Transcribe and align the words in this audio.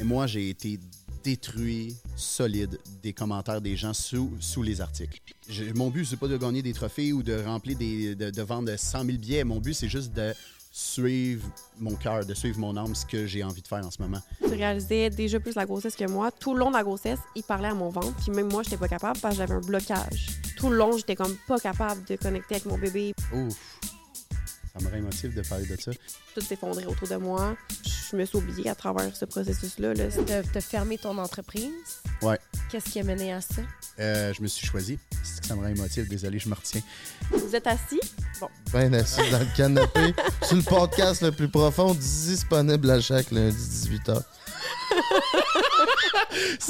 Et 0.00 0.04
moi, 0.04 0.26
j'ai 0.26 0.50
été 0.50 0.78
détruit 1.24 1.96
solide 2.16 2.78
des 3.02 3.12
commentaires 3.12 3.60
des 3.60 3.76
gens 3.76 3.92
sous, 3.92 4.30
sous 4.40 4.62
les 4.62 4.80
articles. 4.80 5.20
Je- 5.48 5.64
mon 5.74 5.90
but, 5.90 6.04
c'est 6.04 6.16
pas 6.16 6.28
de 6.28 6.36
gagner 6.36 6.62
des 6.62 6.72
trophées 6.72 7.12
ou 7.12 7.22
de 7.22 7.42
remplir 7.44 7.76
des. 7.76 8.14
de, 8.14 8.30
de 8.30 8.42
vendre 8.42 8.74
100 8.76 9.04
000 9.04 9.18
billets. 9.18 9.44
Mon 9.44 9.58
but, 9.58 9.74
c'est 9.74 9.88
juste 9.88 10.12
de 10.12 10.32
suivre 10.70 11.48
mon 11.80 11.96
cœur, 11.96 12.24
de 12.24 12.34
suivre 12.34 12.58
mon 12.60 12.76
âme, 12.76 12.94
ce 12.94 13.04
que 13.04 13.26
j'ai 13.26 13.42
envie 13.42 13.62
de 13.62 13.66
faire 13.66 13.84
en 13.84 13.90
ce 13.90 14.00
moment. 14.00 14.20
Tu 14.40 14.48
réalisais 14.54 15.10
déjà 15.10 15.40
plus 15.40 15.54
la 15.56 15.66
grossesse 15.66 15.96
que 15.96 16.04
moi. 16.08 16.30
Tout 16.30 16.54
le 16.54 16.60
long 16.60 16.68
de 16.70 16.76
la 16.76 16.84
grossesse, 16.84 17.18
il 17.34 17.42
parlait 17.42 17.68
à 17.68 17.74
mon 17.74 17.88
ventre. 17.88 18.14
Puis 18.22 18.30
même 18.30 18.48
moi, 18.48 18.62
j'étais 18.62 18.76
pas 18.76 18.88
capable 18.88 19.18
parce 19.20 19.34
que 19.34 19.38
j'avais 19.38 19.54
un 19.54 19.60
blocage. 19.60 20.28
Tout 20.56 20.68
le 20.70 20.76
long, 20.76 20.96
j'étais 20.96 21.16
comme 21.16 21.34
pas 21.48 21.58
capable 21.58 22.04
de 22.04 22.14
connecter 22.16 22.56
avec 22.56 22.66
mon 22.66 22.78
bébé. 22.78 23.12
Ouf. 23.34 23.56
Ça 24.78 24.84
me 24.84 24.90
rend 24.90 24.96
émotif 24.98 25.34
de 25.34 25.42
parler 25.42 25.66
de 25.66 25.80
ça. 25.80 25.90
Tout 26.34 26.40
s'effondrait 26.40 26.84
autour 26.86 27.08
de 27.08 27.16
moi. 27.16 27.56
Je 28.10 28.16
me 28.16 28.24
suis 28.24 28.38
oubliée 28.38 28.70
à 28.70 28.74
travers 28.74 29.14
ce 29.16 29.24
processus-là. 29.24 29.94
là. 29.94 30.04
T'as 30.52 30.60
fermé 30.60 30.98
ton 30.98 31.18
entreprise? 31.18 32.02
Ouais. 32.22 32.38
Qu'est-ce 32.70 32.90
qui 32.90 33.00
a 33.00 33.04
mené 33.04 33.32
à 33.32 33.40
ça? 33.40 33.62
Euh, 33.98 34.32
je 34.32 34.42
me 34.42 34.46
suis 34.46 34.66
choisi. 34.66 34.98
C'est 35.22 35.40
que 35.40 35.46
ça 35.46 35.56
me 35.56 35.62
rend 35.62 35.68
émotif. 35.68 36.08
Désolé, 36.08 36.38
je 36.38 36.48
me 36.48 36.54
retiens. 36.54 36.82
Vous 37.30 37.54
êtes 37.56 37.66
assis? 37.66 38.00
Ben 38.72 38.94
assis 38.94 39.28
dans 39.30 39.40
le 39.40 39.56
canapé, 39.56 40.14
sur 40.44 40.56
le 40.56 40.62
podcast 40.62 41.22
le 41.22 41.32
plus 41.32 41.48
profond, 41.48 41.94
disponible 41.94 42.90
à 42.90 43.00
chaque 43.00 43.30
lundi 43.32 43.56
18h. 43.56 44.22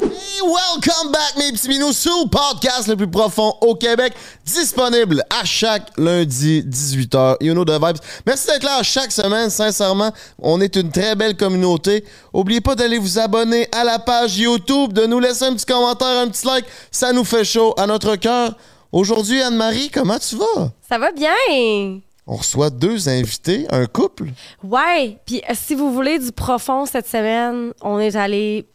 Hey, 0.01 0.41
welcome 0.43 1.11
back, 1.11 1.37
mes 1.37 1.51
petits 1.51 1.69
minous, 1.69 1.93
sur 1.93 2.23
le 2.23 2.29
podcast 2.29 2.87
le 2.87 2.95
plus 2.95 3.09
profond 3.09 3.53
au 3.61 3.75
Québec, 3.75 4.13
disponible 4.45 5.23
à 5.29 5.45
chaque 5.45 5.91
lundi 5.97 6.63
18h. 6.63 7.37
You 7.41 7.53
know 7.53 7.65
the 7.65 7.73
vibes. 7.73 7.99
Merci 8.25 8.47
d'être 8.47 8.63
là 8.63 8.81
chaque 8.83 9.11
semaine, 9.11 9.49
sincèrement. 9.49 10.11
On 10.41 10.59
est 10.61 10.75
une 10.75 10.91
très 10.91 11.15
belle 11.15 11.35
communauté. 11.37 12.03
Oubliez 12.33 12.61
pas 12.61 12.75
d'aller 12.75 12.97
vous 12.97 13.19
abonner 13.19 13.67
à 13.71 13.83
la 13.83 13.99
page 13.99 14.37
YouTube, 14.37 14.93
de 14.93 15.05
nous 15.05 15.19
laisser 15.19 15.45
un 15.45 15.53
petit 15.53 15.65
commentaire, 15.65 16.07
un 16.07 16.27
petit 16.27 16.45
like. 16.45 16.65
Ça 16.91 17.13
nous 17.13 17.25
fait 17.25 17.43
chaud 17.43 17.73
à 17.77 17.85
notre 17.85 18.15
cœur. 18.15 18.55
Aujourd'hui, 18.91 19.41
Anne-Marie, 19.41 19.89
comment 19.89 20.17
tu 20.17 20.35
vas? 20.37 20.71
Ça 20.87 20.97
va 20.97 21.11
bien! 21.11 21.99
On 22.25 22.35
reçoit 22.35 22.69
deux 22.69 23.09
invités, 23.09 23.65
un 23.71 23.85
couple. 23.85 24.25
Ouais, 24.63 25.17
puis 25.25 25.41
si 25.53 25.75
vous 25.75 25.91
voulez 25.91 26.19
du 26.19 26.31
profond 26.31 26.85
cette 26.85 27.07
semaine, 27.07 27.73
on 27.81 27.99
est 27.99 28.15
allé 28.15 28.67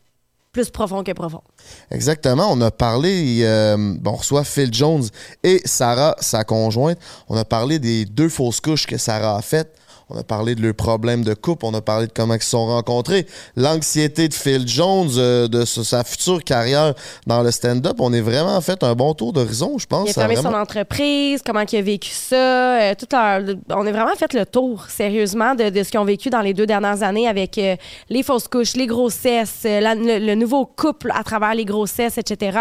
plus 0.54 0.70
profond 0.70 1.02
que 1.02 1.12
profond. 1.12 1.42
Exactement. 1.90 2.50
On 2.50 2.60
a 2.62 2.70
parlé, 2.70 3.40
euh, 3.42 3.96
on 4.06 4.12
reçoit 4.12 4.44
Phil 4.44 4.72
Jones 4.72 5.04
et 5.42 5.60
Sarah, 5.66 6.16
sa 6.20 6.44
conjointe. 6.44 6.98
On 7.28 7.36
a 7.36 7.44
parlé 7.44 7.78
des 7.78 8.06
deux 8.06 8.30
fausses 8.30 8.60
couches 8.60 8.86
que 8.86 8.96
Sarah 8.96 9.36
a 9.36 9.42
faites. 9.42 9.76
On 10.10 10.18
a 10.18 10.22
parlé 10.22 10.54
de 10.54 10.60
leurs 10.60 10.74
problèmes 10.74 11.24
de 11.24 11.32
couple. 11.32 11.64
On 11.64 11.72
a 11.72 11.80
parlé 11.80 12.06
de 12.06 12.12
comment 12.14 12.34
ils 12.34 12.42
se 12.42 12.50
sont 12.50 12.66
rencontrés. 12.66 13.26
L'anxiété 13.56 14.28
de 14.28 14.34
Phil 14.34 14.68
Jones, 14.68 15.08
euh, 15.16 15.48
de 15.48 15.64
sa- 15.64 16.04
future 16.04 16.44
carrière 16.44 16.92
dans 17.26 17.42
le 17.42 17.50
stand-up. 17.50 17.96
On 18.00 18.12
est 18.12 18.20
vraiment 18.20 18.60
fait 18.60 18.82
un 18.84 18.94
bon 18.94 19.14
tour 19.14 19.32
d'horizon, 19.32 19.78
je 19.78 19.86
pense. 19.86 20.06
Il 20.08 20.10
a 20.10 20.12
fermé 20.14 20.34
vraiment- 20.34 20.50
son 20.50 20.56
entreprise, 20.56 21.40
comment 21.44 21.60
il 21.70 21.76
a 21.78 21.82
vécu 21.82 22.10
ça. 22.10 22.34
euh, 22.74 22.94
tout 22.98 23.06
leur- 23.12 23.56
on 23.70 23.86
a 23.86 23.92
vraiment 23.92 24.14
fait 24.16 24.32
le 24.34 24.44
tour, 24.44 24.84
sérieusement, 24.88 25.54
de, 25.54 25.70
de 25.70 25.82
ce 25.82 25.90
qu'ils 25.90 26.00
ont 26.00 26.04
vécu 26.04 26.28
dans 26.28 26.40
les 26.42 26.52
deux 26.52 26.66
dernières 26.66 27.02
années 27.02 27.26
avec 27.26 27.56
euh, 27.58 27.76
les 28.10 28.22
fausses 28.22 28.48
couches, 28.48 28.74
les 28.74 28.86
grossesses, 28.86 29.60
la- 29.64 29.94
le, 29.94 30.18
le 30.18 30.34
nouveau 30.34 30.66
couple 30.66 31.10
à 31.14 31.22
travers 31.24 31.54
les 31.54 31.64
grossesses, 31.64 32.18
etc. 32.18 32.58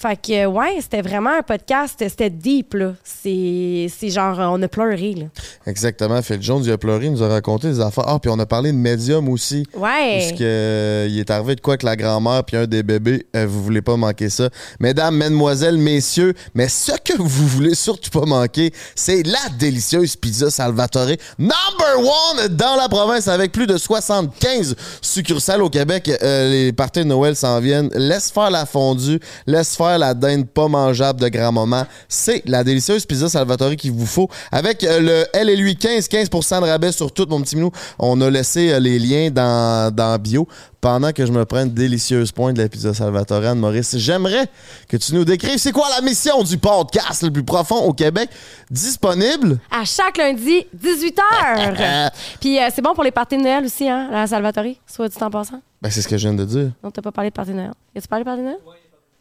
Fait 0.00 0.14
que, 0.14 0.46
ouais, 0.46 0.76
c'était 0.80 1.02
vraiment 1.02 1.36
un 1.40 1.42
podcast, 1.42 1.96
c'était 1.98 2.30
deep, 2.30 2.74
là. 2.74 2.92
C'est 3.02 3.88
c'est 3.98 4.10
genre, 4.10 4.38
on 4.38 4.62
a 4.62 4.68
pleuré, 4.68 5.14
là. 5.14 5.24
Exactement. 5.66 6.22
Phil 6.22 6.40
Jones, 6.40 6.62
il 6.64 6.70
a 6.70 6.78
pleuré, 6.78 7.06
il 7.06 7.10
nous 7.10 7.22
a 7.24 7.26
raconté 7.26 7.66
des 7.66 7.80
affaires. 7.80 8.04
Ah, 8.06 8.20
puis 8.20 8.30
on 8.30 8.38
a 8.38 8.46
parlé 8.46 8.70
de 8.70 8.76
médium 8.76 9.28
aussi. 9.28 9.66
Ouais. 9.74 10.20
Parce 10.20 10.38
que, 10.38 10.44
euh, 10.44 11.08
il 11.10 11.18
est 11.18 11.28
arrivé 11.32 11.56
de 11.56 11.60
quoi 11.60 11.72
avec 11.72 11.82
la 11.82 11.96
grand-mère 11.96 12.44
puis 12.44 12.56
un 12.56 12.68
des 12.68 12.84
bébés. 12.84 13.26
Euh, 13.34 13.48
vous 13.48 13.60
voulez 13.60 13.82
pas 13.82 13.96
manquer 13.96 14.30
ça. 14.30 14.50
Mesdames, 14.78 15.16
mesdemoiselles, 15.16 15.78
messieurs, 15.78 16.32
mais 16.54 16.68
ce 16.68 16.92
que 17.04 17.20
vous 17.20 17.48
voulez 17.48 17.74
surtout 17.74 18.10
pas 18.10 18.24
manquer, 18.24 18.72
c'est 18.94 19.24
la 19.24 19.48
délicieuse 19.58 20.14
pizza 20.14 20.48
Salvatore, 20.48 21.16
number 21.40 21.98
one 21.98 22.46
dans 22.54 22.76
la 22.76 22.88
province 22.88 23.26
avec 23.26 23.50
plus 23.50 23.66
de 23.66 23.76
75 23.76 24.76
succursales 25.02 25.60
au 25.60 25.70
Québec. 25.70 26.08
Euh, 26.22 26.48
les 26.48 26.72
parties 26.72 27.00
de 27.00 27.06
Noël 27.06 27.34
s'en 27.34 27.58
viennent. 27.58 27.90
Laisse 27.96 28.30
faire 28.30 28.50
la 28.50 28.64
fondue, 28.64 29.18
laisse 29.44 29.74
faire 29.74 29.87
la 29.96 30.12
dinde 30.12 30.46
pas 30.46 30.68
mangeable 30.68 31.20
de 31.20 31.28
grand-maman. 31.28 31.86
C'est 32.08 32.42
la 32.46 32.64
délicieuse 32.64 33.06
pizza 33.06 33.28
Salvatore 33.28 33.76
qu'il 33.76 33.92
vous 33.92 34.06
faut. 34.06 34.28
Avec 34.52 34.84
euh, 34.84 35.00
le 35.00 35.24
L 35.32 35.48
et 35.48 35.56
lui 35.56 35.76
15, 35.76 36.08
15% 36.08 36.60
de 36.60 36.66
rabais 36.66 36.92
sur 36.92 37.12
tout, 37.12 37.26
mon 37.30 37.40
petit 37.40 37.56
minou. 37.56 37.70
On 37.98 38.20
a 38.20 38.28
laissé 38.28 38.72
euh, 38.72 38.80
les 38.80 38.98
liens 38.98 39.30
dans, 39.30 39.94
dans 39.94 40.18
bio 40.18 40.46
pendant 40.80 41.12
que 41.12 41.26
je 41.26 41.32
me 41.32 41.44
prends 41.44 41.62
une 41.62 41.74
délicieuse 41.74 42.32
pointe 42.32 42.56
de 42.56 42.62
la 42.62 42.68
pizza 42.68 42.94
Salvatore 42.94 43.44
Anne 43.44 43.58
Maurice. 43.58 43.96
J'aimerais 43.98 44.48
que 44.88 44.96
tu 44.96 45.14
nous 45.14 45.24
décrives 45.24 45.58
c'est 45.58 45.72
quoi 45.72 45.88
la 45.94 46.00
mission 46.02 46.42
du 46.42 46.58
podcast 46.58 47.22
le 47.22 47.30
plus 47.30 47.44
profond 47.44 47.76
au 47.84 47.92
Québec 47.92 48.28
disponible. 48.70 49.58
À 49.70 49.84
chaque 49.84 50.18
lundi, 50.18 50.66
18h. 50.76 52.10
Puis 52.40 52.58
euh, 52.58 52.68
c'est 52.74 52.82
bon 52.82 52.94
pour 52.94 53.04
les 53.04 53.10
parties 53.10 53.36
de 53.36 53.42
Noël 53.42 53.64
aussi, 53.64 53.88
hein, 53.88 54.08
la 54.10 54.26
Salvatore, 54.26 54.74
soit 54.86 55.08
dit 55.08 55.16
en 55.20 55.30
passant. 55.30 55.60
Ben, 55.80 55.90
c'est 55.90 56.02
ce 56.02 56.08
que 56.08 56.16
je 56.16 56.28
viens 56.28 56.36
de 56.36 56.44
dire. 56.44 56.70
Non, 56.82 56.90
t'as 56.90 57.02
pas 57.02 57.12
parlé 57.12 57.30
de 57.30 57.34
parties 57.34 57.52
de 57.52 57.56
Noël. 57.56 57.72
As-tu 57.96 58.08
parlé 58.08 58.24
de 58.24 58.28
parties 58.28 58.42
de 58.42 58.46
Noël? 58.46 58.58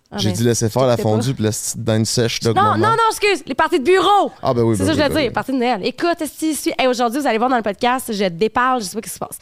Ah, 0.09 0.17
J'ai 0.19 0.29
ben, 0.29 0.35
dit 0.37 0.43
laisser 0.43 0.69
faire 0.69 0.85
la 0.87 0.95
fondue 0.95 1.33
puis 1.33 1.43
la 1.43 1.49
petite 1.49 1.83
dinde 1.83 2.05
sèche 2.05 2.39
de 2.39 2.53
Non, 2.53 2.77
non, 2.77 2.77
non, 2.77 2.95
excuse, 3.11 3.43
les 3.45 3.55
parties 3.55 3.79
de 3.79 3.83
bureau. 3.83 4.31
Ah 4.41 4.53
ben 4.53 4.61
oui, 4.63 4.77
C'est 4.77 4.83
ben 4.83 4.87
ça 4.87 4.93
que 4.93 4.97
je 4.99 5.03
voulais 5.03 5.09
ben 5.09 5.15
dire, 5.21 5.27
oui. 5.27 5.33
parties 5.33 5.51
de 5.51 5.57
Noël. 5.57 5.81
Écoute, 5.85 6.23
si, 6.33 6.55
si, 6.55 6.71
hey, 6.77 6.87
aujourd'hui, 6.87 7.19
vous 7.19 7.27
allez 7.27 7.37
voir 7.37 7.49
dans 7.49 7.57
le 7.57 7.61
podcast, 7.63 8.13
je 8.13 8.25
déparle, 8.25 8.81
je 8.81 8.85
sais 8.85 8.95
pas 8.95 9.01
ce 9.01 9.01
qui 9.01 9.09
se 9.09 9.19
passe. 9.19 9.37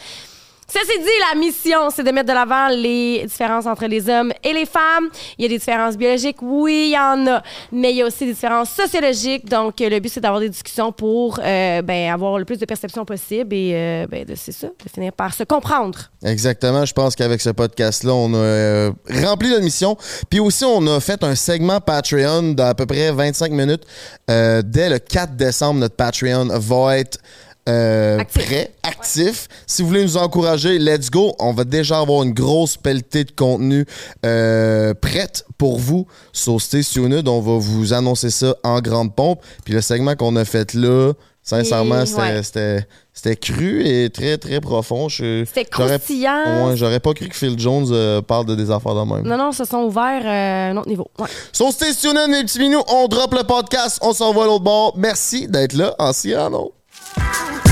Ceci 0.67 0.97
dit, 0.99 1.05
la 1.31 1.39
mission, 1.39 1.89
c'est 1.95 2.03
de 2.03 2.11
mettre 2.11 2.27
de 2.27 2.33
l'avant 2.33 2.69
les 2.69 3.25
différences 3.25 3.67
entre 3.67 3.85
les 3.85 4.09
hommes 4.09 4.33
et 4.43 4.51
les 4.51 4.65
femmes. 4.65 5.09
Il 5.37 5.43
y 5.43 5.45
a 5.45 5.49
des 5.49 5.59
différences 5.59 5.95
biologiques, 5.95 6.41
oui, 6.41 6.87
il 6.87 6.93
y 6.93 6.97
en 6.97 7.27
a, 7.27 7.43
mais 7.71 7.91
il 7.91 7.97
y 7.97 8.01
a 8.01 8.05
aussi 8.05 8.25
des 8.25 8.33
différences 8.33 8.71
sociologiques. 8.71 9.47
Donc, 9.47 9.75
le 9.79 9.99
but, 9.99 10.09
c'est 10.09 10.21
d'avoir 10.21 10.41
des 10.41 10.49
discussions 10.49 10.91
pour 10.91 11.39
euh, 11.43 11.83
ben, 11.83 12.11
avoir 12.11 12.39
le 12.39 12.45
plus 12.45 12.57
de 12.57 12.65
perceptions 12.65 13.05
possible 13.05 13.53
et, 13.53 13.73
euh, 13.75 14.07
ben, 14.09 14.25
c'est 14.35 14.51
ça, 14.51 14.67
de 14.67 14.89
finir 14.91 15.13
par 15.13 15.35
se 15.35 15.43
comprendre. 15.43 15.99
Exactement. 16.23 16.83
Je 16.83 16.93
pense 16.93 17.15
qu'avec 17.15 17.41
ce 17.41 17.51
podcast-là, 17.51 18.13
on 18.13 18.33
a 18.33 18.37
euh, 18.37 18.91
rempli 19.23 19.49
notre 19.49 19.63
mission. 19.63 19.95
Puis 20.31 20.39
aussi, 20.39 20.65
on 20.65 20.85
a 20.87 20.99
fait 20.99 21.23
un 21.23 21.35
segment 21.35 21.79
Patreon 21.79 22.53
d'à 22.53 22.73
peu 22.73 22.87
près 22.87 23.11
25 23.11 23.51
minutes. 23.51 23.83
Dès 24.27 24.89
le 24.89 24.97
4 24.97 25.35
décembre, 25.35 25.79
notre 25.81 25.95
Patreon 25.95 26.47
va 26.59 26.97
être 26.97 27.19
euh, 27.67 28.19
Actif. 28.19 28.45
prêt, 28.45 28.71
actif. 28.83 29.47
Si 29.65 29.81
vous 29.81 29.87
voulez 29.87 30.03
nous 30.03 30.17
encourager, 30.17 30.77
let's 30.77 31.09
go. 31.09 31.33
On 31.39 31.51
va 31.53 31.63
déjà 31.63 31.99
avoir 31.99 32.23
une 32.23 32.33
grosse 32.33 32.77
pelletée 32.77 33.23
de 33.23 33.31
contenu 33.31 33.85
euh, 34.25 34.93
prête 34.93 35.45
pour 35.57 35.79
vous. 35.79 36.05
So 36.31 36.59
stay 36.59 36.83
tuned. 36.83 37.27
On 37.27 37.41
va 37.41 37.57
vous 37.57 37.93
annoncer 37.93 38.29
ça 38.29 38.55
en 38.63 38.79
grande 38.81 39.15
pompe. 39.15 39.41
Puis 39.63 39.73
le 39.73 39.81
segment 39.81 40.15
qu'on 40.15 40.35
a 40.35 40.45
fait 40.45 40.73
là, 40.75 41.13
sincèrement, 41.41 42.03
c'était- 42.05 43.35
cru 43.41 43.83
et 43.87 44.09
très, 44.11 44.37
très 44.37 44.59
profond. 44.61 45.09
C'était 45.09 45.65
croustillant. 45.65 46.67
Ouais, 46.67 46.75
j'aurais 46.75 46.99
pas 46.99 47.13
cru 47.13 47.29
que 47.29 47.35
Phil 47.35 47.57
Jones 47.57 47.87
euh, 47.91 48.21
parle 48.21 48.45
de 48.45 48.53
des 48.55 48.69
affaires 48.69 48.93
de 48.93 49.01
même. 49.11 49.23
Non, 49.25 49.37
non, 49.37 49.51
se 49.51 49.65
sont 49.65 49.83
ouverts 49.83 50.21
euh, 50.25 50.69
à 50.69 50.71
un 50.71 50.77
autre 50.77 50.89
niveau. 50.89 51.07
Ouais. 51.17 51.27
So, 51.51 51.71
stay 51.71 51.93
tuned, 51.95 52.29
mes 52.29 52.43
petits 52.43 52.59
minous. 52.59 52.83
On 52.89 53.07
drop 53.07 53.33
le 53.33 53.43
podcast. 53.43 53.97
On 54.01 54.13
s'envoie 54.13 54.43
à 54.43 54.47
l'autre 54.47 54.63
bord. 54.63 54.93
Merci 54.97 55.47
d'être 55.47 55.73
là 55.73 55.95
en 55.97 56.13
Ciano. 56.13 56.73
Ça 57.13 57.64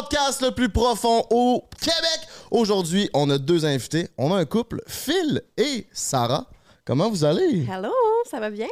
podcast 0.00 0.42
le 0.42 0.50
plus 0.50 0.68
profond 0.68 1.24
au 1.30 1.64
Québec. 1.80 2.28
Aujourd'hui, 2.50 3.08
on 3.14 3.30
a 3.30 3.38
deux 3.38 3.64
invités. 3.64 4.08
On 4.18 4.30
a 4.34 4.36
un 4.36 4.44
couple, 4.44 4.82
Phil 4.86 5.40
et 5.56 5.86
Sarah. 5.90 6.46
Comment 6.84 7.08
vous 7.08 7.24
allez? 7.24 7.66
Hello, 7.66 7.92
ça 8.30 8.38
va 8.38 8.50
bien? 8.50 8.66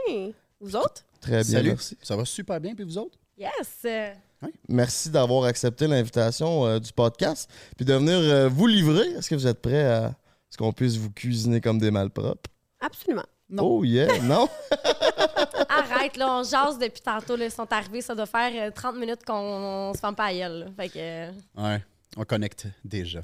Vous 0.61 0.77
autres? 0.77 1.03
Très 1.23 1.43
bien, 1.43 1.45
Salut. 1.45 1.69
merci. 1.71 1.97
Ça 2.03 2.15
va 2.17 2.27
super 2.27 2.61
bien, 2.61 2.75
puis 2.75 2.85
vous 2.85 2.99
autres? 2.99 3.17
Yes! 3.39 3.87
Merci 4.69 5.09
d'avoir 5.09 5.45
accepté 5.45 5.87
l'invitation 5.87 6.67
euh, 6.67 6.79
du 6.79 6.93
podcast 6.93 7.49
puis 7.75 7.87
de 7.87 7.95
venir 7.95 8.19
euh, 8.19 8.49
vous 8.51 8.67
livrer. 8.67 9.07
Est-ce 9.17 9.31
que 9.31 9.35
vous 9.35 9.47
êtes 9.47 9.63
prêts 9.63 9.87
à 9.87 10.15
ce 10.51 10.59
qu'on 10.59 10.73
puisse 10.73 10.97
vous 10.97 11.11
cuisiner 11.11 11.63
comme 11.63 11.79
des 11.79 11.91
malpropres? 11.91 12.51
Absolument. 12.81 13.25
Oh 13.57 13.83
yeah, 13.83 14.21
non? 14.21 14.47
Là, 16.17 16.39
on 16.39 16.43
jase 16.43 16.79
depuis 16.79 17.01
tantôt. 17.03 17.37
Là, 17.37 17.47
ils 17.47 17.51
sont 17.51 17.71
arrivés, 17.73 18.01
ça 18.01 18.15
doit 18.15 18.27
faire 18.27 18.51
euh, 18.55 18.71
30 18.71 18.97
minutes 18.97 19.25
qu'on 19.27 19.93
se 19.95 20.01
ferme 20.01 20.15
pas 20.15 20.27
à. 20.27 20.31
Fait 20.77 20.89
que. 20.89 20.99
euh, 20.99 21.31
Ouais, 21.57 21.83
on 22.17 22.25
connecte 22.25 22.67
déjà. 22.85 23.21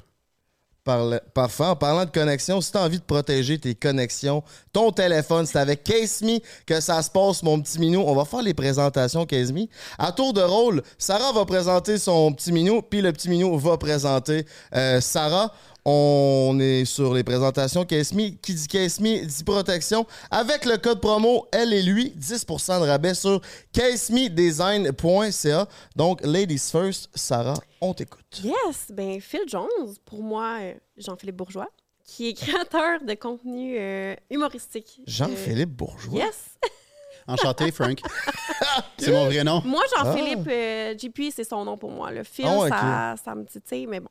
Parle- 0.83 1.21
Parfait. 1.35 1.65
En 1.65 1.75
parlant 1.75 2.05
de 2.05 2.09
connexion, 2.09 2.59
si 2.59 2.71
tu 2.71 2.77
as 2.79 2.81
envie 2.81 2.97
de 2.97 3.03
protéger 3.03 3.59
tes 3.59 3.75
connexions, 3.75 4.41
ton 4.73 4.91
téléphone, 4.91 5.45
c'est 5.45 5.59
avec 5.59 5.83
Case 5.83 6.23
que 6.65 6.79
ça 6.81 7.03
se 7.03 7.09
passe, 7.11 7.43
mon 7.43 7.61
petit 7.61 7.77
minou. 7.77 8.01
On 8.03 8.15
va 8.15 8.25
faire 8.25 8.41
les 8.41 8.55
présentations 8.55 9.27
Case. 9.27 9.53
À 9.99 10.11
tour 10.11 10.33
de 10.33 10.41
rôle, 10.41 10.81
Sarah 10.97 11.31
va 11.33 11.45
présenter 11.45 11.99
son 11.99 12.33
petit 12.33 12.51
minou, 12.51 12.81
puis 12.81 13.01
le 13.03 13.13
petit 13.13 13.29
minou 13.29 13.55
va 13.59 13.77
présenter 13.77 14.43
euh, 14.73 14.99
Sarah. 15.01 15.53
On 15.83 16.59
est 16.59 16.85
sur 16.85 17.11
les 17.13 17.23
présentations 17.23 17.81
Me. 17.81 18.29
Qui 18.35 18.53
dit 18.53 18.67
Me 18.99 19.25
dit 19.25 19.43
protection. 19.43 20.05
Avec 20.29 20.65
le 20.65 20.77
code 20.77 21.01
promo, 21.01 21.47
elle 21.51 21.73
et 21.73 21.81
lui, 21.81 22.13
10% 22.19 22.81
de 22.81 22.87
rabais 22.87 23.15
sur 23.15 23.41
casemedesign.ca. 23.73 25.67
Donc, 25.95 26.21
ladies 26.23 26.69
first, 26.71 27.09
Sarah, 27.15 27.55
on 27.81 27.95
t'écoute. 27.95 28.41
Yes! 28.43 28.91
Ben, 28.91 29.19
Phil 29.19 29.41
Jones, 29.47 29.95
pour 30.05 30.21
moi, 30.21 30.57
euh, 30.61 30.75
Jean-Philippe 30.97 31.37
Bourgeois, 31.37 31.69
qui 32.05 32.29
est 32.29 32.33
créateur 32.33 33.01
de 33.01 33.15
contenu 33.15 33.75
euh, 33.79 34.13
humoristique. 34.29 35.01
Jean-Philippe 35.07 35.71
Bourgeois. 35.71 36.19
Yes! 36.19 36.59
Enchanté, 37.27 37.71
Frank. 37.71 37.99
c'est 38.99 39.11
mon 39.11 39.25
vrai 39.25 39.43
nom. 39.43 39.63
Moi, 39.65 39.83
Jean-Philippe 39.97 40.47
euh, 40.47 40.95
JP, 40.95 41.31
c'est 41.33 41.43
son 41.43 41.65
nom 41.65 41.75
pour 41.77 41.89
moi. 41.89 42.11
Le 42.11 42.23
Phil, 42.23 42.45
Ah 42.47 43.15
ça, 43.17 43.23
ça 43.25 43.35
me 43.35 43.45
titille, 43.45 43.87
mais 43.87 43.99
bon. 43.99 44.09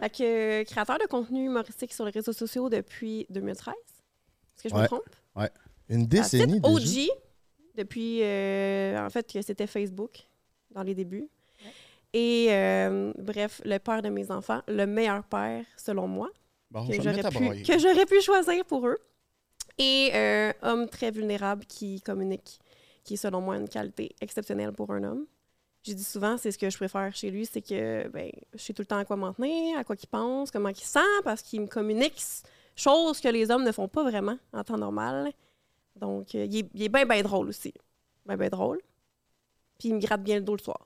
Fait 0.00 0.10
que, 0.10 0.22
euh, 0.62 0.64
créateur 0.64 0.98
de 0.98 1.06
contenu 1.06 1.44
humoristique 1.46 1.92
sur 1.92 2.04
les 2.04 2.10
réseaux 2.10 2.32
sociaux 2.32 2.68
depuis 2.68 3.26
2013. 3.30 3.74
Est-ce 3.74 4.62
que 4.64 4.68
je 4.70 4.74
me 4.74 4.80
Ouais. 4.80 4.86
trompe? 4.86 5.02
Une 5.88 6.02
À 6.02 6.06
décennie. 6.06 6.60
OG, 6.62 7.08
depuis, 7.76 8.20
euh, 8.22 8.98
en 9.04 9.10
fait, 9.10 9.30
que 9.30 9.42
c'était 9.42 9.66
Facebook 9.66 10.26
dans 10.70 10.82
les 10.82 10.94
débuts. 10.94 11.28
Et 12.12 12.46
euh, 12.50 13.12
bref, 13.18 13.60
le 13.64 13.78
père 13.78 14.02
de 14.02 14.08
mes 14.08 14.30
enfants, 14.30 14.62
le 14.68 14.84
meilleur 14.86 15.22
père, 15.24 15.64
selon 15.76 16.08
moi, 16.08 16.28
Bon, 16.70 16.84
j'aurais 16.90 17.22
pu, 17.30 17.62
que 17.62 17.78
j'aurais 17.78 18.06
pu 18.06 18.20
choisir 18.20 18.64
pour 18.64 18.86
eux. 18.86 18.98
Et 19.78 20.10
euh, 20.14 20.52
homme 20.62 20.88
très 20.88 21.10
vulnérable 21.10 21.64
qui 21.66 22.00
communique, 22.02 22.58
qui 23.04 23.14
est 23.14 23.16
selon 23.16 23.40
moi 23.40 23.56
une 23.56 23.68
qualité 23.68 24.14
exceptionnelle 24.20 24.72
pour 24.72 24.90
un 24.92 25.02
homme. 25.04 25.26
J'ai 25.82 25.94
dit 25.94 26.04
souvent, 26.04 26.36
c'est 26.36 26.52
ce 26.52 26.58
que 26.58 26.68
je 26.68 26.76
préfère 26.76 27.14
chez 27.14 27.30
lui, 27.30 27.46
c'est 27.46 27.62
que 27.62 28.06
ben, 28.08 28.30
je 28.54 28.58
sais 28.58 28.72
tout 28.74 28.82
le 28.82 28.86
temps 28.86 28.98
à 28.98 29.04
quoi 29.04 29.16
m'en 29.16 29.32
tenir, 29.32 29.78
à 29.78 29.84
quoi 29.84 29.96
qu'il 29.96 30.08
pense, 30.10 30.50
comment 30.50 30.68
il 30.68 30.76
sent, 30.76 30.98
parce 31.24 31.40
qu'il 31.42 31.62
me 31.62 31.66
communique 31.66 32.22
chose 32.76 33.20
que 33.20 33.28
les 33.28 33.50
hommes 33.50 33.64
ne 33.64 33.72
font 33.72 33.88
pas 33.88 34.02
vraiment 34.02 34.36
en 34.52 34.62
temps 34.62 34.76
normal. 34.76 35.32
Donc, 35.96 36.34
euh, 36.34 36.44
il 36.44 36.58
est, 36.58 36.68
il 36.74 36.82
est 36.82 36.88
bien, 36.88 37.06
bien 37.06 37.22
drôle 37.22 37.48
aussi. 37.48 37.72
Bien, 38.26 38.36
bien 38.36 38.48
drôle. 38.48 38.78
Puis 39.78 39.88
il 39.88 39.94
me 39.94 40.00
gratte 40.00 40.22
bien 40.22 40.36
le 40.36 40.42
dos 40.42 40.54
le 40.56 40.62
soir. 40.62 40.80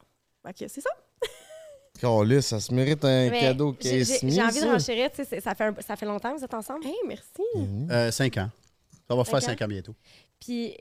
Fait 0.46 0.52
que 0.54 0.68
c'est 0.68 0.80
ça. 0.80 0.90
Calais, 2.00 2.40
ça 2.40 2.60
se 2.60 2.72
mérite 2.72 3.04
un 3.04 3.30
Mais 3.30 3.40
cadeau 3.40 3.76
j'ai- 3.80 3.98
Case 3.98 4.18
J'ai 4.22 4.42
envie 4.42 4.60
de 4.60 4.66
renchérir. 4.66 5.10
tu 5.10 5.16
sais, 5.16 5.24
c'est- 5.24 5.40
Ça 5.40 5.54
fait, 5.54 5.64
un- 5.64 5.74
ça 5.80 5.96
fait 5.96 6.06
longtemps 6.06 6.32
que 6.32 6.38
vous 6.38 6.44
êtes 6.44 6.54
ensemble? 6.54 6.86
Hey, 6.86 6.94
merci. 7.06 7.42
Euh, 7.90 8.10
cinq 8.12 8.36
ans. 8.38 8.48
Ça 9.08 9.14
va 9.14 9.24
faire 9.24 9.40
Cinq 9.42 9.48
ans? 9.48 9.50
cinq 9.58 9.62
ans 9.62 9.68
bientôt. 9.68 9.94
Puis 10.40 10.74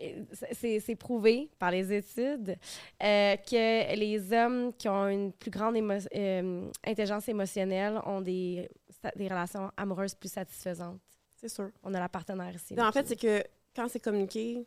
c'est 0.54 0.80
c'est 0.80 0.96
prouvé 0.96 1.50
par 1.60 1.72
les 1.72 1.92
études 1.94 2.58
euh, 3.02 3.36
que 3.38 3.96
les 3.96 4.34
hommes 4.34 4.74
qui 4.74 4.88
ont 4.90 5.08
une 5.08 5.32
plus 5.34 5.52
grande 5.52 5.76
émo- 5.76 6.08
euh, 6.16 6.70
intelligence 6.86 7.28
émotionnelle 7.30 8.00
ont 8.06 8.22
des, 8.22 8.70
des 9.16 9.28
relations 9.28 9.72
amoureuses 9.78 10.16
plus 10.16 10.32
satisfaisantes. 10.32 11.00
C'est 11.36 11.50
sûr. 11.50 11.70
On 11.84 11.94
a 11.94 12.00
la 12.00 12.10
partenaire 12.10 12.54
ici. 12.56 12.74
Non, 12.74 12.86
en 12.86 12.92
fait, 12.92 13.08
c'est 13.08 13.16
que 13.20 13.44
quand 13.76 13.88
c'est 13.90 14.00
communiqué, 14.00 14.66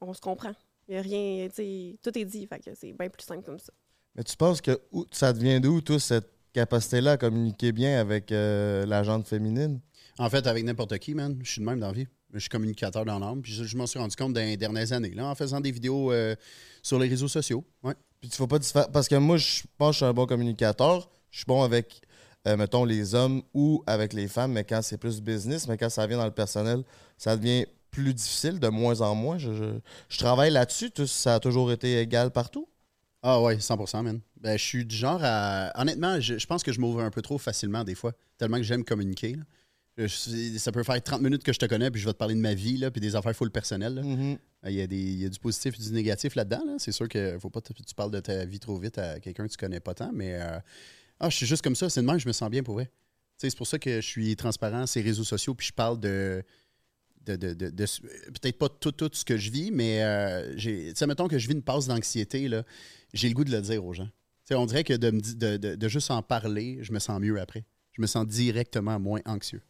on 0.00 0.12
se 0.14 0.20
comprend. 0.20 0.52
Il 0.88 0.92
n'y 0.92 0.98
a 0.98 1.02
rien, 1.02 1.48
tu 1.48 1.54
sais, 1.56 1.96
tout 2.02 2.18
est 2.18 2.24
dit. 2.24 2.46
Fait 2.46 2.58
que 2.58 2.74
c'est 2.74 2.92
bien 2.92 3.08
plus 3.10 3.22
simple 3.24 3.42
comme 3.44 3.58
ça. 3.58 3.72
Mais 4.14 4.24
tu 4.24 4.36
penses 4.36 4.60
que 4.60 4.80
où- 4.92 5.06
ça 5.12 5.32
devient 5.32 5.60
d'où, 5.60 5.80
toi, 5.82 6.00
cette 6.00 6.30
capacité-là 6.52 7.12
à 7.12 7.16
communiquer 7.16 7.72
bien 7.72 8.00
avec 8.00 8.32
euh, 8.32 8.84
la 8.86 9.02
gente 9.02 9.28
féminine? 9.28 9.80
En 10.18 10.28
fait, 10.28 10.46
avec 10.46 10.64
n'importe 10.64 10.98
qui, 10.98 11.14
man, 11.14 11.38
je 11.42 11.50
suis 11.52 11.60
de 11.60 11.66
même 11.66 11.78
dans 11.80 11.86
la 11.88 11.92
vie. 11.92 12.06
Je 12.34 12.38
suis 12.40 12.48
communicateur 12.48 13.04
dans 13.04 13.18
l'âme. 13.18 13.42
Puis 13.42 13.52
je, 13.52 13.64
je 13.64 13.76
m'en 13.76 13.86
suis 13.86 13.98
rendu 13.98 14.16
compte 14.16 14.32
dans 14.32 14.40
les 14.40 14.56
dernières 14.56 14.92
années, 14.92 15.14
là, 15.14 15.26
en 15.26 15.34
faisant 15.34 15.60
des 15.60 15.70
vidéos 15.72 16.12
euh, 16.12 16.34
sur 16.82 16.98
les 16.98 17.08
réseaux 17.08 17.28
sociaux. 17.28 17.64
Ouais. 17.82 17.94
Puis 18.20 18.30
tu 18.30 18.38
vas 18.42 18.46
pas 18.46 18.58
Parce 18.92 19.08
que 19.08 19.14
moi, 19.16 19.36
je 19.36 19.62
pense 19.78 19.88
que 19.90 19.92
je 19.92 19.96
suis 19.98 20.04
un 20.04 20.12
bon 20.12 20.26
communicateur. 20.26 21.10
Je 21.30 21.38
suis 21.38 21.46
bon 21.46 21.62
avec, 21.62 22.02
euh, 22.46 22.56
mettons, 22.56 22.84
les 22.84 23.14
hommes 23.14 23.42
ou 23.54 23.82
avec 23.86 24.12
les 24.12 24.28
femmes, 24.28 24.52
mais 24.52 24.64
quand 24.64 24.82
c'est 24.82 24.98
plus 24.98 25.20
business, 25.20 25.66
mais 25.68 25.76
quand 25.78 25.88
ça 25.90 26.06
vient 26.06 26.18
dans 26.18 26.24
le 26.24 26.30
personnel, 26.30 26.82
ça 27.16 27.36
devient 27.36 27.66
plus 27.90 28.14
difficile, 28.14 28.60
de 28.60 28.68
moins 28.68 29.00
en 29.00 29.14
moins. 29.14 29.38
Je, 29.38 29.52
je- 29.52 29.78
je 30.08 30.18
travaille 30.18 30.50
là-dessus. 30.52 30.90
Ça 31.06 31.36
a 31.36 31.40
toujours 31.40 31.72
été 31.72 31.98
égal 32.00 32.30
partout? 32.30 32.68
Ah 33.22 33.40
ouais, 33.42 33.58
100% 33.58 34.02
man. 34.02 34.20
Ben, 34.40 34.56
je 34.56 34.64
suis 34.64 34.84
du 34.84 34.94
genre 34.96 35.20
à... 35.22 35.72
Honnêtement, 35.80 36.20
je, 36.20 36.38
je 36.38 36.46
pense 36.46 36.62
que 36.62 36.72
je 36.72 36.80
m'ouvre 36.80 37.00
un 37.00 37.10
peu 37.10 37.20
trop 37.20 37.36
facilement 37.36 37.84
des 37.84 37.94
fois, 37.94 38.12
tellement 38.38 38.56
que 38.56 38.62
j'aime 38.62 38.84
communiquer. 38.84 39.34
là. 39.34 39.42
Je- 39.96 40.56
ça 40.58 40.72
peut 40.72 40.82
faire 40.82 41.02
30 41.02 41.20
minutes 41.20 41.42
que 41.42 41.52
je 41.52 41.58
te 41.58 41.66
connais, 41.66 41.90
puis 41.90 42.00
je 42.00 42.06
vais 42.06 42.12
te 42.12 42.18
parler 42.18 42.34
de 42.34 42.40
ma 42.40 42.54
vie, 42.54 42.76
là, 42.78 42.90
puis 42.90 43.00
des 43.00 43.16
affaires 43.16 43.34
full 43.36 43.50
personnelles. 43.50 43.94
là. 43.94 44.02
Mhm. 44.02 44.38
Il 44.66 44.72
y, 44.72 44.80
a 44.80 44.86
des, 44.86 44.96
il 45.00 45.20
y 45.22 45.24
a 45.26 45.28
du 45.28 45.38
positif 45.38 45.74
et 45.78 45.82
du 45.82 45.92
négatif 45.92 46.34
là-dedans. 46.34 46.62
là. 46.66 46.74
C'est 46.78 46.92
sûr 46.92 47.08
que 47.08 47.38
faut 47.38 47.50
pas 47.50 47.60
que 47.60 47.72
tu 47.72 47.94
parles 47.94 48.10
de 48.10 48.20
ta 48.20 48.44
vie 48.44 48.60
trop 48.60 48.78
vite 48.78 48.98
à 48.98 49.18
quelqu'un 49.20 49.46
que 49.46 49.50
tu 49.52 49.56
connais 49.56 49.80
pas 49.80 49.94
tant, 49.94 50.10
mais 50.12 50.34
euh, 50.34 50.58
ah, 51.18 51.28
je 51.30 51.36
suis 51.36 51.46
juste 51.46 51.62
comme 51.62 51.74
ça. 51.74 51.88
C'est 51.90 52.00
de 52.02 52.06
même, 52.06 52.18
je 52.18 52.28
me 52.28 52.32
sens 52.32 52.50
bien 52.50 52.62
pour 52.62 52.74
vrai. 52.74 52.90
C'est 53.36 53.56
pour 53.56 53.66
ça 53.66 53.78
que 53.78 54.00
je 54.02 54.06
suis 54.06 54.36
transparent 54.36 54.86
sur 54.86 55.00
les 55.02 55.06
réseaux 55.08 55.24
sociaux, 55.24 55.54
puis 55.54 55.66
je 55.68 55.72
parle 55.72 55.98
de. 56.00 56.42
de, 57.26 57.36
de- 57.36 57.54
de- 57.54 57.70
de- 57.70 57.84
Peut-être 58.40 58.58
pas 58.58 58.68
tout, 58.68 58.92
tout 58.92 59.10
ce 59.12 59.24
que 59.24 59.36
je 59.38 59.50
vis, 59.50 59.70
mais 59.70 60.02
euh, 60.02 60.54
tu 60.56 60.92
sais, 60.94 61.06
mettons 61.06 61.26
que 61.28 61.38
je 61.38 61.46
vis 61.48 61.54
une 61.54 61.62
passe 61.62 61.86
d'anxiété, 61.86 62.48
j'ai 63.14 63.28
le 63.28 63.34
goût 63.34 63.44
de 63.44 63.50
le 63.50 63.60
dire 63.62 63.84
aux 63.84 63.92
gens. 63.94 64.08
On 64.52 64.66
dirait 64.66 64.82
que 64.84 64.92
me 64.94 65.20
de- 65.56 65.74
de 65.76 65.88
juste 65.88 66.10
en 66.10 66.22
parler, 66.22 66.78
je 66.82 66.92
me 66.92 66.98
sens 66.98 67.20
mieux 67.20 67.40
après. 67.40 67.64
Je 67.92 68.02
me 68.02 68.06
sens 68.06 68.26
directement 68.26 68.98
moins 68.98 69.20
anxieux. 69.24 69.62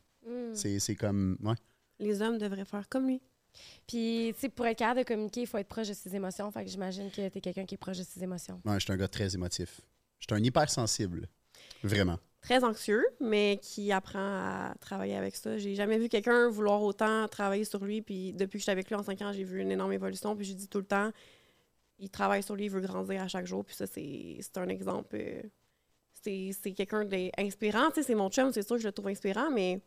Mm. 0.50 0.55
C'est 0.55 0.79
c'est 0.79 0.97
comme. 0.97 1.37
Ouais. 1.43 1.55
Les 1.99 2.23
hommes 2.23 2.38
devraient 2.38 2.64
faire 2.64 2.88
comme 2.88 3.06
lui. 3.06 3.20
Puis, 3.87 4.32
tu 4.35 4.41
sais, 4.43 4.49
pour 4.49 4.64
être 4.67 4.79
capable 4.79 5.00
de 5.00 5.05
communiquer, 5.05 5.41
il 5.43 5.47
faut 5.47 5.58
être 5.58 5.69
proche 5.69 5.88
de 5.88 5.93
ses 5.94 6.14
émotions. 6.14 6.50
Fait 6.52 6.64
que 6.64 6.70
j'imagine 6.70 7.11
que 7.11 7.29
tu 7.29 7.38
es 7.38 7.41
quelqu'un 7.41 7.67
qui 7.67 7.75
est 7.75 7.79
proche 7.79 7.99
de 7.99 8.05
ses 8.05 8.23
émotions. 8.23 8.61
Ouais, 8.64 8.75
je 8.75 8.85
suis 8.85 8.93
un 8.93 8.97
gars 8.97 9.08
très 9.08 9.35
émotif. 9.35 9.81
Je 10.20 10.26
suis 10.29 10.41
un 10.41 10.44
hypersensible. 10.44 11.29
Vraiment. 11.82 12.19
Très 12.43 12.62
anxieux, 12.64 13.05
mais 13.20 13.58
qui 13.61 13.91
apprend 13.93 14.19
à 14.20 14.75
travailler 14.81 15.17
avec 15.17 15.35
ça. 15.37 15.58
J'ai 15.58 15.75
jamais 15.75 15.99
vu 15.99 16.08
quelqu'un 16.08 16.49
vouloir 16.49 16.81
autant 16.82 17.26
travailler 17.29 17.64
sur 17.64 17.85
lui. 17.85 18.00
Puis 18.03 18.32
depuis 18.32 18.53
que 18.53 18.61
je 18.61 18.62
suis 18.64 18.70
avec 18.70 18.88
lui 18.88 18.94
en 18.94 19.03
cinq 19.03 19.20
ans, 19.23 19.32
j'ai 19.32 19.44
vu 19.44 19.61
une 19.61 19.70
énorme 19.70 19.93
évolution. 19.93 20.35
Puis 20.37 20.46
j'ai 20.46 20.55
dit 20.55 20.69
tout 20.69 20.79
le 20.79 20.85
temps, 20.87 21.11
il 21.99 22.08
travaille 22.08 22.43
sur 22.43 22.55
lui, 22.56 22.67
il 22.67 22.70
veut 22.70 22.81
grandir 22.81 23.20
à 23.23 23.29
chaque 23.29 23.46
jour. 23.46 23.64
Puis 23.64 23.75
ça, 23.75 23.87
c'est 23.87 24.38
c'est 24.41 24.56
un 24.58 24.69
exemple. 24.69 25.17
euh, 25.17 25.43
c'est 26.23 26.50
c'est 26.62 26.73
quelqu'un 26.73 27.05
d'inspirant. 27.05 27.88
Tu 27.88 27.96
sais, 27.96 28.03
C'est 28.05 28.14
mon 28.14 28.31
chum, 28.31 28.53
c'est 28.53 28.62
sûr 28.67 28.76
que 28.76 28.82
je 28.82 28.88
le 28.88 28.93
trouve 28.93 29.08
inspirant, 29.08 29.50
mais 29.50 29.81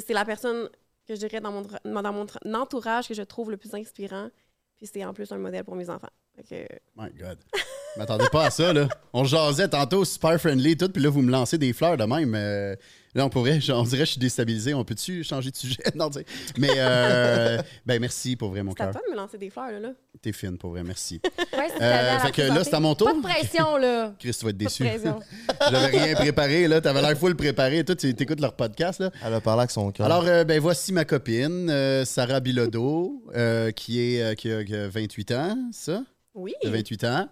c'est 0.00 0.12
la 0.12 0.24
personne 0.24 0.68
que 1.06 1.14
je 1.14 1.20
dirais 1.20 1.40
dans 1.40 1.52
mon, 1.52 1.62
dans 1.62 2.12
mon 2.12 2.26
entourage 2.54 3.08
que 3.08 3.14
je 3.14 3.22
trouve 3.22 3.50
le 3.50 3.56
plus 3.56 3.74
inspirant. 3.74 4.30
Puis 4.76 4.86
c'est 4.86 5.04
en 5.04 5.14
plus 5.14 5.30
un 5.32 5.38
modèle 5.38 5.64
pour 5.64 5.76
mes 5.76 5.88
enfants. 5.88 6.10
Fait 6.34 6.42
que, 6.42 6.74
My 6.96 7.10
God. 7.12 7.38
Je 7.96 8.00
m'attendais 8.00 8.28
pas 8.30 8.44
à 8.44 8.50
ça, 8.50 8.74
là. 8.74 8.88
On 9.14 9.24
jasait 9.24 9.68
tantôt 9.68 10.04
super 10.04 10.38
friendly 10.38 10.72
et 10.72 10.76
tout, 10.76 10.90
puis 10.90 11.02
là, 11.02 11.08
vous 11.08 11.22
me 11.22 11.30
lancez 11.30 11.56
des 11.56 11.72
fleurs 11.72 11.96
de 11.96 12.04
même. 12.04 12.34
Euh, 12.34 12.76
là, 13.14 13.24
on 13.24 13.30
pourrait, 13.30 13.58
on 13.70 13.84
dirait 13.84 14.00
que 14.00 14.04
je 14.04 14.10
suis 14.12 14.20
déstabilisé. 14.20 14.74
On 14.74 14.84
peut-tu 14.84 15.24
changer 15.24 15.50
de 15.50 15.56
sujet? 15.56 15.82
non. 15.94 16.10
Mais, 16.58 16.68
euh, 16.76 17.56
ben, 17.86 17.98
merci 17.98 18.36
pour 18.36 18.50
vrai, 18.50 18.62
mon 18.62 18.72
c'est 18.76 18.82
à 18.82 18.86
cœur. 18.88 18.92
toi 18.96 19.02
de 19.08 19.12
me 19.12 19.16
lancer 19.16 19.38
des 19.38 19.48
fleurs, 19.48 19.70
là. 19.70 19.80
là. 19.80 19.88
T'es 20.20 20.32
fine, 20.32 20.58
pour 20.58 20.72
vrai, 20.72 20.82
merci. 20.84 21.22
Ouais, 21.54 21.68
Euh, 21.80 22.18
fait 22.18 22.32
que 22.32 22.42
là, 22.42 22.64
c'est 22.64 22.74
à 22.74 22.80
mon 22.80 22.94
tour. 22.94 23.08
Pas 23.08 23.14
de 23.14 23.22
pression, 23.22 23.78
là. 23.78 24.12
Chris, 24.18 24.36
tu 24.38 24.44
vas 24.44 24.50
être 24.50 24.58
Pas 24.58 24.64
de 24.64 24.68
déçu. 24.68 24.84
J'avais 25.70 25.98
rien 25.98 26.14
préparé, 26.16 26.68
là. 26.68 26.82
T'avais 26.82 27.00
l'air 27.00 27.16
full 27.16 27.34
préparé. 27.34 27.82
Toi, 27.82 27.96
tu 27.96 28.08
écoutes 28.10 28.40
leur 28.40 28.56
podcast, 28.56 29.00
là. 29.00 29.10
Elle 29.24 29.32
a 29.32 29.40
parlé 29.40 29.60
avec 29.60 29.70
son 29.70 29.90
cœur. 29.90 30.04
Alors, 30.04 30.24
euh, 30.26 30.44
ben, 30.44 30.60
voici 30.60 30.92
ma 30.92 31.06
copine, 31.06 31.70
euh, 31.70 32.04
Sarah 32.04 32.40
Bilodeau, 32.40 33.24
euh, 33.34 33.70
qui, 33.70 34.00
est, 34.16 34.22
euh, 34.22 34.34
qui, 34.34 34.52
a, 34.52 34.62
qui 34.64 34.74
a 34.74 34.86
28 34.86 35.30
ans, 35.32 35.56
ça? 35.72 36.02
Oui. 36.34 36.52
de 36.62 36.68
28 36.68 37.04
ans. 37.04 37.28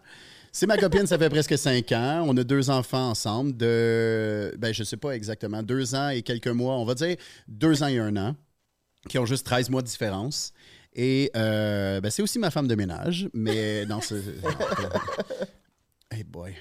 C'est 0.56 0.68
ma 0.68 0.76
copine, 0.76 1.04
ça 1.04 1.18
fait 1.18 1.28
presque 1.28 1.58
5 1.58 1.90
ans. 1.90 2.24
On 2.28 2.36
a 2.36 2.44
deux 2.44 2.70
enfants 2.70 3.10
ensemble 3.10 3.56
de, 3.56 4.54
ben, 4.56 4.72
je 4.72 4.84
sais 4.84 4.96
pas 4.96 5.10
exactement, 5.10 5.64
deux 5.64 5.96
ans 5.96 6.10
et 6.10 6.22
quelques 6.22 6.46
mois. 6.46 6.76
On 6.76 6.84
va 6.84 6.94
dire 6.94 7.16
deux 7.48 7.82
ans 7.82 7.88
et 7.88 7.98
un 7.98 8.16
an, 8.16 8.36
qui 9.08 9.18
ont 9.18 9.26
juste 9.26 9.44
13 9.46 9.68
mois 9.70 9.82
de 9.82 9.88
différence. 9.88 10.52
Et 10.94 11.32
euh, 11.34 12.00
ben, 12.00 12.08
c'est 12.08 12.22
aussi 12.22 12.38
ma 12.38 12.52
femme 12.52 12.68
de 12.68 12.76
ménage, 12.76 13.28
mais 13.34 13.84
non, 13.88 14.00
c'est. 14.00 14.22
hey 16.12 16.22
boy, 16.22 16.54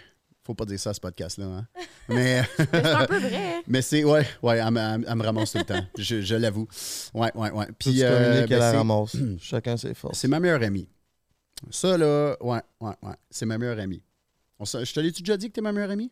faut 0.44 0.56
pas 0.56 0.66
dire 0.66 0.80
ça 0.80 0.90
à 0.90 0.94
ce 0.96 1.00
podcast-là. 1.00 1.46
hein. 1.46 1.68
Mais, 2.10 2.42
Mais 2.58 2.66
c'est 2.74 2.86
un 2.88 3.06
peu 3.06 3.20
vrai. 3.20 3.62
mais 3.68 3.82
c'est. 3.84 4.04
Ouais, 4.04 4.26
ouais, 4.42 4.58
elle, 4.58 4.72
me- 4.72 5.06
elle 5.08 5.16
me 5.16 5.24
ramasse 5.24 5.52
tout 5.52 5.60
le 5.60 5.66
temps. 5.66 5.86
Je, 6.00 6.22
je 6.22 6.34
l'avoue. 6.36 6.68
Ouais, 7.14 7.30
ouais, 7.36 7.52
ouais. 7.52 7.68
Puis 7.78 8.02
euh, 8.02 8.26
communiques 8.32 8.50
ben, 8.50 8.56
à 8.56 8.60
la 8.60 8.72
c'est- 8.72 8.78
ramasse? 8.78 9.16
Chacun 9.40 9.78
ses 9.78 9.94
forces. 9.94 10.18
c'est 10.18 10.28
ma 10.28 10.40
meilleure 10.40 10.64
amie. 10.64 10.88
Ça, 11.72 11.98
là, 11.98 12.36
ouais, 12.42 12.62
ouais, 12.82 12.94
ouais. 13.02 13.16
C'est 13.30 13.46
ma 13.46 13.58
meilleure 13.58 13.80
amie. 13.80 14.02
On 14.60 14.66
je 14.66 14.94
te 14.94 15.00
l'ai-tu 15.00 15.22
déjà 15.22 15.38
dit 15.38 15.48
que 15.50 15.54
t'es 15.54 15.62
ma 15.62 15.72
meilleure 15.72 15.92
amie? 15.92 16.12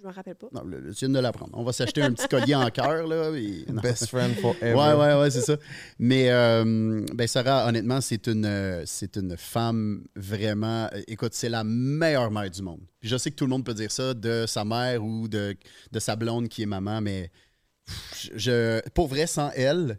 Je 0.00 0.06
me 0.06 0.12
rappelle 0.12 0.36
pas. 0.36 0.46
Non, 0.52 0.62
le, 0.62 0.78
le- 0.78 0.94
tu 0.94 1.06
viens 1.06 1.14
de 1.14 1.18
l'apprendre. 1.18 1.52
On 1.58 1.64
va 1.64 1.72
s'acheter 1.72 2.02
un 2.02 2.12
petit 2.12 2.28
collier 2.28 2.54
en 2.54 2.70
cœur, 2.70 3.06
là. 3.08 3.30
et-. 3.36 3.64
Best 3.82 4.06
friend 4.06 4.32
forever. 4.36 4.74
Ouais, 4.74 4.92
ouais, 4.94 5.20
ouais, 5.20 5.30
c'est 5.30 5.40
ça. 5.40 5.56
Mais 5.98 6.30
euh, 6.30 7.04
ben 7.14 7.26
Sarah, 7.26 7.66
honnêtement, 7.66 8.00
c'est 8.00 8.28
une, 8.28 8.44
euh, 8.46 8.84
c'est 8.86 9.16
une 9.16 9.36
femme 9.36 10.04
vraiment. 10.14 10.88
euh, 10.92 11.02
Écoute, 11.08 11.34
c'est 11.34 11.48
la 11.48 11.64
meilleure 11.64 12.30
mère 12.30 12.48
du 12.50 12.62
monde. 12.62 12.80
Puis 13.00 13.08
je 13.08 13.16
sais 13.16 13.30
que 13.32 13.36
tout 13.36 13.44
le 13.44 13.50
monde 13.50 13.64
peut 13.64 13.74
dire 13.74 13.90
ça 13.90 14.14
de 14.14 14.44
sa 14.46 14.64
mère 14.64 15.02
ou 15.02 15.26
de, 15.26 15.56
de 15.90 15.98
sa 15.98 16.14
blonde 16.14 16.48
qui 16.48 16.62
est 16.62 16.66
maman, 16.66 17.00
mais 17.00 17.32
pff, 17.86 18.30
je, 18.36 18.88
pour 18.90 19.08
vrai, 19.08 19.26
sans 19.26 19.50
elle, 19.56 19.98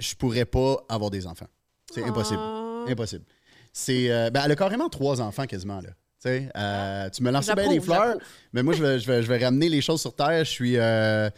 je 0.00 0.12
pourrais 0.16 0.44
pas 0.44 0.84
avoir 0.88 1.10
des 1.10 1.24
enfants. 1.28 1.48
C'est 1.92 2.02
impossible. 2.02 2.40
Ah. 2.42 2.62
Impossible. 2.88 3.24
C'est, 3.72 4.10
euh, 4.10 4.30
ben, 4.30 4.42
elle 4.44 4.52
a 4.52 4.56
carrément 4.56 4.88
trois 4.88 5.20
enfants 5.20 5.46
quasiment, 5.46 5.80
là. 5.80 5.90
Tu 6.22 6.48
euh, 6.56 7.10
tu 7.10 7.22
me 7.22 7.30
lances 7.30 7.50
bien 7.54 7.68
des 7.68 7.80
fleurs, 7.80 8.16
mais 8.52 8.62
moi, 8.62 8.72
je 8.72 8.82
vais, 8.82 8.98
je, 8.98 9.06
vais, 9.06 9.22
je 9.22 9.28
vais 9.28 9.44
ramener 9.44 9.68
les 9.68 9.82
choses 9.82 10.00
sur 10.00 10.14
Terre. 10.14 10.44
Je 10.44 10.50
suis. 10.50 10.76
euh, 10.78 11.28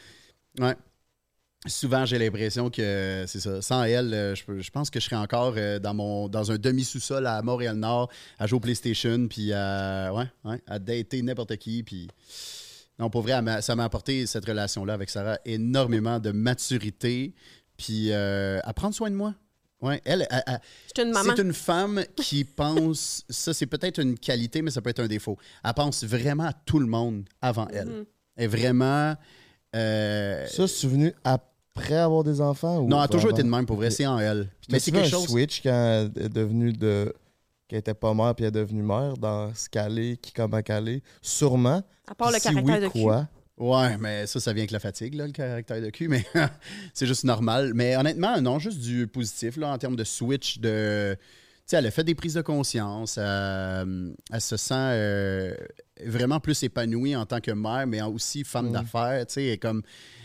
ouais. 0.61 0.77
Souvent, 1.67 2.07
j'ai 2.07 2.19
l'impression 2.19 2.71
que 2.71 3.25
c'est 3.27 3.41
ça. 3.41 3.61
Sans 3.61 3.83
elle, 3.83 4.35
je, 4.37 4.71
pense 4.71 4.89
que 4.89 5.01
je 5.01 5.07
serais 5.07 5.17
encore 5.17 5.57
dans, 5.81 5.95
mon, 5.95 6.29
dans 6.29 6.53
un 6.53 6.59
demi-sous-sol 6.59 7.27
à 7.27 7.43
Montréal-Nord, 7.43 8.09
à 8.39 8.47
jouer 8.47 8.59
au 8.59 8.61
PlayStation, 8.61 9.27
puis 9.27 9.53
à, 9.53 10.13
ouais, 10.15 10.27
ouais, 10.45 10.63
à 10.69 10.79
dater 10.79 11.23
n'importe 11.23 11.57
qui. 11.57 11.83
Puis... 11.83 12.09
Non, 12.99 13.11
pour 13.11 13.23
vrai, 13.23 13.35
ça 13.61 13.77
m'a 13.77 13.85
apporté 13.85 14.27
cette 14.27 14.47
relation-là 14.47 14.95
avec 14.95 15.11
Sarah 15.11 15.39
énormément 15.45 16.19
de 16.19 16.31
maturité, 16.31 17.35
puis 17.77 18.11
euh, 18.11 18.59
à 18.65 18.73
prendre 18.73 18.95
soin 18.95 19.11
de 19.11 19.17
moi. 19.17 19.35
Ouais, 19.83 20.01
elle, 20.05 20.27
elle- 20.31 20.43
elle- 20.47 21.03
une 21.05 21.13
maman. 21.13 21.33
c'est 21.37 21.43
une 21.43 21.53
femme 21.53 22.03
qui 22.17 22.45
pense, 22.57 23.25
ça 23.29 23.53
c'est 23.53 23.67
peut-être 23.67 24.01
une 24.01 24.19
qualité, 24.19 24.63
mais 24.63 24.71
ça 24.71 24.81
peut 24.81 24.91
être 24.91 25.01
un 25.01 25.07
défaut. 25.07 25.37
Elle 25.65 25.75
pense 25.75 26.03
vraiment 26.05 26.45
à 26.45 26.53
tout 26.53 26.79
le 26.79 26.87
monde 26.87 27.25
avant 27.43 27.69
elle. 27.69 28.07
Elle 28.37 28.45
est 28.45 28.49
vraiment. 28.49 29.15
euh, 29.75 30.47
Ça, 30.47 30.67
c'est 30.67 30.87
venu 30.87 31.13
après 31.25 31.97
avoir 31.97 32.25
des 32.25 32.41
enfants? 32.41 32.79
Ou 32.79 32.89
non, 32.89 32.99
elle 32.99 33.05
a 33.05 33.09
toujours 33.09 33.29
avant? 33.29 33.37
été 33.37 33.43
de 33.43 33.49
même, 33.49 33.67
pour 33.67 33.77
vrai, 33.77 33.91
c'est 33.91 34.07
en 34.07 34.19
elle. 34.19 34.49
Mais 34.71 34.79
c'est 34.79 34.91
quelque 34.91 35.07
un 35.07 35.11
chose. 35.11 35.29
switch 35.29 35.63
quand 35.63 36.09
elle 36.17 36.23
est 36.25 36.29
devenue 36.31 36.73
de. 36.73 37.13
qu'elle 37.69 37.81
était 37.81 37.95
pas 37.95 38.15
mère 38.15 38.35
puis 38.35 38.45
elle 38.45 38.49
est 38.49 38.53
devenue 38.53 38.83
mère 38.83 39.17
dans 39.19 39.53
ce 39.55 39.69
qu'elle 39.69 39.99
est, 39.99 40.17
qui 40.17 40.33
comment 40.33 40.63
qu'elle 40.63 40.89
est? 40.89 41.03
Sûrement. 41.21 41.83
À 42.09 42.15
part 42.15 42.31
le 42.31 42.37
Si 42.39 42.43
caractère 42.45 42.75
oui, 42.77 42.81
de 42.81 42.89
cul. 42.89 42.99
Ouais, 43.59 43.97
mais 43.99 44.27
ça, 44.27 44.39
ça 44.39 44.53
vient 44.53 44.61
avec 44.63 44.71
la 44.71 44.81
fatigue, 44.81 45.15
là, 45.15 45.27
le 45.27 45.33
caractère 45.33 45.81
de 45.81 45.89
cul, 45.91 46.09
mais 46.09 46.25
c'est 46.95 47.07
juste 47.07 47.25
normal. 47.25 47.73
Mais 47.75 47.97
honnêtement, 47.97 48.39
non, 48.41 48.59
juste 48.59 48.81
du 48.81 49.07
positif, 49.07 49.57
là, 49.57 49.71
en 49.73 49.79
termes 49.79 49.97
de 49.97 50.05
switch, 50.05 50.59
de. 50.59 51.17
Tu 51.17 51.71
sais, 51.71 51.77
elle 51.79 51.87
a 51.87 51.91
fait 51.91 52.05
des 52.05 52.15
prises 52.15 52.35
de 52.35 52.43
conscience, 52.43 53.17
euh, 53.19 54.13
elle 54.31 54.41
se 54.41 54.57
sent 54.57 54.75
euh, 54.77 55.55
vraiment 56.05 56.39
plus 56.39 56.63
épanouie 56.63 57.17
en 57.17 57.27
tant 57.27 57.41
que 57.41 57.51
mère, 57.51 57.87
mais 57.89 58.01
aussi 58.03 58.45
femme 58.45 58.67
Mhm. 58.67 58.73
d'affaires, 58.73 59.27
tu 59.27 59.33
sais, 59.35 59.59
comme. 59.59 59.83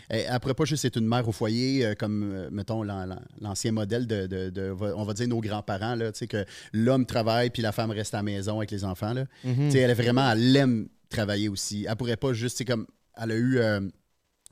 Elle, 0.08 0.38
pourrait 0.40 0.52
pas 0.52 0.66
juste 0.66 0.84
être 0.84 0.98
une 0.98 1.06
mère 1.06 1.26
au 1.26 1.32
foyer, 1.32 1.86
euh, 1.86 1.94
comme, 1.94 2.48
mettons, 2.50 2.82
l'an- 2.82 3.06
l'an- 3.06 3.22
l'ancien 3.40 3.72
modèle 3.72 4.06
de, 4.06 4.26
de- 4.26 4.50
de- 4.50 4.70
on 4.94 5.04
va 5.04 5.14
dire, 5.14 5.26
nos 5.26 5.40
grands-parents, 5.40 5.94
là, 5.94 6.12
tu 6.12 6.18
sais, 6.18 6.26
que 6.26 6.44
l'homme 6.74 7.06
travaille 7.06 7.48
puis 7.48 7.62
la 7.62 7.72
femme 7.72 7.90
reste 7.92 8.12
à 8.12 8.18
la 8.18 8.22
maison 8.22 8.58
avec 8.58 8.70
les 8.72 8.84
enfants, 8.84 9.14
là. 9.14 9.24
Mhm. 9.42 9.54
Tu 9.66 9.70
sais, 9.70 9.78
elle 9.78 9.90
est 9.90 9.94
vraiment, 9.94 10.30
elle 10.32 10.54
aime 10.54 10.88
travailler 11.08 11.48
aussi. 11.48 11.86
Elle 11.88 11.96
pourrait 11.96 12.18
pas 12.18 12.34
juste, 12.34 12.58
c'est 12.58 12.66
comme, 12.66 12.86
elle 13.16 13.30
a 13.30 13.34
eu, 13.34 13.58
euh, 13.58 13.80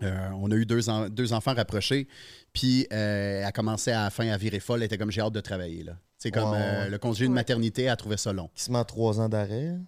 euh, 0.03 0.29
on 0.37 0.51
a 0.51 0.55
eu 0.55 0.67
deux, 0.67 0.89
en- 0.89 1.09
deux 1.09 1.33
enfants 1.33 1.55
rapprochés, 1.55 2.09
puis 2.53 2.87
euh, 2.93 3.43
elle 3.47 3.53
commençait 3.53 3.93
à 3.93 4.05
la 4.05 4.11
fin 4.11 4.29
à 4.29 4.37
virer 4.37 4.61
folle, 4.61 4.81
elle 4.81 4.87
était 4.87 4.99
comme, 4.99 5.11
j'ai 5.11 5.21
hâte 5.21 5.33
de 5.33 5.41
travailler, 5.41 5.83
là. 5.83 5.97
C'est 6.17 6.31
comme 6.31 6.53
euh, 6.55 6.89
le 6.89 6.99
congé 6.99 7.27
de 7.27 7.33
maternité, 7.33 7.85
elle 7.85 7.97
trouvait 7.97 8.19
ça 8.19 8.33
long. 8.33 8.51
Qui 8.55 8.65
se 8.65 8.71
met 8.71 8.79
à 8.79 8.85
trois 8.85 9.19
ans 9.21 9.29
d'arrêt? 9.29 9.79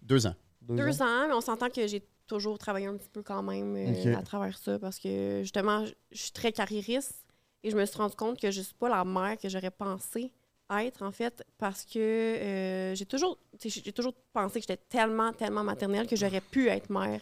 Deux 0.00 0.26
ans. 0.26 0.34
Deux 0.62 1.02
ans, 1.02 1.28
mais 1.28 1.34
on 1.34 1.40
s'entend 1.42 1.68
que 1.68 1.86
j'ai 1.86 2.02
toujours 2.26 2.56
travaillé 2.56 2.86
un 2.86 2.96
petit 2.96 3.10
peu 3.10 3.22
quand 3.22 3.42
même 3.42 3.76
euh, 3.76 4.16
à 4.16 4.22
travers 4.22 4.56
ça 4.56 4.78
parce 4.78 4.98
que 4.98 5.40
justement, 5.42 5.84
je 6.10 6.18
suis 6.18 6.30
très 6.32 6.50
carriériste 6.50 7.26
et 7.62 7.70
je 7.70 7.76
me 7.76 7.84
suis 7.84 7.98
rendu 7.98 8.16
compte 8.16 8.40
que 8.40 8.50
je 8.50 8.62
suis 8.62 8.74
pas 8.74 8.88
la 8.88 9.04
mère 9.04 9.36
que 9.36 9.50
j'aurais 9.50 9.70
pensé 9.70 10.32
être 10.70 11.02
en 11.02 11.12
fait 11.12 11.44
parce 11.58 11.84
que 11.84 11.98
euh, 11.98 12.94
j'ai 12.94 13.04
toujours 13.04 13.36
j'ai 13.62 13.92
toujours 13.92 14.14
pensé 14.32 14.60
que 14.60 14.66
j'étais 14.66 14.82
tellement 14.88 15.30
tellement 15.34 15.62
maternelle 15.62 16.06
que 16.06 16.16
j'aurais 16.16 16.40
pu 16.40 16.68
être 16.68 16.88
mère 16.88 17.20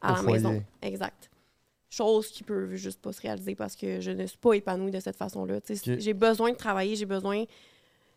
à 0.00 0.12
Au 0.12 0.16
la 0.16 0.22
foyer. 0.22 0.32
maison. 0.38 0.62
Exact. 0.82 1.30
Chose 1.88 2.28
qui 2.28 2.44
peut 2.44 2.74
juste 2.76 3.00
pas 3.00 3.12
se 3.12 3.20
réaliser 3.20 3.54
parce 3.56 3.74
que 3.74 4.00
je 4.00 4.12
ne 4.12 4.24
suis 4.26 4.38
pas 4.38 4.52
épanouie 4.54 4.92
de 4.92 5.00
cette 5.00 5.16
façon-là. 5.16 5.60
Tu 5.60 5.74
sais, 5.76 5.92
Ok. 5.94 5.98
J'ai 5.98 6.14
besoin 6.14 6.52
de 6.52 6.56
travailler, 6.56 6.94
j'ai 6.96 7.06
besoin. 7.06 7.44
tu 7.44 7.50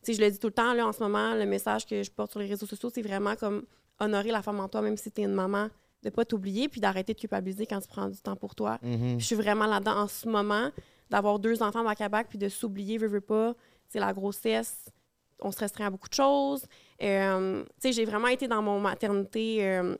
sais, 0.03 0.13
je 0.13 0.21
le 0.21 0.29
dis 0.29 0.37
tout 0.37 0.47
le 0.47 0.53
temps, 0.53 0.73
là, 0.73 0.85
en 0.87 0.91
ce 0.93 1.01
moment, 1.01 1.33
le 1.33 1.45
message 1.45 1.85
que 1.87 2.03
je 2.03 2.11
porte 2.11 2.31
sur 2.31 2.39
les 2.39 2.45
réseaux 2.47 2.65
sociaux, 2.67 2.91
c'est 2.93 3.01
vraiment 3.01 3.35
comme 3.35 3.63
honorer 3.99 4.29
la 4.31 4.41
femme 4.41 4.59
en 4.59 4.67
toi, 4.67 4.81
même 4.81 4.97
si 4.97 5.09
tu 5.11 5.21
es 5.21 5.23
une 5.23 5.33
maman, 5.33 5.69
de 6.03 6.09
pas 6.09 6.25
t'oublier, 6.25 6.67
puis 6.67 6.81
d'arrêter 6.81 7.13
de 7.13 7.19
culpabiliser 7.19 7.65
quand 7.65 7.79
tu 7.79 7.87
prends 7.87 8.09
du 8.09 8.17
temps 8.19 8.35
pour 8.35 8.53
toi. 8.53 8.77
Mhm. 8.83 9.19
Je 9.19 9.25
suis 9.25 9.35
vraiment 9.35 9.65
là-dedans 9.65 9.95
en 10.01 10.07
ce 10.07 10.27
moment, 10.27 10.69
d'avoir 11.09 11.39
deux 11.39 11.63
enfants 11.63 11.83
bac 11.83 12.01
à 12.01 12.09
bac, 12.09 12.27
puis 12.29 12.37
de 12.37 12.49
s'oublier, 12.49 12.97
veux, 12.97 13.07
veux 13.07 13.21
pas. 13.21 13.55
C'est 13.89 13.99
la 13.99 14.11
grossesse, 14.13 14.89
on 15.39 15.51
se 15.51 15.59
restreint 15.59 15.85
à 15.87 15.89
beaucoup 15.89 16.09
de 16.09 16.13
choses. 16.13 16.65
Euh, 17.01 17.63
tu 17.63 17.69
sais, 17.79 17.91
j'ai 17.93 18.05
vraiment 18.05 18.27
été 18.27 18.47
dans 18.47 18.61
mon 18.61 18.79
maternité 18.79 19.65
euh, 19.67 19.95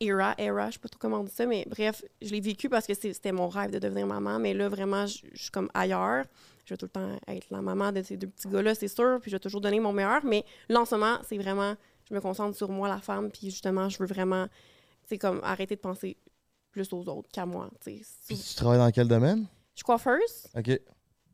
era, 0.00 0.34
era, 0.38 0.68
je 0.68 0.74
sais 0.74 0.78
pas 0.78 0.88
trop 0.88 0.98
comment 0.98 1.20
on 1.20 1.24
dit 1.24 1.32
ça, 1.32 1.46
mais 1.46 1.64
bref, 1.68 2.04
je 2.20 2.30
l'ai 2.30 2.40
vécu 2.40 2.68
parce 2.68 2.86
que 2.86 2.94
c'était 2.94 3.32
mon 3.32 3.48
rêve 3.48 3.70
de 3.70 3.78
devenir 3.78 4.06
maman, 4.06 4.38
mais 4.38 4.54
là, 4.54 4.68
vraiment, 4.68 5.06
je 5.06 5.18
je 5.32 5.42
suis 5.42 5.50
comme 5.50 5.70
ailleurs. 5.74 6.24
Je 6.64 6.74
vais 6.74 6.78
tout 6.78 6.86
le 6.86 6.90
temps 6.90 7.16
être 7.28 7.46
la 7.50 7.62
maman 7.62 7.92
de 7.92 8.02
ces 8.02 8.16
deux 8.16 8.26
petits 8.26 8.48
gars-là, 8.48 8.74
c'est 8.74 8.88
sûr, 8.88 9.18
puis 9.20 9.30
je 9.30 9.36
vais 9.36 9.40
toujours 9.40 9.60
donner 9.60 9.78
mon 9.78 9.92
meilleur, 9.92 10.24
mais 10.24 10.44
là, 10.68 10.80
en 10.80 10.84
ce 10.84 10.96
moment, 10.96 11.18
c'est 11.22 11.38
vraiment, 11.38 11.76
je 12.08 12.14
me 12.14 12.20
concentre 12.20 12.56
sur 12.56 12.68
moi, 12.70 12.88
la 12.88 12.98
femme, 12.98 13.30
puis 13.30 13.50
justement, 13.50 13.88
je 13.88 13.98
veux 13.98 14.06
vraiment, 14.06 14.48
c'est 15.04 15.16
comme 15.16 15.40
arrêter 15.44 15.76
de 15.76 15.80
penser 15.80 16.16
plus 16.72 16.92
aux 16.92 17.08
autres 17.08 17.28
qu'à 17.32 17.46
moi, 17.46 17.70
tu. 17.80 18.02
Puis 18.26 18.36
tu 18.36 18.54
travailles 18.56 18.78
dans 18.78 18.90
quel 18.90 19.06
domaine? 19.06 19.46
Je 19.74 19.78
suis 19.78 19.84
coiffeuse, 19.84 20.48
OK. 20.56 20.80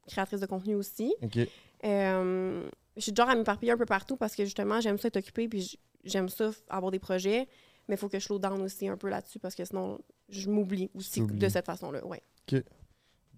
créatrice 0.07 0.41
de 0.41 0.47
contenu 0.47 0.75
aussi. 0.75 1.15
OK. 1.23 1.39
Euh, 1.85 2.69
je 2.97 3.01
suis 3.01 3.15
genre 3.17 3.29
à 3.29 3.35
m'éparpiller 3.35 3.73
un 3.73 3.79
peu 3.79 3.87
partout 3.87 4.17
parce 4.17 4.37
que 4.37 4.45
justement, 4.45 4.81
j'aime 4.81 4.99
ça 4.99 5.09
être 5.09 5.17
occupée 5.17 5.49
puis 5.49 5.79
j'aime 6.05 6.29
ça 6.29 6.51
avoir 6.69 6.93
des 6.93 6.99
projets. 6.99 7.49
Mais 7.89 7.97
il 7.97 7.99
faut 7.99 8.09
que 8.09 8.19
je 8.19 8.25
slow 8.25 8.39
down 8.39 8.61
aussi 8.63 8.89
un 8.89 8.97
peu 8.97 9.09
là-dessus 9.09 9.39
parce 9.39 9.55
que 9.55 9.65
sinon, 9.65 9.99
je 10.29 10.49
m'oublie 10.49 10.91
aussi 10.95 11.21
de 11.21 11.49
cette 11.49 11.67
façon-là. 11.67 12.05
Ouais. 12.07 12.23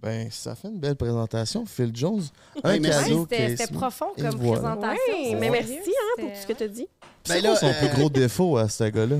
Ben, 0.02 0.30
ça 0.30 0.54
fait 0.54 0.68
une 0.68 0.78
belle 0.80 0.96
présentation. 0.96 1.64
Phil 1.64 1.90
Jones, 1.94 2.22
un 2.62 2.72
Hey, 2.74 2.82
cadeau. 2.82 3.26
c'était 3.30 3.66
profond 3.72 4.12
comme 4.16 4.36
voilà. 4.36 4.60
présentation. 4.76 5.38
Mais 5.40 5.48
merci 5.50 5.78
hein, 5.78 6.20
pour 6.20 6.30
tout 6.30 6.36
ce 6.42 6.46
que 6.46 6.52
tu 6.52 6.62
as 6.64 6.68
dit. 6.68 6.86
C'est 7.24 7.34
Ben 7.34 7.40
quoi 7.40 7.50
là, 7.50 7.56
son 7.56 7.66
euh, 7.68 7.78
plus 7.78 7.88
gros 7.98 8.10
défaut 8.10 8.56
à 8.58 8.68
ce 8.68 8.84
gars-là? 8.84 9.16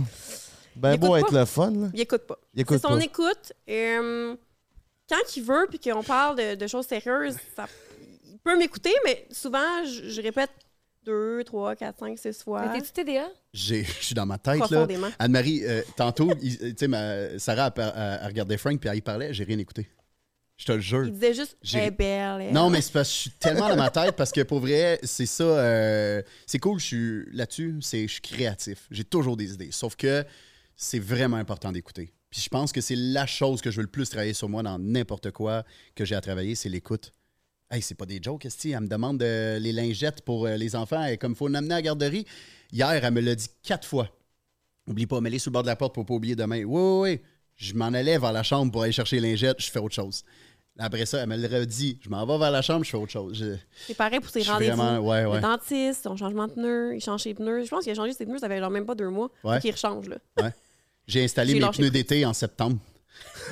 Ben 0.77 0.93
Il 0.95 1.01
beau 1.01 1.17
être 1.17 1.31
pas. 1.31 1.39
le 1.41 1.45
fun, 1.47 1.71
là. 1.71 1.87
Il 1.95 2.01
écoute 2.01 2.23
pas. 2.27 2.37
Il 2.53 2.61
écoute 2.61 2.77
C'est 2.83 2.87
son 2.89 2.99
pas. 2.99 3.05
écoute. 3.05 3.53
euh, 3.71 4.37
quand 5.09 5.37
il 5.37 5.43
veut 5.43 5.67
puis 5.71 5.79
qu'on 5.79 6.03
parle 6.03 6.37
de, 6.37 6.55
de 6.57 6.67
choses 6.67 6.87
sérieuses, 6.87 7.37
ça- 7.57 7.67
il 8.27 8.39
peut 8.41 8.59
m'écouter, 8.59 8.93
mais 9.07 9.27
souvent, 9.31 9.85
je, 9.87 10.11
je 10.11 10.21
répète 10.21 10.51
deux, 11.05 11.43
trois, 11.45 11.75
quatre, 11.77 11.99
cinq, 11.99 12.19
six 12.19 12.43
fois. 12.43 12.67
Mais 12.67 12.79
T'es-tu 12.81 12.93
TDA? 12.93 13.29
J'ai- 13.53 13.85
Je 13.85 14.05
suis 14.05 14.15
dans 14.15 14.27
ma 14.27 14.39
tête, 14.39 14.61
là. 14.71 14.87
Anne-Marie, 15.19 15.63
euh, 15.65 15.83
tantôt, 15.97 16.31
tu 16.35 16.75
sais, 16.79 16.89
ma- 16.89 17.39
Sarah, 17.39 17.73
elle, 17.77 17.83
elle- 17.97 18.19
elle 18.23 18.27
regardait 18.27 18.57
Frank, 18.57 18.79
puis 18.81 18.89
elle 18.91 18.97
y 18.99 19.01
parlait, 19.03 19.33
j'ai 19.35 19.45
rien 19.45 19.59
écouté. 19.59 19.89
Je 20.57 20.67
te 20.67 20.73
le 20.73 20.81
jure. 20.81 21.05
Il 21.07 21.13
disait 21.13 21.35
juste, 21.35 21.57
J'ai- 21.63 21.79
elle 21.79 21.85
est 21.89 21.91
belle. 21.91 22.41
elle. 22.43 22.53
Non, 22.53 22.71
mais 22.71 22.81
c'est 22.81 22.93
parce 22.93 23.09
que 23.09 23.15
je 23.15 23.21
suis 23.23 23.31
tellement 23.31 23.69
dans 23.69 23.77
ma 23.77 23.91
tête 23.91 24.15
parce 24.15 24.31
que 24.31 24.41
pour 24.43 24.61
vrai, 24.61 25.01
c'est 25.03 25.27
ça. 25.27 25.43
euh, 25.43 26.23
c'est 26.47 26.61
cool, 26.61 26.79
je 26.79 26.85
suis 26.87 27.25
là-dessus, 27.33 27.77
c'est 27.81 28.07
je 28.07 28.13
suis 28.13 28.21
créatif. 28.21 28.87
J'ai 28.93 29.03
toujours 29.05 29.37
des 29.37 29.53
idées. 29.53 29.71
Sauf 29.73 29.97
que 29.97 30.25
c'est 30.77 31.01
vraiment 31.01 31.39
important 31.39 31.73
d'écouter. 31.73 32.13
Puis 32.31 32.41
je 32.41 32.49
pense 32.49 32.71
que 32.73 32.81
c'est 32.81 32.95
la 32.97 33.27
chose 33.27 33.63
que 33.63 33.71
je 33.73 33.77
veux 33.79 33.83
le 33.83 33.89
plus 33.91 34.09
travailler 34.09 34.33
sur 34.33 34.49
moi 34.49 34.63
dans 34.63 34.79
n'importe 34.79 35.33
quoi 35.33 35.65
que 35.97 36.05
j'ai 36.05 36.15
à 36.15 36.21
travailler, 36.21 36.55
c'est 36.55 36.69
l'écoute. 36.69 37.13
Hey, 37.75 37.83
c'est 37.83 37.95
pas 37.97 38.07
des 38.07 38.21
jokes, 38.23 38.45
esti. 38.47 38.71
Elle 38.71 38.81
me 38.83 38.87
demande 38.87 39.19
de- 39.19 39.59
les 39.59 39.73
lingettes 39.73 40.21
pour 40.23 40.47
euh, 40.47 40.57
les 40.57 40.77
enfants 40.77 41.05
et 41.07 41.17
comme 41.17 41.33
il 41.33 41.37
faut 41.37 41.49
l'amener 41.49 41.75
à 41.75 41.79
la 41.79 41.83
garderie. 41.83 42.25
Hier, 42.73 42.89
elle 42.91 43.13
me 43.13 43.21
l'a 43.21 43.35
dit 43.35 43.49
quatre 43.63 43.87
fois. 43.87 44.09
Oublie 44.87 45.07
pas, 45.07 45.21
mets-les 45.21 45.39
sur 45.41 45.51
le 45.51 45.55
bord 45.55 45.63
de 45.63 45.69
la 45.69 45.77
porte 45.77 45.95
pour 45.95 46.07
pas 46.07 46.15
oublier 46.15 46.37
demain. 46.37 46.63
Oui, 46.65 46.65
oui, 46.67 47.01
oui. 47.15 47.21
Je 47.57 47.75
m'en 47.75 47.87
allais 47.87 48.19
vers 48.19 48.33
la 48.33 48.43
chambre 48.43 48.71
pour 48.71 48.83
aller 48.83 48.93
chercher 48.93 49.19
les 49.19 49.31
lingettes, 49.31 49.61
je 49.61 49.71
fais 49.71 49.79
autre 49.81 49.95
chose. 49.95 50.23
Après 50.79 51.07
ça, 51.07 51.19
elle 51.23 51.29
me 51.29 51.37
le 51.37 51.47
redit. 51.47 51.99
Je 52.03 52.09
m'en 52.11 52.25
vais 52.27 52.37
vers 52.39 52.51
la 52.51 52.63
chambre, 52.63 52.85
je 52.85 52.91
fais 52.91 52.97
autre 52.97 53.13
chose. 53.13 53.37
Je- 53.39 53.57
C'est 53.87 53.95
pareil 53.95 54.21
pour 54.21 54.31
ses 54.31 54.43
rendez-vous. 54.43 54.81
ouais, 54.83 55.25
ouais. 55.25 55.37
Le 55.37 55.41
dentiste, 55.41 56.03
son 56.03 56.17
changement 56.17 56.47
de 56.49 56.53
pneus, 56.53 56.97
il 56.97 57.01
change 57.01 57.23
ses 57.23 57.35
pneus. 57.35 57.65
Je 57.65 57.71
pense 57.71 57.83
qu'il 57.85 57.93
a 57.93 57.95
changé 57.95 58.13
ses 58.13 58.27
pneus, 58.27 58.39
ça 58.39 58.49
fait 58.49 58.59
genre 58.61 58.71
même 58.71 58.87
pas 58.87 58.95
deux 58.95 59.09
mois. 59.09 59.31
Ouais. 59.43 59.61
Qu'il 59.61 59.71
rechange, 59.73 60.09
là. 60.09 60.53
J'ai 61.07 61.25
installé 61.25 61.55
mes 61.55 61.61
pneus 61.71 61.91
d'été 61.91 62.25
en 62.27 62.33
septembre. 62.33 62.79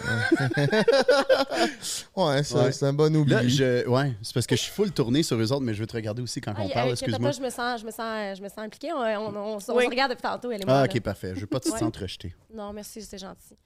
Ouais, 2.17 2.43
c'est 2.43 2.83
un 2.85 2.93
bon 2.93 3.15
oubli. 3.17 3.33
Là, 3.33 3.47
je, 3.47 3.87
ouais, 3.89 4.15
c'est 4.23 4.35
parce 4.35 4.47
que 4.47 4.57
je 4.57 4.63
suis 4.63 4.73
full 4.73 4.93
tourné 4.93 5.23
sur 5.23 5.37
eux 5.39 5.53
autres, 5.53 5.63
mais 5.63 5.75
je 5.75 5.81
veux 5.81 5.87
te 5.87 5.95
regarder 5.97 6.23
aussi 6.23 6.41
quand 6.41 6.53
Ah, 6.57 6.63
on 6.63 6.69
parle. 6.69 6.91
Excuse-moi. 6.91 7.33
je 7.33 7.41
me 7.41 7.51
sens, 7.51 7.81
je 7.81 7.87
me 7.87 7.91
sens, 7.91 8.39
je 8.39 8.43
me 8.43 8.49
sens 8.49 8.59
impliquée. 8.59 8.93
On, 8.93 8.99
on, 9.01 9.35
on- 9.37 9.55
on 9.57 9.61
se 9.61 9.71
regarde 9.73 10.13
depuis 10.13 10.23
tantôt, 10.23 10.51
elle 10.51 10.65
moi. 10.67 10.77
Ah, 10.77 10.87
là. 10.87 10.93
ok, 10.93 11.01
parfait. 11.01 11.33
Je 11.35 11.41
veux 11.41 11.47
pas 11.47 11.61
te 11.61 11.69
rejeté. 11.99 12.35
Non, 12.55 12.73
merci, 12.73 13.03
c'est 13.03 13.19
gentil. 13.19 13.57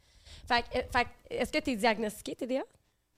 Fait, 0.48 0.62
que, 0.62 0.78
euh, 0.78 0.82
fait 0.92 1.06
est-ce 1.30 1.52
que 1.52 1.58
tu 1.58 1.70
es 1.70 1.76
diagnostiqué, 1.76 2.34
TDA? 2.36 2.62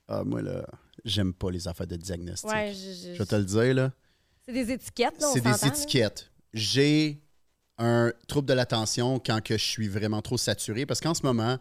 Ah, 0.09 0.25
moi, 0.25 0.41
là, 0.43 0.65
j'aime 1.05 1.35
pas 1.35 1.51
les 1.51 1.69
affaires 1.69 1.87
de 1.87 1.97
diagnostic. 1.97 2.51
Ouais, 2.51 2.73
je, 2.73 3.09
je- 3.09 3.15
Je 3.15 3.19
vais 3.19 3.27
te 3.27 3.35
le 3.35 3.45
dire, 3.45 3.75
là. 3.75 3.93
c'est 4.47 4.53
des 4.53 4.73
étiquettes, 4.73 5.21
là, 5.21 5.29
on 5.29 5.33
C'est 5.35 5.41
des 5.41 5.67
étiquettes. 5.67 6.31
J'ai 6.55 7.21
un 7.77 8.13
trouble 8.27 8.49
de 8.49 8.55
l'attention 8.55 9.21
quand 9.25 9.43
que 9.43 9.59
je 9.59 9.65
suis 9.65 9.89
vraiment 9.89 10.23
trop 10.23 10.39
saturé. 10.39 10.87
Parce 10.87 11.01
qu'en 11.01 11.15
ce 11.15 11.23
moment, 11.23 11.59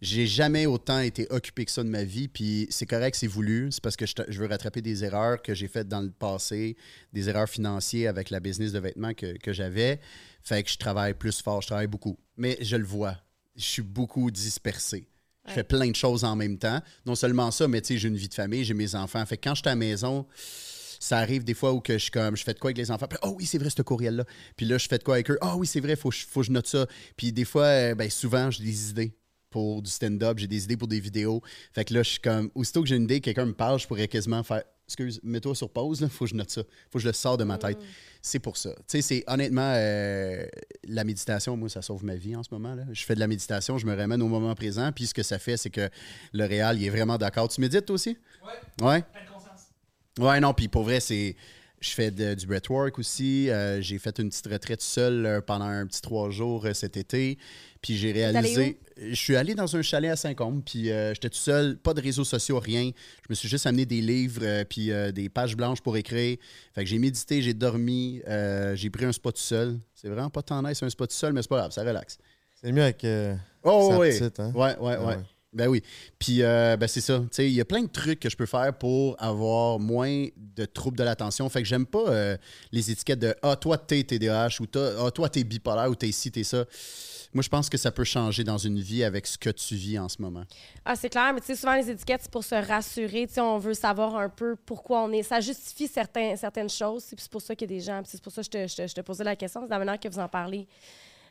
j'ai 0.00 0.26
jamais 0.26 0.66
autant 0.66 1.00
été 1.00 1.26
occupé 1.30 1.64
que 1.64 1.70
ça 1.70 1.82
de 1.82 1.88
ma 1.88 2.04
vie. 2.04 2.28
Puis 2.28 2.66
c'est 2.70 2.86
correct, 2.86 3.16
c'est 3.18 3.26
voulu. 3.26 3.68
C'est 3.72 3.82
parce 3.82 3.96
que 3.96 4.06
je, 4.06 4.38
veux 4.38 4.46
rattraper 4.46 4.82
des 4.82 5.04
erreurs 5.04 5.42
que 5.42 5.54
j'ai 5.54 5.68
faites 5.68 5.88
dans 5.88 6.00
le 6.00 6.10
passé, 6.10 6.76
des 7.12 7.28
erreurs 7.28 7.48
financières 7.48 8.10
avec 8.10 8.30
la 8.30 8.40
business 8.40 8.72
de 8.72 8.78
vêtements 8.78 9.14
que, 9.14 9.36
que 9.38 9.52
j'avais. 9.52 10.00
Fait 10.42 10.62
que 10.62 10.70
je 10.70 10.78
travaille 10.78 11.14
plus 11.14 11.40
fort, 11.42 11.62
je 11.62 11.68
travaille 11.68 11.88
beaucoup. 11.88 12.18
Mais 12.36 12.56
je 12.60 12.76
le 12.76 12.84
vois. 12.84 13.16
Je 13.56 13.64
suis 13.64 13.82
beaucoup 13.82 14.30
dispersé. 14.30 15.08
Je 15.48 15.54
fais 15.54 15.64
plein 15.64 15.88
de 15.88 15.96
choses 15.96 16.24
en 16.24 16.36
même 16.36 16.58
temps. 16.58 16.80
Non 17.06 17.14
seulement 17.14 17.50
ça, 17.50 17.66
mais 17.68 17.80
tu 17.80 17.94
sais, 17.94 17.98
j'ai 17.98 18.08
une 18.08 18.16
vie 18.18 18.28
de 18.28 18.34
famille, 18.34 18.64
j'ai 18.64 18.74
mes 18.74 18.94
enfants. 18.94 19.24
Fait 19.24 19.38
que 19.38 19.48
quand 19.48 19.54
je 19.54 19.62
suis 19.62 19.68
à 19.68 19.72
la 19.72 19.76
maison, 19.76 20.26
ça 21.00 21.18
arrive 21.18 21.42
des 21.42 21.54
fois 21.54 21.72
où 21.72 21.80
que 21.80 21.94
je 21.94 21.98
suis 22.02 22.10
comme 22.10 22.36
je 22.36 22.44
fais 22.44 22.52
de 22.54 22.58
quoi 22.58 22.68
avec 22.68 22.76
les 22.78 22.90
enfants 22.90 23.06
puis 23.08 23.18
oh 23.22 23.34
oui 23.38 23.46
c'est 23.46 23.58
vrai 23.58 23.70
ce 23.70 23.82
courriel 23.82 24.16
là 24.16 24.24
puis 24.56 24.66
là 24.66 24.78
je 24.78 24.88
fais 24.88 24.98
de 24.98 25.04
quoi 25.04 25.14
avec 25.14 25.30
eux 25.30 25.38
oh 25.42 25.52
oui 25.58 25.66
c'est 25.66 25.78
vrai 25.78 25.94
faut 25.94 26.10
que 26.10 26.16
je- 26.16 26.26
faut 26.26 26.40
que 26.40 26.46
je 26.46 26.50
note 26.52 26.66
ça 26.66 26.86
puis 27.16 27.32
des 27.32 27.44
fois 27.44 27.66
euh, 27.66 27.94
ben 27.94 28.10
souvent 28.10 28.50
j'ai 28.50 28.64
des 28.64 28.90
idées 28.90 29.12
pour 29.50 29.82
du 29.82 29.90
stand-up 29.90 30.38
j'ai 30.38 30.46
des 30.46 30.64
idées 30.64 30.76
pour 30.76 30.88
des 30.88 31.00
vidéos. 31.00 31.42
Fait 31.72 31.84
que 31.84 31.94
là 31.94 32.02
je 32.02 32.10
suis 32.10 32.20
comme 32.20 32.50
aussitôt 32.54 32.82
que 32.82 32.88
j'ai 32.88 32.96
une 32.96 33.04
idée 33.04 33.20
quelqu'un 33.20 33.46
me 33.46 33.52
parle 33.52 33.78
je 33.78 33.86
pourrais 33.86 34.08
quasiment 34.08 34.42
faire 34.42 34.62
excuse 34.86 35.20
mets-toi 35.22 35.54
sur 35.54 35.70
pause 35.70 36.00
là 36.00 36.08
faut 36.08 36.24
que 36.24 36.30
je 36.30 36.34
note 36.34 36.50
ça. 36.50 36.62
Faut 36.90 36.98
que 36.98 37.02
je 37.02 37.06
le 37.08 37.12
sors 37.12 37.36
de 37.36 37.44
ma 37.44 37.58
tête. 37.58 37.78
C'est 38.22 38.38
pour 38.38 38.56
ça. 38.56 38.74
Tu 38.76 38.82
sais 38.88 39.02
c'est 39.02 39.24
honnêtement 39.26 39.72
euh, 39.74 40.46
la 40.84 41.04
méditation 41.04 41.56
moi 41.56 41.68
ça 41.68 41.82
sauve 41.82 42.04
ma 42.04 42.16
vie 42.16 42.34
en 42.36 42.42
ce 42.42 42.48
moment 42.52 42.74
là. 42.74 42.84
Je 42.92 43.04
fais 43.04 43.14
de 43.14 43.20
la 43.20 43.26
méditation 43.26 43.78
je 43.78 43.86
me 43.86 43.94
ramène 43.96 44.22
au 44.22 44.28
moment 44.28 44.54
présent 44.54 44.90
puis 44.92 45.06
ce 45.06 45.14
que 45.14 45.22
ça 45.22 45.38
fait 45.38 45.56
c'est 45.56 45.70
que 45.70 45.88
le 46.32 46.44
réal 46.44 46.78
il 46.78 46.86
est 46.86 46.90
vraiment 46.90 47.18
d'accord. 47.18 47.48
Tu 47.48 47.60
médites 47.60 47.86
toi 47.86 47.94
aussi? 47.94 48.16
Ouais. 48.80 48.86
Ouais? 48.86 49.04
Ouais, 50.18 50.40
non, 50.40 50.52
puis 50.52 50.68
pour 50.68 50.82
vrai, 50.82 51.00
c'est. 51.00 51.36
Je 51.80 51.90
fais 51.90 52.10
de- 52.10 52.34
du 52.34 52.44
breathwork 52.44 52.98
aussi. 52.98 53.48
Euh, 53.50 53.80
j'ai 53.80 54.00
fait 54.00 54.18
une 54.18 54.30
petite 54.30 54.48
retraite 54.48 54.82
seule 54.82 55.24
euh, 55.26 55.40
pendant 55.40 55.66
un 55.66 55.86
petit 55.86 56.02
trois 56.02 56.28
jours 56.28 56.66
cet 56.74 56.96
été. 56.96 57.38
Puis 57.80 57.96
j'ai 57.96 58.12
réalisé. 58.12 58.78
Je 59.00 59.14
suis 59.14 59.36
allé 59.36 59.54
dans 59.54 59.76
un 59.76 59.82
chalet 59.82 60.10
à 60.10 60.16
Saint-Côme, 60.16 60.60
puis 60.64 60.90
euh, 60.90 61.14
j'étais 61.14 61.28
tout 61.30 61.38
seul, 61.38 61.76
pas 61.78 61.94
de 61.94 62.00
réseaux 62.00 62.24
sociaux, 62.24 62.58
rien. 62.58 62.90
Je 63.22 63.26
me 63.30 63.34
suis 63.36 63.48
juste 63.48 63.64
amené 63.66 63.86
des 63.86 64.00
livres, 64.00 64.40
euh, 64.42 64.64
puis 64.68 64.90
euh, 64.90 65.12
des 65.12 65.28
pages 65.28 65.56
blanches 65.56 65.80
pour 65.80 65.96
écrire. 65.96 66.36
Fait 66.74 66.82
que 66.82 66.90
j'ai 66.90 66.98
médité, 66.98 67.40
j'ai 67.40 67.54
dormi, 67.54 68.20
euh, 68.26 68.74
j'ai 68.74 68.90
pris 68.90 69.04
un 69.04 69.12
spot 69.12 69.36
tout 69.36 69.40
seul. 69.40 69.78
C'est 69.94 70.08
vraiment 70.08 70.30
pas 70.30 70.42
tant 70.42 70.60
nice 70.62 70.82
un 70.82 70.90
spot 70.90 71.08
tout 71.10 71.14
seul, 71.16 71.32
mais 71.32 71.42
c'est 71.42 71.48
pas 71.48 71.58
grave, 71.58 71.70
ça 71.70 71.82
relaxe. 71.84 72.18
C'est 72.60 72.72
mieux 72.72 72.82
avec 72.82 73.04
euh, 73.04 73.36
Oh, 73.62 73.88
sa 73.92 73.98
oui. 74.00 74.08
petite, 74.18 74.40
hein? 74.40 74.50
Ouais, 74.52 74.76
ouais, 74.78 74.94
Ah 74.98 75.00
ouais. 75.04 75.14
ouais. 75.16 75.22
Ben 75.52 75.66
oui. 75.68 75.82
Puis, 76.18 76.42
euh, 76.42 76.76
ben 76.76 76.86
c'est 76.86 77.00
ça. 77.00 77.20
Tu 77.20 77.26
sais, 77.30 77.46
il 77.48 77.54
y 77.54 77.60
a 77.60 77.64
plein 77.64 77.82
de 77.82 77.88
trucs 77.88 78.20
que 78.20 78.28
je 78.28 78.36
peux 78.36 78.44
faire 78.46 78.76
pour 78.76 79.16
avoir 79.22 79.78
moins 79.78 80.26
de 80.36 80.64
troubles 80.66 80.98
de 80.98 81.04
l'attention. 81.04 81.48
Fait 81.48 81.62
que 81.62 81.68
j'aime 81.68 81.86
pas 81.86 82.06
euh, 82.08 82.36
les 82.70 82.90
étiquettes 82.90 83.20
de 83.20 83.34
Ah, 83.42 83.56
toi, 83.56 83.78
t'es 83.78 84.02
TDAH 84.02 84.58
ou 84.60 84.66
Ah, 84.76 85.10
toi, 85.10 85.28
t'es 85.30 85.44
bipolaire 85.44 85.88
ou 85.88 85.94
t'es 85.94 86.12
ci, 86.12 86.30
t'es 86.30 86.44
ça. 86.44 86.66
Moi, 87.34 87.42
je 87.42 87.48
pense 87.50 87.68
que 87.68 87.76
ça 87.76 87.90
peut 87.90 88.04
changer 88.04 88.42
dans 88.42 88.56
une 88.58 88.78
vie 88.80 89.04
avec 89.04 89.26
ce 89.26 89.36
que 89.36 89.50
tu 89.50 89.74
vis 89.74 89.98
en 89.98 90.08
ce 90.08 90.20
moment. 90.22 90.44
Ah, 90.84 90.96
c'est 90.96 91.10
clair, 91.10 91.32
mais 91.34 91.40
tu 91.40 91.46
sais, 91.48 91.56
souvent 91.56 91.74
les 91.74 91.90
étiquettes, 91.90 92.22
c'est 92.22 92.30
pour 92.30 92.42
se 92.44 92.54
rassurer. 92.54 93.26
Tu 93.26 93.34
sais, 93.34 93.40
on 93.40 93.58
veut 93.58 93.74
savoir 93.74 94.16
un 94.16 94.28
peu 94.30 94.56
pourquoi 94.56 95.02
on 95.04 95.12
est. 95.12 95.22
Ça 95.22 95.40
justifie 95.40 95.88
certains, 95.88 96.36
certaines 96.36 96.70
choses. 96.70 97.04
Puis 97.04 97.16
c'est 97.18 97.30
pour 97.30 97.42
ça 97.42 97.54
qu'il 97.54 97.70
y 97.70 97.74
a 97.74 97.76
des 97.76 97.84
gens. 97.84 98.00
puis 98.02 98.10
c'est 98.12 98.22
pour 98.22 98.32
ça 98.32 98.40
que 98.42 98.46
je 98.46 98.50
te, 98.50 98.66
je 98.66 98.76
te- 98.76 98.86
je 98.86 98.94
te 98.94 99.00
posais 99.02 99.24
la 99.24 99.36
question. 99.36 99.60
C'est 99.60 99.66
de 99.66 99.70
la 99.72 99.78
manière 99.78 100.00
que 100.00 100.08
vous 100.08 100.18
en 100.18 100.28
parlez. 100.28 100.66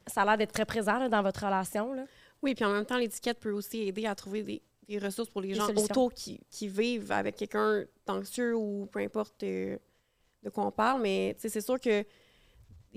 Ça 0.06 0.22
a 0.22 0.26
l'air 0.26 0.38
d'être 0.38 0.54
très 0.54 0.66
présent 0.66 1.00
là, 1.00 1.10
dans 1.10 1.22
votre 1.24 1.44
relation. 1.44 1.94
Là. 1.94 2.06
Oui, 2.44 2.54
puis 2.54 2.64
en 2.64 2.72
même 2.74 2.86
temps, 2.86 2.98
l'étiquette 2.98 3.40
peut 3.40 3.52
aussi 3.52 3.80
aider 3.82 4.06
à 4.06 4.14
trouver 4.14 4.44
des, 4.44 4.62
des 4.88 5.00
ressources 5.00 5.30
pour 5.30 5.42
les 5.42 5.50
Des 5.50 5.56
gens 5.56 5.66
solutions. 5.66 5.86
autour 5.90 6.14
qui, 6.14 6.40
qui 6.52 6.68
vivent 6.68 7.12
avec 7.12 7.36
quelqu'un 7.36 7.84
d'anxieux 8.06 8.56
ou 8.56 8.88
peu 8.92 9.00
importe 9.00 9.42
euh, 9.44 9.78
de 10.44 10.50
quoi 10.52 10.66
on 10.68 10.72
parle. 10.72 11.02
Mais 11.02 11.34
tu 11.36 11.42
sais, 11.42 11.50
c'est 11.50 11.62
sûr 11.66 11.80
que 11.80 12.06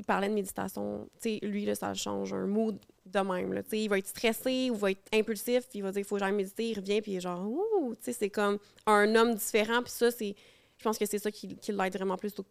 il 0.01 0.05
parlait 0.05 0.29
de 0.31 0.35
méditation. 0.35 1.07
Tu 1.21 1.39
sais, 1.39 1.47
lui, 1.47 1.67
là, 1.67 1.75
ça 1.75 1.93
change 1.93 2.33
un 2.33 2.47
mood 2.47 2.79
de 3.05 3.19
même. 3.21 3.53
Là. 3.53 3.61
Il 3.73 3.89
va 3.91 3.99
être 3.99 4.07
stressé 4.07 4.71
ou 4.71 4.77
va 4.77 4.93
être 4.93 5.03
impulsif, 5.13 5.69
puis 5.69 5.81
il 5.81 5.83
va 5.83 5.93
dire 5.93 6.01
il 6.01 6.05
faut 6.05 6.17
que 6.17 6.21
j'aille 6.21 6.33
méditer. 6.33 6.71
Il 6.71 6.79
revient, 6.79 7.03
puis 7.03 7.13
il 7.13 7.17
est 7.17 7.21
genre, 7.21 7.47
ouh, 7.47 7.95
tu 7.97 8.05
sais, 8.05 8.13
c'est 8.15 8.31
comme 8.31 8.59
un 8.87 9.15
homme 9.15 9.35
différent. 9.35 9.83
Puis 9.83 9.93
ça, 9.93 10.11
c'est, 10.11 10.35
je 10.79 10.83
pense 10.83 10.97
que 10.97 11.05
c'est 11.05 11.19
ça 11.19 11.31
qui, 11.31 11.57
qui 11.57 11.73
l'aide 11.73 11.93
vraiment 11.95 12.17
plus 12.17 12.33
au- 12.39 12.47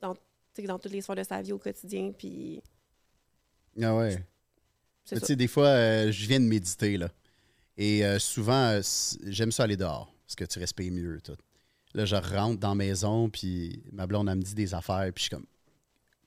dans, 0.00 0.14
dans 0.66 0.78
toutes 0.78 0.92
les 0.92 1.02
sphères 1.02 1.16
de 1.16 1.22
sa 1.22 1.42
vie 1.42 1.52
au 1.52 1.58
quotidien. 1.58 2.12
Puis 2.16 2.62
Ah 3.82 3.94
ouais. 3.96 4.16
Tu 5.04 5.18
sais, 5.20 5.36
des 5.36 5.48
fois, 5.48 5.66
euh, 5.66 6.10
je 6.10 6.26
viens 6.26 6.40
de 6.40 6.46
méditer, 6.46 6.96
là. 6.96 7.10
Et 7.76 8.04
euh, 8.06 8.18
souvent, 8.18 8.70
euh, 8.70 8.80
j'aime 9.24 9.52
ça 9.52 9.64
aller 9.64 9.76
dehors, 9.76 10.14
parce 10.24 10.36
que 10.36 10.44
tu 10.44 10.58
respires 10.58 10.92
mieux, 10.92 11.20
tout. 11.20 11.36
Là, 11.92 12.06
je 12.06 12.16
rentre 12.16 12.58
dans 12.58 12.70
la 12.70 12.74
maison, 12.74 13.28
puis 13.28 13.82
ma 13.92 14.06
blonde, 14.06 14.28
elle 14.30 14.38
me 14.38 14.42
dit 14.42 14.54
des 14.54 14.72
affaires, 14.72 15.12
puis 15.12 15.24
je 15.24 15.28
suis 15.28 15.30
comme, 15.30 15.44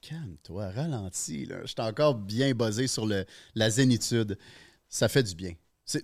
calme-toi, 0.01 0.69
ralentis, 0.69 1.45
là. 1.45 1.57
Je 1.63 1.67
suis 1.67 1.75
encore 1.79 2.15
bien 2.15 2.53
basé 2.53 2.87
sur 2.87 3.05
le, 3.05 3.25
la 3.55 3.69
zénitude. 3.69 4.37
Ça 4.89 5.07
fait 5.07 5.23
du 5.23 5.35
bien. 5.35 5.51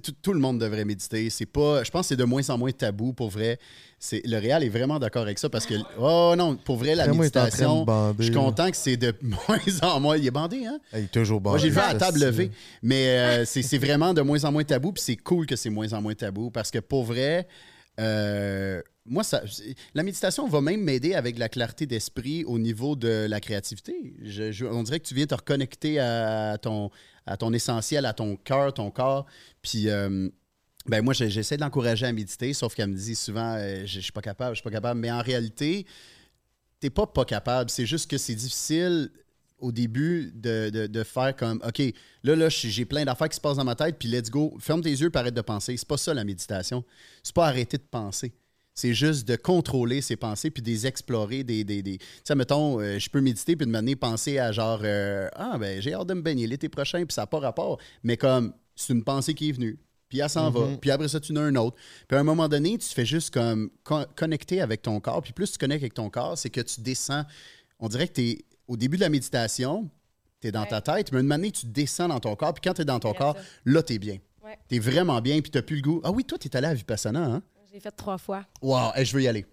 Tout, 0.01 0.13
tout 0.21 0.31
le 0.31 0.39
monde 0.39 0.59
devrait 0.59 0.85
méditer. 0.85 1.29
C'est 1.29 1.45
pas, 1.45 1.83
je 1.83 1.91
pense 1.91 2.03
que 2.03 2.07
c'est 2.09 2.15
de 2.15 2.23
moins 2.23 2.49
en 2.49 2.57
moins 2.57 2.71
tabou, 2.71 3.11
pour 3.11 3.29
vrai. 3.29 3.59
C'est, 3.99 4.25
le 4.25 4.37
Réal 4.37 4.63
est 4.63 4.69
vraiment 4.69 4.97
d'accord 4.97 5.23
avec 5.23 5.37
ça, 5.37 5.49
parce 5.49 5.65
que, 5.65 5.75
oh 5.99 6.35
non, 6.37 6.55
pour 6.55 6.77
vrai, 6.77 6.95
la 6.95 7.07
méditation, 7.07 7.83
bander, 7.83 8.15
je 8.19 8.23
suis 8.23 8.33
content 8.33 8.71
que 8.71 8.77
c'est 8.77 8.95
de 8.95 9.13
moins 9.21 9.59
en 9.81 9.99
moins. 9.99 10.17
Il 10.17 10.25
est 10.25 10.31
bandé, 10.31 10.65
hein? 10.65 10.79
Il 10.93 10.99
est 10.99 11.11
toujours 11.11 11.41
bon. 11.41 11.49
Moi, 11.49 11.59
j'ai 11.59 11.69
vu 11.69 11.79
à 11.79 11.91
la 11.91 11.99
table 11.99 12.19
levée. 12.19 12.51
Mais 12.81 13.07
euh, 13.09 13.45
c'est 13.45 13.61
c'est 13.61 13.77
vraiment 13.77 14.13
de 14.13 14.21
moins 14.21 14.43
en 14.45 14.53
moins 14.53 14.63
tabou. 14.63 14.93
Puis 14.93 15.03
c'est 15.03 15.17
cool 15.17 15.45
que 15.45 15.57
c'est 15.57 15.69
moins 15.69 15.91
en 15.91 16.01
moins 16.01 16.15
tabou 16.15 16.49
parce 16.49 16.71
que 16.71 16.79
pour 16.79 17.03
vrai, 17.03 17.47
euh, 17.99 18.81
moi, 19.05 19.23
ça, 19.23 19.43
la 19.93 20.03
méditation 20.03 20.47
va 20.47 20.61
même 20.61 20.81
m'aider 20.81 21.13
avec 21.13 21.37
la 21.37 21.49
clarté 21.49 21.85
d'esprit 21.85 22.43
au 22.45 22.57
niveau 22.57 22.95
de 22.95 23.25
la 23.29 23.39
créativité. 23.41 24.15
On 24.71 24.83
dirait 24.83 24.99
que 24.99 25.07
tu 25.07 25.13
viens 25.13 25.25
te 25.25 25.35
reconnecter 25.35 25.99
à 25.99 26.57
ton, 26.61 26.89
à 27.25 27.35
ton 27.37 27.51
essentiel, 27.53 28.05
à 28.05 28.13
ton 28.13 28.35
cœur, 28.37 28.73
ton 28.73 28.91
corps. 28.91 29.25
Puis. 29.61 29.89
euh, 29.89 30.29
ben 30.85 31.01
moi, 31.01 31.13
j'essaie 31.13 31.55
de 31.55 31.61
l'encourager 31.61 32.05
à 32.05 32.11
méditer, 32.11 32.51
sauf 32.53 32.75
qu'elle 32.75 32.89
me 32.89 32.97
dit 32.97 33.15
souvent, 33.15 33.55
euh, 33.55 33.83
je 33.85 33.93
je 33.95 33.99
suis 34.01 34.11
pas 34.11 34.21
capable, 34.21 34.53
je 34.53 34.59
suis 34.59 34.63
pas 34.69 34.69
capable. 34.75 34.99
Mais 34.99 35.09
en 35.11 35.21
réalité, 35.21 35.85
t'es 36.81 36.89
pas 36.89 37.07
pas 37.07 37.23
capable. 37.25 37.69
C'est 37.69 37.85
juste 37.85 38.09
que 38.11 38.17
c'est 38.17 38.35
difficile 38.35 39.09
au 39.59 39.71
début 39.71 40.33
de, 40.35 40.69
de- 40.69 40.87
de 40.87 41.03
faire 41.03 41.33
comme, 41.37 41.61
OK, 41.65 41.81
là, 42.23 42.35
là, 42.35 42.49
j'ai 42.49 42.83
plein 42.83 43.05
d'affaires 43.05 43.29
qui 43.29 43.37
se 43.37 43.41
passent 43.41 43.55
dans 43.55 43.63
ma 43.63 43.75
tête, 43.75 43.95
puis 43.97 44.09
let's 44.09 44.29
go. 44.29 44.57
Ferme 44.59 44.81
tes 44.81 44.89
yeux, 44.91 45.09
arrête 45.13 45.33
de 45.33 45.39
penser. 45.41 45.77
C'est 45.77 45.87
pas 45.87 45.95
ça 45.95 46.13
la 46.13 46.25
méditation. 46.25 46.83
C'est 47.23 47.33
pas 47.33 47.47
arrêter 47.47 47.77
de 47.77 47.83
penser. 47.89 48.33
C'est 48.75 48.93
juste 48.93 49.27
de 49.27 49.35
contrôler 49.35 50.01
ses 50.01 50.15
pensées 50.15 50.49
puis 50.49 50.63
de 50.63 50.67
les 50.67 50.87
explorer. 50.87 51.43
Des, 51.43 51.63
des, 51.63 51.83
des... 51.83 51.97
Tu 51.99 52.05
sais, 52.23 52.33
mettons, 52.35 52.79
euh, 52.79 52.97
je 52.97 53.09
peux 53.09 53.21
méditer 53.21 53.55
puis 53.55 53.67
de 53.67 53.71
m'amener 53.71 53.95
penser 53.95 54.39
à 54.39 54.51
genre, 54.51 54.81
euh, 54.83 55.29
ah, 55.35 55.57
ben, 55.59 55.79
j'ai 55.81 55.93
hâte 55.93 56.07
de 56.07 56.13
me 56.15 56.21
baigner 56.21 56.47
l'été 56.47 56.69
prochain, 56.69 57.05
puis 57.05 57.13
ça 57.13 57.21
n'a 57.21 57.27
pas 57.27 57.39
rapport. 57.39 57.79
Mais 58.03 58.17
comme, 58.17 58.53
c'est 58.75 58.93
une 58.93 59.03
pensée 59.03 59.35
qui 59.35 59.49
est 59.49 59.51
venue, 59.51 59.77
puis 60.09 60.19
elle 60.19 60.29
s'en 60.29 60.49
va, 60.49 60.61
puis 60.81 60.89
après 60.89 61.07
ça, 61.07 61.19
tu 61.19 61.31
en 61.33 61.35
as 61.35 61.41
un 61.41 61.55
autre. 61.55 61.77
Puis 62.07 62.17
à 62.17 62.19
un 62.19 62.23
moment 62.23 62.47
donné, 62.47 62.77
tu 62.79 62.87
fais 62.87 63.05
juste 63.05 63.31
comme 63.31 63.69
con- 63.83 64.07
connecter 64.15 64.61
avec 64.61 64.81
ton 64.81 64.99
corps. 64.99 65.21
Puis 65.21 65.33
plus 65.33 65.51
tu 65.51 65.57
connectes 65.59 65.83
avec 65.83 65.93
ton 65.93 66.09
corps, 66.09 66.37
c'est 66.37 66.49
que 66.49 66.61
tu 66.61 66.81
descends. 66.81 67.25
On 67.79 67.87
dirait 67.87 68.07
que 68.07 68.13
tu 68.13 68.29
es 68.29 68.45
au 68.67 68.75
début 68.75 68.97
de 68.97 69.01
la 69.01 69.09
méditation, 69.09 69.87
tu 70.41 70.47
es 70.47 70.51
dans 70.51 70.65
ta 70.65 70.81
tête, 70.81 71.11
mais 71.11 71.19
une 71.19 71.27
manière, 71.27 71.51
tu 71.51 71.67
descends 71.67 72.07
dans 72.07 72.19
ton 72.19 72.35
corps. 72.35 72.53
Puis 72.55 72.61
quand 72.67 72.73
tu 72.73 72.81
es 72.81 72.85
dans 72.85 72.99
ton 72.99 73.13
corps, 73.13 73.35
ça. 73.35 73.43
là, 73.65 73.83
tu 73.83 73.93
es 73.93 73.99
bien. 73.99 74.17
Ouais. 74.43 74.57
Tu 74.67 74.75
es 74.75 74.79
vraiment 74.79 75.21
bien, 75.21 75.39
puis 75.41 75.51
tu 75.51 75.61
plus 75.61 75.75
le 75.77 75.81
goût. 75.83 76.01
Ah 76.03 76.11
oui, 76.11 76.25
toi, 76.25 76.37
tu 76.39 76.47
es 76.47 76.55
allé 76.55 76.67
à 76.67 76.73
Vipassana, 76.73 77.23
hein? 77.23 77.43
J'ai 77.73 77.79
fait 77.79 77.91
trois 77.91 78.17
fois. 78.19 78.45
Wow, 78.61 78.91
hey, 78.95 79.03
je 79.03 79.13
veux 79.15 79.23
y 79.23 79.27
aller. 79.27 79.45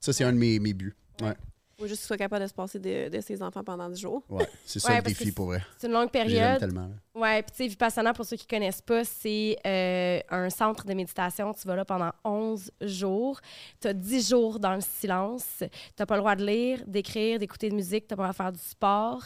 Ça, 0.00 0.12
c'est 0.12 0.24
un 0.24 0.32
de 0.32 0.38
mes, 0.38 0.58
mes 0.58 0.72
buts. 0.74 0.96
Ouais, 1.22 1.34
Il 1.78 1.82
faut 1.82 1.86
juste 1.86 2.00
qu'il 2.00 2.06
soit 2.08 2.16
capable 2.16 2.42
de 2.42 2.48
se 2.48 2.54
passer 2.54 2.78
de, 2.80 3.08
de 3.08 3.20
ses 3.20 3.40
enfants 3.42 3.62
pendant 3.62 3.88
10 3.88 4.00
jours. 4.00 4.22
ouais. 4.28 4.48
C'est 4.64 4.80
ça 4.80 4.88
Ouais, 4.88 4.96
le 4.96 5.02
défi 5.02 5.30
pour 5.30 5.46
vrai. 5.46 5.62
C'est 5.78 5.86
une 5.86 5.92
longue 5.92 6.08
Je 6.12 6.18
l'aime 6.18 6.26
période. 6.28 6.58
tellement. 6.58 6.88
là. 6.88 6.94
Ouais, 7.20 7.42
puis 7.42 7.50
tu 7.52 7.56
sais, 7.58 7.68
Vipassana, 7.68 8.12
pour 8.12 8.24
ceux 8.24 8.36
qui 8.36 8.46
connaissent 8.46 8.80
pas, 8.82 9.04
c'est 9.04 9.56
euh, 9.64 10.18
un 10.30 10.50
centre 10.50 10.84
de 10.84 10.94
méditation. 10.94 11.52
Tu 11.54 11.68
vas 11.68 11.76
là 11.76 11.84
pendant 11.84 12.10
11 12.24 12.72
jours. 12.80 13.40
Tu 13.80 13.86
as 13.88 13.92
10 13.94 14.30
jours 14.30 14.58
dans 14.58 14.74
le 14.74 14.80
silence. 14.80 15.44
Tu 15.60 15.66
n'as 15.98 16.06
pas 16.06 16.14
le 16.16 16.20
droit 16.22 16.34
de 16.34 16.44
lire, 16.44 16.80
d'écrire, 16.88 17.38
d'écouter 17.38 17.68
de 17.68 17.74
musique. 17.76 18.08
Tu 18.08 18.14
n'as 18.14 18.16
pas 18.16 18.26
le 18.26 18.32
droit 18.32 18.46
de 18.48 18.52
faire 18.52 18.52
du 18.52 18.68
sport. 18.68 19.22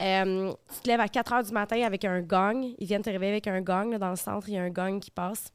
Euh, 0.00 0.52
tu 0.74 0.80
te 0.82 0.88
lèves 0.88 1.00
à 1.00 1.08
4 1.08 1.32
heures 1.32 1.42
du 1.44 1.52
matin 1.52 1.82
avec 1.82 2.04
un 2.04 2.20
gong. 2.20 2.72
Ils 2.78 2.86
viennent 2.86 3.02
te 3.02 3.10
réveiller 3.10 3.32
avec 3.32 3.46
un 3.48 3.62
gong. 3.62 3.90
là, 3.90 3.98
dans 3.98 4.10
le 4.10 4.16
centre, 4.16 4.48
il 4.48 4.54
y 4.54 4.58
a 4.58 4.62
un 4.62 4.70
gong 4.70 5.00
qui 5.00 5.10
passe. 5.10 5.50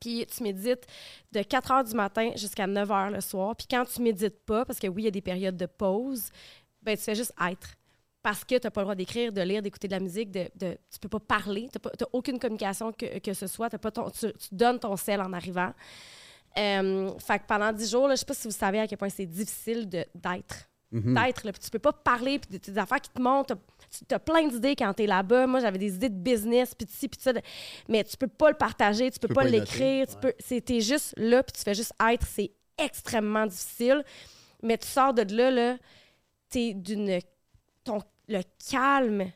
Puis 0.00 0.26
tu 0.26 0.42
médites 0.42 0.86
de 1.32 1.42
4 1.42 1.70
heures 1.70 1.84
du 1.84 1.94
matin 1.94 2.30
jusqu'à 2.36 2.66
9 2.66 2.90
heures 2.90 3.10
le 3.10 3.20
soir. 3.20 3.56
Puis 3.56 3.66
quand 3.70 3.84
tu 3.84 4.02
médites 4.02 4.44
pas, 4.44 4.64
parce 4.64 4.78
que 4.78 4.86
oui, 4.86 5.02
il 5.02 5.04
y 5.06 5.08
a 5.08 5.12
des 5.12 5.20
périodes 5.20 5.56
de 5.56 5.66
pause, 5.66 6.30
ben 6.82 6.96
tu 6.96 7.02
fais 7.02 7.14
juste 7.14 7.32
être. 7.48 7.74
Parce 8.22 8.44
que 8.44 8.56
tu 8.56 8.66
n'as 8.66 8.70
pas 8.70 8.80
le 8.80 8.84
droit 8.86 8.94
d'écrire, 8.94 9.32
de 9.32 9.40
lire, 9.40 9.62
d'écouter 9.62 9.88
de 9.88 9.92
la 9.92 10.00
musique, 10.00 10.30
de, 10.30 10.48
de, 10.56 10.76
tu 10.90 10.98
peux 11.00 11.08
pas 11.08 11.20
parler, 11.20 11.68
tu 11.72 11.78
n'as 11.84 12.06
aucune 12.12 12.38
communication 12.38 12.92
que, 12.92 13.18
que 13.20 13.32
ce 13.32 13.46
soit, 13.46 13.70
pas 13.70 13.90
ton, 13.90 14.10
tu, 14.10 14.32
tu 14.32 14.48
donnes 14.52 14.78
ton 14.78 14.96
sel 14.96 15.20
en 15.20 15.32
arrivant. 15.32 15.72
Euh, 16.56 17.16
fait 17.18 17.38
que 17.38 17.44
pendant 17.46 17.72
10 17.72 17.90
jours, 17.90 18.10
je 18.10 18.16
sais 18.16 18.26
pas 18.26 18.34
si 18.34 18.48
vous 18.48 18.54
savez 18.54 18.80
à 18.80 18.86
quel 18.88 18.98
point 18.98 19.08
c'est 19.08 19.26
difficile 19.26 19.88
d'être. 19.88 20.68
Mhm. 20.90 21.14
D'être, 21.14 21.44
là, 21.44 21.52
puis 21.52 21.60
tu 21.60 21.70
peux 21.70 21.78
pas 21.78 21.92
parler, 21.92 22.38
puis 22.38 22.58
des 22.58 22.78
affaires 22.78 23.00
qui 23.00 23.10
te 23.10 23.20
montent, 23.20 23.52
tu 23.90 24.14
as 24.14 24.18
plein 24.18 24.46
d'idées 24.46 24.76
quand 24.76 24.92
tu 24.94 25.04
es 25.04 25.06
là-bas. 25.06 25.46
Moi, 25.46 25.60
j'avais 25.60 25.78
des 25.78 25.94
idées 25.94 26.08
de 26.10 26.14
business, 26.18 26.74
puis 26.74 26.86
de 26.86 26.90
ci, 26.90 27.08
puis 27.08 27.18
de 27.18 27.22
ça, 27.22 27.32
mais 27.88 28.04
tu 28.04 28.16
peux 28.16 28.28
pas 28.28 28.50
le 28.50 28.56
partager, 28.56 29.10
tu 29.10 29.18
peux, 29.18 29.28
peux 29.28 29.34
pas, 29.34 29.44
l'écrire, 29.44 30.06
tu 30.06 30.16
peux, 30.16 30.32
c'est- 30.38 30.60
t'es 30.60 30.80
juste 30.80 31.14
là, 31.16 31.42
puis 31.42 31.52
tu 31.52 31.62
fais 31.62 31.74
juste 31.74 31.92
être, 32.10 32.26
c'est 32.26 32.50
extrêmement 32.76 33.46
difficile. 33.46 34.04
Mais 34.62 34.76
tu 34.78 34.86
sors 34.88 35.14
de 35.14 35.22
là, 35.34 35.50
là, 35.50 35.76
t'es 36.50 36.74
d'une 36.74 37.20
ton, 37.84 38.00
le 38.28 38.40
calme, 38.70 39.30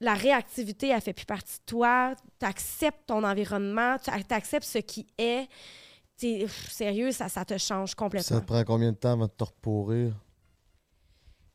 la 0.00 0.14
réactivité, 0.14 0.88
elle 0.88 1.00
fait 1.02 1.12
plus 1.12 1.26
partie 1.26 1.58
de 1.58 1.64
toi. 1.66 2.14
Tu 2.40 2.46
acceptes 2.46 3.06
ton 3.06 3.22
environnement, 3.22 3.96
tu 4.02 4.10
acceptes 4.10 4.64
ce 4.64 4.78
qui 4.78 5.06
est. 5.18 5.46
Pff, 6.18 6.70
sérieux, 6.70 7.10
ça, 7.10 7.28
ça 7.28 7.44
te 7.44 7.58
change 7.58 7.90
Ça 7.90 7.96
complètement. 7.96 8.40
te 8.40 8.44
prend 8.46 8.64
combien 8.64 8.92
de 8.92 8.96
temps 8.96 9.12
avant 9.12 9.26
de 9.26 9.32
te 9.32 9.42
repourrir? 9.44 10.14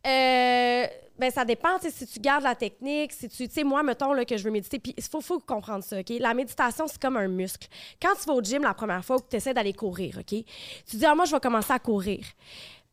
Euh, 0.06 0.86
ben, 1.20 1.32
ça 1.32 1.44
dépend, 1.46 1.78
si 1.80 2.06
tu 2.06 2.20
gardes 2.20 2.44
la 2.44 2.56
technique, 2.56 3.12
si 3.12 3.28
tu, 3.30 3.64
moi, 3.64 3.82
mettons, 3.84 4.14
que 4.24 4.38
je 4.38 4.44
veux 4.44 4.52
méditer, 4.52 4.80
puis 4.80 4.94
il 4.96 5.04
faut, 5.04 5.22
faut 5.22 5.40
comprendre 5.40 5.84
ça, 5.84 6.00
OK? 6.00 6.14
La 6.20 6.34
méditation, 6.34 6.88
c'est 6.88 7.02
comme 7.02 7.18
un 7.18 7.28
muscle. 7.28 7.68
Quand 8.02 8.14
tu 8.16 8.26
vas 8.26 8.34
au 8.34 8.42
gym 8.42 8.64
la 8.64 8.74
première 8.74 9.04
fois 9.04 9.18
ou 9.18 9.20
que 9.20 9.30
tu 9.30 9.36
essaies 9.36 9.54
d'aller 9.54 9.74
courir, 9.74 10.18
OK? 10.20 10.44
Tu 10.86 10.96
dis, 10.96 11.06
ah, 11.06 11.16
moi, 11.16 11.26
je 11.26 11.32
vais 11.32 11.40
commencer 11.40 11.74
à 11.74 11.80
courir. 11.80 12.24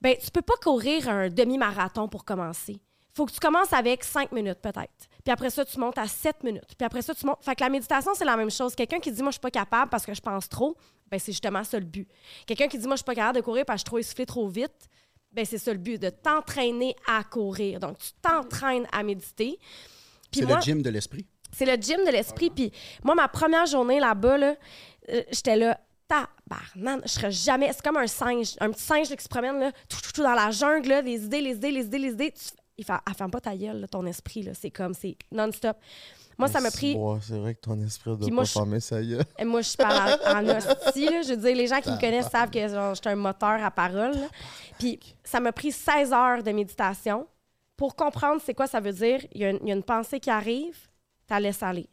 Ben, 0.01 0.17
tu 0.23 0.31
peux 0.31 0.43
pas 0.43 0.57
courir 0.63 1.09
un 1.09 1.29
demi-marathon 1.29 2.09
pour 2.09 2.25
commencer. 2.25 2.79
faut 3.15 3.27
que 3.27 3.33
tu 3.33 3.41
commences 3.41 3.73
avec 3.73 4.05
cinq 4.05 4.33
minutes, 4.33 4.61
peut-être. 4.61 5.09
Puis 5.23 5.33
après 5.33 5.51
ça, 5.51 5.65
tu 5.65 5.79
montes 5.79 5.99
à 5.99 6.07
sept 6.07 6.43
minutes. 6.43 6.75
Puis 6.77 6.85
après 6.85 7.03
ça, 7.03 7.15
tu 7.15 7.25
montes. 7.25 7.43
Fait 7.43 7.55
que 7.55 7.63
la 7.63 7.71
méditation, 7.71 8.13
c'est 8.15 8.25
la 8.25 8.37
même 8.37 8.51
chose. 8.51 8.75
Quelqu'un 8.75 9.01
qui 9.01 9.11
dit, 9.11 9.23
moi, 9.23 9.31
je 9.31 9.37
suis 9.37 9.41
pas 9.41 9.51
capable 9.51 9.91
parce 9.91 10.05
que 10.05 10.13
je 10.13 10.21
pense 10.21 10.49
trop, 10.49 10.77
ben, 11.11 11.19
c'est 11.19 11.33
justement 11.33 11.65
ça 11.65 11.79
le 11.79 11.87
but. 11.87 12.09
Quelqu'un 12.47 12.69
qui 12.69 12.79
dit, 12.79 12.87
moi, 12.87 12.97
je 12.97 12.99
suis 12.99 13.05
pas 13.05 13.15
capable 13.15 13.37
de 13.37 13.43
courir 13.43 13.65
parce 13.65 13.77
que 13.77 13.81
je 13.81 13.85
suis 13.85 13.91
trop 13.91 13.99
essoufflé 13.99 14.27
trop 14.27 14.49
vite, 14.49 14.89
ben, 15.35 15.45
c'est 15.45 15.59
ça 15.59 15.73
le 15.73 15.79
but, 15.79 16.01
de 16.01 16.11
t'entraîner 16.11 16.95
à 17.07 17.25
courir. 17.25 17.81
Donc, 17.81 17.99
tu 17.99 18.11
t'entraînes 18.23 18.87
à 18.93 19.03
méditer. 19.03 19.59
Puis 20.31 20.41
C'est 20.41 20.47
moi, 20.47 20.57
le 20.57 20.63
gym 20.63 20.83
de 20.83 20.91
l'esprit. 20.91 21.27
c'est 21.53 21.67
le 21.67 21.81
gym 21.81 22.05
de 22.05 22.11
l'esprit. 22.11 22.51
Puis 22.51 22.73
moi, 23.03 23.15
ma 23.15 23.29
première 23.29 23.67
journée 23.67 24.01
là-bas, 24.01 24.39
là, 24.39 24.55
euh, 25.11 25.23
j'étais 25.31 25.57
là, 25.57 25.79
tabarnan, 26.09 27.01
je 27.05 27.09
serais 27.11 27.31
jamais. 27.33 27.73
C'est 27.73 27.83
comme 27.83 27.97
un 27.97 28.07
singe, 28.07 28.55
un 28.61 28.71
petit 28.71 28.83
singe 28.83 29.11
là, 29.11 29.17
qui 29.17 29.25
se 29.25 29.29
promène 29.29 29.59
là, 29.59 29.73
tout, 29.89 30.01
tout, 30.03 30.13
tout 30.13 30.23
dans 30.23 30.35
la 30.35 30.51
jungle, 30.51 30.89
là, 30.89 31.03
les 31.03 31.25
idées, 31.25 31.41
les 31.41 31.55
idées, 31.57 31.71
les 31.71 31.85
idées, 31.87 31.99
les 31.99 32.13
idées. 32.13 32.33
Tu- 32.33 32.55
il 32.77 32.85
fait, 32.85 32.93
ferme 33.17 33.31
pas 33.31 33.41
ta 33.41 33.57
gueule, 33.57 33.81
là, 33.81 33.87
ton 33.87 34.05
esprit. 34.07 34.43
là. 34.43 34.53
C'est 34.55 34.71
comme, 34.71 34.95
c'est 34.95 35.17
non-stop. 35.31 35.77
Moi, 36.39 36.49
ça 36.49 36.61
m'a 36.61 36.71
pris. 36.71 36.97
C'est 37.23 37.39
vrai 37.39 37.55
que 37.55 37.61
ton 37.61 37.81
esprit 37.81 38.11
pas 38.11 38.17
moi, 38.31 38.45
sa 38.81 39.03
gueule. 39.03 39.25
Et 39.39 39.45
moi, 39.45 39.63
je 39.63 39.77
parle 39.77 40.19
en, 40.27 40.49
hostie, 40.57 41.05
là. 41.07 41.23
Je 41.23 41.31
veux 41.31 41.37
dire, 41.37 41.57
les 41.57 41.67
gens 41.67 41.81
qui 41.81 41.91
me 41.91 42.01
connaissent 42.01 42.31
savent 42.31 42.51
que 42.51 42.67
genre, 42.69 42.95
je 42.95 43.01
suis 43.01 43.09
un 43.11 43.17
moteur 43.17 43.63
à 43.63 43.71
parole. 43.71 44.13
là. 44.13 44.29
Puis 44.79 44.99
ça 45.23 45.41
m'a 45.41 45.53
pris 45.53 45.73
16 45.73 46.13
heures 46.13 46.43
de 46.43 46.51
méditation 46.51 47.27
pour 47.77 47.95
comprendre 47.97 48.41
c'est 48.45 48.55
quoi 48.55 48.67
ça 48.67 48.81
veut 48.81 48.93
dire. 48.93 49.21
Il 49.33 49.41
y, 49.41 49.45
a 49.45 49.51
une, 49.51 49.59
il 49.63 49.69
y 49.69 49.73
a 49.73 49.75
une 49.75 49.83
pensée 49.83 50.21
qui 50.21 50.31
arrive, 50.31 50.77
tu 51.27 51.33
la 51.35 51.41
laisses 51.41 51.63
aller. 51.63 51.89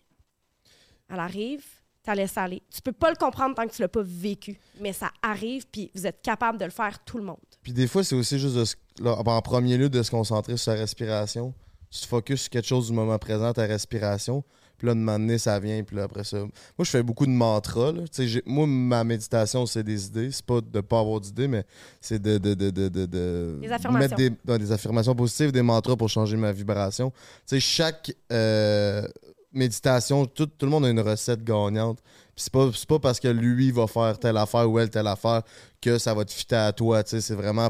Elle 1.09 1.19
arrive, 1.19 1.63
tu 2.03 2.09
la 2.09 2.15
laisses 2.15 2.37
aller. 2.37 2.63
Tu 2.73 2.81
peux 2.81 2.91
pas 2.93 3.09
le 3.09 3.15
comprendre 3.17 3.55
tant 3.55 3.67
que 3.67 3.73
tu 3.73 3.81
l'as 3.81 3.87
pas 3.87 4.01
vécu. 4.03 4.59
Mais 4.79 4.93
ça 4.93 5.11
arrive, 5.21 5.65
puis 5.71 5.91
vous 5.93 6.07
êtes 6.07 6.21
capable 6.21 6.57
de 6.57 6.65
le 6.65 6.71
faire 6.71 7.03
tout 7.03 7.17
le 7.17 7.23
monde. 7.23 7.37
Puis 7.61 7.73
des 7.73 7.87
fois, 7.87 8.03
c'est 8.03 8.15
aussi 8.15 8.39
juste 8.39 8.55
de 8.55 8.65
se- 8.65 8.75
là, 8.99 9.15
en 9.17 9.41
premier 9.41 9.77
lieu 9.77 9.89
de 9.89 10.01
se 10.01 10.09
concentrer 10.11 10.57
sur 10.57 10.73
sa 10.73 10.79
respiration. 10.79 11.53
Tu 11.91 11.99
te 11.99 12.07
focuses 12.07 12.41
sur 12.41 12.49
quelque 12.49 12.67
chose 12.67 12.87
du 12.87 12.93
moment 12.93 13.17
présent, 13.19 13.51
ta 13.53 13.63
respiration. 13.65 14.43
Puis 14.77 14.87
là, 14.87 14.95
de 14.95 14.99
m'amener, 14.99 15.37
ça 15.37 15.59
vient. 15.59 15.83
Puis 15.83 15.95
là, 15.95 16.03
après 16.03 16.23
ça. 16.23 16.37
Moi, 16.39 16.49
je 16.79 16.89
fais 16.89 17.03
beaucoup 17.03 17.27
de 17.27 17.31
mantras. 17.31 17.91
là. 17.91 18.01
Moi, 18.47 18.65
ma 18.65 19.03
méditation, 19.03 19.67
c'est 19.67 19.83
des 19.83 20.07
idées. 20.07 20.31
C'est 20.31 20.43
pas 20.45 20.59
de 20.61 20.81
pas 20.81 20.99
avoir 21.01 21.19
d'idées, 21.19 21.47
mais 21.47 21.65
c'est 21.99 22.19
de, 22.19 22.39
de, 22.39 22.55
de, 22.55 22.71
de, 22.71 22.89
de, 22.89 23.05
de 23.05 23.57
Des 23.61 23.71
affirmations. 23.71 24.17
mettre 24.17 24.37
des, 24.47 24.57
des 24.57 24.71
affirmations 24.71 25.13
positives, 25.13 25.51
des 25.51 25.61
mantras 25.61 25.95
pour 25.95 26.09
changer 26.09 26.35
ma 26.35 26.51
vibration. 26.51 27.13
Chaque 27.59 28.11
euh, 28.31 29.07
méditation, 29.53 30.25
tout, 30.25 30.47
tout 30.47 30.65
le 30.65 30.71
monde 30.71 30.85
a 30.85 30.89
une 30.89 30.99
recette 31.01 31.43
gagnante. 31.43 31.99
Puis 32.35 32.45
c'est 32.45 32.53
pas, 32.53 32.69
c'est 32.73 32.87
pas 32.87 32.97
parce 32.99 33.19
que 33.19 33.27
lui 33.27 33.71
va 33.71 33.85
faire 33.85 34.17
telle 34.17 34.37
affaire 34.37 34.67
ou 34.67 34.79
elle 34.79 34.89
telle 34.89 35.07
affaire 35.07 35.43
que 35.79 35.97
ça 35.99 36.13
va 36.15 36.25
te 36.25 36.31
fitter 36.31 36.55
à 36.55 36.71
toi. 36.71 37.03
C'est 37.05 37.35
vraiment 37.35 37.69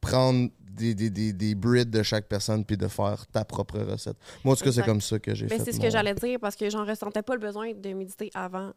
prendre 0.00 0.48
des, 0.60 0.94
des, 0.94 1.10
des, 1.10 1.32
des 1.32 1.54
brides 1.54 1.90
de 1.90 2.02
chaque 2.02 2.26
personne 2.28 2.64
puis 2.64 2.76
de 2.76 2.86
faire 2.88 3.26
ta 3.28 3.44
propre 3.44 3.78
recette. 3.80 4.16
Moi, 4.44 4.54
en 4.54 4.56
tout 4.56 4.64
cas, 4.64 4.72
c'est 4.72 4.84
comme 4.84 5.00
ça 5.00 5.18
que 5.18 5.34
j'ai 5.34 5.46
Mais 5.46 5.58
fait. 5.58 5.64
c'est 5.64 5.72
ce 5.72 5.78
mon- 5.78 5.84
que 5.84 5.90
j'allais 5.90 6.14
dire 6.14 6.38
parce 6.40 6.54
que 6.56 6.70
j'en 6.70 6.84
ressentais 6.84 7.22
pas 7.22 7.34
le 7.34 7.40
besoin 7.40 7.72
de 7.72 7.92
méditer 7.92 8.30
avant, 8.34 8.72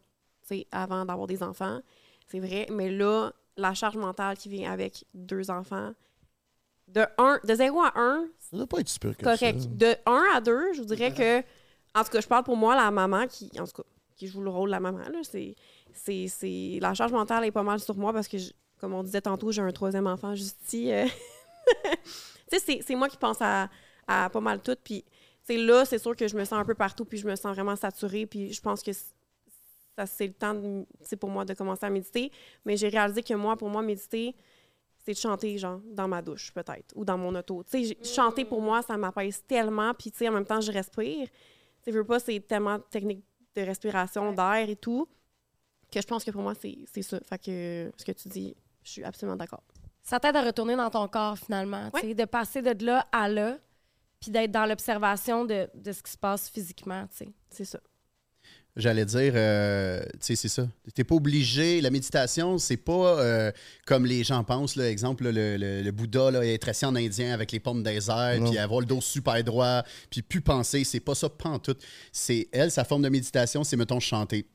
avant 0.72 1.04
d'avoir 1.04 1.26
des 1.26 1.42
enfants. 1.42 1.80
C'est 2.28 2.40
vrai. 2.40 2.66
Mais 2.72 2.90
là, 2.90 3.30
la 3.56 3.74
charge 3.74 3.96
mentale 3.96 4.36
qui 4.36 4.48
vient 4.48 4.72
avec 4.72 5.04
deux 5.14 5.50
enfants, 5.50 5.92
de, 6.88 7.02
un, 7.18 7.38
de 7.44 7.54
0 7.54 7.80
à 7.82 7.92
1, 7.96 8.26
Ça 8.38 8.56
doit 8.56 8.66
pas 8.66 8.80
être 8.80 8.88
super 8.88 9.16
correct. 9.16 9.60
ça. 9.60 9.66
De 9.68 9.94
1 10.06 10.24
à 10.34 10.40
2, 10.40 10.72
je 10.74 10.80
vous 10.80 10.86
dirais 10.86 11.12
que, 11.14 11.40
en 11.98 12.02
tout 12.04 12.10
cas, 12.10 12.20
je 12.20 12.26
parle 12.26 12.44
pour 12.44 12.56
moi, 12.56 12.74
la 12.74 12.90
maman 12.90 13.26
qui, 13.28 13.50
en 13.58 13.64
tout 13.64 13.72
cas, 13.82 13.88
qui 14.16 14.26
joue 14.26 14.42
le 14.42 14.50
rôle 14.50 14.68
de 14.68 14.72
la 14.72 14.80
maman, 14.80 14.98
là, 14.98 15.20
c'est, 15.22 15.54
c'est, 15.94 16.26
c'est- 16.28 16.78
la 16.80 16.92
charge 16.94 17.12
mentale 17.12 17.44
est 17.44 17.50
pas 17.52 17.62
mal 17.62 17.78
sur 17.80 17.96
moi 17.96 18.12
parce 18.12 18.28
que, 18.28 18.38
je- 18.38 18.50
comme 18.82 18.94
on 18.94 19.04
disait 19.04 19.20
tantôt, 19.20 19.52
j'ai 19.52 19.62
un 19.62 19.70
troisième 19.70 20.08
enfant 20.08 20.34
juste 20.34 20.60
ici. 20.66 20.90
euh. 20.92 21.06
tu 22.50 22.58
sais, 22.58 22.80
c'est, 22.84 22.94
moi 22.96 23.08
qui 23.08 23.16
pense 23.16 23.40
à, 23.40 23.70
à 24.08 24.28
pas 24.28 24.40
mal 24.40 24.60
tout. 24.60 24.76
Puis, 24.82 25.04
tu 25.46 25.54
sais, 25.54 25.56
là, 25.56 25.84
c'est 25.84 25.98
sûr 26.00 26.16
que 26.16 26.26
je 26.26 26.36
me 26.36 26.44
sens 26.44 26.54
un 26.54 26.64
peu 26.64 26.74
partout, 26.74 27.04
puis 27.04 27.16
je 27.16 27.24
me 27.28 27.36
sens 27.36 27.54
vraiment 27.54 27.76
saturée, 27.76 28.26
puis 28.26 28.52
je 28.52 28.60
pense 28.60 28.82
que 28.82 28.90
ça, 28.92 30.04
c'est 30.06 30.26
le 30.26 30.32
temps, 30.32 30.54
de- 30.54 30.84
pour 31.14 31.30
moi, 31.30 31.44
de 31.44 31.54
commencer 31.54 31.86
à 31.86 31.90
méditer. 31.90 32.32
Mais 32.64 32.76
j'ai 32.76 32.88
réalisé 32.88 33.22
que 33.22 33.34
moi, 33.34 33.56
pour 33.56 33.68
moi, 33.68 33.82
méditer, 33.82 34.34
c'est 35.04 35.12
de 35.12 35.18
chanter, 35.18 35.56
genre, 35.58 35.80
dans 35.92 36.08
ma 36.08 36.20
douche, 36.20 36.50
peut-être, 36.52 36.92
ou 36.96 37.04
dans 37.04 37.16
mon 37.16 37.32
auto. 37.36 37.62
Tu 37.62 37.84
sais, 37.86 37.96
chanter, 38.02 38.44
pour 38.44 38.60
moi, 38.60 38.82
ça 38.82 38.96
m'apaise 38.96 39.44
tellement, 39.46 39.94
puis, 39.94 40.10
tu 40.10 40.18
sais, 40.18 40.28
en 40.28 40.32
même 40.32 40.44
temps, 40.44 40.60
je 40.60 40.72
respire. 40.72 41.28
Tu 41.84 41.92
veux 41.92 42.04
pas, 42.04 42.18
c'est 42.18 42.40
tellement 42.40 42.80
technique 42.80 43.22
de 43.54 43.62
respiration, 43.62 44.32
d'air 44.32 44.68
et 44.68 44.74
tout, 44.76 45.06
que 45.92 46.00
je 46.00 46.06
pense 46.06 46.24
que 46.24 46.32
pour 46.32 46.42
moi, 46.42 46.54
c'est 46.60 46.78
c'est 46.92 47.02
ça. 47.02 47.20
Fait 47.20 47.38
que 47.38 47.92
ce 47.96 48.04
que 48.04 48.12
tu 48.12 48.28
dis, 48.28 48.56
je 48.84 48.90
suis 48.90 49.04
absolument 49.04 49.36
d'accord. 49.36 49.62
Ça 50.02 50.18
t'aide 50.18 50.36
à 50.36 50.42
retourner 50.42 50.76
dans 50.76 50.90
ton 50.90 51.06
corps, 51.08 51.38
finalement. 51.38 51.90
De 52.14 52.24
passer 52.24 52.60
de 52.62 52.84
là 52.84 53.06
à 53.12 53.28
là, 53.28 53.58
puis 54.20 54.30
d'être 54.30 54.50
dans 54.50 54.66
l'observation 54.66 55.44
de, 55.44 55.68
de 55.74 55.92
ce 55.92 56.02
qui 56.02 56.10
se 56.12 56.18
passe 56.18 56.48
physiquement. 56.48 57.06
tu 57.16 57.24
sais. 57.24 57.32
C'est 57.50 57.64
ça. 57.64 57.78
J'allais 58.74 59.04
dire, 59.04 59.34
euh, 59.36 60.02
tu 60.14 60.18
sais, 60.20 60.34
c'est 60.36 60.48
ça. 60.48 60.66
T'es 60.94 61.04
pas 61.04 61.14
obligé. 61.14 61.82
La 61.82 61.90
méditation, 61.90 62.56
c'est 62.56 62.78
pas 62.78 63.20
euh, 63.20 63.52
comme 63.86 64.06
les 64.06 64.24
gens 64.24 64.42
pensent. 64.44 64.76
Là, 64.76 64.88
exemple, 64.88 65.24
là, 65.24 65.30
le, 65.32 65.56
le- 65.58 65.82
le 65.82 65.90
Bouddha, 65.92 66.30
là, 66.30 66.42
être 66.46 66.68
assis 66.70 66.86
en 66.86 66.96
indien 66.96 67.34
avec 67.34 67.52
les 67.52 67.60
pommes 67.60 67.82
des 67.82 68.08
airs, 68.10 68.40
puis 68.42 68.56
avoir 68.56 68.80
le 68.80 68.86
dos 68.86 69.02
super 69.02 69.44
droit, 69.44 69.82
puis 70.08 70.22
plus 70.22 70.40
penser. 70.40 70.84
C'est 70.84 71.00
pas 71.00 71.14
ça, 71.14 71.28
pantoute. 71.28 71.82
C'est 72.12 72.48
elle, 72.50 72.70
sa 72.70 72.84
forme 72.84 73.02
de 73.02 73.10
méditation, 73.10 73.62
c'est, 73.62 73.76
mettons, 73.76 74.00
chanter. 74.00 74.48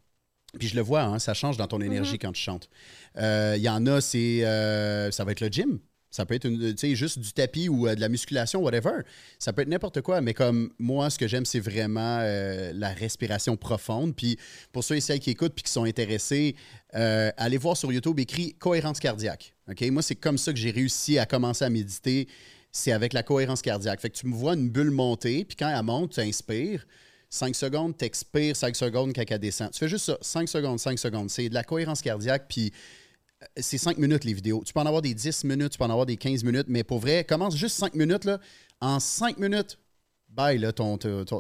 Puis 0.58 0.70
je 0.70 0.76
le 0.76 0.82
vois, 0.82 1.04
hein, 1.04 1.20
ça 1.20 1.34
change 1.34 1.58
dans 1.58 1.68
ton 1.68 1.82
énergie 1.82 2.18
quand 2.20 2.32
tu 2.32 2.42
chantes. 2.42 2.70
Euh, 3.18 3.56
Il 3.58 3.62
y 3.64 3.70
en 3.70 3.86
a, 3.86 4.00
c'est, 4.02 4.46
euh, 4.46 5.12
ça 5.12 5.24
va 5.24 5.32
être 5.34 5.42
le 5.42 5.48
gym. 5.50 5.80
Ça 6.10 6.26
peut 6.26 6.36
être 6.36 6.46
une- 6.46 6.74
juste 6.96 7.20
du 7.20 7.34
tapis 7.34 7.68
ou 7.68 7.86
euh, 7.86 7.94
de 7.94 8.00
la 8.00 8.08
musculation, 8.08 8.62
whatever. 8.62 9.02
Ça 9.40 9.52
peut 9.52 9.62
être 9.64 9.68
n'importe 9.68 10.02
quoi, 10.02 10.22
mais 10.22 10.34
comme 10.34 10.72
moi, 10.80 11.10
ce 11.10 11.20
que 11.20 11.28
j'aime, 11.28 11.46
c'est 11.46 11.60
vraiment 11.60 12.20
la 12.74 12.90
respiration 12.94 13.58
profonde. 13.58 14.16
Puis 14.16 14.38
pour 14.72 14.84
ceux 14.86 14.96
et 14.96 15.02
celles 15.02 15.20
qui 15.20 15.32
écoutent 15.32 15.54
puis 15.54 15.64
qui 15.64 15.72
sont 15.72 15.84
intéressés, 15.84 16.56
allez 16.94 17.58
voir 17.58 17.76
sur 17.76 17.92
YouTube 17.92 18.20
écrit 18.20 18.54
cohérence 18.54 19.00
cardiaque. 19.00 19.54
OK? 19.70 19.82
Moi, 19.92 20.02
c'est 20.02 20.16
comme 20.16 20.38
ça 20.38 20.54
que 20.54 20.58
j'ai 20.60 20.72
réussi 20.72 21.20
à 21.20 21.26
commencer 21.26 21.66
à 21.66 21.70
méditer. 21.70 22.28
C'est 22.72 22.94
avec 22.94 23.12
la 23.14 23.22
cohérence 23.24 23.62
cardiaque. 23.62 24.00
Fait 24.00 24.10
que 24.10 24.18
tu 24.18 24.28
me 24.28 24.34
vois 24.36 24.54
une 24.54 24.70
bulle 24.70 24.92
monter, 24.92 25.44
puis 25.46 25.58
quand 25.58 25.70
elle 25.70 25.84
monte, 25.84 26.14
tu 26.14 26.22
inspires. 26.22 26.86
5 27.30 27.56
secondes, 27.56 27.98
tu 27.98 28.06
expires 28.06 28.56
5 28.56 28.76
secondes 28.76 29.14
quand 29.14 29.24
elle 29.28 29.40
descend. 29.40 29.72
Tu 29.72 29.80
fais 29.80 29.88
juste 29.88 30.06
ça, 30.06 30.18
5 30.22 30.48
secondes, 30.48 30.80
5 30.80 30.98
secondes. 30.98 31.30
C'est 31.30 31.50
de 31.50 31.54
la 31.54 31.64
cohérence 31.64 32.02
cardiaque, 32.02 32.46
puis 32.48 32.72
euh, 33.44 33.46
c'est 33.58 33.78
5 33.78 33.98
minutes 33.98 34.24
les 34.24 34.34
vidéos. 34.34 34.64
Tu 34.66 34.74
peux 34.74 34.80
en 34.80 34.86
avoir 34.86 35.02
des 35.02 35.14
10 35.14 35.44
minutes, 35.44 35.72
tu 35.72 35.78
peux 35.78 35.84
en 35.84 35.90
avoir 35.90 36.06
des 36.06 36.18
15 36.18 36.44
minutes, 36.44 36.68
mais 36.68 36.84
pour 36.84 37.00
vrai, 37.00 37.24
commence 37.24 37.56
juste 37.56 37.78
5 37.78 37.96
minutes. 37.96 38.28
En 38.80 39.00
5 39.00 39.38
minutes, 39.40 39.78
bye, 40.30 40.62
ton, 40.74 40.98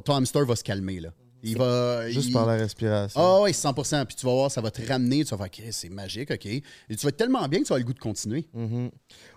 hamster 0.08 0.45
va 0.45 0.56
se 0.56 0.63
calmer. 0.63 1.02
Il 1.43 1.58
va. 1.58 2.10
Juste 2.10 2.30
il- 2.30 2.34
par 2.34 2.45
la 2.45 2.56
respiration. 2.56 3.19
Ah 3.21 3.41
oui, 3.41 3.54
100 3.54 3.73
Puis 4.06 4.15
tu 4.15 4.26
vas 4.26 4.32
voir, 4.34 4.52
ça 4.52 4.60
va 4.62 4.71
te 4.71 4.82
ramener. 4.88 5.23
Tu 5.23 5.36
vas 5.36 5.47
faire, 5.47 5.63
c'est 5.71 5.89
magique, 5.89 6.32
OK. 6.32 6.45
Et 6.45 6.62
tu 6.89 6.95
vas 6.97 7.10
être 7.10 7.17
tellement 7.17 7.47
bien 7.47 7.60
que 7.62 7.65
tu 7.65 7.73
vas 7.73 7.78
le 7.80 7.86
goût 7.86 7.93
de 7.93 8.00
continuer. 8.00 8.47
Mhm. 8.54 8.89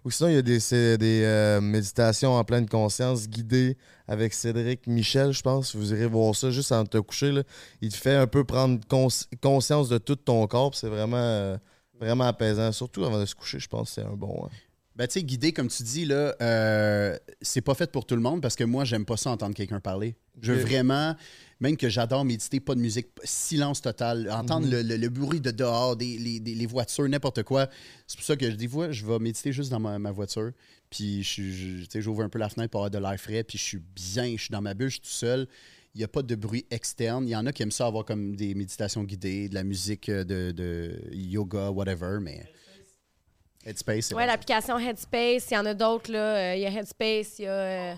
Ou 0.04 0.10
sinon, 0.10 0.28
il 0.30 0.34
y 0.34 0.38
a 0.38 0.42
des, 0.42 0.58
des 0.98 1.22
euh, 1.24 1.60
méditations 1.60 2.32
en 2.34 2.44
pleine 2.44 2.68
conscience 2.68 3.28
guidées 3.28 3.76
avec 4.08 4.32
Cédric 4.34 4.86
Michel, 4.86 5.32
je 5.32 5.42
pense. 5.42 5.76
Vous 5.76 5.92
irez 5.92 6.06
voir 6.06 6.34
ça 6.34 6.50
juste 6.50 6.72
avant 6.72 6.84
de 6.84 6.88
te 6.88 6.98
coucher. 6.98 7.32
là. 7.32 7.42
Il 7.80 7.90
te 7.90 7.96
fait 7.96 8.14
un 8.16 8.26
peu 8.26 8.44
prendre 8.44 8.80
cons- 8.88 9.08
conscience 9.42 9.88
de 9.88 9.98
tout 9.98 10.16
ton 10.16 10.46
corps. 10.46 10.74
C'est 10.74 10.88
vraiment, 10.88 11.16
euh, 11.18 11.56
vraiment 12.00 12.24
apaisant. 12.24 12.72
Surtout 12.72 13.04
avant 13.04 13.20
de 13.20 13.26
se 13.26 13.34
coucher, 13.34 13.58
je 13.60 13.68
pense 13.68 13.88
que 13.90 13.94
c'est 14.00 14.06
un 14.06 14.14
bon. 14.16 14.44
hein. 14.46 14.48
Ben, 15.00 15.06
tu 15.08 15.14
sais, 15.14 15.22
guider, 15.22 15.52
comme 15.54 15.68
tu 15.68 15.82
dis, 15.82 16.04
là, 16.04 16.36
euh, 16.42 17.16
c'est 17.40 17.62
pas 17.62 17.72
fait 17.74 17.90
pour 17.90 18.04
tout 18.04 18.14
le 18.16 18.20
monde 18.20 18.42
parce 18.42 18.54
que 18.54 18.64
moi, 18.64 18.84
j'aime 18.84 19.06
pas 19.06 19.16
ça 19.16 19.30
entendre 19.30 19.54
quelqu'un 19.54 19.80
parler. 19.80 20.14
Je 20.42 20.52
veux 20.52 20.60
vraiment, 20.60 21.16
même 21.58 21.78
que 21.78 21.88
j'adore 21.88 22.22
méditer, 22.26 22.60
pas 22.60 22.74
de 22.74 22.80
musique, 22.80 23.06
silence 23.24 23.80
total, 23.80 24.30
entendre 24.30 24.66
Mhm. 24.66 24.72
le, 24.72 24.82
le- 24.82 24.96
le 24.98 25.08
bruit 25.08 25.40
de 25.40 25.52
dehors, 25.52 25.96
des, 25.96 26.18
les, 26.18 26.38
des- 26.38 26.54
les 26.54 26.66
voitures, 26.66 27.08
n'importe 27.08 27.44
quoi. 27.44 27.70
C'est 28.06 28.18
pour 28.18 28.26
ça 28.26 28.36
que 28.36 28.50
je 28.50 28.54
dis, 28.56 28.68
fois, 28.68 28.92
je 28.92 29.06
vais 29.06 29.18
méditer 29.18 29.54
juste 29.54 29.70
dans 29.70 29.80
ma, 29.80 29.98
ma 29.98 30.10
voiture. 30.10 30.52
Puis, 30.90 31.22
j'ouvre 31.94 32.22
un 32.22 32.28
peu 32.28 32.38
la 32.38 32.50
fenêtre 32.50 32.70
pour 32.70 32.80
avoir 32.84 32.90
de 32.90 32.98
l'air 32.98 33.18
frais, 33.18 33.42
puis 33.42 33.56
je 33.56 33.64
suis 33.64 33.78
bien, 33.96 34.32
je 34.36 34.42
suis 34.42 34.52
dans 34.52 34.60
ma 34.60 34.74
bulle, 34.74 34.88
je 34.90 34.96
suis 34.96 35.00
tout 35.00 35.08
seul. 35.08 35.48
Il 35.94 35.98
n'y 35.98 36.04
a 36.04 36.08
pas 36.08 36.22
de 36.22 36.34
bruit 36.34 36.66
externe. 36.70 37.26
Il 37.26 37.30
y 37.30 37.36
en 37.36 37.46
a 37.46 37.52
qui 37.52 37.62
aiment 37.62 37.72
ça 37.72 37.86
avoir 37.86 38.04
comme 38.04 38.36
des 38.36 38.54
méditations 38.54 39.02
guidées, 39.02 39.48
de 39.48 39.54
la 39.54 39.64
musique 39.64 40.10
euh, 40.10 40.24
de, 40.24 40.52
de 40.52 41.00
yoga, 41.10 41.70
whatever, 41.70 42.18
mais. 42.20 42.44
Headspace, 43.64 44.10
bon. 44.10 44.18
l'application 44.26 44.78
Headspace, 44.78 45.50
il 45.50 45.54
y 45.54 45.58
en 45.58 45.66
a 45.66 45.74
d'autres, 45.74 46.10
là. 46.10 46.52
Euh, 46.52 46.54
Il 46.56 46.62
y 46.62 46.66
a 46.66 46.70
Headspace, 46.70 47.38
il 47.38 47.44
y 47.44 47.48
a 47.48 47.52
euh, 47.52 47.94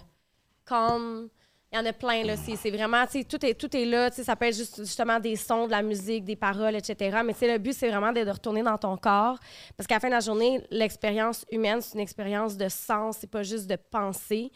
Calm. 0.67 1.29
Il 1.73 1.77
y 1.77 1.79
en 1.81 1.87
a 1.87 1.93
plein, 1.95 2.23
là. 2.25 2.35
C'est 2.37 2.71
vraiment, 2.71 3.07
tu 3.07 3.13
sais, 3.21 3.25
tout 3.25 3.45
est, 3.47 3.55
tout 3.55 3.75
est 3.75 3.87
là. 3.87 4.11
Tu 4.11 4.17
sais, 4.17 4.25
ça 4.25 4.37
peut 4.37 4.45
être 4.47 4.57
juste, 4.57 4.77
justement 4.79 5.19
des 5.19 5.37
sons, 5.37 5.67
de 5.67 5.71
la 5.71 5.81
musique, 5.83 6.25
des 6.25 6.37
paroles, 6.37 6.75
etc. 6.77 7.21
Mais, 7.25 7.33
tu 7.33 7.39
sais, 7.39 7.51
le 7.53 7.59
but, 7.59 7.73
c'est 7.73 7.89
vraiment 7.89 8.13
de, 8.13 8.23
de 8.23 8.31
retourner 8.31 8.63
dans 8.63 8.77
ton 8.77 8.95
corps. 8.99 9.39
Parce 9.77 9.87
qu'à 9.87 9.95
la 9.95 10.01
fin 10.01 10.09
de 10.09 10.13
la 10.13 10.21
journée, 10.21 10.61
l'expérience 10.71 11.47
humaine, 11.51 11.81
c'est 11.81 11.95
une 11.95 12.01
expérience 12.01 12.59
de 12.59 12.69
sens, 12.69 13.17
c'est 13.21 13.31
pas 13.31 13.43
juste 13.43 13.67
de 13.69 13.77
pensée. 13.77 14.53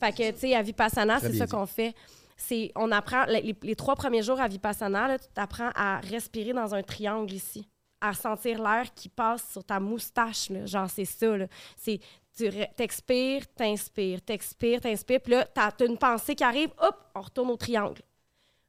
Fait 0.00 0.10
que, 0.12 0.30
tu 0.30 0.38
sais, 0.38 0.54
à 0.54 0.62
Vipassana, 0.62 1.20
c'est 1.20 1.26
ça 1.38 1.46
qu'on 1.46 1.66
fait. 1.66 1.94
C'est, 2.36 2.72
on 2.76 2.90
apprend, 2.92 3.24
les, 3.26 3.54
les- 3.62 3.76
trois 3.76 3.94
premiers 3.94 4.22
jours 4.22 4.40
à 4.40 4.48
Vipassana, 4.48 5.18
tu 5.18 5.26
apprends 5.36 5.70
à 5.74 5.98
respirer 6.00 6.52
dans 6.54 6.74
un 6.74 6.82
triangle 6.82 7.32
ici, 7.32 7.68
à 8.08 8.14
sentir 8.14 8.62
l'air 8.62 8.92
qui 8.94 9.08
passe 9.08 9.50
sur 9.52 9.64
ta 9.64 9.80
moustache, 9.80 10.50
là. 10.50 10.66
genre 10.66 10.88
c'est 10.90 11.04
ça. 11.04 11.36
là. 11.36 11.46
C'est, 11.76 11.98
tu 12.36 12.44
re- 12.44 12.74
t'expires, 12.74 13.46
t'inspires, 13.54 14.20
t'expires, 14.22 14.80
t'inspires, 14.80 15.20
puis 15.20 15.32
là, 15.32 15.44
t'as, 15.46 15.70
t'as 15.70 15.86
une 15.86 15.96
pensée 15.98 16.34
qui 16.34 16.42
arrive, 16.44 16.70
hop, 16.80 16.96
on 17.14 17.20
retourne 17.20 17.50
au 17.50 17.56
triangle. 17.56 18.02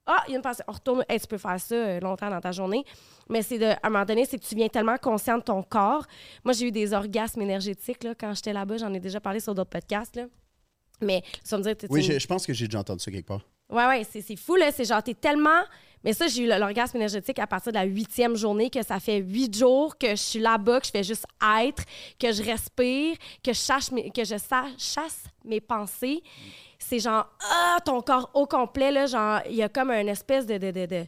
Ah, 0.05 0.23
il 0.27 0.31
y 0.31 0.33
a 0.33 0.37
une 0.37 0.43
pensée, 0.43 0.61
on 0.67 0.71
retourne. 0.71 1.03
Hey, 1.09 1.19
tu 1.19 1.25
peux 1.25 1.39
faire 1.39 1.59
ça 1.59 1.73
euh, 1.73 1.99
longtemps 1.99 2.29
dans 2.29 2.39
ta 2.39 2.51
journée, 2.51 2.85
mais 3.27 3.41
c'est 3.41 3.57
de, 3.57 3.65
à 3.65 3.79
un 3.81 3.89
moment 3.89 4.05
donné, 4.05 4.25
c'est 4.25 4.37
que 4.37 4.45
tu 4.45 4.53
viens 4.53 4.67
tellement 4.69 4.97
conscient 4.97 5.39
de 5.39 5.43
ton 5.43 5.63
corps. 5.63 6.05
Moi, 6.43 6.53
j'ai 6.53 6.67
eu 6.67 6.71
des 6.71 6.93
orgasmes 6.93 7.41
énergétiques 7.41 8.03
là, 8.03 8.13
quand 8.13 8.33
j'étais 8.35 8.53
là-bas, 8.53 8.77
j'en 8.77 8.93
ai 8.93 8.99
déjà 8.99 9.19
parlé 9.19 9.39
sur 9.39 9.55
d'autres 9.55 9.71
podcasts. 9.71 10.15
Là. 10.15 10.25
Mais 11.01 11.23
vas 11.49 11.57
me 11.57 11.63
dire, 11.63 11.75
Oui, 11.89 12.05
t'es- 12.05 12.13
je, 12.13 12.19
je 12.19 12.27
pense 12.27 12.45
que 12.45 12.53
j'ai 12.53 12.67
déjà 12.67 12.79
entendu 12.81 13.03
ça 13.03 13.09
quelque 13.11 13.25
part. 13.25 13.41
Ouais, 13.71 13.87
ouais, 13.87 14.03
c'est, 14.07 14.21
c'est 14.21 14.35
fou, 14.35 14.55
là. 14.55 14.71
C'est 14.71 14.85
genre, 14.85 15.01
t'es 15.01 15.15
tellement. 15.15 15.63
Mais 16.05 16.13
ça, 16.13 16.27
j'ai 16.27 16.43
eu 16.43 16.47
l'orgasme 16.47 16.95
énergétique 16.97 17.39
à 17.39 17.47
partir 17.47 17.73
de 17.73 17.77
la 17.77 17.83
huitième 17.83 18.35
journée, 18.35 18.69
que 18.69 18.81
ça 18.85 18.99
fait 19.01 19.17
huit 19.17 19.53
jours 19.57 19.97
que 19.97 20.11
je 20.11 20.15
suis 20.15 20.39
là-bas, 20.39 20.79
que 20.79 20.85
je 20.85 20.91
fais 20.91 21.03
juste 21.03 21.25
être, 21.61 21.83
que 22.19 22.31
je 22.31 22.43
respire, 22.43 23.17
que 23.43 23.51
je 23.51 23.59
chasse 23.59 23.91
mes, 23.91 24.11
que 24.11 24.23
je 24.23 24.35
chasse 24.77 25.23
mes 25.43 25.59
pensées. 25.59 26.21
C'est 26.79 26.99
genre, 26.99 27.27
ah, 27.51 27.79
ton 27.83 28.01
corps 28.01 28.29
au 28.35 28.45
complet, 28.45 28.91
là. 28.91 29.07
Genre, 29.07 29.39
il 29.49 29.55
y 29.55 29.63
a 29.63 29.67
comme 29.69 29.89
une 29.91 30.07
espèce 30.09 30.45
de. 30.45 30.57
de, 30.57 30.71
de, 30.71 30.85
de 30.85 31.05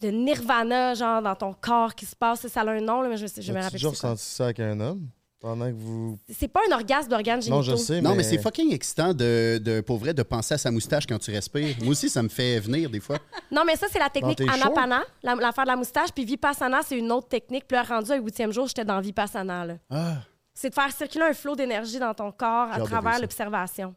de 0.00 0.08
nirvana, 0.08 0.94
genre, 0.94 1.20
dans 1.20 1.34
ton 1.34 1.52
corps 1.52 1.94
qui 1.94 2.06
se 2.06 2.16
passe. 2.16 2.46
Ça 2.46 2.62
a 2.62 2.70
un 2.70 2.80
nom, 2.80 3.02
là, 3.02 3.08
mais 3.10 3.18
je, 3.18 3.26
je 3.26 3.52
me 3.52 3.58
As-tu 3.58 3.64
rappelle 3.64 3.72
déjà 3.72 3.90
c'est 3.90 4.00
quoi. 4.00 4.10
ressenti 4.12 4.22
ça 4.24 4.44
avec 4.44 4.60
un 4.60 4.80
homme? 4.80 5.06
Pendant 5.40 5.66
que 5.66 5.74
vous. 5.74 6.18
C'est 6.32 6.48
pas 6.48 6.60
un 6.70 6.74
orgasme 6.74 7.08
d'organes 7.08 7.40
génitaux. 7.40 7.56
Non, 7.56 7.62
je 7.62 7.74
sais, 7.76 8.00
Non, 8.00 8.14
mais 8.14 8.22
c'est 8.22 8.38
fucking 8.38 8.72
excitant 8.72 9.14
de, 9.14 9.58
de, 9.62 9.80
pour 9.80 9.96
vrai, 9.98 10.12
de 10.14 10.22
penser 10.22 10.54
à 10.54 10.58
sa 10.58 10.70
moustache 10.70 11.06
quand 11.06 11.18
tu 11.18 11.30
respires. 11.30 11.74
Moi 11.80 11.90
aussi, 11.92 12.08
ça 12.10 12.22
me 12.22 12.28
fait 12.28 12.60
venir 12.60 12.90
des 12.90 13.00
fois. 13.00 13.18
Non, 13.50 13.62
mais 13.66 13.74
ça, 13.76 13.86
c'est 13.90 13.98
la 13.98 14.08
technique 14.10 14.38
Anapana, 14.64 15.02
la- 15.24 15.34
l'affaire 15.34 15.64
de 15.64 15.70
la 15.70 15.76
moustache. 15.76 16.10
Puis 16.12 16.24
Vipassana, 16.24 16.82
c'est 16.86 16.96
une 16.98 17.10
autre 17.10 17.28
technique. 17.28 17.66
Puis 17.66 17.76
là, 17.76 17.82
rendu 17.82 18.12
au 18.12 18.22
huitième 18.22 18.52
jour, 18.52 18.66
j'étais 18.68 18.84
dans 18.84 19.00
Vipassana. 19.00 19.64
là. 19.64 19.74
Ah, 19.90 20.18
C'est 20.54 20.68
de 20.70 20.74
faire 20.74 20.92
circuler 20.92 21.24
un 21.24 21.32
flot 21.32 21.56
d'énergie 21.56 21.98
dans 21.98 22.14
ton 22.14 22.30
corps 22.30 22.68
à 22.70 22.78
travers 22.84 23.12
l'observation. 23.22 23.94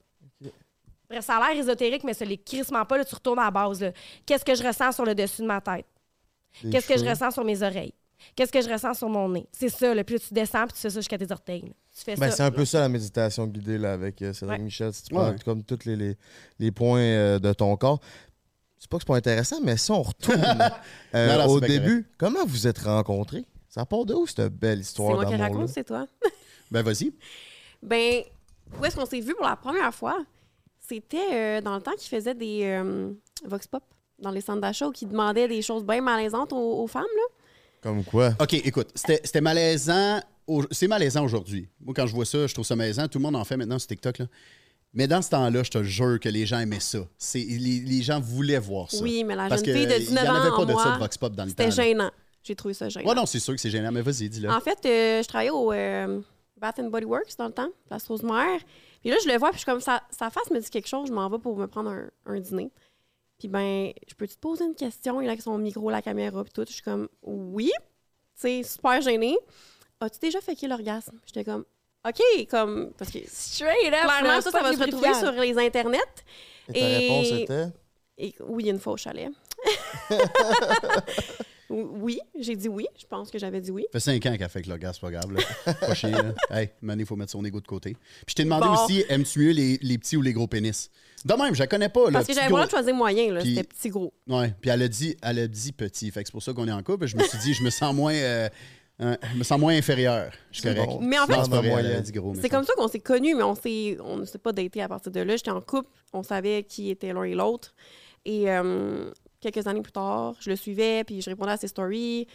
Bref, 1.10 1.26
ça 1.26 1.36
a 1.38 1.50
l'air 1.54 1.60
ésotérique, 1.60 2.04
mais 2.04 2.14
ça 2.16 2.26
l'est 2.26 2.38
crissement 2.44 2.84
pas. 2.86 2.98
Là, 2.98 3.06
tu 3.06 3.14
retournes 3.14 3.38
à 3.40 3.44
la 3.44 3.52
base. 3.52 3.86
Qu'est-ce 4.26 4.44
que 4.46 4.56
je 4.56 4.64
ressens 4.64 4.94
sur 4.94 5.06
le 5.06 5.14
dessus 5.14 5.42
de 5.44 5.48
ma 5.48 5.62
tête? 5.62 5.86
Qu'est-ce 6.72 6.88
que 6.88 6.98
je 6.98 7.06
ressens 7.06 7.32
sur 7.32 7.44
mes 7.44 7.62
oreilles? 7.62 7.94
Qu'est-ce 8.36 8.52
que 8.52 8.62
je 8.62 8.70
ressens 8.70 8.96
sur 8.96 9.10
mon 9.10 9.30
nez? 9.30 9.48
C'est 9.52 9.70
ça. 9.70 9.94
Là. 9.94 10.04
Puis 10.04 10.16
là, 10.16 10.22
tu 10.28 10.34
descends, 10.34 10.66
puis 10.66 10.74
tu 10.74 10.80
fais 10.82 10.90
ça 10.90 11.00
jusqu'à 11.00 11.18
tes 11.18 11.32
orteils. 11.32 11.62
là. 11.62 11.70
Tu 11.96 12.04
fais 12.04 12.16
Ben, 12.16 12.30
ça. 12.30 12.38
c'est 12.38 12.44
un 12.44 12.52
peu 12.52 12.66
ça 12.66 12.80
la 12.80 12.90
méditation 12.90 13.46
guidée 13.48 13.78
là, 13.78 13.94
avec 13.94 14.22
euh, 14.22 14.34
Cédric 14.34 14.58
Ouais. 14.60 14.64
Michel. 14.66 14.94
Si 14.94 15.04
tu 15.04 15.14
prends 15.14 15.30
ouais. 15.30 15.36
comme 15.46 15.64
tous 15.64 15.86
les, 15.86 15.96
les, 15.96 16.18
les 16.60 16.72
points 16.72 17.00
euh, 17.00 17.40
de 17.40 17.54
ton 17.54 17.76
corps. 17.78 18.00
C'est 18.80 18.90
pas 18.90 18.98
que 18.98 19.04
c'est 19.04 19.08
pas 19.08 19.16
intéressant, 19.16 19.62
mais 19.64 19.78
si 19.78 19.92
on 19.92 20.02
retourne 20.02 20.42
euh, 21.16 21.28
Non, 21.38 21.44
non, 21.48 21.54
au 21.54 21.60
c'est 21.62 21.68
début, 21.68 22.06
comment 22.18 22.46
vous 22.46 22.68
êtes 22.68 22.80
rencontrés? 22.80 23.46
Ça 23.70 23.86
part 23.86 24.06
de 24.06 24.14
où 24.14 24.28
cette 24.28 24.54
belle 24.54 24.80
C'est 24.80 24.90
histoire 24.90 25.14
moi 25.16 25.26
qui 25.26 25.36
raconte, 25.36 25.70
c'est 25.70 25.84
toi. 25.86 26.06
ben 26.72 26.82
vas-y. 26.84 27.14
Ben, 27.82 28.24
où 28.80 28.86
est-ce 28.86 28.96
qu'on 28.96 29.06
s'est 29.06 29.20
vu 29.22 29.34
pour 29.36 29.46
la 29.46 29.56
première 29.56 29.94
fois? 29.94 30.18
C'était 30.80 31.18
euh, 31.34 31.62
dans 31.62 31.76
le 31.76 31.82
temps 31.82 31.94
qu'ils 31.98 32.10
faisaient 32.10 32.36
des 32.36 32.64
euh, 32.66 33.12
Vox 33.46 33.68
Pop 33.68 33.84
dans 34.20 34.32
les 34.32 34.42
centres 34.42 34.62
d'achat 34.62 34.88
où 34.88 34.92
qui 34.92 35.06
demandaient 35.06 35.48
des 35.48 35.62
choses 35.62 35.84
bien 35.86 36.02
malaisantes 36.02 36.52
aux, 36.54 36.84
aux 36.84 36.88
femmes. 36.88 37.04
Là. 37.04 37.43
Comme 37.84 38.04
quoi? 38.04 38.34
OK, 38.40 38.54
écoute, 38.54 38.90
c'était 38.96 39.42
malaisant. 39.42 40.20
au- 40.48 40.64
C'est 40.72 40.88
malaisant 40.88 41.24
aujourd'hui. 41.24 41.68
Moi, 41.82 41.94
quand 41.96 42.08
je 42.08 42.14
vois 42.16 42.26
ça, 42.26 42.48
je 42.48 42.54
trouve 42.54 42.66
ça 42.66 42.76
malaisant. 42.76 43.08
Tout 43.08 43.20
le 43.20 43.24
monde 43.24 43.36
en 43.36 43.44
fait 43.44 43.58
maintenant 43.58 43.78
sur 43.80 43.88
TikTok. 43.88 44.18
Là. 44.20 44.26
Mais 44.94 45.08
dans 45.08 45.22
ce 45.22 45.30
temps-là, 45.32 45.64
je 45.64 45.72
te 45.72 45.84
jure 45.84 46.20
que 46.20 46.30
les 46.30 46.46
gens 46.46 46.60
aimaient 46.60 46.80
ça. 46.80 47.00
C'est- 47.18 47.40
Les, 47.40 47.80
les 47.82 48.02
gens 48.02 48.20
voulaient 48.20 48.60
voir 48.60 48.90
ça. 48.92 49.04
Oui, 49.04 49.24
mais 49.24 49.36
la 49.36 49.48
Parce 49.50 49.64
jeune 49.64 49.76
fille 49.76 49.88
de 49.88 49.92
qu'il 49.94 50.00
19 50.06 50.24
n'y 50.24 50.30
en 50.30 50.34
ans 50.34 50.36
avait 50.42 50.50
en 50.50 50.58
pas 50.58 50.66
de 50.74 50.78
ça 50.80 50.94
de 50.96 51.00
Vox 51.00 51.18
Pop 51.18 51.36
dans 51.36 51.46
le 51.46 51.52
temps. 51.52 51.64
C'était 51.70 51.84
gênant. 51.84 52.12
J'ai 52.44 52.56
trouvé 52.56 52.74
ça 52.74 52.90
gênant. 52.90 53.08
Ouais, 53.10 53.16
non, 53.16 53.26
c'est 53.26 53.40
sûr 53.40 53.54
que 53.56 53.60
c'est 53.62 53.70
gênant, 53.70 53.92
mais 53.92 54.02
vas-y, 54.02 54.30
dis-le. 54.30 54.50
En 54.50 54.60
fait, 54.60 54.78
euh, 54.86 55.24
je 55.24 55.28
travaillais 55.28 55.50
au 55.52 55.72
euh, 55.72 56.20
Bath 56.60 56.78
and 56.80 56.90
Body 56.90 57.06
Works 57.06 57.36
dans 57.38 57.48
le 57.48 57.54
temps, 57.54 57.70
place 57.88 58.06
Rosemère. 58.08 58.60
Puis 59.02 59.10
là, 59.10 59.18
je 59.24 59.30
le 59.30 59.38
vois, 59.38 59.50
puis 59.50 59.58
je 59.60 59.64
suis 59.64 59.66
comme, 59.66 59.82
sa, 59.82 60.02
sa 60.12 60.30
face 60.30 60.50
me 60.52 60.60
dit 60.60 60.70
quelque 60.70 60.88
chose, 60.88 61.08
je 61.08 61.14
m'en 61.14 61.30
vais 61.30 61.40
pour 61.40 61.58
me 61.58 61.68
prendre 61.68 61.90
un, 61.90 62.10
un 62.26 62.40
dîner. 62.40 62.70
Puis 63.44 63.50
ben, 63.50 63.92
je 64.08 64.14
peux 64.16 64.26
te 64.26 64.38
poser 64.38 64.64
une 64.64 64.74
question? 64.74 65.20
Il 65.20 65.28
a 65.30 65.38
son 65.38 65.58
micro, 65.58 65.90
la 65.90 66.02
caméra, 66.02 66.46
puis 66.46 66.54
tout. 66.54 66.64
Je 66.66 66.72
suis 66.76 66.82
comme, 66.82 67.10
oui. 67.24 67.74
Tu 67.76 67.84
sais, 68.36 68.64
super 68.64 69.02
gênée. 69.02 69.38
As-tu 70.00 70.20
déjà 70.20 70.40
fait 70.40 70.56
l'orgasme? 70.66 71.20
J'étais 71.26 71.44
comme, 71.44 71.66
OK, 72.08 72.22
comme, 72.50 72.94
parce 72.98 73.12
que 73.12 73.20
Straight 73.28 73.88
up. 73.94 74.00
clairement, 74.06 74.40
ça, 74.40 74.50
ça 74.50 74.62
va 74.62 74.72
se 74.72 74.80
retrouver 74.80 75.14
sur 75.14 75.34
les 75.34 75.58
internets. 75.58 75.98
Et 76.70 76.80
ta 76.80 76.80
Et- 76.80 76.98
réponse 77.00 77.32
était? 77.42 77.66
Et 78.18 78.34
oui, 78.48 78.70
une 78.70 78.80
fois 78.80 78.94
au 78.94 78.98
chalet. 78.98 79.30
oui, 81.74 82.20
j'ai 82.40 82.56
dit 82.56 82.70
oui. 82.70 82.86
Je 83.00 83.06
pense 83.08 83.30
que 83.32 83.38
j'avais 83.40 83.62
dit 83.62 83.72
oui. 83.72 83.84
Ça 83.92 84.00
fait 84.00 84.00
cinq 84.00 84.26
ans 84.26 84.38
qu'elle 84.38 84.50
fait 84.50 84.62
que 84.62 84.70
l'orgasme, 84.70 85.00
c'est 85.02 85.08
pas 85.08 85.12
grave. 85.12 85.34
Là. 85.34 85.74
pas 85.74 85.94
chier, 85.94 86.12
là. 86.12 86.34
Hey, 86.52 86.70
Mané, 86.82 87.04
il 87.04 87.06
faut 87.06 87.16
mettre 87.16 87.32
son 87.32 87.44
ego 87.44 87.60
de 87.62 87.68
côté. 87.68 87.94
Puis 87.94 88.26
je 88.30 88.36
t'ai 88.36 88.44
demandé 88.44 88.68
Bon. 88.68 88.74
aussi, 88.84 89.04
aimes-tu 89.10 89.40
mieux 89.40 89.52
les, 89.52 89.78
les 89.82 89.98
petits 89.98 90.18
ou 90.18 90.22
les 90.22 90.34
gros 90.34 90.48
pénis? 90.48 90.90
De 91.26 91.34
même, 91.34 91.54
je 91.54 91.60
la 91.60 91.68
connais 91.68 91.90
pas. 91.90 92.06
Là, 92.06 92.12
Parce 92.12 92.28
que 92.28 92.34
j'avais 92.34 92.48
gros- 92.50 92.64
de 92.66 92.70
choisir 92.70 92.94
moyen, 92.94 93.34
là. 93.34 93.42
Puis- 93.42 93.56
C'était 93.56 93.68
petit 93.68 93.90
gros. 93.90 94.14
Ouais, 94.28 94.54
puis 94.62 94.70
elle 94.70 94.82
a 94.82 94.88
dit, 94.88 95.16
elle 95.22 95.40
a 95.40 95.48
dit 95.48 95.72
petit. 95.72 96.12
Fait 96.12 96.22
que 96.24 96.28
c'est 96.30 96.34
pour 96.34 96.44
ça 96.44 96.54
qu'on 96.54 96.68
est 96.68 96.72
en 96.72 96.84
couple. 96.84 97.08
Je 97.08 97.16
me 97.18 97.24
suis 97.24 97.38
dit, 97.40 97.54
je 97.54 97.64
me 97.64 97.70
sens 97.70 97.94
moins, 97.96 98.14
euh, 98.14 98.50
euh, 99.02 99.16
je 99.32 99.38
me 99.38 99.44
sens 99.44 99.58
moins 99.60 99.74
inférieur. 99.76 100.32
Je 100.52 100.60
suis 100.60 100.70
C'est 100.70 100.76
correct. 100.76 100.92
bon. 100.92 101.00
Mais 101.02 101.18
en 101.18 101.26
fait, 101.26 101.34
c'est 101.44 101.50
pas 101.50 101.58
vrai, 101.60 101.70
moyenne. 101.70 101.92
elle 101.92 101.98
a 101.98 102.02
dit 102.02 102.12
gros, 102.12 102.34
mais 102.34 102.42
C'est 102.42 102.50
comme 102.50 102.66
ça 102.66 102.74
qu'on 102.76 102.88
s'est 102.90 103.00
connus, 103.00 103.36
mais 103.36 103.44
on 103.44 103.56
s'est, 103.56 103.98
on 104.04 104.18
ne 104.18 104.26
s'est 104.26 104.38
pas 104.38 104.52
daté 104.52 104.82
à 104.82 104.90
partir 104.90 105.12
de 105.14 105.22
là. 105.22 105.36
J'étais 105.38 105.52
en 105.52 105.62
couple, 105.62 105.90
on 106.12 106.24
savait 106.24 106.64
qui 106.64 106.90
était 106.90 107.14
l'un 107.14 107.24
et 107.24 107.36
l'autre. 107.36 107.74
Et 108.26 108.50
euh, 108.52 109.10
quelques 109.52 109.68
années 109.68 109.82
plus 109.82 109.92
tard, 109.92 110.36
je 110.40 110.50
le 110.50 110.56
suivais, 110.56 111.04
puis 111.04 111.22
je 111.22 111.30
répondais 111.30 111.52
à 111.52 111.58
ses 111.58 111.68
stories. 111.68 112.28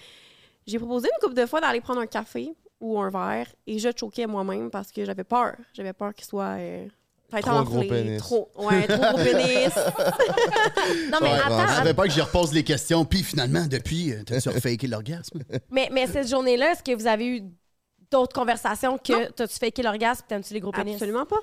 J'ai 0.66 0.78
proposé 0.78 1.08
une 1.08 1.20
couple 1.20 1.40
de 1.40 1.46
fois 1.46 1.60
d'aller 1.60 1.80
prendre 1.80 2.00
un 2.00 2.06
café 2.06 2.54
ou 2.80 3.00
un 3.00 3.10
verre, 3.10 3.46
et 3.66 3.78
je 3.78 3.88
choquais 3.96 4.26
moi-même 4.26 4.70
parce 4.70 4.92
que 4.92 5.04
j'avais 5.04 5.24
peur. 5.24 5.54
J'avais 5.72 5.92
peur 5.92 6.14
qu'il 6.14 6.26
soit 6.26 6.56
euh, 6.58 6.86
Trop 7.30 7.40
gros 7.64 7.76
enflée, 7.76 7.88
pénis. 7.88 8.18
Trop, 8.18 8.50
ouais, 8.56 8.86
trop 8.86 8.96
gros 8.96 9.16
pénis. 9.16 9.74
Non, 11.12 11.18
mais 11.20 11.32
Ouais, 11.32 11.38
attends, 11.44 11.66
Je 11.66 11.74
savais 11.74 11.94
pas 11.94 12.04
que 12.04 12.10
j'y 12.10 12.20
repose 12.20 12.52
les 12.52 12.64
questions. 12.64 13.04
Puis 13.04 13.22
finalement, 13.22 13.66
depuis, 13.66 14.12
euh, 14.12 14.22
t'as 14.24 14.40
surfaké 14.40 14.86
l'orgasme. 14.86 15.42
Mais, 15.70 15.88
mais 15.92 16.06
cette 16.06 16.28
journée-là, 16.28 16.72
est-ce 16.72 16.82
que 16.82 16.94
vous 16.96 17.06
avez 17.06 17.26
eu 17.26 17.42
d'autres 18.10 18.34
conversations 18.34 18.96
que 18.96 19.30
t'as-tu 19.32 19.58
fait 19.58 19.76
l'orgasme 19.82 20.24
t'aimes-tu 20.26 20.54
les 20.54 20.60
gros 20.60 20.72
pénis? 20.72 20.94
Absolument 20.94 21.26
pas. 21.26 21.36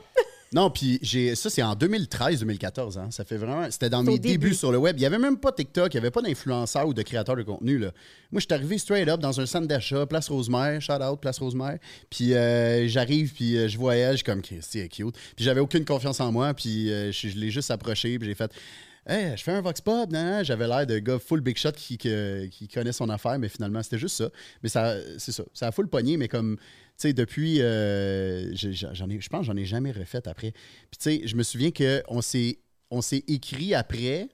Non, 0.54 0.70
puis 0.70 1.00
j'ai 1.02 1.36
ça, 1.36 1.50
c'est 1.50 1.64
en 1.64 1.74
2013-2014. 1.76 3.00
Hein. 3.00 3.08
Ça 3.12 3.26
fait 3.26 3.38
vraiment. 3.38 3.70
C'était 3.72 3.90
dans 3.90 4.04
mes 4.04 4.20
débuts 4.20 4.48
début. 4.48 4.54
sur 4.54 4.72
le 4.72 4.78
web. 4.78 4.96
Il 4.98 5.00
n'y 5.00 5.06
avait 5.06 5.18
même 5.18 5.38
pas 5.38 5.52
TikTok, 5.52 5.94
il 5.94 5.98
n'y 5.98 6.00
avait 6.00 6.12
pas 6.12 6.22
d'influenceurs 6.22 6.88
ou 6.88 6.94
de 6.94 7.02
créateurs 7.02 7.36
de 7.36 7.44
contenu. 7.44 7.78
Là. 7.78 7.92
Moi, 8.32 8.40
je 8.40 8.46
suis 8.46 8.54
arrivé 8.54 8.78
straight 8.78 9.08
up 9.08 9.20
dans 9.20 9.40
un 9.40 9.46
centre 9.46 9.68
d'achat, 9.68 10.06
Place 10.06 10.30
Rosemère, 10.30 10.82
shout 10.82 10.94
out, 10.94 11.20
Place 11.20 11.40
Rosemère. 11.40 11.78
Puis 12.10 12.34
euh, 12.34 12.88
j'arrive, 12.88 13.34
puis 13.34 13.58
euh, 13.58 13.68
je 13.68 13.78
voyage, 13.78 14.24
comme, 14.24 14.42
Christy, 14.42 14.80
est 14.80 14.90
cute. 14.90 15.16
Puis 15.36 15.44
j'avais 15.44 15.62
aucune 15.62 15.84
confiance 15.84 16.20
en 16.20 16.32
moi, 16.32 16.54
puis 16.54 16.92
euh, 16.92 17.12
je, 17.12 17.30
je 17.30 17.38
l'ai 17.38 17.50
juste 17.50 17.72
approché, 17.72 18.18
puis 18.20 18.28
j'ai 18.28 18.36
fait. 18.36 18.52
Hey, 19.08 19.38
je 19.38 19.44
fais 19.44 19.52
un 19.52 19.62
Vox 19.62 19.82
Pop, 19.82 20.10
nan. 20.10 20.44
j'avais 20.44 20.68
l'air 20.68 20.88
de 20.88 20.98
gars 20.98 21.20
full 21.20 21.40
big 21.40 21.58
shot 21.58 21.74
qui, 21.74 21.96
qui 21.96 22.68
connaît 22.74 22.92
son 22.92 23.08
affaire, 23.10 23.38
mais 23.38 23.50
finalement, 23.50 23.84
c'était 23.84 24.00
juste 24.00 24.16
ça. 24.16 24.30
Mais 24.64 24.70
ça, 24.70 24.96
c'est 25.20 25.32
ça. 25.32 25.44
Ça 25.54 25.68
a 25.68 25.72
full 25.72 25.88
pogné, 25.88 26.18
mais 26.18 26.28
comme, 26.28 26.58
sais, 26.98 27.14
depuis, 27.14 27.62
euh, 27.62 28.54
j'en 28.54 29.10
ai, 29.10 29.20
je 29.20 29.30
pense 29.30 29.42
que 29.42 29.46
j'en 29.48 29.58
ai 29.58 29.66
jamais 29.66 29.92
refait 29.92 30.28
après. 30.28 30.52
Puis, 30.52 31.00
tu 31.00 31.22
sais, 31.22 31.28
je 31.28 31.36
me 31.36 31.44
souviens 31.44 31.72
qu'on 31.72 32.22
s'est, 32.22 32.60
on 32.90 33.02
s'est 33.02 33.24
écrit 33.28 33.74
après. 33.74 34.30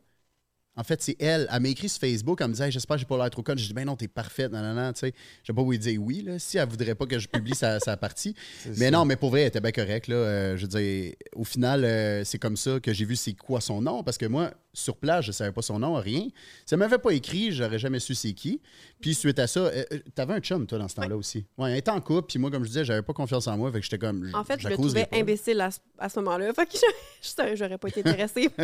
En 0.78 0.84
fait, 0.84 1.02
c'est 1.02 1.18
elle. 1.20 1.48
Elle 1.52 1.62
m'a 1.62 1.68
écrit 1.68 1.90
sur 1.90 2.00
Facebook. 2.00 2.40
Elle 2.40 2.48
me 2.48 2.54
disait 2.54 2.66
Hey, 2.66 2.72
J'espère 2.72 2.96
que 2.96 3.02
j'ai 3.02 3.06
pas 3.06 3.18
l'air 3.18 3.30
trop 3.30 3.44
conne. 3.44 3.58
Je 3.58 3.68
dis 3.68 3.74
Ben 3.74 3.86
non, 3.86 3.98
t'es 3.98 4.08
parfaite. 4.08 4.52
Non, 4.52 4.62
non, 4.62 4.74
non. 4.74 4.94
Tu 4.94 5.02
sais, 5.02 5.14
je 5.44 5.52
pas 5.52 5.62
vous 5.62 5.76
dire 5.76 6.02
oui, 6.02 6.22
là, 6.22 6.40
si 6.40 6.58
elle 6.58 6.68
voudrait 6.68 6.96
pas 6.96 7.06
que 7.06 7.20
je 7.20 7.28
publie 7.28 7.56
sa, 7.56 7.80
sa 7.80 7.98
partie. 7.98 8.36
Mais 8.66 8.86
ça. 8.86 8.92
non, 8.92 9.04
mais 9.04 9.18
pour 9.18 9.32
vrai, 9.32 9.42
elle 9.42 9.48
était 9.48 9.60
bien 9.60 9.72
correcte. 9.72 10.08
Là. 10.08 10.16
Euh, 10.16 10.58
je 10.58 10.62
veux 10.62 10.68
dire, 10.70 11.14
au 11.36 11.44
final, 11.44 11.84
euh, 11.84 12.24
c'est 12.24 12.40
comme 12.40 12.56
ça 12.56 12.80
que 12.80 12.94
j'ai 12.94 13.06
vu 13.06 13.18
c'est 13.18 13.34
quoi 13.34 13.60
son 13.60 13.82
nom. 13.82 14.02
Parce 14.02 14.18
que 14.18 14.26
moi, 14.26 14.54
sur 14.74 14.96
place, 14.98 15.26
je 15.26 15.32
savais 15.32 15.52
pas 15.52 15.62
son 15.62 15.80
nom, 15.80 15.96
rien. 15.96 16.28
Si 16.66 16.74
elle 16.74 16.78
m'avait 16.78 16.98
pas 16.98 17.12
écrit, 17.12 17.52
j'aurais 17.52 17.80
jamais 17.80 18.00
su 18.00 18.16
c'est 18.16 18.34
qui. 18.34 18.62
Puis 19.02 19.14
suite 19.14 19.38
à 19.40 19.48
ça, 19.48 19.60
euh, 19.62 19.84
euh, 19.92 20.00
t'avais 20.16 20.34
un 20.34 20.40
chum, 20.40 20.66
toi, 20.68 20.78
dans 20.78 20.88
ce 20.88 20.96
temps-là 20.96 21.16
aussi. 21.18 21.46
Ouais, 21.58 21.72
elle 21.72 21.78
était 21.78 21.92
en 21.92 22.00
couple. 22.02 22.28
Puis 22.30 22.40
moi, 22.40 22.50
comme 22.52 22.64
je 22.64 22.70
disais, 22.70 22.86
j'avais 22.86 23.02
pas 23.02 23.14
confiance 23.14 23.48
en 23.48 23.58
moi. 23.58 23.72
Fait 23.72 23.80
que 23.80 23.84
j'étais 23.84 23.98
comme. 23.98 24.30
En 24.34 24.44
fait, 24.44 24.60
je 24.60 24.68
le 24.70 24.76
trouvais 24.76 25.06
pas. 25.06 25.18
imbécile 25.18 25.60
à, 25.62 25.72
ce- 25.72 25.80
à 25.98 26.08
ce 26.10 26.20
moment-là. 26.20 26.54
Fait 26.54 26.66
que 26.66 26.74
je, 26.74 26.86
je 27.22 27.28
savais 27.28 27.52
que 27.52 27.56
j'aurais 27.58 27.78
pas 27.78 27.88
été 27.90 28.00
intéressée. 28.02 28.50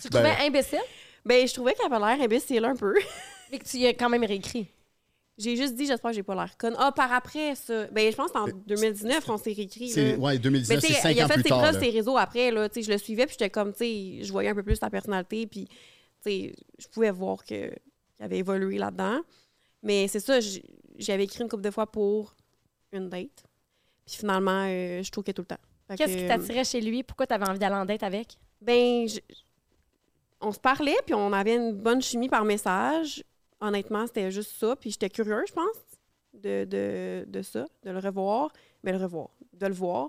Tu 0.00 0.08
le 0.08 0.10
trouvais 0.10 0.36
imbécile? 0.46 0.78
ben, 1.24 1.46
je 1.46 1.52
trouvais 1.54 1.74
qu'elle 1.74 1.92
avait 1.92 2.04
l'air 2.16 2.24
imbécile 2.24 2.64
un 2.64 2.74
peu. 2.76 2.94
Mais 3.52 3.58
que 3.58 3.64
tu 3.64 3.76
y 3.78 3.86
as 3.86 3.94
quand 3.94 4.08
même 4.08 4.24
réécrit. 4.24 4.68
J'ai 5.36 5.56
juste 5.56 5.74
dit, 5.74 5.86
j'espère 5.86 6.10
que 6.12 6.14
j'ai 6.16 6.22
pas 6.22 6.34
l'air 6.36 6.56
conne. 6.56 6.76
Ah, 6.78 6.92
par 6.92 7.12
après, 7.12 7.56
ça. 7.56 7.86
Ben, 7.88 8.10
je 8.10 8.16
pense 8.16 8.30
que 8.30 8.38
c'est 8.46 8.52
en 8.52 8.56
2019 8.66 9.24
qu'on 9.26 9.36
s'est 9.36 9.52
réécrit. 9.52 9.88
C'est, 9.90 10.12
là. 10.12 10.18
ouais, 10.18 10.32
Mais 10.34 10.38
2019, 10.38 10.80
tu 10.80 10.86
c'est 10.86 10.92
sais, 10.94 11.00
cinq 11.00 11.10
il 11.10 11.20
a 11.20 11.24
ans 11.24 11.28
fait 11.28 11.34
plus 11.34 11.42
ses 11.42 11.48
tard. 11.48 11.58
preuves 11.62 11.80
ses 11.80 11.90
réseaux 11.90 12.16
après, 12.16 12.50
là. 12.52 12.68
Tu 12.68 12.74
sais, 12.74 12.86
je 12.86 12.92
le 12.92 12.98
suivais, 12.98 13.26
puis 13.26 13.32
j'étais 13.32 13.50
comme, 13.50 13.72
tu 13.72 13.78
sais, 13.78 14.18
je 14.24 14.30
voyais 14.30 14.50
un 14.50 14.54
peu 14.54 14.62
plus 14.62 14.76
sa 14.76 14.90
personnalité, 14.90 15.46
puis, 15.48 15.66
tu 15.66 15.74
sais, 16.22 16.54
je 16.78 16.86
pouvais 16.86 17.10
voir 17.10 17.38
que, 17.44 17.46
qu'il 17.68 17.70
avait 18.20 18.38
évolué 18.38 18.78
là-dedans. 18.78 19.20
Mais 19.82 20.06
c'est 20.06 20.20
ça, 20.20 20.38
j'avais 20.98 21.24
écrit 21.24 21.42
une 21.42 21.48
couple 21.48 21.64
de 21.64 21.70
fois 21.72 21.90
pour 21.90 22.36
une 22.92 23.08
date. 23.08 23.42
Puis 24.06 24.16
finalement, 24.16 24.66
euh, 24.68 25.02
je 25.02 25.10
trouvais 25.10 25.32
tout 25.32 25.42
le 25.42 25.46
temps. 25.46 25.96
Qu'est-ce 25.96 26.14
que, 26.14 26.20
qui 26.20 26.26
t'attirait 26.28 26.64
chez 26.64 26.80
lui? 26.80 27.02
Pourquoi 27.02 27.26
t'avais 27.26 27.48
envie 27.48 27.58
d'aller 27.58 27.74
en 27.74 27.84
date 27.84 28.02
avec? 28.04 28.28
Ben, 28.60 29.08
je- 29.08 29.18
on 30.40 30.52
se 30.52 30.60
parlait, 30.60 30.96
puis 31.04 31.14
on 31.14 31.32
avait 31.32 31.56
une 31.56 31.72
bonne 31.72 32.00
chimie 32.00 32.28
par 32.28 32.44
message. 32.44 33.24
Honnêtement, 33.66 34.06
c'était 34.06 34.30
juste 34.30 34.52
ça. 34.58 34.76
Puis 34.76 34.90
j'étais 34.90 35.10
curieuse, 35.10 35.48
je 35.48 35.52
pense, 35.52 35.76
de, 36.34 36.64
de, 36.64 37.24
de 37.28 37.42
ça, 37.42 37.66
de 37.84 37.90
le 37.90 37.98
revoir. 37.98 38.52
Mais 38.82 38.92
le 38.92 38.98
revoir, 38.98 39.28
de 39.52 39.66
le 39.66 39.72
voir. 39.72 40.08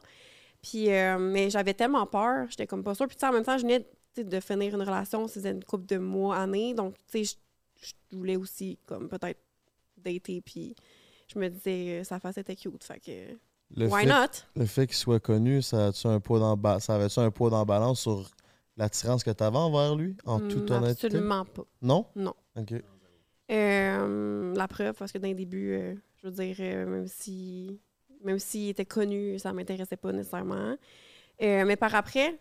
Puis, 0.61 0.91
euh, 0.91 1.17
mais 1.19 1.49
j'avais 1.49 1.73
tellement 1.73 2.05
peur, 2.07 2.47
j'étais 2.49 2.67
comme 2.67 2.83
pas 2.83 2.95
sûre. 2.95 3.07
Puis, 3.07 3.17
en 3.23 3.31
même 3.31 3.43
temps, 3.43 3.57
je 3.57 3.63
venais 3.63 3.87
de 4.17 4.39
finir 4.39 4.73
une 4.73 4.81
relation, 4.81 5.27
c'était 5.27 5.51
une 5.51 5.63
couple 5.63 5.85
de 5.85 5.97
mois, 5.97 6.37
années. 6.37 6.73
Donc, 6.73 6.95
tu 7.07 7.23
sais, 7.23 7.37
je, 7.81 7.93
je 8.11 8.17
voulais 8.17 8.35
aussi, 8.35 8.79
comme, 8.85 9.07
peut-être 9.07 9.39
dater. 9.97 10.41
Puis, 10.41 10.75
je 11.31 11.39
me 11.39 11.49
disais, 11.49 11.99
euh, 11.99 12.03
sa 12.03 12.19
face 12.19 12.37
était 12.37 12.55
cute. 12.55 12.83
Fait 12.83 12.99
que, 12.99 13.37
Le 13.75 13.87
why 13.87 14.03
fait, 14.03 14.09
not? 14.09 14.27
le 14.55 14.65
fait 14.65 14.87
qu'il 14.87 14.95
soit 14.95 15.19
connu, 15.19 15.61
ça, 15.61 15.87
a-tu 15.87 16.07
un 16.07 16.19
poids 16.19 16.39
dans 16.39 16.79
ça 16.79 16.95
avait-tu 16.95 17.19
un 17.19 17.31
poids 17.31 17.49
dans 17.49 17.59
la 17.59 17.65
balance 17.65 18.01
sur 18.01 18.29
l'attirance 18.75 19.23
que 19.23 19.31
tu 19.31 19.43
avais 19.43 19.57
envers 19.57 19.95
lui, 19.95 20.17
en 20.25 20.39
toute 20.39 20.69
honnêteté? 20.71 21.07
Absolument 21.07 21.45
pas. 21.45 21.63
Non? 21.81 22.05
Non. 22.15 22.33
OK. 22.57 22.73
Euh, 23.51 24.53
la 24.55 24.67
preuve, 24.67 24.95
parce 24.95 25.11
que 25.11 25.17
dans 25.17 25.27
les 25.27 25.35
débuts, 25.35 25.73
euh, 25.73 25.93
je 26.17 26.27
veux 26.27 26.33
dire, 26.33 26.55
euh, 26.59 26.85
même 26.85 27.07
si 27.07 27.79
même 28.23 28.39
s'il 28.39 28.69
était 28.69 28.85
connu, 28.85 29.37
ça 29.37 29.53
m'intéressait 29.53 29.97
pas 29.97 30.11
nécessairement. 30.11 30.75
Mais 31.39 31.75
par 31.75 31.93
après, 31.93 32.39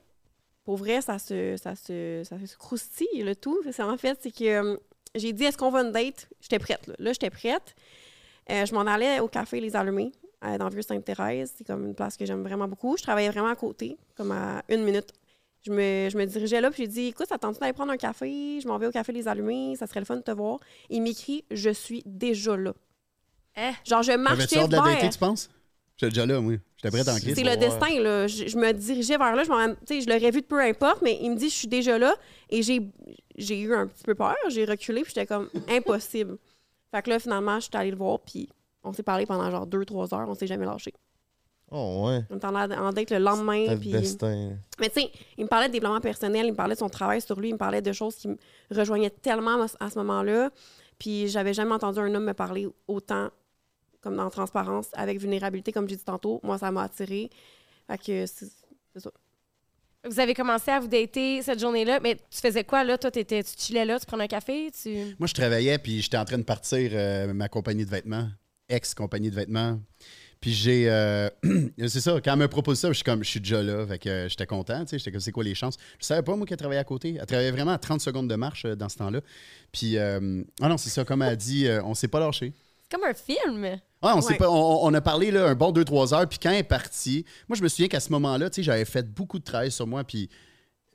pour 0.64 0.76
vrai, 0.76 1.02
ça 1.02 1.18
se, 1.18 1.56
ça 1.58 1.74
se, 1.74 2.22
ça 2.24 2.38
se 2.38 2.56
croustille, 2.56 3.22
le 3.22 3.36
tout. 3.36 3.60
En 3.80 3.96
fait, 3.98 4.18
c'est 4.22 4.30
que 4.30 4.80
j'ai 5.14 5.34
dit, 5.34 5.44
est-ce 5.44 5.58
qu'on 5.58 5.70
va 5.70 5.82
une 5.82 5.92
date? 5.92 6.26
J'étais 6.40 6.58
prête, 6.58 6.86
là. 6.86 7.12
J'étais 7.12 7.28
prête. 7.28 7.74
Je 8.48 8.72
m'en 8.72 8.86
allais 8.86 9.20
au 9.20 9.28
café 9.28 9.60
Les 9.60 9.76
Allumés, 9.76 10.12
dans 10.58 10.68
Vieux-Sainte-Thérèse. 10.70 11.52
C'est 11.58 11.66
comme 11.66 11.84
une 11.84 11.94
place 11.94 12.16
que 12.16 12.24
j'aime 12.24 12.42
vraiment 12.42 12.66
beaucoup. 12.66 12.96
Je 12.96 13.02
travaillais 13.02 13.28
vraiment 13.28 13.50
à 13.50 13.56
côté, 13.56 13.98
comme 14.16 14.32
à 14.32 14.62
une 14.70 14.84
minute. 14.84 15.12
Je 15.66 15.72
me, 15.72 16.10
je 16.10 16.18
me 16.18 16.26
dirigeais 16.26 16.60
là, 16.60 16.70
puis 16.70 16.82
j'ai 16.82 16.88
dit, 16.88 17.06
écoute, 17.06 17.30
attends-tu 17.30 17.58
d'aller 17.58 17.72
prendre 17.72 17.92
un 17.92 17.96
café? 17.96 18.60
Je 18.60 18.68
m'en 18.68 18.76
vais 18.76 18.86
au 18.86 18.90
café 18.90 19.12
Les 19.12 19.26
Allumés, 19.26 19.76
ça 19.76 19.86
serait 19.86 20.00
le 20.00 20.06
fun 20.06 20.16
de 20.16 20.22
te 20.22 20.30
voir. 20.30 20.58
Il 20.90 21.02
m'écrit, 21.02 21.44
je 21.50 21.70
suis 21.70 22.02
déjà 22.04 22.56
là. 22.56 22.74
Hein? 23.56 23.72
Genre, 23.84 24.02
je 24.02 24.12
marchais 24.12 24.58
hâte 24.58 24.68
de 24.68 24.76
la 24.76 24.82
dater, 24.82 25.00
vers... 25.00 25.10
tu 25.10 25.18
penses? 25.18 25.48
J'étais 25.96 26.10
déjà 26.10 26.26
là, 26.26 26.40
moi. 26.40 26.54
J'étais 26.76 26.90
prêt 26.90 27.08
en 27.08 27.14
C'est 27.14 27.20
crise. 27.22 27.34
C'est 27.36 27.44
le 27.44 27.56
destin, 27.56 28.00
là. 28.00 28.26
Je, 28.26 28.46
je 28.48 28.58
me 28.58 28.72
dirigeais 28.72 29.16
vers 29.16 29.34
là. 29.34 29.44
Je, 29.44 29.74
tu 29.86 30.02
je 30.02 30.08
l'aurais 30.08 30.30
vu 30.30 30.42
de 30.42 30.46
peu 30.46 30.60
importe, 30.60 31.00
mais 31.02 31.18
il 31.22 31.30
me 31.30 31.36
dit, 31.36 31.48
je 31.48 31.54
suis 31.54 31.68
déjà 31.68 31.98
là. 31.98 32.14
Et 32.50 32.62
j'ai 32.62 32.82
j'ai 33.36 33.60
eu 33.60 33.74
un 33.74 33.86
petit 33.86 34.02
peu 34.04 34.14
peur. 34.14 34.36
J'ai 34.48 34.64
reculé, 34.64 35.02
puis 35.02 35.12
j'étais 35.14 35.26
comme, 35.26 35.48
impossible. 35.68 36.36
Fait 36.90 37.02
que 37.02 37.10
là, 37.10 37.18
finalement, 37.18 37.56
je 37.56 37.64
suis 37.64 37.70
allée 37.74 37.90
le 37.90 37.96
voir, 37.96 38.20
puis 38.20 38.48
on 38.82 38.92
s'est 38.92 39.02
parlé 39.02 39.24
pendant 39.24 39.50
genre 39.50 39.66
deux, 39.66 39.84
trois 39.84 40.12
heures. 40.12 40.28
On 40.28 40.34
s'est 40.34 40.46
jamais 40.46 40.66
lâché. 40.66 40.92
Oh, 41.76 42.06
ouais. 42.08 42.20
On 42.30 42.36
était 42.36 42.46
en, 42.46 42.54
en 42.54 42.92
date 42.92 43.10
le 43.10 43.18
lendemain. 43.18 43.66
Le 43.68 43.76
puis- 43.76 43.90
destin. 43.90 44.52
Mais 44.78 44.88
tu 44.90 45.00
sais, 45.00 45.10
il 45.36 45.42
me 45.44 45.48
parlait 45.48 45.66
de 45.66 45.72
développement 45.72 46.00
personnel, 46.00 46.46
il 46.46 46.52
me 46.52 46.56
parlait 46.56 46.74
de 46.74 46.78
son 46.78 46.88
travail 46.88 47.20
sur 47.20 47.40
lui, 47.40 47.48
il 47.48 47.54
me 47.54 47.58
parlait 47.58 47.82
de 47.82 47.92
choses 47.92 48.14
qui 48.14 48.28
me 48.28 48.36
rejoignaient 48.70 49.10
tellement 49.10 49.60
à 49.80 49.90
ce- 49.90 49.98
moment-là. 49.98 50.50
Puis 51.00 51.26
j'avais 51.28 51.52
jamais 51.52 51.72
entendu 51.72 51.98
un 51.98 52.14
homme 52.14 52.24
me 52.24 52.32
parler 52.34 52.68
autant 52.86 53.30
comme 54.00 54.16
dans 54.16 54.30
transparence, 54.30 54.86
avec 54.92 55.18
vulnérabilité, 55.18 55.72
comme 55.72 55.88
j'ai 55.88 55.96
dit 55.96 56.04
tantôt. 56.04 56.38
Moi, 56.44 56.58
ça 56.58 56.70
m'a 56.70 56.82
attiré. 56.84 57.30
Fait 57.88 57.98
que 57.98 58.26
c'est 58.26 58.46
ça. 59.00 59.10
Vous 60.06 60.20
avez 60.20 60.34
commencé 60.34 60.70
à 60.70 60.78
vous 60.78 60.86
dater 60.88 61.40
cette 61.42 61.58
journée-là, 61.58 61.98
mais 62.00 62.16
tu 62.30 62.38
faisais 62.40 62.62
quoi 62.62 62.84
là? 62.84 62.98
Toi, 62.98 63.10
t'étais, 63.10 63.42
tu 63.42 63.52
chillais 63.58 63.86
là, 63.86 63.98
tu 63.98 64.04
prenais 64.04 64.24
un 64.24 64.28
café? 64.28 64.70
Tu... 64.70 65.16
Moi, 65.18 65.26
je 65.26 65.32
travaillais, 65.32 65.78
puis 65.78 66.02
j'étais 66.02 66.18
en 66.18 66.26
train 66.26 66.36
de 66.36 66.42
partir 66.44 66.90
euh, 66.92 67.32
ma 67.32 67.48
compagnie 67.48 67.86
de 67.86 67.90
vêtements, 67.90 68.28
ex-compagnie 68.68 69.30
de 69.30 69.34
vêtements. 69.34 69.80
Puis 70.44 70.52
j'ai. 70.52 70.90
euh, 70.90 71.30
c'est 71.88 72.02
ça, 72.02 72.20
quand 72.22 72.34
elle 72.34 72.38
me 72.38 72.48
propose 72.48 72.78
ça, 72.78 72.88
je 72.88 72.92
suis 72.92 73.02
comme, 73.02 73.24
je 73.24 73.30
suis 73.30 73.40
déjà 73.40 73.62
là. 73.62 73.86
Fait 73.86 73.98
que 73.98 74.10
euh, 74.10 74.28
j'étais 74.28 74.44
content, 74.44 74.80
tu 74.84 74.90
sais. 74.90 74.98
J'étais 74.98 75.10
comme, 75.10 75.20
c'est 75.22 75.32
quoi 75.32 75.42
les 75.42 75.54
chances? 75.54 75.78
Je 75.98 76.04
savais 76.04 76.20
pas, 76.20 76.36
moi, 76.36 76.46
qu'elle 76.46 76.58
travaillait 76.58 76.82
à 76.82 76.84
côté. 76.84 77.16
Elle 77.18 77.24
travaillait 77.24 77.50
vraiment 77.50 77.70
à 77.72 77.78
30 77.78 78.02
secondes 78.02 78.28
de 78.28 78.34
marche 78.34 78.66
euh, 78.66 78.76
dans 78.76 78.90
ce 78.90 78.98
temps-là. 78.98 79.22
Puis, 79.72 79.96
ah 79.96 80.20
non, 80.20 80.76
c'est 80.76 80.90
ça, 80.90 81.02
comme 81.02 81.22
elle 81.22 81.30
a 81.30 81.36
dit, 81.36 81.66
on 81.82 81.94
s'est 81.94 82.08
pas 82.08 82.20
lâché. 82.20 82.52
C'est 82.82 82.98
comme 82.98 83.08
un 83.08 83.14
film. 83.14 83.78
Ah, 84.02 84.12
on, 84.18 84.20
s'est 84.20 84.32
Ouais. 84.32 84.36
pas, 84.36 84.50
on, 84.50 84.84
on 84.84 84.92
a 84.92 85.00
parlé 85.00 85.30
là, 85.30 85.46
un 85.46 85.54
bon 85.54 85.72
2-3 85.72 86.12
heures, 86.14 86.28
puis 86.28 86.38
quand 86.38 86.50
elle 86.50 86.58
est 86.58 86.62
partie, 86.62 87.24
moi, 87.48 87.56
je 87.56 87.62
me 87.62 87.68
souviens 87.68 87.88
qu'à 87.88 88.00
ce 88.00 88.12
moment-là, 88.12 88.50
tu 88.50 88.56
sais, 88.56 88.62
j'avais 88.62 88.84
fait 88.84 89.08
beaucoup 89.10 89.38
de 89.38 89.44
travail 89.44 89.70
sur 89.72 89.86
moi, 89.86 90.04
puis 90.04 90.28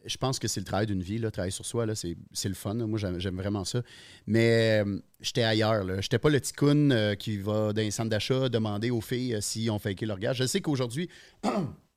je 0.10 0.17
pense 0.17 0.39
que 0.39 0.48
c'est 0.48 0.60
le 0.60 0.65
travail 0.65 0.88
d'une 0.88 1.04
vie, 1.04 1.19
là, 1.19 1.32
travailler 1.32 1.52
sur 1.52 1.65
soi, 1.65 1.86
c'est, 1.95 2.15
le 2.45 2.54
fun. 2.54 2.74
Moi, 2.74 3.00
j'aime, 3.00 3.36
vraiment 3.38 3.63
ça. 3.63 3.82
Mais 4.28 4.84
euh, 4.84 5.00
j'étais 5.22 5.43
ailleurs, 5.43 5.84
là. 5.84 6.02
J'étais 6.02 6.19
pas 6.19 6.30
le 6.30 6.39
petit 6.39 6.54
coon 6.54 6.89
euh, 6.91 7.15
qui 7.15 7.38
va 7.38 7.72
dans 7.74 7.82
les 7.82 7.91
centres 7.91 8.10
d'achat 8.10 8.50
demander 8.50 8.89
aux 8.89 9.02
filles 9.02 9.36
euh, 9.36 9.41
si 9.41 9.69
on 9.69 9.80
fait 9.80 10.00
leur 10.02 10.19
gage. 10.19 10.38
Je 10.38 10.45
sais 10.45 10.62
qu'aujourd'hui, 10.62 11.10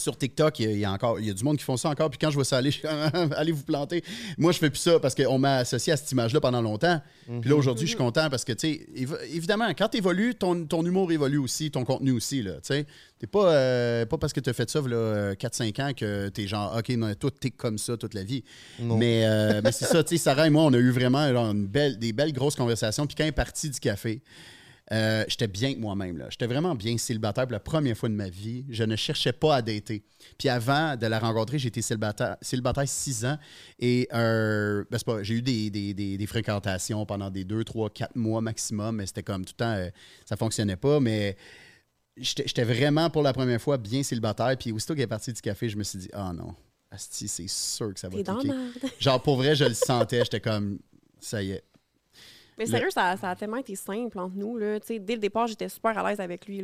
sur 0.00 0.16
TikTok, 0.16 0.58
il 0.58 0.78
y, 0.78 0.84
a, 0.84 0.92
encore, 0.92 1.20
il 1.20 1.26
y 1.26 1.30
a 1.30 1.34
du 1.34 1.44
monde 1.44 1.56
qui 1.56 1.64
font 1.64 1.76
ça 1.76 1.88
encore. 1.90 2.10
Puis 2.10 2.18
quand 2.18 2.30
je 2.30 2.34
vois 2.34 2.44
ça 2.44 2.56
aller, 2.56 2.70
je 2.72 2.80
comme, 2.82 3.32
allez 3.36 3.52
vous 3.52 3.62
planter. 3.62 4.02
Moi, 4.38 4.52
je 4.52 4.58
fais 4.58 4.70
plus 4.70 4.80
ça 4.80 4.98
parce 4.98 5.14
qu'on 5.14 5.38
m'a 5.38 5.56
associé 5.58 5.92
à 5.92 5.96
cette 5.96 6.10
image-là 6.10 6.40
pendant 6.40 6.62
longtemps. 6.62 7.00
Puis 7.40 7.48
là, 7.48 7.56
aujourd'hui, 7.56 7.86
je 7.86 7.90
suis 7.90 7.98
content 7.98 8.28
parce 8.28 8.44
que, 8.44 8.52
tu 8.52 8.74
sais, 8.74 8.86
év- 8.96 9.22
évidemment, 9.32 9.68
quand 9.70 9.88
tu 9.88 9.98
évolues, 9.98 10.34
ton, 10.34 10.64
ton 10.66 10.84
humour 10.84 11.12
évolue 11.12 11.38
aussi, 11.38 11.70
ton 11.70 11.84
contenu 11.84 12.10
aussi, 12.10 12.42
là, 12.42 12.54
tu 12.54 12.74
sais. 12.74 12.86
T'es 13.20 13.26
pas, 13.26 13.52
euh, 13.52 14.06
pas 14.06 14.16
parce 14.16 14.32
que 14.32 14.40
tu 14.40 14.48
as 14.48 14.54
fait 14.54 14.68
ça, 14.70 14.80
là, 14.80 14.96
euh, 14.96 15.34
4-5 15.34 15.82
ans 15.82 15.92
que 15.94 16.28
t'es 16.30 16.46
genre, 16.46 16.74
OK, 16.76 16.88
non, 16.96 17.12
toi, 17.14 17.30
t'es 17.38 17.50
comme 17.50 17.76
ça 17.76 17.98
toute 17.98 18.14
la 18.14 18.24
vie. 18.24 18.42
Non. 18.78 18.96
Mais, 18.96 19.26
euh, 19.26 19.60
mais 19.62 19.72
c'est 19.72 19.84
ça, 19.84 20.02
tu 20.02 20.16
sais, 20.16 20.22
Sarah 20.24 20.46
et 20.46 20.50
moi, 20.50 20.62
on 20.64 20.72
a 20.72 20.78
eu 20.78 20.90
vraiment 20.90 21.28
genre, 21.30 21.50
une 21.50 21.66
belle, 21.66 21.98
des 21.98 22.14
belles 22.14 22.32
grosses 22.32 22.56
conversations. 22.56 23.06
Puis 23.06 23.14
quand 23.14 23.24
elle 23.24 23.28
est 23.28 23.32
partie 23.32 23.68
du 23.68 23.78
café, 23.78 24.22
euh, 24.92 25.24
j'étais 25.28 25.46
bien 25.46 25.72
que 25.74 25.78
moi-même. 25.78 26.18
là. 26.18 26.26
J'étais 26.30 26.46
vraiment 26.46 26.74
bien 26.74 26.98
célibataire 26.98 27.44
pour 27.46 27.52
la 27.52 27.60
première 27.60 27.96
fois 27.96 28.08
de 28.08 28.14
ma 28.14 28.28
vie. 28.28 28.64
Je 28.68 28.82
ne 28.82 28.96
cherchais 28.96 29.32
pas 29.32 29.56
à 29.56 29.62
dater. 29.62 30.02
Puis 30.38 30.48
avant 30.48 30.96
de 30.96 31.06
la 31.06 31.18
rencontrer, 31.20 31.58
j'étais 31.60 31.80
célibataire, 31.82 32.36
célibataire 32.42 32.88
six 32.88 33.24
ans. 33.24 33.38
Et 33.78 34.08
euh, 34.12 34.84
ben, 34.90 34.98
pas- 35.06 35.22
j'ai 35.22 35.34
eu 35.34 35.42
des, 35.42 35.70
des- 35.70 35.94
des- 35.94 36.18
des 36.18 36.26
fréquentations 36.26 37.06
pendant 37.06 37.30
des 37.30 37.44
deux, 37.44 37.62
trois, 37.62 37.88
quatre 37.90 38.16
mois 38.16 38.40
maximum. 38.40 38.96
Mais 38.96 39.06
c'était 39.06 39.22
comme 39.22 39.44
tout 39.44 39.54
le 39.58 39.64
temps, 39.64 39.74
euh, 39.74 39.90
ça 40.24 40.36
fonctionnait 40.36 40.76
pas. 40.76 40.98
Mais 40.98 41.36
j'étais 42.16 42.64
vraiment 42.64 43.08
pour 43.10 43.22
la 43.22 43.32
première 43.32 43.60
fois 43.60 43.78
bien 43.78 44.02
célibataire. 44.02 44.56
Puis 44.58 44.72
aussitôt 44.72 44.94
qu'elle 44.94 45.04
est 45.04 45.06
partie 45.06 45.32
du 45.32 45.40
café, 45.40 45.68
je 45.68 45.76
me 45.76 45.84
suis 45.84 45.98
dit, 46.00 46.08
ah 46.12 46.32
non, 46.34 46.54
Asti, 46.90 47.28
c'est 47.28 47.48
sûr 47.48 47.94
que 47.94 48.00
ça 48.00 48.08
va 48.08 48.16
cliquer. 48.40 48.48
Genre, 48.98 49.22
pour 49.22 49.36
vrai, 49.36 49.54
je 49.54 49.64
le 49.64 49.74
sentais. 49.74 50.24
J'étais 50.24 50.40
comme, 50.40 50.78
ça 51.20 51.40
y 51.42 51.52
est. 51.52 51.62
Mais 52.58 52.64
Le- 52.66 52.70
sérieux, 52.70 52.90
ça, 52.90 53.16
ça 53.16 53.30
a 53.30 53.36
tellement 53.36 53.56
été 53.56 53.74
simple 53.74 54.18
entre 54.18 54.36
nous. 54.36 54.56
Là. 54.58 54.78
Dès 54.80 54.98
le 55.14 55.18
départ, 55.20 55.46
j'étais 55.46 55.68
super 55.68 55.96
à 55.96 56.08
l'aise 56.08 56.20
avec 56.20 56.46
lui. 56.46 56.62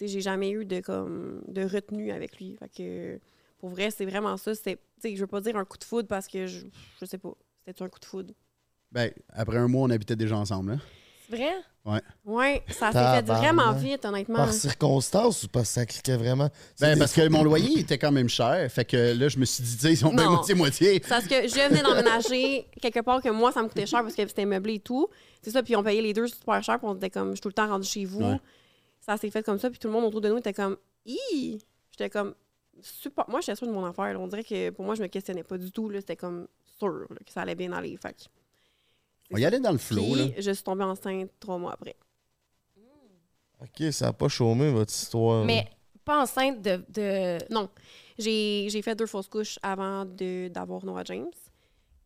J'ai 0.00 0.20
jamais 0.20 0.50
eu 0.50 0.64
de, 0.64 0.80
comme, 0.80 1.42
de 1.48 1.62
retenue 1.62 2.10
avec 2.10 2.38
lui. 2.38 2.56
Fait 2.56 2.68
que, 2.68 3.20
pour 3.58 3.70
vrai, 3.70 3.90
c'est 3.90 4.06
vraiment 4.06 4.36
ça. 4.36 4.52
Je 4.54 5.16
veux 5.20 5.26
pas 5.26 5.40
dire 5.40 5.56
un 5.56 5.64
coup 5.64 5.78
de 5.78 5.84
foudre 5.84 6.08
parce 6.08 6.26
que 6.26 6.46
je, 6.46 6.66
je 7.00 7.04
sais 7.06 7.18
pas. 7.18 7.32
C'était 7.66 7.82
un 7.82 7.88
coup 7.88 8.00
de 8.00 8.04
foudre? 8.04 8.32
Ben, 8.92 9.10
après 9.30 9.58
un 9.58 9.68
mois, 9.68 9.82
on 9.86 9.90
habitait 9.90 10.16
déjà 10.16 10.36
ensemble. 10.36 10.72
hein. 10.72 10.80
C'est 11.28 11.36
vrai? 11.36 11.52
Ouais, 12.24 12.62
ça 12.68 12.90
s'est 12.92 12.98
fait 13.22 13.26
vraiment 13.32 13.72
vite, 13.72 14.04
honnêtement. 14.04 14.36
Par 14.38 14.52
circonstance 14.52 15.44
ou 15.44 15.48
parce 15.48 15.68
que 15.68 15.74
ça 15.74 15.86
cliquait 15.86 16.16
vraiment? 16.16 16.48
Ben, 16.80 16.98
parce 16.98 17.12
que 17.12 17.28
mon 17.28 17.44
loyer 17.44 17.80
était 17.80 17.98
quand 17.98 18.10
même 18.12 18.28
cher. 18.28 18.70
Fait 18.70 18.84
que 18.84 19.12
là, 19.16 19.28
je 19.28 19.38
me 19.38 19.44
suis 19.44 19.62
dit, 19.62 19.76
ils 19.90 19.96
sont 19.96 20.12
bien 20.12 20.28
moitié-moitié. 20.30 20.94
C'est 21.02 21.08
parce 21.08 21.26
que 21.26 21.46
je 21.48 21.68
venais 21.68 21.82
d'emménager 21.82 22.66
quelque 22.80 23.00
part 23.00 23.22
que 23.22 23.28
moi, 23.28 23.52
ça 23.52 23.62
me 23.62 23.68
coûtait 23.68 23.86
cher 23.86 24.02
parce 24.02 24.14
que 24.14 24.26
c'était 24.26 24.44
meublé 24.46 24.74
et 24.74 24.80
tout. 24.80 25.08
C'est 25.42 25.50
ça, 25.50 25.62
puis 25.62 25.76
on 25.76 25.82
payait 25.82 26.02
les 26.02 26.12
deux 26.12 26.26
super 26.26 26.62
cher, 26.62 26.78
puis 26.78 26.88
on 26.88 26.94
était 26.96 27.10
comme, 27.10 27.30
je 27.30 27.34
suis 27.34 27.40
tout 27.40 27.48
le 27.48 27.54
temps 27.54 27.68
rendu 27.68 27.86
chez 27.88 28.04
vous. 28.04 28.20
Ouais. 28.22 28.40
Ça 29.00 29.16
s'est 29.16 29.30
fait 29.30 29.44
comme 29.44 29.58
ça, 29.60 29.70
puis 29.70 29.78
tout 29.78 29.86
le 29.86 29.92
monde 29.94 30.04
autour 30.04 30.20
de 30.20 30.28
nous 30.28 30.38
était 30.38 30.52
comme, 30.52 30.76
hi! 31.04 31.58
J'étais 31.92 32.10
comme, 32.10 32.34
super. 32.82 33.24
Moi, 33.28 33.40
j'étais 33.40 33.54
sûre 33.54 33.68
de 33.68 33.72
mon 33.72 33.84
affaire. 33.86 34.12
là. 34.12 34.18
On 34.18 34.26
dirait 34.26 34.42
que 34.44 34.70
pour 34.70 34.84
moi, 34.84 34.96
je 34.96 35.02
me 35.02 35.06
questionnais 35.06 35.44
pas 35.44 35.56
du 35.56 35.70
tout. 35.70 35.88
là. 35.88 36.00
C'était 36.00 36.16
comme 36.16 36.48
sûr 36.78 36.88
là, 37.10 37.16
que 37.24 37.32
ça 37.32 37.42
allait 37.42 37.54
bien 37.54 37.72
aller. 37.72 37.96
Fait 37.96 38.12
que- 38.12 38.24
On 39.32 39.36
y 39.38 39.44
allait 39.44 39.60
dans 39.60 39.72
le 39.72 39.78
flow, 39.78 40.02
Puis, 40.02 40.14
là. 40.14 40.34
je 40.38 40.50
suis 40.52 40.62
tombée 40.62 40.84
enceinte 40.84 41.30
trois 41.40 41.58
mois 41.58 41.72
après. 41.72 41.96
OK, 43.60 43.92
ça 43.92 44.06
n'a 44.06 44.12
pas 44.12 44.28
chômé, 44.28 44.70
votre 44.70 44.92
histoire. 44.92 45.44
Mais 45.44 45.66
pas 46.04 46.22
enceinte 46.22 46.60
de. 46.62 46.84
de... 46.88 47.38
Non. 47.52 47.68
J'ai 48.18 48.68
j'ai 48.70 48.82
fait 48.82 48.94
deux 48.94 49.06
fausses 49.06 49.28
couches 49.28 49.58
avant 49.62 50.04
de- 50.04 50.48
d'avoir 50.48 50.84
Noah 50.84 51.04
James, 51.04 51.30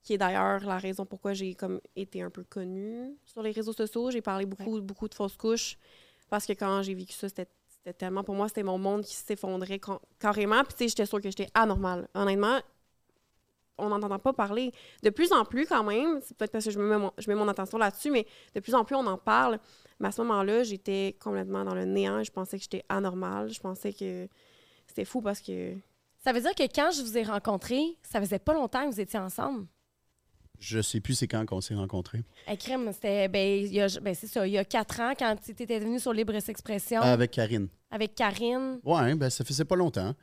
qui 0.02 0.14
est 0.14 0.18
d'ailleurs 0.18 0.64
la 0.64 0.78
raison 0.78 1.04
pourquoi 1.04 1.32
j'ai 1.34 1.54
comme 1.54 1.80
été 1.96 2.22
un 2.22 2.30
peu 2.30 2.44
connue 2.44 3.16
sur 3.26 3.42
les 3.42 3.50
réseaux 3.50 3.72
sociaux. 3.72 4.10
J'ai 4.10 4.22
parlé 4.22 4.46
beaucoup, 4.46 4.80
beaucoup 4.80 5.08
de 5.08 5.14
fausses 5.14 5.36
couches 5.36 5.76
parce 6.28 6.46
que 6.46 6.52
quand 6.52 6.82
j'ai 6.82 6.94
vécu 6.94 7.12
ça, 7.12 7.28
c'était 7.28 7.48
c'était 7.68 7.94
tellement. 7.94 8.22
Pour 8.22 8.34
moi, 8.34 8.46
c'était 8.48 8.62
mon 8.62 8.78
monde 8.78 9.04
qui 9.04 9.14
s'effondrait 9.14 9.80
ca- 9.84 10.00
carrément. 10.18 10.62
Puis, 10.64 10.74
tu 10.74 10.78
sais, 10.84 10.88
j'étais 10.88 11.06
sûre 11.06 11.20
que 11.20 11.30
j'étais 11.30 11.48
anormale. 11.54 12.08
Honnêtement, 12.14 12.60
on 13.78 13.88
n'entend 13.88 14.18
pas 14.18 14.32
parler. 14.32 14.72
De 15.02 15.10
plus 15.10 15.32
en 15.32 15.44
plus, 15.44 15.66
quand 15.66 15.84
même, 15.84 16.20
c'est 16.22 16.36
peut-être 16.36 16.52
parce 16.52 16.64
que 16.64 16.70
je 16.70 16.78
mets 16.78 17.34
mon, 17.34 17.48
attention 17.48 17.78
là-dessus, 17.78 18.10
mais 18.10 18.26
de 18.54 18.60
plus 18.60 18.74
en 18.74 18.84
plus, 18.84 18.96
on 18.96 19.06
en 19.06 19.18
parle. 19.18 19.58
Mais 19.98 20.08
à 20.08 20.12
ce 20.12 20.22
moment-là, 20.22 20.62
j'étais 20.62 21.16
complètement 21.22 21.64
dans 21.64 21.74
le 21.74 21.84
néant. 21.84 22.22
Je 22.22 22.30
pensais 22.30 22.56
que 22.58 22.62
j'étais 22.62 22.84
anormale. 22.88 23.48
Je 23.48 23.60
pensais 23.60 23.92
que 23.92 24.28
c'était 24.86 25.04
fou 25.04 25.20
parce 25.20 25.40
que. 25.40 25.74
Ça 26.18 26.32
veut 26.32 26.40
dire 26.40 26.54
que 26.54 26.64
quand 26.64 26.90
je 26.90 27.02
vous 27.02 27.16
ai 27.16 27.22
rencontré, 27.22 27.96
ça 28.02 28.20
faisait 28.20 28.38
pas 28.38 28.52
longtemps 28.52 28.88
que 28.88 28.94
vous 28.94 29.00
étiez 29.00 29.18
ensemble? 29.18 29.66
Je 30.60 30.82
sais 30.82 31.00
plus 31.00 31.14
c'est 31.14 31.26
quand 31.26 31.44
qu'on 31.46 31.62
s'est 31.62 31.74
rencontrés. 31.74 32.22
Hey, 32.46 32.58
crème, 32.58 32.90
c'était. 32.92 33.28
Ben, 33.28 33.60
il 33.64 33.72
y 33.72 33.80
a- 33.80 33.98
ben, 34.00 34.14
c'est 34.14 34.26
ça, 34.26 34.46
il 34.46 34.52
y 34.52 34.58
a 34.58 34.64
quatre 34.64 35.00
ans, 35.00 35.14
quand 35.18 35.34
tu 35.42 35.50
étais 35.52 35.78
venu 35.78 35.98
sur 35.98 36.12
Libre 36.12 36.34
Expression 36.34 37.00
Ah, 37.02 37.12
avec 37.14 37.30
Karine. 37.30 37.68
avec 37.90 38.14
Karine. 38.14 38.78
Ouais, 38.84 39.14
ben 39.14 39.30
ça 39.30 39.42
faisait 39.42 39.64
pas 39.64 39.74
longtemps. 39.76 40.14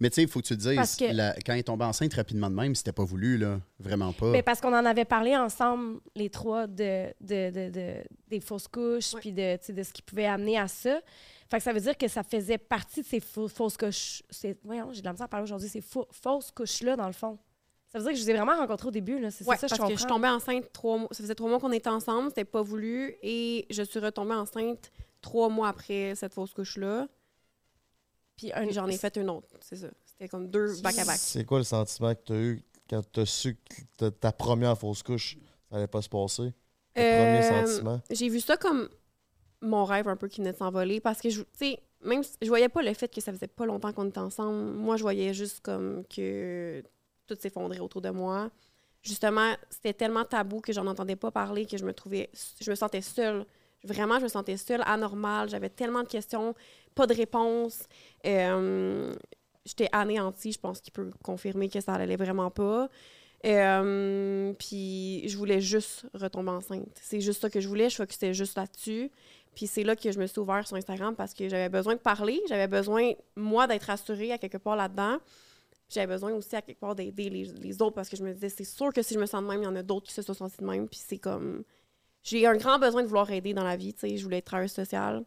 Mais 0.00 0.10
tu 0.10 0.16
sais, 0.16 0.22
il 0.22 0.28
faut 0.28 0.40
que 0.40 0.46
tu 0.48 0.56
te 0.56 0.60
dises, 0.60 0.74
Parce 0.74 0.96
que- 0.96 1.04
la- 1.12 1.34
quand 1.34 1.52
elle 1.52 1.60
est 1.60 1.62
tombée 1.62 1.84
enceinte 1.84 2.12
rapidement 2.14 2.50
de 2.50 2.56
même, 2.56 2.74
c'était 2.74 2.92
pas 2.92 3.04
voulu, 3.04 3.38
là. 3.38 3.60
Vraiment 3.78 4.12
pas. 4.12 4.32
Ben, 4.32 4.42
parce 4.42 4.60
qu'on 4.60 4.74
en 4.76 4.84
avait 4.84 5.04
parlé 5.04 5.36
ensemble, 5.36 6.00
les 6.16 6.28
trois, 6.28 6.66
de, 6.66 7.06
de, 7.20 7.50
de- 7.50 7.70
de- 7.70 8.04
des 8.28 8.40
fausses 8.40 8.66
couches, 8.66 9.14
puis 9.20 9.32
de, 9.32 9.56
tu 9.58 9.66
sais, 9.66 9.72
de 9.72 9.82
ce 9.84 9.92
qui 9.92 10.02
pouvait 10.02 10.26
amener 10.26 10.58
à 10.58 10.66
ça. 10.66 11.00
Fait 11.48 11.58
que 11.58 11.62
ça 11.62 11.72
veut 11.72 11.80
dire 11.80 11.96
que 11.96 12.08
ça 12.08 12.24
faisait 12.24 12.58
partie 12.58 13.02
de 13.02 13.06
ces 13.06 13.20
fau- 13.20 13.46
fausses 13.46 13.76
couches. 13.76 14.22
c'est- 14.28 14.58
Voyons, 14.64 14.92
j'ai 14.92 15.02
de 15.02 15.06
la 15.06 15.12
misère 15.12 15.26
à 15.26 15.28
parler 15.28 15.44
aujourd'hui. 15.44 15.68
Ces 15.68 15.82
fausses 16.10 16.50
couches-là, 16.50 16.96
dans 16.96 17.06
le 17.06 17.12
fond. 17.12 17.38
Ça 17.94 18.00
veut 18.00 18.04
dire 18.06 18.12
que 18.12 18.18
je 18.18 18.24
vous 18.24 18.30
ai 18.30 18.34
vraiment 18.34 18.56
rencontrés 18.56 18.88
au 18.88 18.90
début, 18.90 19.20
là. 19.20 19.30
C'est 19.30 19.46
Ouais, 19.46 19.56
ça, 19.56 19.68
parce 19.68 19.80
je 19.80 19.86
que 19.86 19.92
je 19.92 19.98
suis 19.98 20.06
tombée 20.08 20.26
enceinte 20.28 20.72
trois 20.72 20.98
mois. 20.98 21.08
Ça 21.12 21.22
faisait 21.22 21.34
trois 21.36 21.48
mois 21.48 21.60
qu'on 21.60 21.70
était 21.70 21.88
ensemble, 21.88 22.28
c'était 22.30 22.44
pas 22.44 22.60
voulu. 22.60 23.14
Et 23.22 23.66
je 23.70 23.82
suis 23.84 24.00
retombée 24.00 24.34
enceinte 24.34 24.90
trois 25.20 25.48
mois 25.48 25.68
après 25.68 26.14
cette 26.16 26.34
fausse 26.34 26.52
couche-là. 26.52 27.06
Puis 28.36 28.52
un- 28.52 28.68
j'en 28.70 28.88
ai 28.88 28.96
fait 28.98 29.16
une 29.16 29.30
autre, 29.30 29.46
c'est 29.60 29.76
ça. 29.76 29.86
C'était 30.04 30.28
comme 30.28 30.48
deux 30.48 30.80
back-à-back. 30.82 31.16
C'est 31.18 31.44
quoi 31.44 31.58
le 31.58 31.64
sentiment 31.64 32.12
que 32.14 32.20
tu 32.24 32.32
as 32.32 32.36
eu 32.36 32.62
quand 32.90 33.00
tu 33.12 33.20
as 33.20 33.26
su 33.26 33.56
que 33.96 34.08
ta- 34.08 34.32
première 34.32 34.76
fausse 34.76 35.02
couche, 35.04 35.36
ça 35.70 35.76
allait 35.76 35.86
pas 35.86 36.02
se 36.02 36.08
passer? 36.08 36.52
Le 36.96 37.16
premier 37.16 37.44
Euh, 37.46 37.66
sentiment? 37.66 38.00
J'ai 38.10 38.28
vu 38.28 38.40
ça 38.40 38.56
comme 38.56 38.88
mon 39.60 39.84
rêve 39.84 40.08
un 40.08 40.16
peu 40.16 40.26
qui 40.28 40.40
venait 40.40 40.52
de 40.52 40.58
s'envoler 40.58 41.00
parce 41.00 41.20
que, 41.20 41.30
je- 41.30 41.42
tu 41.42 41.48
sais, 41.54 41.78
même 42.02 42.22
si- 42.24 42.36
je 42.42 42.48
voyais 42.48 42.68
pas 42.68 42.82
le 42.82 42.92
fait 42.92 43.08
que 43.12 43.20
ça 43.20 43.32
faisait 43.32 43.46
pas 43.46 43.66
longtemps 43.66 43.92
qu'on 43.92 44.08
était 44.08 44.18
ensemble. 44.18 44.72
Moi, 44.72 44.96
je 44.96 45.02
voyais 45.02 45.32
juste 45.32 45.60
comme 45.60 46.04
que 46.06 46.82
tout 47.26 47.36
s'effondrait 47.38 47.80
autour 47.80 48.00
de 48.00 48.10
moi. 48.10 48.50
Justement, 49.02 49.54
c'était 49.68 49.92
tellement 49.92 50.24
tabou 50.24 50.60
que 50.60 50.72
j'en 50.72 50.86
entendais 50.86 51.16
pas 51.16 51.30
parler 51.30 51.66
que 51.66 51.76
je 51.76 51.84
me 51.84 51.92
trouvais, 51.92 52.30
je 52.60 52.70
me 52.70 52.74
sentais 52.74 53.02
seule. 53.02 53.44
Vraiment, 53.82 54.18
je 54.18 54.24
me 54.24 54.28
sentais 54.28 54.56
seule, 54.56 54.82
anormale. 54.86 55.50
J'avais 55.50 55.68
tellement 55.68 56.02
de 56.02 56.08
questions, 56.08 56.54
pas 56.94 57.06
de 57.06 57.14
réponses. 57.14 57.82
Euh, 58.26 59.14
J'étais 59.64 59.88
anéantie. 59.92 60.52
Je 60.52 60.58
pense 60.58 60.80
qu'il 60.80 60.92
peut 60.92 61.10
confirmer 61.22 61.68
que 61.68 61.80
ça 61.80 61.94
allait 61.94 62.16
vraiment 62.16 62.50
pas. 62.50 62.88
Euh, 63.46 64.52
puis 64.54 65.28
je 65.28 65.36
voulais 65.36 65.60
juste 65.60 66.06
retomber 66.14 66.50
enceinte. 66.50 66.98
C'est 67.00 67.20
juste 67.20 67.40
ça 67.40 67.50
que 67.50 67.60
je 67.60 67.68
voulais. 67.68 67.90
Je 67.90 67.96
focusais 67.96 68.34
juste 68.34 68.56
là-dessus. 68.56 69.10
Puis 69.54 69.66
c'est 69.66 69.84
là 69.84 69.96
que 69.96 70.10
je 70.10 70.18
me 70.18 70.26
suis 70.26 70.38
ouverte 70.40 70.66
sur 70.66 70.76
Instagram 70.76 71.14
parce 71.14 71.32
que 71.32 71.48
j'avais 71.48 71.68
besoin 71.68 71.94
de 71.94 72.00
parler. 72.00 72.40
J'avais 72.48 72.68
besoin, 72.68 73.12
moi, 73.36 73.66
d'être 73.66 73.84
rassurée 73.84 74.32
à 74.32 74.38
quelque 74.38 74.58
part 74.58 74.76
là-dedans. 74.76 75.18
J'avais 75.94 76.12
besoin 76.12 76.32
aussi 76.32 76.54
à 76.56 76.62
quelque 76.62 76.80
part 76.80 76.94
d'aider 76.94 77.30
les, 77.30 77.44
les 77.44 77.82
autres 77.82 77.94
parce 77.94 78.08
que 78.08 78.16
je 78.16 78.24
me 78.24 78.32
disais, 78.34 78.48
c'est 78.48 78.64
sûr 78.64 78.92
que 78.92 79.02
si 79.02 79.14
je 79.14 79.18
me 79.20 79.26
sens 79.26 79.42
de 79.42 79.46
même, 79.48 79.60
il 79.62 79.64
y 79.64 79.68
en 79.68 79.76
a 79.76 79.82
d'autres 79.82 80.06
qui 80.08 80.12
se 80.14 80.22
sont 80.22 80.34
sentis 80.34 80.56
de 80.58 80.64
même. 80.66 80.88
Puis 80.88 81.00
c'est 81.06 81.18
comme. 81.18 81.62
J'ai 82.22 82.46
un 82.46 82.56
grand 82.56 82.78
besoin 82.78 83.02
de 83.02 83.06
vouloir 83.06 83.30
aider 83.30 83.52
dans 83.54 83.64
la 83.64 83.76
vie. 83.76 83.92
tu 83.94 84.00
sais. 84.08 84.16
Je 84.16 84.22
voulais 84.24 84.38
être 84.38 84.46
travailleuse 84.46 84.72
sociale. 84.72 85.24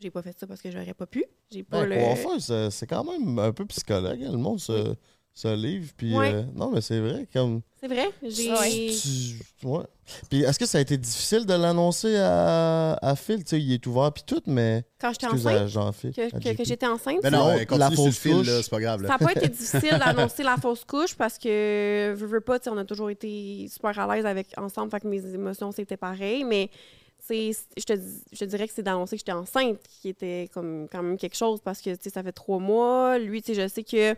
J'ai 0.00 0.10
pas 0.10 0.22
fait 0.22 0.36
ça 0.38 0.46
parce 0.46 0.60
que 0.60 0.70
j'aurais 0.70 0.94
pas 0.94 1.06
pu. 1.06 1.24
J'ai 1.50 1.62
pas 1.62 1.86
Ben, 1.86 2.14
le. 2.36 2.70
c'est 2.70 2.86
quand 2.86 3.04
même 3.04 3.38
un 3.38 3.52
peu 3.52 3.64
psychologue. 3.66 4.22
hein. 4.22 4.32
Le 4.32 4.38
monde 4.38 4.58
se, 4.60 4.94
se 5.34 5.52
livre. 5.54 5.90
Puis, 5.96 6.16
Ouais. 6.16 6.32
euh, 6.32 6.42
non, 6.54 6.70
mais 6.70 6.80
c'est 6.80 7.00
vrai. 7.00 7.26
Comme, 7.32 7.60
C'est 7.80 7.88
vrai. 7.88 8.08
J'ai. 8.22 8.52
Ouais. 8.52 8.90
tu- 8.94 9.66
ouais. 9.66 9.82
Puis, 10.30 10.42
est-ce 10.42 10.58
que 10.58 10.66
ça 10.66 10.78
a 10.78 10.80
été 10.80 10.96
difficile 10.96 11.44
de 11.44 11.54
l'annoncer 11.54 12.16
à, 12.18 12.92
à 13.02 13.16
Phil? 13.16 13.42
Tu 13.42 13.50
sais, 13.50 13.60
il 13.60 13.72
est 13.72 13.86
ouvert, 13.86 14.12
puis 14.12 14.22
tout, 14.24 14.40
mais. 14.46 14.84
Quand 15.00 15.10
j'étais 15.12 15.26
Excuse 15.26 15.46
enceinte, 15.76 16.14
que, 16.14 16.36
à 16.36 16.40
que- 16.40 16.56
que 16.58 16.64
j'étais 16.64 16.86
enceinte, 16.86 17.20
ça- 17.22 17.30
non, 17.30 17.48
la 17.70 17.90
fausse 17.90 18.16
fil, 18.16 18.32
couche. 18.36 18.46
là, 18.46 18.62
c'est 18.62 18.70
pas 18.70 18.80
grave. 18.80 19.02
là. 19.02 19.08
Ça 19.08 19.14
n'a 19.18 19.26
pas 19.26 19.32
été 19.32 19.48
difficile 19.88 19.98
d'annoncer 19.98 20.42
la 20.44 20.56
fausse 20.56 20.84
couche 20.84 21.14
parce 21.16 21.36
que, 21.38 22.14
veux, 22.16 22.26
veux 22.26 22.40
pas, 22.40 22.58
tu 22.60 22.64
sais, 22.64 22.70
on 22.70 22.78
a 22.78 22.84
toujours 22.84 23.10
été 23.10 23.66
super 23.68 23.98
à 23.98 24.14
l'aise 24.14 24.26
avec 24.26 24.48
ensemble, 24.56 24.90
fait 24.92 25.00
que 25.00 25.08
mes 25.08 25.24
émotions, 25.34 25.72
c'était 25.72 25.96
pareil, 25.96 26.44
mais 26.44 26.70
c'est, 27.18 27.50
je, 27.76 27.82
te, 27.82 27.98
je 28.32 28.38
te 28.38 28.44
dirais 28.44 28.68
que 28.68 28.74
c'est 28.74 28.82
d'annoncer 28.82 29.16
que 29.16 29.20
j'étais 29.20 29.32
enceinte 29.32 29.78
qui 30.00 30.10
était 30.10 30.48
comme 30.52 30.86
quand 30.92 31.02
même 31.02 31.16
quelque 31.16 31.36
chose 31.36 31.58
parce 31.64 31.80
que, 31.80 31.90
tu 31.90 32.02
sais, 32.02 32.10
ça 32.10 32.22
fait 32.22 32.32
trois 32.32 32.58
mois. 32.60 33.18
Lui, 33.18 33.42
tu 33.42 33.54
sais, 33.54 33.62
je 33.62 33.68
sais 33.68 33.82
que 33.82 34.14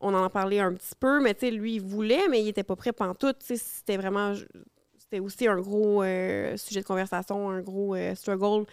on 0.00 0.14
en 0.14 0.24
a 0.24 0.30
parlé 0.30 0.60
un 0.60 0.72
petit 0.74 0.94
peu, 0.98 1.20
mais 1.22 1.34
tu 1.34 1.40
sais, 1.40 1.50
lui, 1.50 1.74
il 1.76 1.82
voulait, 1.82 2.28
mais 2.28 2.42
il 2.42 2.48
était 2.48 2.62
pas 2.64 2.76
prêt 2.76 2.92
pantoute. 2.92 3.38
Tu 3.40 3.46
sais, 3.46 3.56
c'était 3.56 3.96
vraiment... 3.96 4.34
C'était 4.98 5.20
aussi 5.20 5.46
un 5.46 5.58
gros 5.60 6.02
euh, 6.02 6.56
sujet 6.56 6.80
de 6.82 6.86
conversation, 6.86 7.50
un 7.50 7.60
gros 7.62 7.94
euh, 7.94 8.14
struggle 8.14 8.66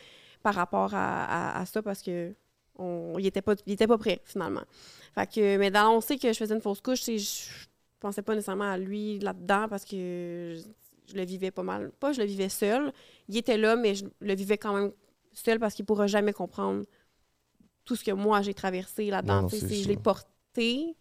par 0.43 0.53
rapport 0.55 0.93
à, 0.93 1.25
à- 1.57 1.61
à 1.61 1.65
ça 1.65 1.81
parce 1.81 2.01
que 2.01 2.33
on, 2.77 3.15
il 3.17 3.25
était 3.25 3.41
pas 3.41 3.55
il 3.65 3.73
était 3.73 3.87
pas 3.87 3.97
prêt 3.97 4.21
finalement. 4.25 4.63
Fait 5.13 5.27
que 5.31 5.57
mais 5.57 5.71
d'annoncer 5.71 6.17
que 6.17 6.33
je 6.33 6.37
faisais 6.37 6.53
une 6.53 6.61
fausse 6.61 6.81
couche, 6.81 7.01
c'est 7.01 7.17
je 7.17 7.47
pensais 8.01 8.21
pas 8.21 8.35
nécessairement 8.35 8.69
à 8.69 8.77
lui 8.77 9.19
là-dedans 9.19 9.67
parce 9.69 9.85
que 9.85 10.55
je, 10.57 10.61
je 11.11 11.15
le 11.17 11.23
vivais 11.23 11.51
pas 11.51 11.63
mal. 11.63 11.91
Pas 11.99 12.11
je 12.11 12.19
le 12.19 12.27
vivais 12.27 12.49
seul, 12.49 12.91
il 13.29 13.37
était 13.37 13.57
là 13.57 13.77
mais 13.77 13.95
je 13.95 14.05
le 14.19 14.35
vivais 14.35 14.57
quand 14.57 14.73
même 14.73 14.91
seul 15.33 15.57
parce 15.59 15.73
qu'il 15.73 15.85
pourra 15.85 16.07
jamais 16.07 16.33
comprendre 16.33 16.83
tout 17.85 17.95
ce 17.95 18.03
que 18.03 18.11
moi 18.11 18.41
j'ai 18.41 18.53
traversé 18.53 19.09
là-dedans, 19.09 19.43
je 19.51 19.87
l'ai 19.87 19.97
porté. 19.97 20.95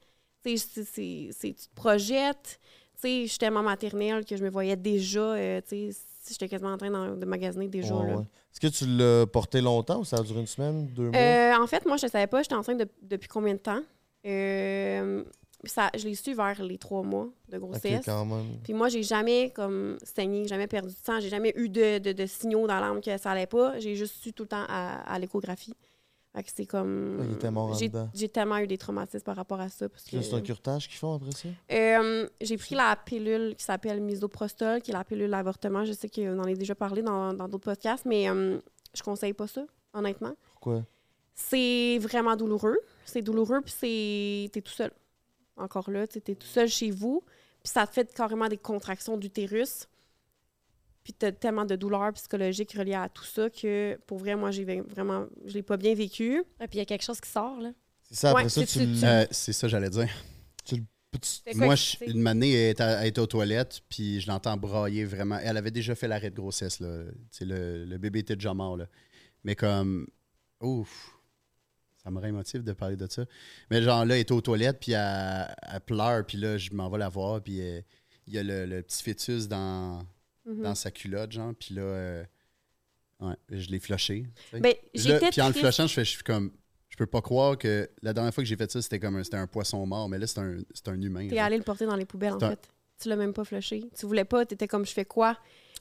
Tu 0.44 0.56
sais, 0.58 1.30
tu 1.32 1.54
te 1.54 1.74
projettes. 1.74 2.60
Tu 2.96 3.00
sais, 3.00 3.22
je 3.24 3.28
suis 3.30 3.38
tellement 3.38 3.62
maternelle 3.62 4.24
que 4.24 4.36
je 4.36 4.44
me 4.44 4.50
voyais 4.50 4.76
déjà, 4.76 5.20
euh, 5.34 5.60
tu 5.66 5.92
sais, 5.92 5.98
j'étais 6.30 6.48
quasiment 6.48 6.72
en 6.72 6.78
train 6.78 6.90
de 7.16 7.24
magasiner 7.24 7.68
déjà. 7.68 7.94
Ouais, 7.94 8.06
là. 8.06 8.16
ouais. 8.16 8.22
Est-ce 8.52 8.60
que 8.60 8.66
tu 8.68 8.86
l'as 8.86 9.26
porté 9.26 9.60
longtemps 9.60 9.98
ou 10.00 10.04
ça 10.04 10.16
a 10.18 10.22
duré 10.22 10.40
une 10.40 10.46
semaine, 10.46 10.86
deux 10.86 11.10
mois? 11.10 11.20
Euh, 11.20 11.54
en 11.56 11.66
fait, 11.66 11.84
moi, 11.86 11.96
je 11.96 12.06
ne 12.06 12.10
savais 12.10 12.26
pas, 12.28 12.42
j'étais 12.42 12.54
enceinte 12.54 12.78
de- 12.78 12.88
depuis 13.02 13.28
combien 13.28 13.54
de 13.54 13.58
temps? 13.58 13.80
Euh, 14.26 15.24
ça, 15.64 15.90
je 15.96 16.04
l'ai 16.06 16.14
su 16.14 16.34
vers 16.34 16.62
les 16.62 16.78
trois 16.78 17.02
mois 17.02 17.28
de 17.48 17.58
grossesse. 17.58 18.04
quand 18.04 18.24
même. 18.26 18.58
Puis 18.62 18.72
moi, 18.74 18.88
j'ai 18.88 19.02
jamais 19.02 19.50
comme 19.50 19.98
saigné, 20.02 20.46
jamais 20.46 20.66
perdu 20.66 20.88
de 20.94 20.98
sang, 21.04 21.20
j'ai 21.20 21.28
jamais 21.28 21.52
eu 21.56 21.68
de, 21.68 21.98
de- 21.98 22.12
de 22.12 22.26
signaux 22.26 22.66
dans 22.66 22.78
l'âme 22.80 23.00
que 23.00 23.16
ça 23.18 23.30
allait 23.32 23.46
pas. 23.46 23.78
J'ai 23.80 23.96
juste 23.96 24.16
su 24.22 24.32
tout 24.32 24.44
le 24.44 24.48
temps 24.48 24.64
à, 24.68 25.00
à 25.12 25.18
l'échographie. 25.18 25.74
C'est 26.46 26.66
comme. 26.66 27.18
Ah, 27.20 27.24
il 27.80 27.90
j'ai, 28.14 28.28
tellement 28.28 28.58
eu 28.58 28.66
des 28.66 28.76
traumatismes 28.76 29.24
par 29.24 29.36
rapport 29.36 29.60
à 29.60 29.68
ça. 29.68 29.86
C'est 29.96 30.34
un 30.34 30.40
curtage 30.40 30.88
qu'ils 30.88 30.98
font 30.98 31.14
après 31.14 31.30
ça? 31.30 31.48
euh, 31.70 32.28
j'ai 32.40 32.56
pris 32.56 32.74
la 32.74 32.96
pilule 32.96 33.54
qui 33.56 33.64
s'appelle 33.64 34.00
misoprostol, 34.00 34.82
qui 34.82 34.90
est 34.90 34.94
la 34.94 35.04
pilule 35.04 35.30
d'avortement. 35.30 35.84
Je 35.84 35.92
sais 35.92 36.08
qu'on 36.08 36.38
en 36.38 36.44
a 36.44 36.54
déjà 36.54 36.74
parlé 36.74 37.02
dans, 37.02 37.32
d'autres 37.32 37.58
podcasts, 37.58 38.04
mais 38.04 38.28
euh, 38.28 38.58
je 38.94 39.02
conseille 39.02 39.32
pas 39.32 39.46
ça, 39.46 39.64
honnêtement. 39.92 40.34
Pourquoi? 40.52 40.82
C'est 41.34 41.98
vraiment 42.00 42.36
douloureux. 42.36 42.78
C'est 43.04 43.22
douloureux, 43.22 43.60
puis 43.60 43.74
c'est... 43.76 44.50
T'es 44.52 44.60
tout 44.60 44.72
seul. 44.72 44.90
Encore 45.56 45.90
là, 45.90 46.06
tu 46.06 46.18
es 46.18 46.34
tout 46.34 46.46
seul 46.46 46.68
chez 46.68 46.90
vous, 46.90 47.22
puis 47.62 47.72
ça 47.72 47.86
te 47.86 47.92
fait 47.92 48.12
carrément 48.12 48.48
des 48.48 48.56
contractions 48.56 49.16
d'utérus. 49.16 49.86
Puis 51.04 51.12
t'as 51.12 51.30
tellement 51.32 51.64
de 51.66 51.76
douleurs 51.76 52.12
psychologiques 52.14 52.72
reliées 52.72 52.94
à 52.94 53.08
tout 53.08 53.24
ça 53.24 53.50
que, 53.50 53.96
pour 54.06 54.18
vrai, 54.18 54.34
moi, 54.36 54.50
j'ai 54.50 54.64
vraiment... 54.64 55.26
Je 55.44 55.52
l'ai 55.54 55.62
pas 55.62 55.76
bien 55.76 55.94
vécu. 55.94 56.38
Et 56.60 56.66
puis 56.66 56.74
il 56.74 56.78
y 56.78 56.80
a 56.80 56.86
quelque 56.86 57.04
chose 57.04 57.20
qui 57.20 57.30
sort, 57.30 57.60
là. 57.60 57.70
C'est 58.02 58.14
ça, 58.16 58.30
après 58.30 58.44
Ouais, 58.44 58.48
ça, 58.48 58.66
c'est- 58.66 58.86
tu 58.86 59.04
Euh, 59.04 59.26
c'est 59.30 59.52
ça, 59.52 59.68
j'allais 59.68 59.90
dire. 59.90 60.08
tu- 60.64 60.82
Moi, 61.54 61.74
je- 61.76 61.96
une 62.06 62.26
année, 62.26 62.52
elle 62.54 62.70
était, 62.72 62.82
elle 62.82 63.06
était 63.06 63.20
aux 63.20 63.26
toilettes, 63.26 63.82
puis 63.88 64.20
je 64.20 64.26
l'entends 64.26 64.56
brailler 64.56 65.04
vraiment. 65.04 65.38
Elle 65.40 65.56
avait 65.56 65.70
déjà 65.70 65.94
fait 65.94 66.08
l'arrêt 66.08 66.30
de 66.30 66.34
grossesse, 66.36 66.80
là. 66.80 67.04
Tu 67.06 67.14
sais, 67.30 67.44
le, 67.44 67.84
le 67.84 67.98
bébé 67.98 68.18
était 68.20 68.34
déjà 68.34 68.52
mort, 68.52 68.76
là. 68.76 68.86
Mais 69.44 69.54
comme, 69.54 70.08
ouf, 70.60 71.16
ça 72.02 72.10
m'aurait 72.10 72.30
émotif 72.30 72.64
de 72.64 72.72
parler 72.72 72.96
de 72.96 73.06
ça. 73.08 73.24
Mais 73.70 73.80
genre, 73.82 74.04
là, 74.04 74.14
elle 74.16 74.22
était 74.22 74.32
aux 74.32 74.40
toilettes, 74.40 74.80
puis 74.80 74.92
elle, 74.92 75.54
elle 75.62 75.80
pleure, 75.86 76.26
puis 76.26 76.36
là, 76.38 76.56
je 76.58 76.72
m'en 76.72 76.88
vais 76.90 76.98
la 76.98 77.08
voir, 77.10 77.40
puis 77.42 77.60
euh, 77.60 77.80
il 78.26 78.34
y 78.34 78.38
a 78.38 78.42
le, 78.42 78.66
le 78.66 78.82
petit 78.82 79.02
fœtus 79.02 79.46
dans, 79.46 80.00
Mhm. 80.46 80.62
dans 80.62 80.74
sa 80.74 80.90
culotte, 80.90 81.32
genre, 81.32 81.52
puis 81.58 81.74
là, 81.74 81.82
euh, 81.82 82.24
ouais, 83.20 83.34
je 83.50 83.68
l'ai 83.70 83.78
flushé. 83.80 84.26
Ben, 84.52 84.74
Puis 84.92 85.40
en 85.40 85.48
le 85.48 85.52
flushant, 85.52 85.86
je 85.86 85.94
fais, 85.94 86.04
je 86.04 86.10
suis 86.10 86.22
comme, 86.22 86.52
je 86.90 86.96
peux 86.96 87.06
pas 87.06 87.22
croire 87.22 87.56
que 87.58 87.88
la 88.02 88.12
dernière 88.12 88.32
fois 88.34 88.44
que 88.44 88.48
j'ai 88.48 88.56
fait 88.56 88.70
ça, 88.70 88.80
c'était 88.82 89.00
comme 89.00 89.16
un, 89.16 89.24
c'était 89.24 89.36
un 89.36 89.46
poisson 89.46 89.84
mort, 89.86 90.08
mais 90.08 90.18
là, 90.18 90.26
c'est 90.26 90.38
un, 90.38 90.58
un 90.86 91.02
humain. 91.02 91.26
T'es 91.28 91.38
allé 91.38 91.56
le 91.56 91.64
porter 91.64 91.86
dans 91.86 91.96
les 91.96 92.04
poubelles, 92.04 92.34
en 92.34 92.42
un- 92.42 92.50
fait. 92.50 92.68
Tu 93.00 93.08
l'as 93.08 93.16
même 93.16 93.32
pas 93.32 93.44
flushé. 93.44 93.88
Tu 93.98 94.06
voulais 94.06 94.24
pas, 94.24 94.46
t'étais 94.46 94.68
comme, 94.68 94.86
je 94.86 94.92
fais 94.92 95.04
quoi? 95.04 95.36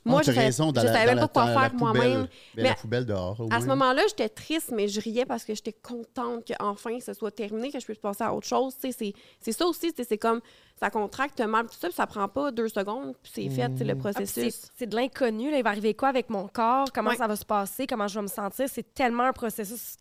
Ah, 0.05 0.09
Moi, 0.09 0.19
t'as 0.21 0.31
je 0.31 0.35
savais, 0.35 0.45
raison, 0.47 0.71
dans 0.73 0.81
je 0.81 0.87
la- 0.87 0.91
savais 0.93 1.05
même 1.05 1.15
la- 1.15 1.27
pas 1.29 1.45
quoi 1.45 1.45
la 1.53 1.59
faire 1.69 1.73
moi-même. 1.75 2.13
Ben, 2.23 2.27
la 2.55 2.63
Mais 2.63 2.75
poubelle 2.75 3.05
dehors, 3.05 3.39
au 3.39 3.47
À 3.53 3.61
ce 3.61 3.67
moment-là, 3.67 4.01
j'étais 4.09 4.27
triste, 4.27 4.71
mais 4.75 4.89
je 4.89 4.99
riais 4.99 5.25
parce 5.25 5.45
que 5.45 5.55
j'étais 5.55 5.71
contente 5.71 6.45
qu'enfin, 6.45 6.99
ce 6.99 7.13
soit 7.13 7.31
terminé, 7.31 7.71
que 7.71 7.79
je 7.79 7.85
puisse 7.85 7.99
passer 7.99 8.23
à 8.25 8.33
autre 8.33 8.45
chose. 8.45 8.75
Tu 8.75 8.91
sais, 8.91 8.97
C'est 8.97 9.13
c'est 9.39 9.51
ça 9.53 9.65
aussi, 9.65 9.93
tu 9.93 9.97
sais, 9.97 10.03
c'est 10.09 10.17
comme, 10.17 10.41
ça 10.77 10.89
contracte 10.89 11.39
mal, 11.39 11.67
tout 11.67 11.75
ça, 11.79 11.87
puis 11.87 11.95
ça 11.95 12.05
prend 12.05 12.27
pas 12.27 12.51
deux 12.51 12.67
secondes, 12.67 13.15
puis 13.23 13.31
c'est 13.33 13.49
fait, 13.49 13.69
tu 13.69 13.77
sais, 13.77 13.83
le 13.85 13.91
Ah, 13.91 13.93
puis 13.93 14.01
processus. 14.01 14.53
c'est- 14.55 14.71
c'est 14.77 14.87
de 14.87 14.95
l'inconnu. 14.97 15.49
là. 15.51 15.57
Il 15.59 15.63
va 15.63 15.69
arriver 15.69 15.93
quoi 15.93 16.09
avec 16.09 16.29
mon 16.29 16.49
corps? 16.49 16.91
Comment 16.93 17.11
Ouais. 17.11 17.15
ça 17.15 17.27
va 17.27 17.37
se 17.37 17.45
passer? 17.45 17.87
Comment 17.87 18.09
je 18.09 18.15
vais 18.15 18.23
me 18.23 18.27
sentir? 18.27 18.67
C'est 18.69 18.93
tellement 18.93 19.23
un 19.23 19.31
processus 19.33 19.95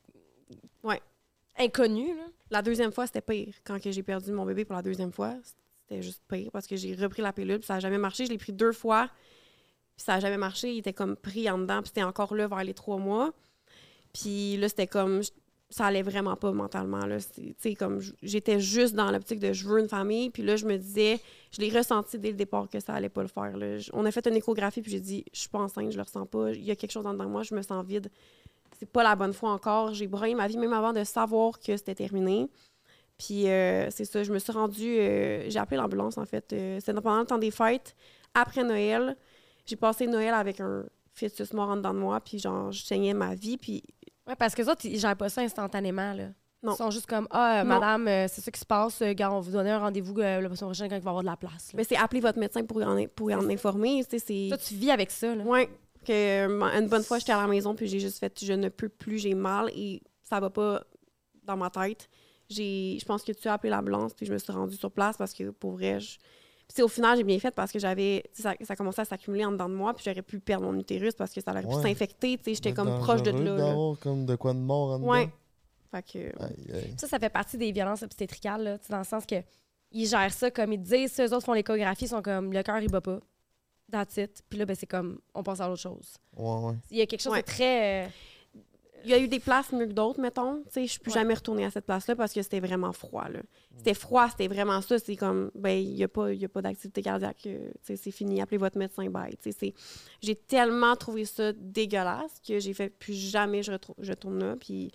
Ouais. 0.83 1.01
inconnu. 1.59 2.09
Là. 2.17 2.25
La 2.51 2.63
deuxième 2.63 2.91
fois, 2.93 3.07
c'était 3.07 3.21
pire. 3.21 3.55
Quand 3.65 3.81
que 3.81 3.91
j'ai 3.93 4.03
perdu 4.03 4.33
mon 4.33 4.45
bébé 4.45 4.65
pour 4.65 4.75
la 4.75 4.83
deuxième 4.83 5.13
fois, 5.13 5.35
c'était 5.45 5.59
c'était 5.89 6.03
juste 6.03 6.23
pire 6.27 6.49
parce 6.53 6.67
que 6.67 6.75
j'ai 6.75 6.95
repris 6.95 7.21
la 7.23 7.33
pilule, 7.35 7.59
puis 7.59 7.67
ça 7.67 7.75
n'a 7.75 7.81
jamais 7.81 7.99
marché. 7.99 8.25
Je 8.25 8.31
l'ai 8.31 8.39
pris 8.39 8.53
deux 8.53 8.73
fois, 8.73 9.11
ça 10.05 10.15
n'a 10.15 10.21
jamais 10.21 10.37
marché. 10.39 10.73
Il 10.73 10.79
était 10.79 10.93
comme 10.93 11.17
pris 11.17 11.49
en 11.51 11.59
dedans, 11.59 11.79
puis 11.81 11.89
c'était 11.89 12.03
encore 12.03 12.35
là 12.35 12.47
vers 12.49 12.65
les 12.65 12.75
trois 12.75 12.99
mois. 12.99 13.31
Puis 14.13 14.57
là, 14.57 14.69
c'était 14.69 14.87
comme. 14.87 15.21
Ça 15.71 15.87
allait 15.87 16.03
vraiment 16.03 16.37
pas 16.37 16.53
mentalement. 16.53 17.07
Là. 17.07 17.17
C'est- 17.59 17.75
comme 17.77 18.01
j'étais 18.23 18.61
juste 18.61 18.95
dans 18.95 19.11
l'optique 19.11 19.39
de 19.41 19.55
je 19.55 19.67
veux 19.67 19.81
une 19.81 19.89
famille. 19.89 20.29
Puis 20.29 20.43
là, 20.43 20.57
je 20.57 20.67
me 20.67 20.77
disais, 20.77 21.19
je 21.51 21.63
l'ai 21.63 21.71
ressenti 21.71 22.19
dès 22.19 22.29
le 22.31 22.37
départ 22.37 22.69
que 22.69 22.79
ça 22.79 22.93
allait 22.93 23.09
pas 23.09 23.23
le 23.23 23.29
faire. 23.29 23.57
là. 23.57 23.79
On 23.95 24.05
a 24.05 24.11
fait 24.11 24.27
une 24.27 24.37
échographie, 24.37 24.83
puis 24.83 24.91
j'ai 24.91 25.01
dit, 25.01 25.25
je 25.33 25.41
suis 25.41 25.49
pas 25.49 25.61
enceinte, 25.61 25.91
je 25.91 25.97
le 25.97 26.03
ressens 26.03 26.27
pas. 26.27 26.51
Il 26.51 26.63
y 26.63 26.71
a 26.71 26.77
quelque 26.77 26.91
chose 26.91 27.07
en 27.07 27.15
dedans 27.15 27.25
de 27.25 27.31
moi, 27.31 27.43
je 27.43 27.55
me 27.55 27.63
sens 27.63 27.87
vide. 27.87 28.11
C'est 28.79 28.85
pas 28.91 29.03
la 29.03 29.17
bonne 29.17 29.33
fois 29.33 29.51
encore. 29.53 29.95
J'ai 29.95 30.09
broyé 30.09 30.35
ma 30.35 30.47
vie 30.47 30.59
même 30.59 30.75
avant 30.75 30.93
de 30.93 31.05
savoir 31.05 31.59
que 31.59 31.75
c'était 31.75 31.95
terminé. 31.95 32.49
Puis 33.17 33.49
euh, 33.49 33.89
c'est 33.91 34.05
ça, 34.05 34.23
je 34.25 34.33
me 34.33 34.39
suis 34.39 34.53
rendue. 34.53 34.99
euh, 34.99 35.49
j'ai 35.49 35.59
appelé 35.59 35.79
l'ambulance, 35.79 36.19
en 36.19 36.27
fait. 36.27 36.53
Euh, 36.53 36.81
C'était 36.81 37.01
pendant 37.01 37.21
le 37.21 37.27
temps 37.27 37.39
des 37.39 37.51
fêtes. 37.51 37.97
Après 38.35 38.63
Noël, 38.65 39.17
j'ai 39.65 39.77
passé 39.77 40.07
Noël 40.07 40.35
avec 40.35 40.61
un 40.61 40.85
fœtus 41.15 41.53
mort 41.53 41.71
en 41.71 41.77
dedans 41.77 41.95
de 41.95 41.99
moi. 41.99 42.21
Puis 42.21 42.39
genre, 42.39 42.73
je 42.73 42.83
saignais 42.83 43.15
ma 43.15 43.35
vie. 43.35 43.57
Puis 43.57 43.83
Ouais, 44.27 44.37
parce 44.37 44.55
que 44.55 44.63
les 44.63 44.69
autres, 44.69 44.85
ils 44.85 44.99
gèrent 44.99 45.17
pas 45.17 45.29
ça 45.29 45.41
instantanément. 45.41 46.13
Là. 46.13 46.29
Non. 46.63 46.75
Ils 46.75 46.77
sont 46.77 46.91
juste 46.91 47.07
comme 47.07 47.27
Ah, 47.31 47.61
euh, 47.61 47.65
madame, 47.65 48.07
euh, 48.07 48.27
c'est 48.29 48.41
ça 48.41 48.51
qui 48.51 48.61
se 48.61 48.65
passe. 48.65 49.03
Euh, 49.03 49.13
gars, 49.15 49.33
on 49.33 49.41
vous 49.41 49.51
donne 49.51 49.67
un 49.67 49.79
rendez-vous 49.81 50.15
semaine 50.15 50.57
prochaine 50.57 50.89
quand 50.89 50.97
il 50.97 51.03
va 51.03 51.09
y 51.09 51.13
avoir 51.13 51.23
de 51.23 51.27
la 51.27 51.37
place. 51.37 51.73
là. 51.73 51.77
mais 51.77 51.85
c'est 51.85 51.97
appeler 51.97 52.21
votre 52.21 52.39
médecin 52.39 52.65
pour 52.65 52.81
en, 52.83 53.05
pour 53.17 53.33
en 53.33 53.49
informer. 53.51 54.05
Toi, 54.05 54.59
tu 54.59 54.75
vis 54.75 54.91
avec 54.91 55.11
ça. 55.11 55.35
Là. 55.35 55.43
Ouais. 55.45 55.69
Que, 56.05 56.13
euh, 56.47 56.79
une 56.79 56.89
bonne 56.89 57.03
fois, 57.03 57.19
j'étais 57.19 57.33
à 57.33 57.41
la 57.41 57.47
maison, 57.49 57.75
puis 57.75 57.87
j'ai 57.87 58.01
juste 58.01 58.19
fait 58.19 58.33
je 58.45 58.53
ne 58.53 58.69
peux 58.69 58.89
plus, 58.89 59.19
j'ai 59.19 59.35
mal 59.35 59.71
et 59.75 60.03
ça 60.23 60.41
va 60.41 60.51
pas 60.51 60.85
dans 61.45 61.57
ma 61.57 61.71
tête. 61.71 62.09
J'ai, 62.49 62.99
je 63.01 63.05
pense 63.05 63.23
que 63.23 63.33
tu 63.33 63.49
as 63.49 63.55
appelé 63.55 63.71
l'ambulance, 63.71 64.13
puis 64.15 64.27
je 64.27 64.33
me 64.33 64.39
suis 64.39 64.53
rendue 64.53 64.77
sur 64.77 64.91
place 64.91 65.17
parce 65.17 65.33
que 65.33 65.51
pour 65.51 65.73
vrai, 65.73 66.01
je... 66.01 66.19
Puis, 66.75 66.83
au 66.83 66.89
final, 66.89 67.17
j'ai 67.19 67.25
bien 67.25 67.39
fait 67.39 67.51
parce 67.51 67.71
que 67.73 67.79
j'avais. 67.79 68.23
Ça, 68.33 68.55
ça 68.63 68.77
commençait 68.77 69.03
à 69.03 69.05
s'accumuler 69.05 69.45
en 69.45 69.53
dedans 69.53 69.69
de 69.69 69.75
moi, 69.75 69.93
puis 69.95 70.05
j'aurais 70.07 70.23
pu 70.23 70.41
perdre 70.41 70.65
mon 70.71 70.79
utérus 70.79 71.15
parce 71.15 71.33
que 71.33 71.41
ça 71.41 71.51
aurait 71.51 71.63
pu 71.63 71.69
Ouais. 71.75 71.83
s'infecter. 71.83 72.39
tu 72.39 72.45
sais, 72.45 72.55
J'étais 72.55 72.73
comme 72.73 72.99
proche 72.99 73.23
de 73.23 73.31
là. 73.31 73.57
là. 73.57 73.95
comme 74.01 74.25
de 74.27 74.37
quoi 74.37 74.55
de 74.55 74.59
mort 74.59 74.93
en 74.93 74.99
dedans. 74.99 75.11
Ouais. 75.11 75.29
Fait 75.91 76.03
que. 76.03 76.43
Aïe, 76.43 76.73
aïe. 76.75 76.95
Ça, 76.99 77.07
ça 77.09 77.19
fait 77.19 77.29
partie 77.31 77.59
des 77.59 77.71
violences 77.73 78.03
obstétricales, 78.03 78.63
là, 78.63 78.79
dans 78.89 78.99
le 78.99 79.05
sens 79.05 79.27
que 79.27 79.37
ils 79.91 80.07
gèrent 80.07 80.33
ça 80.33 80.51
comme 80.51 80.73
ils 80.73 80.81
disent. 80.83 81.13
Si 81.13 81.21
eux 81.23 81.35
autres 81.35 81.45
font 81.45 81.53
l'échographie, 81.53 82.07
ils 82.07 82.09
sont 82.09 82.23
comme 82.23 82.53
le 82.53 82.63
cœur, 82.63 82.79
il 82.81 82.91
bat 82.91 83.01
pas. 83.03 83.19
That's 83.91 84.17
it. 84.17 84.43
Puis 84.49 84.59
là, 84.59 84.65
ben, 84.65 84.75
c'est 84.75 84.87
comme 84.87 85.19
on 85.35 85.43
passe 85.43 85.61
à 85.61 85.69
autre 85.71 85.83
chose. 85.83 86.15
Ouais, 86.37 86.57
ouais. 86.65 86.75
Il 86.91 86.97
y 86.97 87.03
a 87.03 87.07
quelque 87.07 87.21
chose 87.21 87.33
Ouais. 87.35 87.43
de 87.43 87.47
très. 87.47 88.07
euh, 88.07 88.09
Il 89.05 89.11
y 89.11 89.15
a 89.15 89.19
eu 89.19 89.29
des 89.29 89.41
places 89.41 89.73
mieux 89.73 89.87
que 89.87 89.93
d'autres, 89.93 90.21
mettons. 90.21 90.63
Je 90.75 90.87
suis 90.87 90.99
plus 90.99 91.11
Ouais. 91.13 91.21
jamais 91.21 91.35
retournée 91.35 91.65
à 91.65 91.71
cette 91.71 91.87
place-là 91.87 92.15
parce 92.17 92.33
que 92.33 92.43
c'était 92.43 92.61
vraiment 92.61 92.93
froid. 92.93 93.29
là. 93.29 93.41
C'était 93.77 93.95
froid, 93.95 94.29
c'était 94.31 94.49
vraiment 94.49 94.81
ça. 94.81 94.99
C'est 94.99 95.17
comme, 95.17 95.51
ben, 95.55 95.71
il 95.79 95.95
n'y 95.95 96.05
a 96.05 96.09
pas, 96.09 96.33
y 96.33 96.45
a 96.45 96.49
pas 96.49 96.63
d'activité 96.63 97.03
cardiaque. 97.03 97.49
c'est 97.83 97.97
fini, 98.11 98.41
appelez 98.41 98.59
votre 98.59 98.79
médecin, 98.79 99.09
bye. 99.11 99.37
C'est- 99.41 99.75
J'ai 100.23 100.37
tellement 100.37 100.95
trouvé 100.97 101.25
ça 101.25 101.53
dégueulasse 101.53 102.41
que 102.47 102.59
j'ai 102.59 102.75
fait 102.75 102.91
plus 102.91 103.15
jamais 103.15 103.63
je, 103.63 103.73
retrou- 103.73 103.95
je 103.99 104.13
tourne 104.13 104.39
là. 104.39 104.57
Puis, 104.57 104.93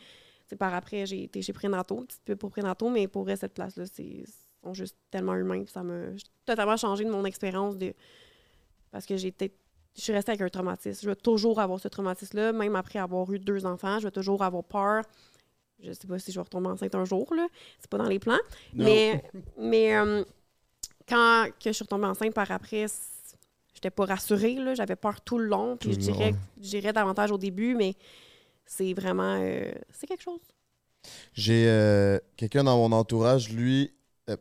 par 0.60 0.74
après, 0.74 1.06
j'ai 1.06 1.24
été 1.24 1.42
chez 1.42 1.52
Prénato, 1.54 1.98
petite 2.06 2.24
pub 2.24 2.38
pour 2.38 2.50
Prénato, 2.52 2.90
mais 2.90 3.08
pour 3.08 3.24
vrai, 3.24 3.36
cette 3.36 3.54
place-là, 3.54 3.86
c'est 3.92 4.04
ils 4.04 4.26
sont 4.64 4.74
juste 4.74 4.96
tellement 5.12 5.36
humains. 5.36 5.64
Ça 5.68 5.84
m'a 5.84 6.08
totalement 6.46 6.78
changé 6.78 7.04
de 7.06 7.10
mon 7.12 7.26
expérience 7.26 7.78
de. 7.78 7.94
Parce 8.92 9.06
que 9.06 9.18
j'étais 9.18 9.52
je 9.98 10.04
suis 10.04 10.14
restée 10.14 10.32
avec 10.32 10.42
un 10.42 10.50
traumatisme. 10.50 11.02
Je 11.02 11.10
vais 11.10 11.16
toujours 11.16 11.60
avoir 11.60 11.80
ce 11.80 11.88
traumatisme-là, 11.88 12.54
même 12.54 12.76
après 12.76 13.00
avoir 13.00 13.32
eu 13.32 13.40
deux 13.40 13.66
enfants. 13.66 14.00
Je 14.00 14.06
vais 14.06 14.12
toujours 14.12 14.44
avoir 14.44 14.64
peur. 14.64 15.04
Je 15.84 15.92
sais 15.92 16.08
pas 16.08 16.20
si 16.20 16.32
je 16.32 16.38
vais 16.40 16.44
retomber 16.44 16.68
enceinte 16.68 16.94
un 16.96 17.06
jour, 17.06 17.34
là. 17.36 17.48
C'est 17.80 17.90
pas 17.90 17.98
dans 17.98 18.08
les 18.08 18.20
plans. 18.20 18.38
Non. 18.74 18.86
Mais, 18.86 19.24
mais 19.58 19.96
euh, 19.96 20.24
quand 21.08 21.48
que 21.60 21.70
je 21.70 21.74
suis 21.74 21.84
retombée 21.84 22.06
enceinte 22.06 22.34
par 22.34 22.50
après, 22.52 22.86
j'étais 23.74 23.90
pas 23.90 24.06
rassurée, 24.06 24.56
là. 24.56 24.76
J'avais 24.76 24.96
peur 24.96 25.20
tout 25.22 25.40
le 25.40 25.46
long. 25.46 25.78
Puis 25.78 25.90
Tout 25.90 25.96
je 25.96 26.00
dirais, 26.00 26.36
dirais 26.58 26.94
davantage 26.94 27.32
au 27.32 27.38
début, 27.38 27.76
mais 27.76 27.96
c'est 28.66 28.94
vraiment... 28.94 29.40
euh, 29.42 29.72
c'est 29.92 30.06
quelque 30.08 30.24
chose. 30.24 30.42
J'ai 31.34 31.68
euh, 31.68 32.20
quelqu'un 32.36 32.64
dans 32.64 32.78
mon 32.78 32.96
entourage, 32.96 33.52
lui, 33.52 33.94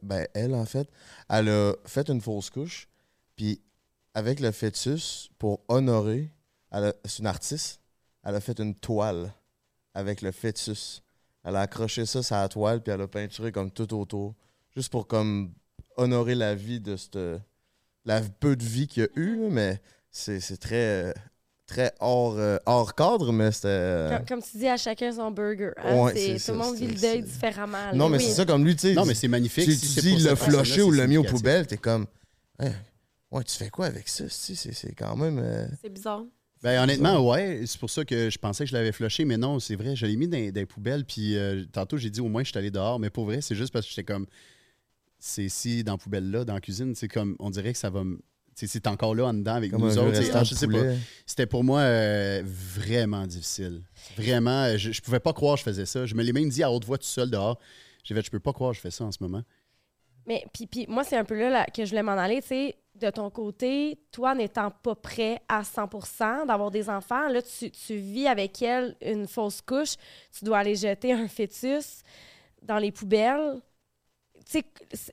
ben 0.02 0.26
elle 0.34 0.54
en 0.54 0.64
fait, 0.66 0.88
elle 1.28 1.48
a 1.48 1.74
fait 1.84 2.09
une 2.11 2.20
fausse 2.20 2.50
couche, 2.50 2.88
puis 3.36 3.62
avec 4.16 4.40
le 4.40 4.50
fœtus, 4.50 5.28
pour 5.38 5.60
honorer, 5.68 6.30
c'est 7.04 7.18
une 7.18 7.26
artiste, 7.26 7.80
elle 8.24 8.34
a 8.34 8.40
fait 8.40 8.58
une 8.58 8.74
toile 8.74 9.30
avec 9.92 10.22
le 10.22 10.32
fœtus. 10.32 11.02
Elle 11.44 11.54
a 11.56 11.60
accroché 11.60 12.06
ça 12.06 12.22
sur 12.22 12.34
la 12.34 12.48
toile, 12.48 12.82
puis 12.82 12.92
elle 12.94 13.02
a 13.02 13.08
peinturé 13.08 13.52
comme 13.52 13.70
tout 13.70 13.92
autour, 13.94 14.34
juste 14.74 14.90
pour 14.90 15.06
comme 15.06 15.52
honorer 15.98 16.34
la 16.34 16.54
vie 16.54 16.80
de 16.80 16.96
cette... 16.96 17.18
la 18.06 18.22
peu 18.40 18.56
de 18.56 18.64
vie 18.64 18.86
qu'il 18.88 19.02
y 19.02 19.06
a 19.06 19.08
eu, 19.20 19.36
mais 19.50 19.82
c'est 20.10 20.40
c'est 20.40 20.56
très... 20.56 21.12
très 21.66 21.92
hors, 22.00 22.38
euh, 22.38 22.56
hors 22.64 22.94
cadre, 22.94 23.32
mais 23.34 23.52
c'était... 23.52 23.68
euh, 23.68 24.16
Comme, 24.16 24.26
comme 24.26 24.42
tu 24.42 24.56
dis, 24.56 24.66
à 24.66 24.78
chacun 24.78 25.12
son 25.12 25.30
burger. 25.30 25.72
hein. 25.76 25.94
Ouais, 26.04 26.12
C'est- 26.14 26.38
c'est 26.38 26.52
tout 26.52 26.58
le 26.58 26.62
ça, 26.64 26.68
monde 26.70 26.76
vit 26.76 26.86
le 26.86 26.94
deuil 27.00 27.22
différemment. 27.22 27.72
là. 27.90 27.92
Non, 27.92 28.08
mais 28.08 28.16
Oui. 28.16 28.24
c'est 28.24 28.32
ça, 28.34 28.46
comme 28.46 28.64
lui, 28.64 28.74
tu 28.76 28.88
sais. 28.88 28.94
Non, 28.94 29.04
mais 29.04 29.14
c'est 29.14 29.28
magnifique. 29.28 29.70
Si, 29.70 29.76
Si 29.76 29.94
tu 30.00 30.00
dis 30.16 30.24
personne-là, 30.24 30.64
flushé 30.64 30.80
ou 30.82 30.90
l'a 30.90 31.06
mis 31.06 31.18
aux 31.18 31.22
poubelles, 31.24 31.66
t'es 31.66 31.76
comme. 31.76 32.06
Ouais, 33.30 33.44
tu 33.44 33.56
fais 33.56 33.70
quoi 33.70 33.86
avec 33.86 34.08
ça? 34.08 34.28
si, 34.28 34.56
C'est 34.56 34.72
c'est 34.72 34.92
quand 34.94 35.16
même. 35.16 35.38
euh, 35.38 35.66
C'est 35.82 35.88
bizarre. 35.92 36.24
Ben, 36.62 36.82
honnêtement, 36.82 37.20
ouais. 37.28 37.62
C'est 37.66 37.78
pour 37.78 37.90
ça 37.90 38.04
que 38.04 38.30
je 38.30 38.38
pensais 38.38 38.64
que 38.64 38.70
je 38.70 38.74
l'avais 38.74 38.90
flushé, 38.92 39.24
mais 39.24 39.36
non, 39.36 39.60
c'est 39.60 39.76
vrai. 39.76 39.94
Je 39.94 40.06
l'ai 40.06 40.16
mis 40.16 40.26
dans, 40.26 40.38
dans 40.38 40.54
les 40.60 40.66
poubelles. 40.66 41.04
Puis 41.04 41.36
euh, 41.36 41.64
tantôt, 41.70 41.96
j'ai 41.98 42.10
dit 42.10 42.20
au 42.20 42.28
moins 42.28 42.42
je 42.44 42.48
suis 42.50 42.58
allé 42.58 42.70
dehors. 42.70 42.98
Mais 42.98 43.10
pour 43.10 43.26
vrai, 43.26 43.40
c'est 43.40 43.54
juste 43.54 43.72
parce 43.72 43.84
que 43.86 43.90
j'étais 43.90 44.04
comme. 44.10 44.26
C'est 45.18 45.44
ici, 45.44 45.84
dans 45.84 45.92
la 45.92 45.98
poubelle-là, 45.98 46.44
dans 46.44 46.54
la 46.54 46.60
cuisine. 46.60 46.94
C'est 46.94 47.08
comme. 47.08 47.36
On 47.38 47.50
dirait 47.50 47.72
que 47.72 47.78
ça 47.78 47.90
va 47.90 48.04
me. 48.04 48.16
tu 48.16 48.22
sais, 48.54 48.66
C'est 48.66 48.86
encore 48.86 49.14
là 49.14 49.26
en 49.26 49.34
dedans 49.34 49.54
avec 49.54 49.70
Comme 49.70 49.82
nous 49.82 49.98
autres. 49.98 50.18
Ah, 50.34 50.44
je 50.44 50.54
sais 50.54 50.66
pas. 50.66 50.82
C'était 51.26 51.46
pour 51.46 51.62
moi 51.62 51.80
euh, 51.80 52.42
vraiment 52.44 53.26
difficile. 53.26 53.82
Vraiment, 54.16 54.76
je, 54.76 54.92
je 54.92 55.02
pouvais 55.02 55.20
pas 55.20 55.32
croire 55.34 55.54
que 55.56 55.60
je 55.60 55.64
faisais 55.64 55.86
ça. 55.86 56.06
Je 56.06 56.14
me 56.14 56.22
l'ai 56.22 56.32
même 56.32 56.48
dit 56.48 56.62
à 56.62 56.70
haute 56.72 56.84
voix 56.86 56.98
tout 56.98 57.04
seul 57.06 57.30
dehors. 57.30 57.58
J'ai 58.02 58.14
fait, 58.14 58.22
je 58.24 58.30
peux 58.30 58.40
pas 58.40 58.52
croire 58.52 58.70
que 58.70 58.76
je 58.76 58.80
fais 58.80 58.90
ça 58.90 59.04
en 59.04 59.12
ce 59.12 59.18
moment. 59.20 59.42
Mais 60.26 60.44
puis, 60.52 60.66
puis 60.66 60.86
moi, 60.88 61.04
c'est 61.04 61.16
un 61.16 61.24
peu 61.24 61.38
là, 61.38 61.66
que 61.66 61.84
je 61.84 61.90
voulais 61.90 62.02
m'en 62.02 62.12
aller. 62.12 62.42
Tu 62.42 62.48
sais, 62.48 62.76
de 62.96 63.10
ton 63.10 63.30
côté, 63.30 63.98
toi 64.10 64.34
n'étant 64.34 64.70
pas 64.70 64.94
prêt 64.94 65.40
à 65.48 65.62
100% 65.62 66.46
d'avoir 66.46 66.70
des 66.70 66.88
enfants, 66.90 67.28
là, 67.28 67.40
tu, 67.42 67.70
tu 67.70 67.96
vis 67.96 68.26
avec 68.26 68.60
elle 68.62 68.96
une 69.02 69.28
fausse 69.28 69.60
couche. 69.60 69.94
Tu 70.36 70.44
dois 70.44 70.58
aller 70.58 70.74
jeter 70.74 71.12
un 71.12 71.28
fœtus 71.28 72.02
dans 72.62 72.78
les 72.78 72.90
poubelles. 72.90 73.60
Tu 74.50 74.60
sais, 74.60 74.64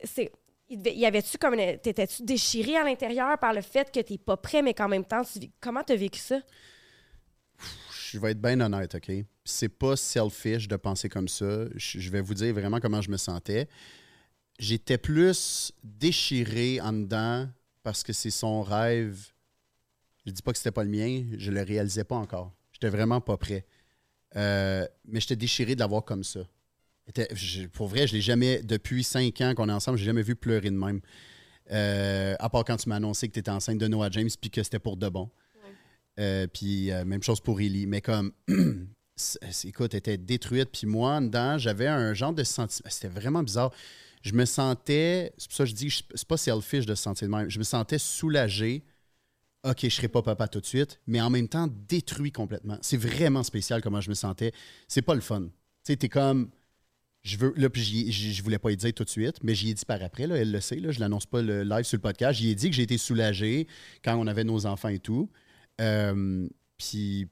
c'est- 0.04 0.32
Y 0.70 1.04
avait-tu 1.06 1.36
comme. 1.38 1.54
T'étais-tu 1.56 2.22
déchiré 2.22 2.76
à 2.76 2.84
l'intérieur 2.84 3.38
par 3.38 3.52
le 3.52 3.60
fait 3.60 3.92
que 3.92 4.00
t'es 4.00 4.18
pas 4.18 4.36
prêt, 4.36 4.62
mais 4.62 4.72
qu'en 4.74 4.88
même 4.88 5.04
temps, 5.04 5.22
tu. 5.22 5.38
Comment 5.60 5.82
t'as 5.84 5.94
vécu 5.96 6.18
ça? 6.18 6.40
Je 7.92 8.18
vais 8.18 8.30
être 8.32 8.40
bien 8.40 8.60
honnête, 8.60 8.94
OK? 8.94 9.10
C'est 9.44 9.68
pas 9.68 9.94
selfish 9.96 10.66
de 10.66 10.76
penser 10.76 11.08
comme 11.08 11.28
ça. 11.28 11.66
Je 11.74 12.10
vais 12.10 12.20
vous 12.20 12.34
dire 12.34 12.54
vraiment 12.54 12.80
comment 12.80 13.00
je 13.02 13.10
me 13.10 13.16
sentais. 13.16 13.68
J'étais 14.58 14.98
plus 14.98 15.72
déchiré 15.82 16.80
en 16.80 16.92
dedans 16.92 17.48
parce 17.82 18.02
que 18.02 18.12
c'est 18.12 18.30
son 18.30 18.62
rêve. 18.62 19.18
Je 20.24 20.30
dis 20.32 20.42
pas 20.42 20.52
que 20.52 20.58
c'était 20.58 20.70
pas 20.70 20.84
le 20.84 20.90
mien, 20.90 21.24
je 21.36 21.50
le 21.50 21.62
réalisais 21.62 22.04
pas 22.04 22.16
encore. 22.16 22.52
J'étais 22.72 22.88
vraiment 22.88 23.20
pas 23.20 23.36
prêt. 23.36 23.66
Euh, 24.36 24.86
mais 25.04 25.20
j'étais 25.20 25.36
déchiré 25.36 25.74
de 25.74 25.80
l'avoir 25.80 26.04
comme 26.04 26.24
ça. 26.24 26.40
Je- 27.32 27.66
pour 27.66 27.88
vrai, 27.88 28.06
je 28.06 28.14
l'ai 28.14 28.20
jamais, 28.22 28.62
depuis 28.62 29.04
cinq 29.04 29.40
ans 29.42 29.54
qu'on 29.54 29.68
est 29.68 29.72
ensemble, 29.72 29.98
j'ai 29.98 30.06
jamais 30.06 30.22
vu 30.22 30.34
pleurer 30.34 30.70
de 30.70 30.76
même. 30.76 31.00
Euh, 31.70 32.34
à 32.38 32.48
part 32.48 32.64
quand 32.64 32.76
tu 32.76 32.88
m'as 32.88 32.96
annoncé 32.96 33.28
que 33.28 33.32
tu 33.34 33.40
étais 33.40 33.50
enceinte 33.50 33.78
de 33.78 33.86
Noah 33.88 34.10
James 34.10 34.28
puis 34.40 34.50
que 34.50 34.62
c'était 34.62 34.78
pour 34.78 34.96
de 34.96 35.08
bon. 35.08 35.30
Euh, 36.20 36.46
puis 36.46 36.90
même 37.04 37.22
chose 37.22 37.40
pour 37.40 37.60
Ellie. 37.60 37.86
Mais 37.86 38.00
comme, 38.00 38.32
écoute, 39.64 39.94
elle 39.94 39.98
était 39.98 40.16
détruite. 40.16 40.70
Puis 40.72 40.86
moi, 40.86 41.12
en 41.16 41.22
dedans, 41.22 41.58
j'avais 41.58 41.86
un 41.88 42.14
genre 42.14 42.32
de 42.32 42.44
sentiment. 42.44 42.88
C'était 42.90 43.08
vraiment 43.08 43.42
bizarre. 43.42 43.72
Je 44.24 44.32
me 44.32 44.46
sentais, 44.46 45.34
c'est 45.36 45.48
pour 45.48 45.56
ça 45.56 45.64
que 45.64 45.70
je 45.70 45.74
dis, 45.74 46.02
c'est 46.14 46.26
pas 46.26 46.38
selfish 46.38 46.86
de 46.86 46.94
se 46.94 47.02
sentir 47.02 47.28
de 47.28 47.32
même. 47.32 47.50
Je 47.50 47.58
me 47.58 47.64
sentais 47.64 47.98
soulagé. 47.98 48.82
OK, 49.64 49.80
je 49.82 49.88
serai 49.90 50.08
pas 50.08 50.22
papa 50.22 50.48
tout 50.48 50.60
de 50.60 50.66
suite, 50.66 50.98
mais 51.06 51.20
en 51.20 51.28
même 51.28 51.46
temps 51.46 51.68
détruit 51.88 52.32
complètement. 52.32 52.78
C'est 52.80 52.96
vraiment 52.96 53.42
spécial 53.42 53.82
comment 53.82 54.00
je 54.00 54.08
me 54.08 54.14
sentais. 54.14 54.52
C'est 54.88 55.02
pas 55.02 55.14
le 55.14 55.20
fun. 55.20 55.42
Tu 55.42 55.50
sais, 55.84 55.96
t'es 55.96 56.08
comme. 56.08 56.50
Je 57.22 57.36
veux. 57.36 57.52
Là, 57.56 57.68
puis 57.68 58.10
je 58.10 58.42
voulais 58.42 58.58
pas 58.58 58.70
y 58.70 58.76
dire 58.78 58.94
tout 58.94 59.04
de 59.04 59.10
suite, 59.10 59.42
mais 59.42 59.54
j'y 59.54 59.70
ai 59.70 59.74
dit 59.74 59.84
par 59.84 60.02
après, 60.02 60.24
elle 60.24 60.50
le 60.50 60.60
sait, 60.60 60.76
là, 60.76 60.90
je 60.90 61.00
l'annonce 61.00 61.26
pas 61.26 61.42
le 61.42 61.62
live 61.62 61.84
sur 61.84 61.98
le 61.98 62.02
podcast. 62.02 62.38
J'y 62.38 62.48
ai 62.48 62.54
dit 62.54 62.70
que 62.70 62.76
j'ai 62.76 62.82
été 62.82 62.96
soulagé 62.96 63.68
quand 64.02 64.16
on 64.16 64.26
avait 64.26 64.44
nos 64.44 64.64
enfants 64.64 64.88
et 64.88 65.00
tout. 65.00 65.30
Euh, 65.82 66.48
puis, 66.78 67.28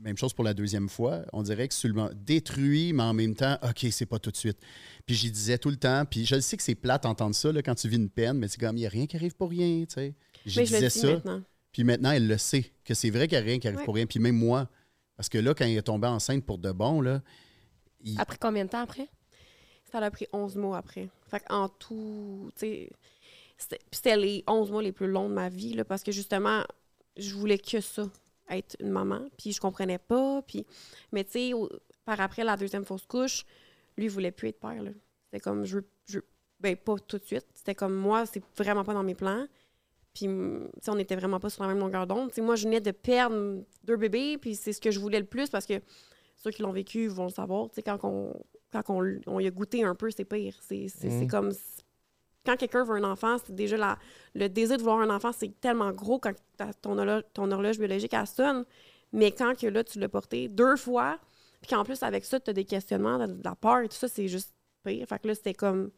même 0.00 0.16
chose 0.16 0.32
pour 0.32 0.44
la 0.44 0.54
deuxième 0.54 0.88
fois. 0.88 1.22
On 1.32 1.42
dirait 1.42 1.68
que 1.68 1.88
moment- 1.88 2.10
détruit, 2.14 2.92
mais 2.92 3.02
en 3.02 3.12
même 3.14 3.34
temps, 3.34 3.58
OK, 3.62 3.86
c'est 3.90 4.06
pas 4.06 4.18
tout 4.18 4.30
de 4.30 4.36
suite. 4.36 4.58
Puis 5.06 5.14
j'y 5.14 5.30
disais 5.30 5.58
tout 5.58 5.70
le 5.70 5.76
temps. 5.76 6.04
Puis 6.04 6.24
je 6.26 6.40
sais 6.40 6.56
que 6.56 6.62
c'est 6.62 6.74
plate 6.74 7.02
d'entendre 7.04 7.34
ça 7.34 7.52
là, 7.52 7.62
quand 7.62 7.74
tu 7.74 7.88
vis 7.88 7.96
une 7.96 8.10
peine, 8.10 8.38
mais 8.38 8.48
c'est 8.48 8.58
comme, 8.60 8.76
il 8.76 8.80
n'y 8.80 8.86
a 8.86 8.90
rien 8.90 9.06
qui 9.06 9.16
arrive 9.16 9.34
pour 9.36 9.50
rien, 9.50 9.84
tu 9.86 9.94
sais. 9.94 10.14
J'y 10.46 10.62
disais 10.62 10.80
dis 10.88 10.90
ça. 10.98 11.06
maintenant. 11.12 11.42
Puis 11.72 11.84
maintenant, 11.84 12.10
elle 12.10 12.26
le 12.26 12.38
sait, 12.38 12.72
que 12.84 12.94
c'est 12.94 13.10
vrai 13.10 13.28
qu'il 13.28 13.38
n'y 13.38 13.42
a 13.44 13.46
rien 13.46 13.58
qui 13.58 13.68
arrive 13.68 13.80
Ouais. 13.80 13.84
pour 13.84 13.94
rien. 13.94 14.06
Puis 14.06 14.18
même 14.18 14.36
moi, 14.36 14.68
parce 15.16 15.28
que 15.28 15.38
là, 15.38 15.54
quand 15.54 15.66
il 15.66 15.76
est 15.76 15.82
tombé 15.82 16.08
enceinte 16.08 16.44
pour 16.44 16.58
de 16.58 16.72
bon, 16.72 17.00
là, 17.00 17.22
il- 18.02 18.18
Après 18.20 18.38
combien 18.40 18.64
de 18.64 18.70
temps 18.70 18.80
après? 18.82 19.08
Ça 19.92 20.00
l'a 20.00 20.10
pris 20.10 20.26
11 20.32 20.56
mois 20.56 20.78
après. 20.78 21.10
Fait 21.28 21.42
en 21.50 21.68
tout, 21.68 22.50
tu 22.56 22.60
sais, 22.60 22.90
c'était 23.92 24.16
les 24.16 24.42
11 24.46 24.70
mois 24.70 24.82
les 24.82 24.92
plus 24.92 25.08
longs 25.08 25.28
de 25.28 25.34
ma 25.34 25.48
vie, 25.48 25.74
là, 25.74 25.84
parce 25.84 26.02
que 26.02 26.10
justement, 26.12 26.62
je 27.16 27.34
voulais 27.34 27.58
que 27.58 27.80
ça, 27.80 28.08
être 28.50 28.76
une 28.80 28.90
maman. 28.90 29.28
Puis 29.38 29.52
je 29.52 29.60
comprenais 29.60 29.98
pas. 29.98 30.42
Puis... 30.42 30.66
Mais 31.12 31.24
tu 31.24 31.30
sais, 31.32 31.52
par 32.04 32.20
après 32.20 32.44
la 32.44 32.56
deuxième 32.56 32.84
fausse 32.84 33.06
couche, 33.06 33.44
lui, 33.96 34.04
il 34.06 34.10
voulait 34.10 34.30
plus 34.32 34.48
être 34.48 34.60
père. 34.60 34.82
là. 34.82 34.90
C'était 35.24 35.40
comme, 35.40 35.64
je 35.64 35.76
veux, 35.78 35.84
je 36.06 36.18
veux- 36.18 36.26
Ben, 36.60 36.76
pas 36.76 36.96
tout 37.06 37.18
de 37.18 37.24
suite. 37.24 37.46
C'était 37.54 37.74
comme, 37.74 37.94
moi, 37.94 38.26
c'est 38.26 38.42
vraiment 38.56 38.84
pas 38.84 38.94
dans 38.94 39.02
mes 39.02 39.14
plans. 39.14 39.46
Puis, 40.12 40.26
on 40.28 40.98
était 40.98 41.14
vraiment 41.16 41.38
pas 41.38 41.50
sur 41.50 41.62
la 41.62 41.68
même 41.68 41.78
longueur 41.78 42.06
d'onde. 42.06 42.32
Moi, 42.38 42.56
je 42.56 42.64
venais 42.64 42.80
de 42.80 42.90
perdre 42.90 43.62
deux 43.84 43.96
bébés, 43.96 44.38
puis 44.38 44.56
c'est 44.56 44.72
ce 44.72 44.80
que 44.80 44.90
je 44.90 44.98
voulais 44.98 45.20
le 45.20 45.24
plus 45.26 45.48
parce 45.48 45.66
que 45.66 45.74
ceux 46.36 46.50
qui 46.50 46.62
l'ont 46.62 46.72
vécu 46.72 47.06
vont 47.06 47.24
le 47.24 47.30
savoir. 47.30 47.68
Tu 47.68 47.76
sais, 47.76 47.82
quand 47.82 47.98
on, 48.02 48.34
quand 48.72 48.82
on, 48.88 49.20
on 49.26 49.38
y 49.40 49.46
a 49.46 49.50
goûté 49.50 49.84
un 49.84 49.94
peu, 49.94 50.10
c'est 50.10 50.24
pire. 50.24 50.54
C'est 50.62 50.88
c'est- 50.88 51.10
c'est 51.10 51.24
Mhm. 51.24 51.28
comme. 51.30 51.52
Quand 52.46 52.56
quelqu'un 52.56 52.84
veut 52.84 52.96
un 52.96 53.04
enfant, 53.04 53.36
c'est 53.44 53.54
déjà 53.54 53.76
la, 53.76 53.98
le 54.34 54.48
désir 54.48 54.76
de 54.76 54.82
vouloir 54.82 55.00
un 55.00 55.14
enfant, 55.14 55.30
c'est 55.32 55.60
tellement 55.60 55.92
gros 55.92 56.18
quand 56.18 56.32
ton, 56.80 56.98
horloge, 57.52 57.78
biologique, 57.78 58.14
elle 58.14 58.26
sonne. 58.26 58.64
Mais 59.12 59.32
quand 59.32 59.58
que 59.58 59.66
là, 59.66 59.84
tu 59.84 59.98
l'as 59.98 60.08
porté 60.08 60.48
deux 60.48 60.76
fois, 60.76 61.18
puis 61.60 61.70
qu'en 61.70 61.84
plus, 61.84 62.02
avec 62.02 62.24
ça, 62.24 62.40
tu 62.40 62.50
as 62.50 62.52
des 62.52 62.64
questionnements, 62.64 63.18
de, 63.18 63.32
de 63.32 63.44
la 63.44 63.54
peur 63.54 63.80
et 63.80 63.88
tout 63.88 63.96
ça, 63.96 64.08
c'est 64.08 64.28
juste 64.28 64.54
pire. 64.84 65.06
Fait 65.06 65.18
que 65.18 65.28
là, 65.28 65.34
c'était 65.34 65.54
comme. 65.54 65.90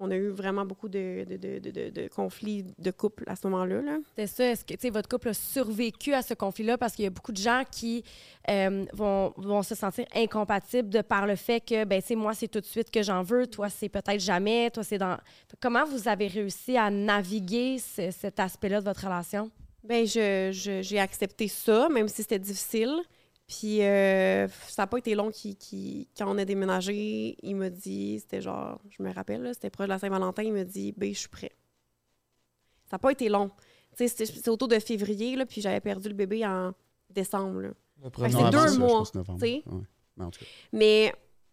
On 0.00 0.12
a 0.12 0.16
eu 0.16 0.28
vraiment 0.28 0.64
beaucoup 0.64 0.88
de, 0.88 1.24
de, 1.28 1.36
de, 1.36 1.58
de- 1.58 1.70
de- 1.72 1.90
de 1.90 2.08
conflits 2.08 2.64
de 2.78 2.90
couple 2.92 3.24
à 3.26 3.34
ce 3.34 3.48
moment-là. 3.48 3.82
Là. 3.82 3.98
C'est 4.16 4.28
ça. 4.28 4.44
Est-ce 4.44 4.64
que 4.64 4.74
tu 4.74 4.80
sais, 4.82 4.90
votre 4.90 5.08
couple 5.08 5.30
a 5.30 5.34
survécu 5.34 6.14
à 6.14 6.22
ce 6.22 6.34
conflit-là? 6.34 6.78
Parce 6.78 6.94
qu'il 6.94 7.02
y 7.04 7.08
a 7.08 7.10
beaucoup 7.10 7.32
de 7.32 7.36
gens 7.38 7.64
qui 7.68 8.04
euh, 8.48 8.84
vont, 8.92 9.32
vont 9.36 9.62
se 9.64 9.74
sentir 9.74 10.04
incompatibles 10.14 10.88
de 10.88 11.00
par 11.00 11.26
le 11.26 11.34
fait 11.34 11.60
que, 11.60 11.84
ben, 11.84 12.00
c'est 12.04 12.14
moi, 12.14 12.32
c'est 12.32 12.46
tout 12.46 12.60
de 12.60 12.64
suite 12.64 12.92
que 12.92 13.02
j'en 13.02 13.22
veux. 13.22 13.48
Toi, 13.48 13.68
c'est 13.70 13.88
peut-être 13.88 14.20
jamais. 14.20 14.70
Toi, 14.70 14.84
c'est 14.84 14.98
dans. 14.98 15.16
Comment 15.60 15.84
vous 15.84 16.06
avez 16.06 16.28
réussi 16.28 16.76
à 16.76 16.90
naviguer 16.90 17.78
ce- 17.78 18.12
cet 18.12 18.38
aspect-là 18.38 18.78
de 18.80 18.84
votre 18.84 19.02
relation? 19.04 19.50
Ben, 19.82 20.06
je, 20.06 20.50
je- 20.52 20.80
j'ai 20.82 21.00
accepté 21.00 21.48
ça, 21.48 21.88
même 21.88 22.06
si 22.06 22.22
c'était 22.22 22.38
difficile. 22.38 22.94
Puis 23.48 23.78
ça 23.78 24.82
n'a 24.82 24.86
pas 24.86 24.98
été 24.98 25.14
long 25.14 25.30
qui, 25.30 25.56
qui- 25.56 26.06
quand 26.16 26.30
on 26.32 26.36
a 26.38 26.44
déménagé, 26.44 27.36
il 27.42 27.56
m'a 27.56 27.70
dit, 27.70 28.20
c'était 28.20 28.42
genre, 28.42 28.78
je 28.90 29.02
me 29.02 29.10
rappelle, 29.12 29.48
c'était 29.54 29.70
proche 29.70 29.86
de 29.86 29.92
la 29.92 29.98
Saint-Valentin, 29.98 30.42
il 30.42 30.52
m'a 30.52 30.64
dit, 30.64 30.92
ben, 30.96 31.12
je 31.14 31.18
suis 31.18 31.28
prêt. 31.28 31.52
Ça 32.90 32.96
n'a 32.96 32.98
pas 32.98 33.10
été 33.10 33.28
long. 33.30 33.50
C'est 33.96 34.48
autour 34.48 34.68
de 34.68 34.78
février, 34.78 35.34
là, 35.34 35.44
puis 35.46 35.60
j'avais 35.62 35.80
perdu 35.80 36.08
le 36.08 36.14
bébé 36.14 36.46
en 36.46 36.72
décembre. 37.10 37.72
c'est 38.02 38.50
deux 38.50 38.68
ça, 38.68 38.78
mois, 38.78 38.98
pense. 38.98 39.12
Ouais. 39.66 39.82
Mais 40.16 40.24
en 40.24 40.30
tout 40.30 40.40
cas. 40.40 40.46
Mais 40.72 41.12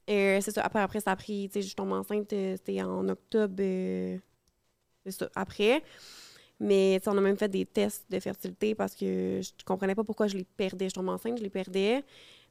euh, 0.09 0.39
c'est 0.41 0.51
ça. 0.51 0.61
Après, 0.63 0.79
après, 0.81 0.99
ça 0.99 1.11
a 1.11 1.15
pris. 1.15 1.49
Tu 1.49 1.61
sais, 1.61 1.67
je 1.67 1.75
tombe 1.75 1.91
enceinte, 1.93 2.31
euh, 2.33 2.55
c'était 2.57 2.81
en 2.83 3.07
octobre. 3.09 3.55
euh, 3.59 4.17
c'est 5.05 5.11
ça. 5.11 5.29
Après. 5.33 5.81
Mais 6.59 7.01
on 7.07 7.17
a 7.17 7.21
même 7.21 7.37
fait 7.37 7.49
des 7.49 7.65
tests 7.65 8.05
de 8.09 8.19
fertilité 8.19 8.75
parce 8.75 8.95
que 8.95 9.41
je 9.41 9.65
comprenais 9.65 9.95
pas 9.95 10.03
pourquoi 10.03 10.27
je 10.27 10.37
les 10.37 10.45
perdais. 10.45 10.89
Je 10.89 10.93
tombais 10.95 11.11
enceinte, 11.11 11.37
je 11.37 11.43
les 11.43 11.49
perdais. 11.49 12.03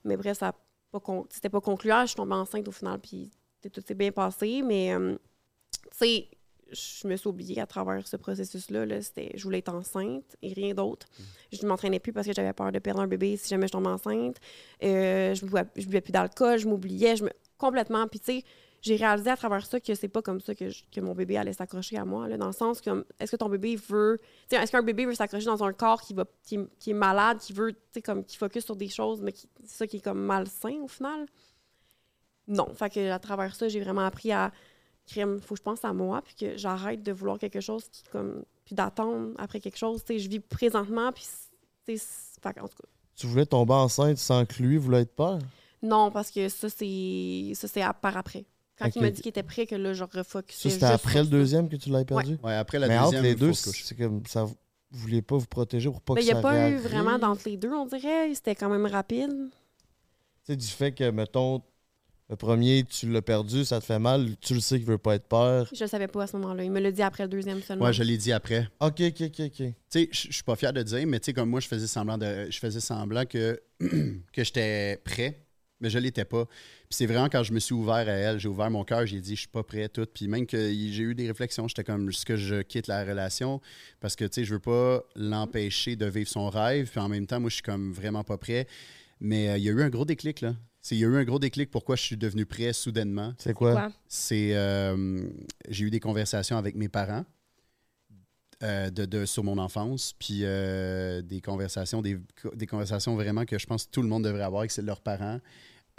Mais 0.05 0.17
bref, 0.17 0.39
ça 0.39 0.53
c'était 1.31 1.49
pas 1.49 1.61
concluant. 1.61 2.03
Je 2.03 2.09
suis 2.09 2.17
tombée 2.17 2.35
enceinte 2.35 2.69
au 2.69 2.73
final, 2.73 2.99
puis 3.01 3.31
tout 3.63 3.83
s'est 3.87 3.95
bien 3.95 4.13
passé. 4.13 4.63
Mais 4.63 4.95
euh, 4.95 5.17
tu 5.91 5.97
sais, 5.99 6.29
je 6.71 7.07
me 7.07 7.17
suis 7.17 7.29
oubliée 7.29 7.61
à 7.61 7.67
travers 7.67 8.07
ce 8.07 8.17
processus-là. 8.17 8.87
Là, 8.87 9.03
c'était, 9.03 9.33
je 9.35 9.43
voulais 9.45 9.59
être 9.59 9.73
enceinte 9.73 10.37
et 10.43 10.53
rien 10.53 10.75
d'autre. 10.75 11.07
Je 11.53 11.63
ne 11.63 11.69
m'entraînais 11.69 12.01
plus 12.01 12.13
parce 12.13 12.27
que 12.27 12.33
j'avais 12.33 12.53
peur 12.53 12.73
de 12.73 12.79
perdre 12.79 13.01
un 13.01 13.07
bébé 13.07 13.37
si 13.37 13.49
jamais 13.49 13.67
je 13.67 13.73
tombais 13.73 13.89
enceinte. 13.89 14.37
Euh, 14.83 15.35
je, 15.35 15.45
buvais, 15.45 15.65
je 15.77 15.87
buvais 15.87 16.01
plus 16.01 16.13
d'alcool, 16.13 16.59
je 16.59 16.69
m'oubliais, 16.69 17.17
je 17.17 17.25
me... 17.25 17.31
complètement. 17.59 18.07
Puis 18.09 18.21
tu 18.21 18.27
sais, 18.27 18.45
j'ai 18.85 18.97
réalisé 18.97 19.31
à 19.31 19.37
travers 19.37 19.65
ça 19.65 19.81
que 19.81 19.95
c'est 19.95 20.09
pas 20.09 20.21
comme 20.21 20.41
ça 20.41 20.55
que, 20.55 20.69
je- 20.69 20.85
que 20.93 21.01
mon 21.01 21.15
bébé 21.15 21.37
allait 21.39 21.55
s'accrocher 21.55 21.97
à 21.97 22.05
moi. 22.05 22.29
Là, 22.29 22.37
dans 22.37 22.49
le 22.49 22.53
sens 22.53 22.81
que, 22.83 23.05
est-ce 23.19 23.31
que 23.33 23.37
ton 23.37 23.49
bébé 23.49 23.77
veut... 23.77 24.21
Est-ce 24.51 24.71
qu'un 24.71 24.83
bébé 24.83 25.07
veut 25.07 25.15
s'accrocher 25.15 25.47
dans 25.47 25.65
un 25.65 25.73
corps 25.73 26.03
qui, 26.03 26.13
va, 26.13 26.25
qui, 26.43 26.59
qui 26.79 26.91
est 26.91 26.95
malade, 26.95 27.39
qui 27.39 27.53
veut, 27.55 27.75
comme, 28.05 28.25
qui 28.25 28.37
focus 28.37 28.65
sur 28.65 28.77
des 28.77 28.89
choses, 28.89 29.23
mais 29.23 29.33
qui, 29.33 29.49
c'est 29.65 29.77
ça 29.79 29.87
qui 29.87 29.97
est 29.97 30.01
comme 30.01 30.21
malsain 30.21 30.77
au 30.83 30.89
final? 30.89 31.27
Non. 32.47 32.69
Fait 32.75 32.91
que 32.91 33.11
à 33.11 33.19
travers 33.19 33.55
ça, 33.55 33.69
j'ai 33.69 33.81
vraiment 33.81 34.05
appris 34.05 34.33
à... 34.33 34.53
Crème, 35.07 35.39
faut 35.41 35.55
que 35.55 35.59
je 35.59 35.63
pense 35.63 35.85
à 35.85 35.93
moi, 35.93 36.23
puis 36.23 36.35
que 36.35 36.57
j'arrête 36.57 37.03
de 37.03 37.13
vouloir 37.13 37.39
quelque 37.39 37.61
chose 37.61 37.85
qui, 37.91 38.03
comme... 38.05 38.43
Puis 38.65 38.75
d'attendre 38.75 39.33
après 39.39 39.61
quelque 39.61 39.77
chose. 39.77 40.03
Tu 40.05 40.15
sais, 40.15 40.19
je 40.19 40.29
vis 40.31 40.41
présentement, 40.41 41.13
puis... 41.13 41.25
tu 41.87 41.99
sais, 41.99 42.07
en 42.47 42.53
tout 42.69 42.77
cas, 42.77 42.89
Tu 43.15 43.27
voulais 43.27 43.45
tomber 43.47 43.75
enceinte 43.75 44.17
sans 44.19 44.45
que 44.47 44.63
lui 44.63 44.77
voulait 44.79 45.03
être 45.03 45.15
père? 45.15 45.39
non, 45.83 46.11
parce 46.11 46.31
que 46.31 46.49
ça, 46.49 46.71
c'est 46.71 47.53
ça 47.55 47.69
c'est 47.69 47.83
par 48.01 48.17
après. 48.17 48.47
Quand 48.79 48.89
il 48.95 49.03
m'a 49.03 49.11
dit 49.11 49.23
qu'il 49.23 49.29
était 49.31 49.43
prêt, 49.43 49.67
que 49.67 49.75
là, 49.77 49.93
je 49.93 50.03
refocusais. 50.05 50.69
Ça, 50.69 50.75
c'était 50.75 50.87
juste 50.87 50.95
après 51.07 51.19
le 51.21 51.25
ça. 51.25 51.31
deuxième 51.31 51.69
que 51.69 51.77
tu 51.77 51.91
l'avais 51.91 52.05
perdu? 52.05 52.39
Ouais, 52.43 52.55
après 52.55 52.79
la 52.79 52.89
Mais 52.89 52.99
entre 52.99 53.11
deuxième 53.13 53.23
les 53.25 53.35
deux, 53.35 53.53
c'est 53.53 53.97
comme 53.97 54.23
ça. 54.27 54.45
Vous 54.45 54.57
vouliez 54.91 55.23
pas 55.23 55.37
vous 55.37 55.47
protéger 55.47 55.91
pour 55.91 56.01
pas 56.01 56.15
Mais 56.15 56.21
que 56.21 56.25
il 56.27 56.29
n'y 56.29 56.33
ça 56.33 56.39
a 56.39 56.43
pas 56.43 56.71
eu 56.71 56.77
vraiment 56.77 57.19
d'entre 57.19 57.43
les 57.49 57.57
deux, 57.57 57.73
on 57.73 57.87
dirait. 57.87 58.33
C'était 58.35 58.55
quand 58.55 58.69
même 58.69 58.87
rapide. 58.87 59.31
Tu 59.31 60.53
sais, 60.53 60.57
du 60.57 60.67
fait 60.67 60.93
que, 60.93 61.11
mettons, 61.11 61.63
le 62.31 62.37
premier, 62.37 62.85
tu 62.85 63.11
l'as 63.11 63.23
perdu, 63.23 63.65
ça 63.65 63.81
te 63.81 63.85
fait 63.85 63.99
mal, 63.99 64.37
tu 64.41 64.55
le 64.55 64.61
sais 64.61 64.79
qu'il 64.79 64.87
veut 64.87 64.99
pas 64.99 65.15
être 65.17 65.27
père. 65.27 65.69
Je 65.75 65.83
ne 65.85 65.89
savais 65.89 66.07
pas 66.09 66.23
à 66.25 66.27
ce 66.27 66.37
moment-là. 66.39 66.65
Il 66.65 66.71
me 66.71 66.81
l'a 66.81 66.91
dit 66.91 67.03
après 67.03 67.25
le 67.25 67.29
deuxième 67.29 67.61
seulement. 67.63 67.85
Ouais, 67.85 67.93
je 67.93 68.03
l'ai 68.03 68.17
dit 68.17 68.33
après. 68.33 68.69
Ok, 68.81 69.01
ok, 69.01 69.21
ok, 69.27 69.41
ok. 69.41 69.53
Tu 69.57 69.75
sais, 69.89 70.09
je 70.11 70.29
je 70.29 70.33
suis 70.33 70.43
pas 70.43 70.57
fier 70.57 70.73
de 70.73 70.83
dire, 70.83 71.07
mais 71.07 71.21
tu 71.21 71.27
sais, 71.27 71.33
comme 71.33 71.51
moi, 71.51 71.61
je 71.61 71.69
faisais 71.69 71.87
semblant 71.87 72.17
de, 72.19 72.47
je 72.51 72.59
faisais 72.59 72.81
semblant 72.81 73.25
que, 73.27 73.61
que 73.81 74.45
j'étais 74.45 74.97
prêt, 75.05 75.44
mais 75.85 75.91
je 75.91 75.99
l'étais 75.99 76.25
pas. 76.25 76.47
Puis 76.47 76.89
c'est 76.91 77.07
vraiment 77.07 77.29
quand 77.29 77.43
je 77.45 77.53
me 77.53 77.61
suis 77.61 77.75
ouvert 77.75 77.95
à 77.95 78.03
elle, 78.05 78.41
j'ai 78.41 78.49
ouvert 78.49 78.71
mon 78.71 78.83
cœur, 78.83 79.07
j'ai 79.07 79.21
dit, 79.21 79.35
je 79.37 79.41
suis 79.41 79.49
pas 79.49 79.63
prêt, 79.63 79.89
tout. 79.89 80.07
Puis 80.13 80.27
même 80.27 80.47
que 80.47 80.57
j'ai 80.59 81.03
eu 81.03 81.15
des 81.15 81.29
réflexions, 81.29 81.69
j'étais 81.69 81.85
comme, 81.85 82.09
est-ce 82.09 82.25
que 82.25 82.37
je 82.37 82.63
quitte 82.63 82.87
la 82.89 83.05
relation? 83.05 83.61
Parce 84.01 84.17
que, 84.17 84.25
tu 84.25 84.33
sais, 84.37 84.45
je 84.45 84.55
veux 84.55 84.61
pas 84.61 85.05
l'empêcher 85.15 85.95
de 85.95 86.07
vivre 86.07 86.29
son 86.29 86.49
rêve. 86.49 86.89
Puis 86.91 86.99
en 87.01 87.09
même 87.09 87.27
temps, 87.27 87.39
moi, 87.39 87.51
je 87.51 87.55
suis 87.57 87.63
comme 87.63 87.93
vraiment 87.93 88.25
pas 88.25 88.39
prêt. 88.39 88.67
Mais 89.21 89.51
euh, 89.51 89.59
il 89.59 89.65
y 89.65 89.69
a 89.69 89.73
eu 89.73 89.83
un 89.83 89.91
gros 89.91 90.05
déclic, 90.05 90.41
là. 90.41 90.55
C'est- 90.81 90.97
Il 90.97 90.99
y 91.01 91.05
a 91.05 91.09
eu 91.09 91.17
un 91.17 91.25
gros 91.25 91.39
déclic 91.39 91.71
pourquoi 91.71 91.97
je 91.97 92.03
suis 92.03 92.17
devenu 92.17 92.45
prêt 92.47 92.73
soudainement. 92.73 93.35
C'est 93.39 93.55
quoi? 93.55 93.75
C'est. 94.09 94.51
euh, 94.55 95.23
j'ai 95.69 95.85
eu 95.85 95.91
des 95.91 96.01
conversations 96.01 96.57
avec 96.59 96.75
mes 96.75 96.89
parents 96.89 97.25
euh, 98.63 98.89
de, 98.91 99.05
de- 99.05 99.25
sur 99.27 99.45
mon 99.45 99.59
enfance, 99.59 100.15
puis 100.19 100.41
euh, 100.43 101.21
des 101.23 101.41
conversations, 101.41 102.01
des, 102.03 102.19
des 102.55 102.67
conversations 102.67 103.15
vraiment 103.17 103.45
que 103.45 103.59
je 103.59 103.67
pense 103.67 103.85
que 103.87 103.91
tout 103.91 104.03
le 104.03 104.09
monde 104.09 104.25
devrait 104.25 104.43
avoir 104.45 104.61
avec 104.61 104.71
c'est 104.71 104.83
leurs 104.83 105.01
parents. 105.01 105.41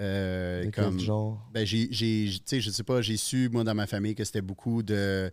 Euh, 0.02 0.70
comme, 0.72 1.00
genre? 1.00 1.48
ben, 1.54 1.66
j'ai, 1.66 1.88
j'ai- 1.92 2.28
tu 2.30 2.42
sais, 2.46 2.62
je 2.62 2.70
sais 2.70 2.84
pas, 2.84 3.02
j'ai 3.02 3.16
su, 3.18 3.48
moi, 3.50 3.64
dans 3.64 3.74
ma 3.76 3.88
famille, 3.88 4.14
que 4.14 4.24
c'était 4.26 4.42
beaucoup 4.42 4.84
de, 4.84 5.32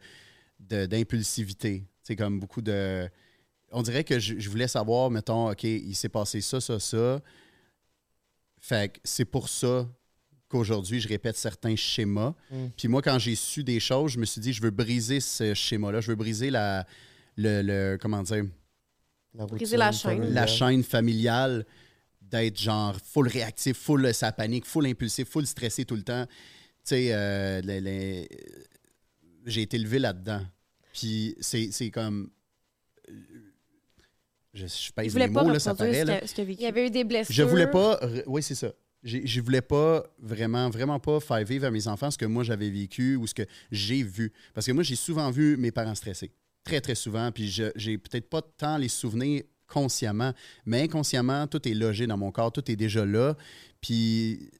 de- 0.60 0.86
d'impulsivité. 0.86 1.84
C'est 2.02 2.14
comme 2.16 2.38
beaucoup 2.38 2.62
de. 2.62 3.08
On 3.72 3.82
dirait 3.82 4.04
que 4.04 4.18
je, 4.20 4.38
je 4.38 4.50
voulais 4.50 4.68
savoir, 4.68 5.10
mettons, 5.10 5.50
OK, 5.50 5.64
il 5.64 5.94
s'est 5.94 6.08
passé 6.08 6.40
ça, 6.40 6.60
ça, 6.60 6.78
ça. 6.78 7.20
Fait 8.60 8.92
que 8.92 9.00
c'est 9.02 9.24
pour 9.24 9.48
ça 9.48 9.88
qu'aujourd'hui, 10.48 11.00
je 11.00 11.08
répète 11.08 11.36
certains 11.36 11.74
schémas. 11.74 12.34
Mm. 12.50 12.66
Puis 12.76 12.86
moi, 12.88 13.02
quand 13.02 13.18
j'ai 13.18 13.34
su 13.34 13.64
des 13.64 13.80
choses, 13.80 14.12
je 14.12 14.18
me 14.18 14.24
suis 14.24 14.40
dit, 14.40 14.52
je 14.52 14.62
veux 14.62 14.70
briser 14.70 15.20
ce 15.20 15.54
schéma-là. 15.54 16.00
Je 16.00 16.08
veux 16.08 16.16
briser 16.16 16.50
la. 16.50 16.86
Le, 17.36 17.62
le- 17.62 17.98
comment 18.00 18.22
dire? 18.22 18.44
La 19.34 19.46
Briser 19.46 19.78
la 19.78 19.90
chaîne. 19.92 20.34
la 20.34 20.46
chaîne 20.46 20.82
familiale 20.82 21.64
d'être 22.32 22.58
genre 22.58 22.96
full 23.04 23.28
réactif, 23.28 23.76
full 23.76 24.06
euh, 24.06 24.12
sa 24.12 24.32
panique, 24.32 24.64
full 24.66 24.86
impulsif, 24.86 25.28
full 25.28 25.46
stressé 25.46 25.84
tout 25.84 25.96
le 25.96 26.02
temps. 26.02 26.26
Tu 26.26 26.32
sais, 26.84 27.08
euh, 27.12 27.60
les- 27.60 27.80
les- 27.80 28.28
j'ai 29.46 29.62
été 29.62 29.76
élevé 29.76 29.98
là-dedans. 29.98 30.42
Puis 30.92 31.36
c'est 31.40 31.70
c'est 31.70 31.90
comme. 31.90 32.30
euh, 33.08 33.12
Je, 34.54 34.66
je 34.66 34.92
pèse 34.92 35.16
les 35.16 35.28
pas 35.28 35.44
mots, 35.44 35.52
là, 35.52 35.58
ça 35.58 35.74
paraît. 35.74 36.00
ce 36.26 36.42
Là. 36.42 36.44
Il 36.48 36.60
y 36.60 36.66
avait 36.66 36.86
eu 36.86 36.90
des 36.90 37.04
blessures. 37.04 37.34
Je 37.34 37.42
voulais 37.42 37.70
pas. 37.70 37.98
Oui, 38.26 38.42
c'est 38.42 38.54
ça. 38.54 38.72
Je 39.04 39.40
voulais 39.40 39.62
pas 39.62 40.04
vraiment, 40.18 40.68
vraiment 40.70 41.00
pas 41.00 41.18
faire 41.20 41.42
vivre 41.44 41.66
à 41.66 41.70
mes 41.70 41.88
enfants 41.88 42.10
ce 42.10 42.18
que 42.18 42.24
moi 42.26 42.44
j'avais 42.44 42.70
vécu 42.70 43.16
ou 43.16 43.26
ce 43.26 43.34
que 43.34 43.42
j'ai 43.72 44.02
vu. 44.02 44.32
Parce 44.54 44.66
que 44.66 44.72
moi, 44.72 44.82
j'ai 44.84 44.94
souvent 44.96 45.30
vu 45.30 45.56
mes 45.56 45.72
parents 45.72 45.94
stressés. 45.94 46.30
Très, 46.64 46.80
très 46.80 46.94
souvent. 46.94 47.32
Puis 47.32 47.50
je- 47.50 47.72
j'ai 47.74 47.98
peut-être 47.98 48.28
pas 48.28 48.42
tant 48.42 48.76
les 48.76 48.88
souvenirs 48.88 49.42
consciemment, 49.72 50.32
mais 50.66 50.82
inconsciemment, 50.82 51.46
tout 51.46 51.66
est 51.68 51.74
logé 51.74 52.06
dans 52.06 52.18
mon 52.18 52.30
corps, 52.30 52.52
tout 52.52 52.70
est 52.70 52.76
déjà 52.76 53.04
là. 53.06 53.36
Puis 53.80 54.50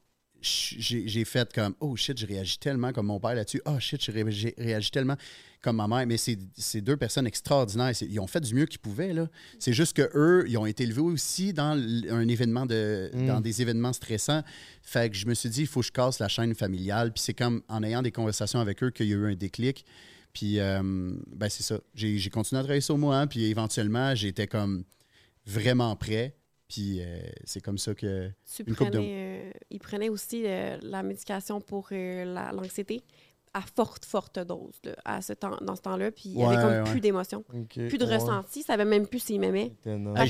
j'ai 0.45 1.23
fait 1.23 1.53
comme 1.53 1.73
Oh 1.79 1.95
shit, 1.95 2.17
je 2.19 2.25
réagis 2.25 2.57
tellement 2.57 2.91
comme 2.91 3.05
mon 3.05 3.19
père 3.19 3.33
là-dessus. 3.35 3.61
Oh 3.65 3.79
shit, 3.79 4.03
je 4.03 4.11
ré- 4.11 4.25
j'ai 4.31 4.53
réagi 4.57 4.91
tellement 4.91 5.15
comme 5.61 5.77
ma 5.77 5.87
mère. 5.87 6.05
Mais 6.05 6.17
c'est 6.17 6.81
deux 6.81 6.97
personnes 6.97 7.25
extraordinaires. 7.27 7.93
Ils 8.01 8.19
ont 8.19 8.27
fait 8.27 8.41
du 8.41 8.53
mieux 8.53 8.65
qu'ils 8.65 8.79
pouvaient. 8.79 9.13
là. 9.13 9.27
C'est 9.59 9.71
juste 9.71 9.95
que 9.95 10.09
eux, 10.15 10.43
ils 10.49 10.57
ont 10.57 10.65
été 10.65 10.83
élevés 10.83 10.99
aussi 11.01 11.53
dans 11.53 11.77
un 12.09 12.27
événement 12.27 12.65
de, 12.65 13.09
Mm. 13.13 13.27
dans 13.27 13.39
des 13.39 13.61
événements 13.61 13.93
stressants. 13.93 14.43
Fait 14.81 15.09
que 15.09 15.15
je 15.15 15.25
me 15.27 15.33
suis 15.33 15.47
dit, 15.49 15.61
il 15.61 15.67
faut 15.67 15.79
que 15.79 15.85
je 15.87 15.91
casse 15.93 16.19
la 16.19 16.27
chaîne 16.27 16.53
familiale. 16.55 17.13
Puis 17.13 17.21
c'est 17.23 17.33
comme 17.33 17.61
en 17.69 17.81
ayant 17.81 18.01
des 18.01 18.11
conversations 18.11 18.59
avec 18.59 18.83
eux 18.83 18.89
qu'il 18.89 19.07
y 19.07 19.13
a 19.13 19.15
eu 19.15 19.31
un 19.31 19.35
déclic. 19.35 19.85
Puis 20.33 20.59
euh, 20.59 20.81
ben 20.83 21.47
c'est 21.47 21.63
ça. 21.63 21.79
J'ai 21.95 22.17
j'ai 22.17 22.29
continué 22.31 22.59
à 22.59 22.63
travailler 22.63 22.81
sur 22.81 22.97
moi. 22.97 23.17
hein, 23.19 23.27
puis 23.27 23.45
éventuellement, 23.45 24.13
j'étais 24.15 24.47
comme 24.47 24.83
vraiment 25.45 25.95
prêt. 25.95 26.35
Puis 26.67 27.01
euh, 27.01 27.19
c'est 27.43 27.61
comme 27.61 27.77
ça 27.77 27.93
que. 27.93 28.29
Tu 28.55 28.63
Une 28.65 28.75
couple 28.75 28.91
de- 28.91 28.97
prenais, 28.97 29.49
euh, 29.49 29.51
il 29.69 29.79
prenait 29.79 30.09
aussi 30.09 30.43
euh, 30.45 30.77
la 30.81 31.03
médication 31.03 31.61
pour 31.61 31.89
euh, 31.91 32.25
la- 32.25 32.51
l'anxiété 32.51 33.01
à 33.53 33.61
forte, 33.61 34.03
forte 34.05 34.39
dose 34.39 34.79
là, 34.83 34.93
à 35.05 35.21
ce 35.21 35.33
temps, 35.33 35.55
dans 35.61 35.75
ce 35.75 35.81
temps-là. 35.81 36.09
Puis 36.11 36.29
il 36.29 36.31
y 36.33 36.37
Ouais, 36.37 36.55
avait 36.55 36.63
comme 36.63 36.83
ouais. 36.85 36.91
plus 36.91 36.99
d'émotion, 37.01 37.43
Ok, 37.53 37.73
plus 37.87 37.97
de 37.99 38.05
ouais. 38.05 38.15
ressenti. 38.15 38.61
Il 38.61 38.63
savait 38.63 38.85
même 38.85 39.05
plus 39.05 39.19
s'il 39.19 39.39
m'aimait. 39.39 39.73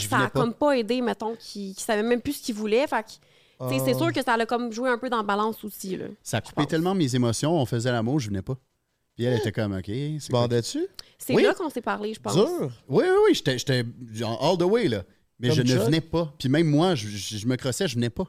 Ça 0.09 0.16
voulais 0.16 0.26
a 0.26 0.30
pas. 0.30 0.39
comme 0.41 0.53
pas 0.53 0.78
aidé, 0.78 0.99
mettons, 1.01 1.36
qu'il 1.36 1.74
qu'il 1.74 1.84
savait 1.84 2.03
même 2.03 2.20
plus 2.22 2.34
ce 2.34 2.43
qu'il 2.43 2.55
voulait. 2.55 2.86
Fait 2.88 3.03
que, 3.03 3.11
c'est 3.70 3.93
Ah. 3.93 3.97
sûr 3.97 4.11
que 4.11 4.22
ça 4.22 4.36
l'a 4.36 4.45
comme 4.45 4.74
joué 4.74 4.89
un 4.89 4.97
peu 4.97 5.09
dans 5.09 5.18
la 5.18 5.24
balance 5.24 5.64
aussi. 5.64 5.95
Là. 5.95 6.07
Ça 6.22 6.38
a 6.38 6.41
Je 6.41 6.49
coupé 6.49 6.64
pense. 6.64 6.68
tellement 6.68 6.93
mes 6.95 7.16
émotions, 7.16 7.53
on 7.57 7.66
faisait 7.66 7.91
l'amour, 7.93 8.20
je 8.20 8.28
venais 8.28 8.41
pas. 8.41 8.57
Puis 9.16 9.26
elle 9.26 9.38
était 9.38 9.51
comme, 9.51 9.74
OK. 9.74 9.84
Tu 9.86 10.20
bandais-tu? 10.32 10.86
C'est 11.18 11.34
Oui. 11.36 11.43
là 11.43 11.53
qu'on 11.53 11.70
s'est 11.70 11.82
parlé, 11.82 12.14
je 12.14 12.20
pense. 12.20 12.34
Dur? 12.36 12.72
Oui, 12.88 13.03
oui, 13.07 13.16
oui, 13.28 13.34
j'étais- 13.36 13.57
j'étais 13.57 13.84
genre 14.14 14.43
all 14.43 14.57
the 14.57 14.64
way, 14.70 14.88
là. 14.88 15.03
Mais 15.39 15.49
Comme 15.49 15.57
je 15.57 15.61
ne 15.64 15.68
Chuck? 15.68 15.86
venais 15.86 16.01
pas. 16.01 16.34
Puis 16.39 16.49
même 16.49 16.68
moi, 16.68 16.95
je, 16.95 17.07
je- 17.07 17.38
je 17.38 17.47
me 17.47 17.55
crossais, 17.55 17.88
je 17.88 17.95
venais 17.95 18.09
pas. 18.09 18.26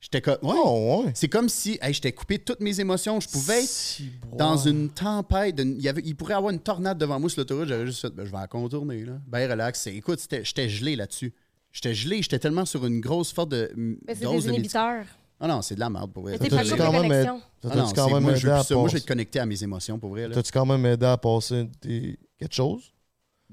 J'étais 0.00 0.20
comme. 0.20 0.38
Ouais. 0.42 0.54
Oh, 0.56 1.02
ouais. 1.06 1.10
C'est 1.16 1.26
comme 1.26 1.48
si 1.48 1.76
hey, 1.82 1.92
j'étais 1.92 2.12
coupé 2.12 2.38
de 2.38 2.44
toutes 2.44 2.60
mes 2.60 2.78
émotions. 2.78 3.18
Je 3.18 3.28
pouvais 3.28 3.64
être 3.64 3.68
Si, 3.68 4.10
dans 4.36 4.56
une 4.56 4.90
tempête. 4.90 5.56
Il, 5.58 5.82
y 5.82 5.88
avait, 5.88 6.02
il 6.04 6.14
pourrait 6.14 6.34
y 6.34 6.36
avoir 6.36 6.52
une 6.52 6.60
tornade 6.60 6.98
devant 6.98 7.18
moi 7.18 7.28
sur 7.28 7.40
l'autoroute. 7.40 7.66
J'aurais 7.66 7.84
juste 7.86 8.02
fait, 8.02 8.10
ben, 8.10 8.24
je 8.24 8.30
vais 8.30 8.36
la 8.38 8.46
contourner. 8.46 9.04
Là. 9.04 9.14
Ben, 9.26 9.50
relax. 9.50 9.80
C'est- 9.80 9.96
Écoute, 9.96 10.20
j'étais 10.30 10.68
gelé 10.68 10.94
là-dessus. 10.94 11.34
J'étais 11.72 11.94
gelé. 11.94 12.22
J'étais 12.22 12.38
tellement 12.38 12.64
sur 12.64 12.86
une 12.86 13.00
grosse 13.00 13.32
forte 13.32 13.48
de. 13.48 13.72
Mais 13.76 13.96
c'est 14.14 14.20
dose 14.22 14.44
des 14.44 14.50
de 14.50 14.54
inhibiteurs. 14.54 15.04
Non, 15.46 15.62
c'est 15.62 15.74
de 15.76 15.80
la 15.80 15.88
merde 15.90 16.12
pour 16.12 16.24
vrai. 16.24 16.38
Coupe 16.38 16.50
l'ai- 16.50 16.76
quand 16.76 16.92
même 16.92 17.12
Ah 17.12 17.40
t'as-tu 17.60 17.76
non, 17.76 17.84
quand 17.94 18.08
c'est- 18.08 18.14
même 18.14 18.22
moi, 18.22 18.32
aidé. 18.32 18.46
Moi, 18.74 18.88
je 18.88 18.92
vais 18.94 18.98
être 18.98 19.06
connecté 19.06 19.38
à 19.38 19.46
mes 19.46 19.62
émotions 19.62 19.98
pour 19.98 20.10
vrai. 20.10 20.26
là. 20.26 20.34
T'as-tu 20.34 20.50
quand 20.50 20.66
même 20.66 20.84
aidé 20.86 21.06
à 21.06 21.16
passer 21.16 21.68
des... 21.82 22.18
quelque 22.38 22.54
chose? 22.54 22.92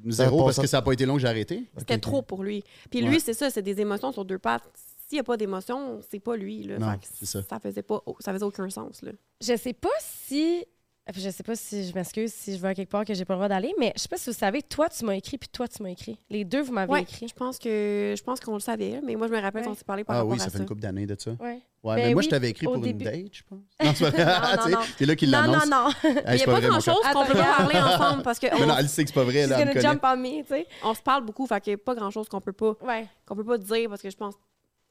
Zéro, 0.07 0.43
parce 0.43 0.59
que 0.59 0.67
ça 0.67 0.77
n'a 0.77 0.81
pas 0.81 0.91
été 0.93 1.05
long 1.05 1.13
que 1.15 1.21
j'ai 1.21 1.27
arrêté. 1.27 1.63
C'était 1.77 1.97
trop 1.97 2.21
pour 2.21 2.43
lui. 2.43 2.63
Puis 2.89 3.01
Ouais. 3.03 3.09
lui, 3.09 3.19
c'est 3.19 3.33
ça, 3.33 3.49
c'est 3.49 3.61
des 3.61 3.79
émotions 3.79 4.11
sur 4.11 4.25
deux 4.25 4.39
pattes. 4.39 4.63
S'il 5.07 5.17
n'y 5.17 5.19
a 5.19 5.23
pas 5.23 5.37
d'émotions, 5.37 6.01
c'est 6.09 6.19
pas 6.19 6.35
lui. 6.35 6.63
Là. 6.63 6.79
Non, 6.79 6.91
Fait 6.91 6.97
que 6.97 7.03
c'est 7.13 7.25
ça. 7.27 7.43
Ça 7.43 7.59
faisait, 7.59 7.83
pas, 7.83 8.01
ça 8.19 8.33
faisait 8.33 8.43
aucun 8.43 8.69
sens. 8.69 9.01
Là. 9.03 9.11
Je 9.39 9.55
sais 9.55 9.73
pas 9.73 9.87
si. 9.99 10.65
Je 11.13 11.29
sais 11.29 11.43
pas 11.43 11.55
si 11.55 11.87
je 11.87 11.93
m'excuse 11.93 12.33
si 12.33 12.55
je 12.55 12.61
vais 12.61 12.69
à 12.69 12.73
quelque 12.73 12.89
part 12.89 13.05
que 13.05 13.13
j'ai 13.13 13.25
pas 13.25 13.35
le 13.35 13.37
droit 13.37 13.47
d'aller, 13.47 13.75
mais 13.79 13.93
je 13.95 14.01
sais 14.01 14.07
pas 14.07 14.17
si 14.17 14.27
vous 14.31 14.35
savez, 14.35 14.63
toi 14.63 14.89
tu 14.89 15.05
m'as 15.05 15.13
écrit 15.13 15.37
puis 15.37 15.47
toi 15.49 15.67
tu 15.67 15.83
m'as 15.83 15.89
écrit. 15.91 16.17
Les 16.31 16.43
deux 16.43 16.63
vous 16.63 16.73
m'avez 16.73 16.91
Ouais, 16.91 17.03
écrit. 17.03 17.27
je 17.27 17.33
pense 17.35 17.59
que 17.59 18.15
je 18.17 18.23
pense 18.23 18.39
qu'on 18.39 18.55
le 18.55 18.59
savait, 18.59 18.99
mais 19.03 19.15
moi 19.15 19.27
je 19.27 19.31
me 19.33 19.39
rappelle 19.39 19.61
Ouais. 19.61 19.67
qu'on 19.67 19.75
s'est 19.75 19.83
parlé 19.83 20.03
par 20.03 20.15
Ah 20.15 20.19
rapport 20.19 20.31
oui, 20.31 20.37
à 20.37 20.39
ça 20.39 20.45
ça. 20.45 20.51
fait 20.53 20.57
une 20.63 20.65
couple 20.65 20.81
d'années 20.81 21.05
de 21.05 21.15
ça. 21.19 21.29
Ouais. 21.39 21.61
Ouais, 21.83 21.95
Ben 21.97 22.07
mais 22.07 22.13
moi, 22.13 22.19
oui, 22.21 22.23
je 22.25 22.29
t'avais 22.31 22.49
écrit 22.49 22.65
pour 22.65 22.79
début. 22.79 23.05
une 23.05 23.11
date, 23.11 23.33
je 23.33 23.43
pense. 23.47 23.59
Non, 23.83 23.91
c'est 23.93 24.11
pas 24.11 24.17
Non, 24.17 24.39
vrai. 24.41 24.71
non, 24.71 24.77
non. 24.79 24.85
C'est 24.97 25.05
là 25.05 25.15
qu'il 25.15 25.29
Non, 25.29 25.41
non, 25.43 25.51
l'annonce. 25.51 25.69
non. 25.69 25.89
Hey, 26.03 26.13
Mais 26.25 26.33
il 26.33 26.35
n'y 26.37 26.41
a 26.41 26.45
pas 26.47 26.61
grand-chose 26.61 26.95
qu'on 27.13 27.25
peut 27.25 27.33
pas 27.33 27.55
parler 27.57 27.79
ensemble 27.79 28.23
parce 28.23 28.39
qu'on 28.39 28.59
Mais 28.59 28.65
non, 28.65 28.75
elle 28.79 28.89
sait 28.89 29.03
que 29.03 29.09
c'est 29.09 29.13
pas 29.13 29.23
vrai, 29.23 29.45
là, 29.45 29.59
connaît. 29.63 29.79
jump 29.81 30.01
on 30.03 30.17
me, 30.17 30.41
tu 30.41 30.47
sais. 30.47 30.67
on 30.83 30.95
se 30.95 31.01
parle 31.03 31.23
beaucoup, 31.23 31.45
fait 31.45 31.61
qu'il 31.61 31.73
n'y 31.73 31.75
a 31.75 31.77
pas 31.85 31.93
grand-chose 31.93 32.27
qu'on 32.27 32.41
peut 32.41 32.51
pas 32.53 32.73
Ouais. 32.81 33.07
qu'on 33.27 33.35
peut 33.35 33.43
pas 33.45 33.59
dire 33.59 33.87
parce 33.89 34.01
que 34.01 34.09
je 34.09 34.17
pense 34.17 34.33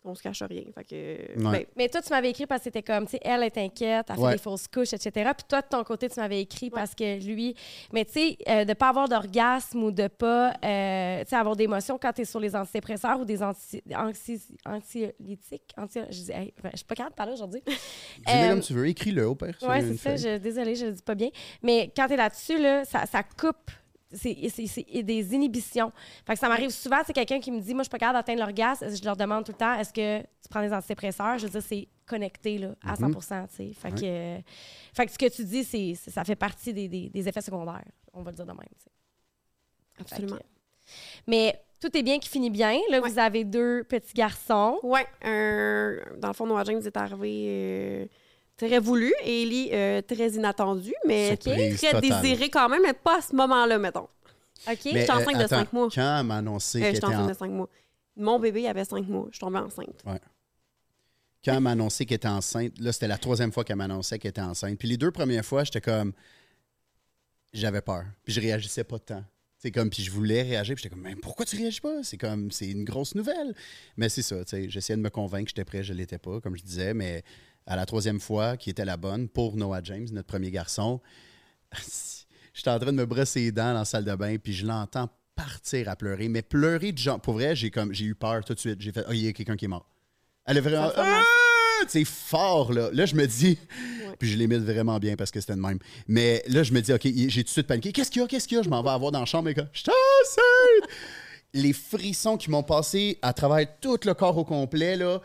qu'on 0.05 0.15
se 0.15 0.23
cache 0.23 0.43
rien. 0.43 0.63
Fait 0.75 0.85
que, 0.85 0.95
Ouais. 1.43 1.51
ben, 1.61 1.65
Mais 1.77 1.89
toi, 1.89 2.03
tu 2.03 2.11
m'avais 2.11 2.31
écrit 2.31 2.47
parce 2.47 2.61
que 2.61 2.65
c'était 2.65 2.83
comme, 2.83 3.07
tu 3.07 3.13
sais, 3.13 3.21
elle 3.23 3.43
est 3.43 3.57
inquiète, 3.59 4.07
elle 4.11 4.15
fait 4.17 4.21
Ouais. 4.21 4.33
des 4.33 4.39
fausses 4.39 4.69
couches, 4.69 4.93
etc. 4.93 5.31
Puis 5.37 5.47
toi, 5.49 5.63
de 5.63 5.67
ton 5.67 5.83
côté, 5.83 6.09
tu 6.09 6.21
m'avais 6.21 6.41
écrit 6.43 6.71
parce 6.71 6.95
que 6.95 7.25
lui. 7.25 7.55
Mais 7.93 8.05
tu 8.05 8.13
sais, 8.13 8.37
euh, 8.49 8.65
de 8.65 8.75
pas 8.75 8.91
avoir 8.91 9.09
d'orgasme 9.09 9.83
ou 9.83 9.91
de 9.91 10.07
pas 10.09 10.53
euh, 10.65 11.23
tu 11.25 11.31
sais, 11.31 11.37
avoir 11.37 11.57
d'émotions 11.57 11.99
quand 12.01 12.13
tu 12.13 12.21
es 12.23 12.25
sur 12.25 12.39
les 12.39 12.55
antidépresseurs 12.55 13.19
ou 13.19 13.25
des 13.25 13.43
anti, 13.43 13.83
anxi- 13.91 14.51
anxiolytiques. 14.67 15.73
Anti, 15.77 16.01
je, 16.11 16.21
dis, 16.23 16.33
hey, 16.33 16.53
ben, 16.63 16.71
je 16.73 16.79
suis 16.79 16.87
pas 16.87 16.95
capable 16.95 17.13
de 17.15 17.17
parler 17.17 17.33
aujourd'hui. 17.33 17.63
Dis-le 17.67 18.33
Euh, 18.45 18.49
comme 18.51 18.61
tu 18.61 18.73
veux, 18.75 18.87
écris-le 18.89 19.27
au 19.27 19.35
père. 19.35 19.57
Oui, 19.63 19.77
c'est 19.81 19.97
ça. 19.97 20.17
Je, 20.17 20.39
désolée, 20.39 20.75
je 20.77 20.87
le 20.87 20.93
dis 20.93 21.03
pas 21.03 21.15
bien. 21.15 21.31
Mais 21.63 21.91
quand 21.97 22.07
tu 22.07 22.13
es 22.13 22.17
là-dessus, 22.17 22.59
là, 22.59 22.85
ça, 22.85 23.07
ça 23.07 23.23
coupe. 23.23 23.71
C'est 24.13 25.03
des 25.03 25.35
inhibitions. 25.35 25.91
Fait 26.27 26.35
que 26.35 26.39
ça 26.39 26.49
m'arrive 26.49 26.71
souvent, 26.71 26.99
c'est 27.05 27.13
quelqu'un 27.13 27.41
qui 27.41 27.51
me 27.51 27.61
dit 27.61 27.75
Moi, 27.75 27.83
je 27.83 27.89
suis 27.89 27.91
pas 27.91 27.99
capable 27.99 28.19
d'atteindre 28.19 28.41
l'orgasme. 28.41 28.87
Je 28.95 29.05
leur 29.05 29.17
demande 29.17 29.45
tout 29.45 29.53
le 29.53 29.59
temps 29.59 29.75
Est-ce 29.75 29.93
que 29.93 30.21
tu 30.21 30.49
prends 30.49 30.61
des 30.63 30.73
antidépresseurs? 30.73 31.39
Je 31.39 31.45
veux 31.47 31.51
dire, 31.51 31.63
c'est 31.63 31.89
connecté 32.07 32.59
là, 32.59 32.75
à 32.87 32.95
100 32.97 33.09
Mhm. 33.09 33.17
tu 33.49 33.55
sais. 33.57 33.73
Fait, 33.73 33.91
que, 33.91 34.05
euh, 34.05 34.39
fait 34.95 35.07
que 35.07 35.13
ce 35.13 35.19
que 35.19 35.29
tu 35.35 35.45
dis, 35.45 35.65
c'est 35.65 35.95
ça 35.95 36.23
fait 36.25 36.37
partie 36.37 36.73
des, 36.73 36.87
des- 36.87 37.09
des 37.09 37.29
effets 37.29 37.41
secondaires. 37.41 37.85
On 38.13 38.23
va 38.23 38.31
le 38.31 38.37
dire 38.37 38.47
de 38.47 38.53
même. 38.53 38.61
absolument. 40.01 40.37
que- 40.37 40.43
mais 41.27 41.61
tout 41.81 41.97
est 41.97 42.03
bien 42.03 42.19
qui 42.19 42.29
finit 42.29 42.51
bien. 42.51 42.79
Là, 42.91 43.01
Ouais. 43.01 43.09
vous 43.11 43.19
avez 43.19 43.45
deux 43.45 43.85
petits 43.85 44.13
garçons. 44.15 44.79
Ouais, 44.83 45.07
un- 45.23 45.97
dans 46.19 46.29
le 46.29 46.35
fond, 46.35 46.47
Noah 46.47 46.65
James 46.65 46.83
est 46.85 46.97
arrivé 46.97 47.47
euh, 47.49 48.07
très 48.57 48.79
voulu 48.79 49.13
et 49.25 49.43
Ellie 49.43 49.71
euh, 49.73 50.01
très 50.03 50.31
inattendu, 50.33 50.93
mais 51.07 51.31
Surprise 51.41 51.77
très 51.79 51.93
totale. 52.01 52.23
désiré 52.23 52.51
quand 52.51 52.69
même, 52.69 52.83
mais 52.83 52.93
pas 52.93 53.19
à 53.19 53.23
ce 53.23 53.35
moment-là, 53.35 53.79
mettons. 53.79 54.05
OK? 54.05 54.09
Mais, 54.67 54.77
J'étais 55.01 55.11
euh, 55.11 55.15
enceinte 55.17 55.37
de 55.37 55.43
attends, 55.43 55.49
cinq 55.57 55.73
mois. 55.73 55.89
Quand 55.95 56.19
elle 56.21 56.27
m'a 56.27 56.37
annoncé 56.39 56.79
Euh, 56.79 56.83
qu'elle 56.83 56.95
J'étais 56.95 57.07
était 57.07 57.15
enceinte 57.17 57.25
en- 57.27 57.29
de 57.29 57.35
cinq 57.35 57.51
mois. 57.51 57.69
Mon 58.17 58.39
bébé 58.39 58.69
avait 58.69 58.85
cinq 58.85 59.07
mois. 59.09 59.27
Je 59.31 59.37
suis 59.37 59.41
tombée 59.41 59.59
enceinte. 59.59 60.03
quand 60.05 61.53
elle 61.53 61.61
m'a 61.61 61.73
annoncé 61.73 62.07
qu'elle 62.07 62.17
était 62.17 62.29
enceinte, 62.29 62.79
là, 62.79 62.93
c'était 62.93 63.09
la 63.09 63.19
troisième 63.19 63.53
fois 63.53 63.65
qu'elle 63.65 63.77
m'annonçait 63.77 64.19
qu'elle 64.19 64.31
était 64.31 64.41
enceinte. 64.41 64.79
Puis 64.79 64.89
les 64.89 64.97
deux 64.97 65.11
premières 65.11 65.45
fois, 65.45 65.65
j'étais 65.65 65.81
comme. 65.81 66.13
J'avais 67.53 67.83
peur. 67.83 68.05
Puis 68.25 68.33
je 68.33 68.41
réagissais 68.41 68.85
pas 68.85 68.99
tant. 68.99 69.25
C'est 69.59 69.71
comme, 69.71 69.89
puis 69.89 70.03
je 70.03 70.11
voulais 70.11 70.43
réagir, 70.43 70.75
puis 70.75 70.83
j'étais 70.83 70.95
comme, 70.95 71.03
mais 71.05 71.15
pourquoi 71.17 71.47
tu 71.47 71.57
réagis 71.57 71.81
pas? 71.81 72.03
C'est 72.03 72.19
comme, 72.19 72.51
c'est 72.51 72.69
une 72.69 72.85
grosse 72.85 73.15
nouvelle. 73.15 73.55
Mais 73.97 74.09
c'est 74.11 74.21
ça, 74.23 74.45
tu 74.45 74.51
sais, 74.51 74.69
j'essayais 74.69 74.97
de 74.97 75.03
me 75.03 75.09
convaincre 75.09 75.45
que 75.45 75.51
j'étais 75.51 75.65
prêt, 75.65 75.83
je 75.83 75.95
l'étais 75.95 76.19
pas, 76.19 76.41
comme 76.41 76.55
je 76.57 76.63
disais, 76.63 76.93
mais 76.93 77.23
à 77.67 77.77
la 77.77 77.87
troisième 77.87 78.21
fois, 78.21 78.57
qui 78.57 78.71
était 78.71 78.85
la 78.85 78.97
bonne, 78.97 79.29
pour 79.29 79.57
Noah 79.57 79.83
James, 79.83 80.07
notre 80.13 80.27
premier 80.27 80.51
garçon, 80.51 81.01
j'étais 82.55 82.71
en 82.71 82.79
train 82.79 82.93
de 82.93 82.97
me 82.97 83.07
brosser 83.07 83.41
les 83.41 83.53
dents 83.53 83.73
dans 83.73 83.81
la 83.81 83.85
salle 83.85 84.05
de 84.05 84.15
bain, 84.15 84.37
puis 84.43 84.53
je 84.53 84.67
l'entends 84.67 85.09
partir 85.35 85.89
à 85.89 85.97
pleurer, 85.97 86.29
mais 86.29 86.43
pleurer 86.43 86.93
de 86.93 86.99
genre, 86.99 87.21
pour 87.21 87.35
vrai, 87.35 87.57
j'ai 87.57 87.71
comme, 87.71 87.93
j'ai 87.93 88.05
eu 88.05 88.15
peur 88.15 88.45
tout 88.45 88.55
de 88.55 88.61
suite. 88.61 88.81
J'ai 88.81 88.93
fait, 88.93 89.05
oh, 89.09 89.13
il 89.13 89.25
y 89.25 89.29
a 89.29 89.33
quelqu'un 89.33 89.57
qui 89.57 89.65
est 89.65 89.69
mort. 89.69 89.89
Elle 90.47 90.59
est 90.59 90.61
vraiment, 90.61 90.91
ah! 90.97 91.23
c'est 91.89 92.05
fort, 92.05 92.73
là. 92.73 92.91
Là, 92.93 93.07
je 93.07 93.15
me 93.15 93.27
dis, 93.27 93.59
Ouais. 94.07 94.17
puis 94.19 94.31
je 94.31 94.37
l'imite 94.37 94.61
vraiment 94.61 94.99
bien 94.99 95.17
parce 95.17 95.31
que 95.31 95.41
c'était 95.41 95.55
le 95.55 95.63
même. 95.63 95.79
Mais 96.07 96.43
là, 96.47 96.63
je 96.63 96.73
me 96.73 96.81
dis, 96.81 96.93
OK, 96.93 97.03
j'ai 97.05 97.43
tout 97.43 97.49
de 97.49 97.49
suite 97.49 97.67
paniqué. 97.67 97.93
Qu'est-ce 97.93 98.11
qu'il 98.11 98.23
y 98.23 98.25
a? 98.25 98.29
Qu'est-ce 98.29 98.47
qu'il 98.47 98.57
y 98.57 98.61
a? 98.61 98.63
Je 98.63 98.69
m'en 98.69 98.83
vais 98.83 98.91
avoir 98.91 99.11
dans 99.11 99.21
la 99.21 99.27
chambre, 99.27 99.49
et 99.49 99.55
gars. 99.55 99.69
Je! 99.73 99.85
Les 101.55 101.73
frissons 101.73 102.37
qui 102.37 102.51
m'ont 102.51 102.63
passé 102.65 103.19
à 103.23 103.33
travers 103.33 103.67
tout 103.81 103.99
le 104.05 104.15
corps 104.15 104.37
au 104.37 104.45
complet, 104.45 104.97
là. 104.97 105.21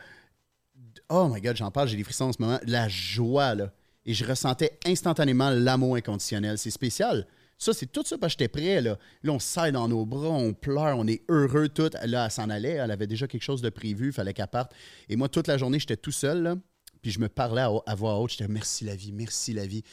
Oh 1.10 1.28
my 1.28 1.42
God, 1.42 1.58
j'en 1.58 1.72
parle, 1.72 1.88
j'ai 1.88 1.98
des 1.98 2.04
frissons 2.04 2.26
en 2.26 2.34
ce 2.34 2.42
moment. 2.42 2.60
La 2.66 2.88
joie, 2.88 3.56
là. 3.56 3.72
Et 4.06 4.14
je 4.14 4.26
ressentais 4.26 4.80
instantanément 4.86 5.50
l'amour 5.50 5.96
inconditionnel. 5.96 6.58
C'est 6.58 6.72
spécial. 6.72 7.28
Ça, 7.58 7.74
c'est 7.74 7.92
tout 7.92 8.04
ça 8.06 8.18
parce 8.18 8.36
que 8.36 8.44
j'étais 8.44 8.48
prêt, 8.48 8.82
là. 8.82 8.98
Là, 9.24 9.34
on 9.34 9.40
se 9.40 9.48
serre 9.48 9.72
dans 9.72 9.88
nos 9.88 10.06
bras, 10.06 10.30
on 10.30 10.54
pleure, 10.54 10.98
on 10.98 11.08
est 11.08 11.24
heureux, 11.28 11.68
tout. 11.68 11.90
Là, 12.06 12.26
elle 12.26 12.32
s'en 12.32 12.50
allait, 12.50 12.74
elle 12.74 12.92
avait 12.92 13.08
déjà 13.08 13.28
quelque 13.28 13.44
chose 13.44 13.62
de 13.62 13.70
prévu, 13.70 14.08
il 14.08 14.14
fallait 14.14 14.34
qu'elle 14.34 14.48
parte. 14.48 14.72
Et 15.10 15.16
moi, 15.16 15.28
toute 15.28 15.48
la 15.48 15.58
journée, 15.58 15.80
j'étais 15.80 15.98
tout 15.98 16.12
seul. 16.12 16.56
Puis 17.02 17.12
je 17.12 17.20
me 17.20 17.28
parlais 17.30 17.62
à, 17.62 17.72
à 17.86 17.96
voix 17.96 18.18
haute, 18.20 18.32
j'étais 18.32 18.48
merci 18.48 18.86
la 18.86 18.96
vie, 18.96 19.12
merci 19.12 19.54
la 19.54 19.66
vie. 19.66 19.84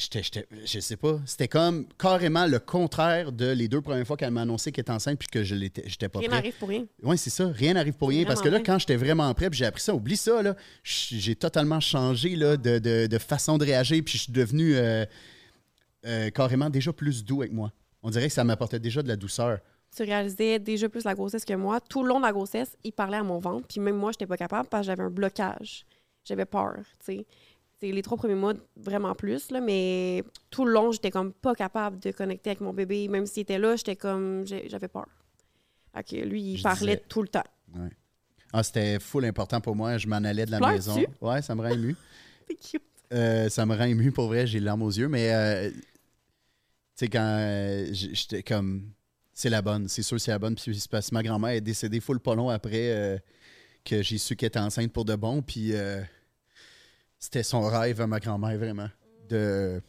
J'étais, 0.00 0.22
j'étais, 0.22 0.46
je 0.64 0.78
sais 0.78 0.96
pas, 0.96 1.18
c'était 1.26 1.48
comme 1.48 1.86
carrément 1.98 2.46
le 2.46 2.60
contraire 2.60 3.32
de 3.32 3.50
les 3.50 3.66
deux 3.66 3.80
premières 3.80 4.06
fois 4.06 4.16
qu'elle 4.16 4.30
m'a 4.30 4.42
annoncé 4.42 4.70
qu'elle 4.70 4.82
était 4.82 4.92
enceinte 4.92 5.18
puis 5.18 5.26
que 5.26 5.42
je 5.42 5.56
l'étais, 5.56 5.82
j'étais 5.86 6.08
pas 6.08 6.20
Rien 6.20 6.28
prêt. 6.28 6.36
n'arrive 6.38 6.54
pour 6.56 6.68
rien. 6.68 6.86
Oui, 7.02 7.18
c'est 7.18 7.30
ça. 7.30 7.48
Rien 7.48 7.74
n'arrive 7.74 7.94
pour 7.94 8.10
rien. 8.10 8.24
Parce 8.24 8.40
que 8.40 8.48
là, 8.48 8.60
quand 8.60 8.78
j'étais 8.78 8.94
vraiment 8.94 9.34
prêt, 9.34 9.50
puis 9.50 9.58
j'ai 9.58 9.64
appris 9.66 9.82
ça, 9.82 9.92
oublie 9.92 10.16
ça, 10.16 10.40
là. 10.40 10.54
J'ai 10.84 11.34
totalement 11.34 11.80
changé 11.80 12.36
là, 12.36 12.56
de, 12.56 12.78
de- 12.78 13.06
de 13.08 13.18
façon 13.18 13.58
de 13.58 13.64
réagir, 13.64 14.00
puis 14.04 14.16
je 14.18 14.22
suis 14.22 14.32
devenu 14.32 14.76
euh, 14.76 15.04
euh, 16.06 16.30
carrément 16.30 16.70
déjà 16.70 16.92
plus 16.92 17.24
doux 17.24 17.40
avec 17.42 17.52
moi. 17.52 17.72
On 18.04 18.10
dirait 18.10 18.28
que 18.28 18.32
ça 18.34 18.44
m'apportait 18.44 18.78
déjà 18.78 19.02
de 19.02 19.08
la 19.08 19.16
douceur. 19.16 19.58
Tu 19.96 20.04
réalisais 20.04 20.58
déjà 20.60 20.88
plus 20.88 21.02
la 21.04 21.14
grossesse 21.14 21.44
que 21.44 21.54
moi. 21.54 21.80
Tout 21.80 22.02
le 22.04 22.08
long 22.10 22.18
de 22.20 22.24
la 22.24 22.32
grossesse, 22.32 22.76
il 22.84 22.92
parlait 22.92 23.16
à 23.16 23.22
mon 23.24 23.38
ventre, 23.38 23.66
puis 23.66 23.80
même 23.80 23.96
moi, 23.96 24.12
j'étais 24.12 24.26
pas 24.26 24.36
capable 24.36 24.68
parce 24.68 24.82
que 24.82 24.86
j'avais 24.92 25.02
un 25.02 25.10
blocage. 25.10 25.84
J'avais 26.24 26.44
peur, 26.44 26.74
tu 27.04 27.16
sais. 27.16 27.26
C'est 27.80 27.92
les 27.92 28.02
trois 28.02 28.16
premiers 28.18 28.34
mois, 28.34 28.54
vraiment 28.76 29.14
plus, 29.14 29.50
là, 29.52 29.60
mais 29.60 30.24
tout 30.50 30.64
le 30.64 30.72
long, 30.72 30.90
j'étais 30.90 31.10
comme 31.12 31.32
pas 31.32 31.54
capable 31.54 32.00
de 32.00 32.10
connecter 32.10 32.50
avec 32.50 32.60
mon 32.60 32.72
bébé. 32.72 33.06
Même 33.08 33.24
s'il 33.26 33.42
était 33.42 33.58
là, 33.58 33.76
j'étais 33.76 33.94
comme. 33.96 34.44
J'avais 34.46 34.88
peur. 34.88 35.06
Que 36.08 36.16
lui, 36.16 36.52
il 36.52 36.56
Je 36.58 36.62
parlait 36.62 36.96
disais- 36.96 37.04
tout 37.08 37.22
le 37.22 37.28
temps. 37.28 37.42
Ouais. 37.76 37.90
Ah, 38.52 38.62
c'était 38.62 38.98
full 39.00 39.24
important 39.24 39.60
pour 39.60 39.74
moi. 39.74 39.98
Je 39.98 40.06
m'en 40.06 40.16
allais 40.16 40.46
de 40.46 40.50
la 40.52 40.60
maison. 40.60 40.96
Ouais, 41.20 41.42
ça 41.42 41.54
me 41.56 41.62
rend 41.62 41.68
ému. 41.70 41.96
Cute. 42.48 42.82
Euh, 43.12 43.48
ça 43.48 43.66
me 43.66 43.74
rend 43.76 43.84
ému 43.84 44.12
pour 44.12 44.26
vrai, 44.28 44.46
j'ai 44.46 44.58
les 44.60 44.64
larmes 44.66 44.82
aux 44.82 44.90
yeux, 44.90 45.08
mais 45.08 45.32
euh, 45.34 45.70
tu 45.70 45.76
sais, 46.96 47.08
quand 47.08 47.20
euh, 47.38 47.86
j'étais 47.92 48.42
comme. 48.42 48.90
C'est 49.32 49.50
la 49.50 49.62
bonne, 49.62 49.88
c'est 49.88 50.02
sûr, 50.02 50.20
c'est 50.20 50.30
la 50.32 50.38
bonne. 50.38 50.54
Puis 50.56 50.84
parce 50.90 51.10
que 51.10 51.14
ma 51.14 51.22
grand-mère 51.22 51.50
est 51.50 51.60
décédée 51.60 52.00
full 52.00 52.18
pas 52.20 52.34
long 52.34 52.48
après 52.48 52.90
euh, 52.92 53.18
que 53.84 54.02
j'ai 54.02 54.18
su 54.18 54.34
qu'elle 54.34 54.48
était 54.48 54.58
enceinte 54.58 54.92
pour 54.92 55.04
de 55.04 55.14
bon. 55.14 55.42
Puis 55.42 55.74
euh, 55.74 56.00
c'était 57.18 57.42
son 57.42 57.62
rêve 57.62 58.00
à 58.00 58.06
ma 58.06 58.20
grand-mère, 58.20 58.56
vraiment, 58.58 58.88
de, 59.28 59.80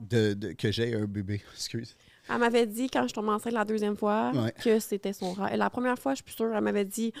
de, 0.00 0.34
de- 0.34 0.52
que 0.52 0.70
j'ai 0.70 0.94
un 0.94 1.06
bébé. 1.06 1.42
Excuse. 1.54 1.96
Elle 2.30 2.38
m'avait 2.38 2.66
dit, 2.66 2.88
quand 2.90 3.06
je 3.08 3.14
tombais 3.14 3.30
enceinte 3.30 3.52
la 3.54 3.64
deuxième 3.64 3.96
fois, 3.96 4.32
Ouais. 4.34 4.52
que 4.62 4.78
c'était 4.80 5.12
son 5.14 5.32
rêve. 5.32 5.56
La 5.56 5.70
première 5.70 5.98
fois, 5.98 6.12
je 6.12 6.16
suis 6.16 6.24
plus 6.24 6.34
sûre, 6.34 6.54
elle 6.54 6.62
m'avait 6.62 6.84
dit 6.84 7.12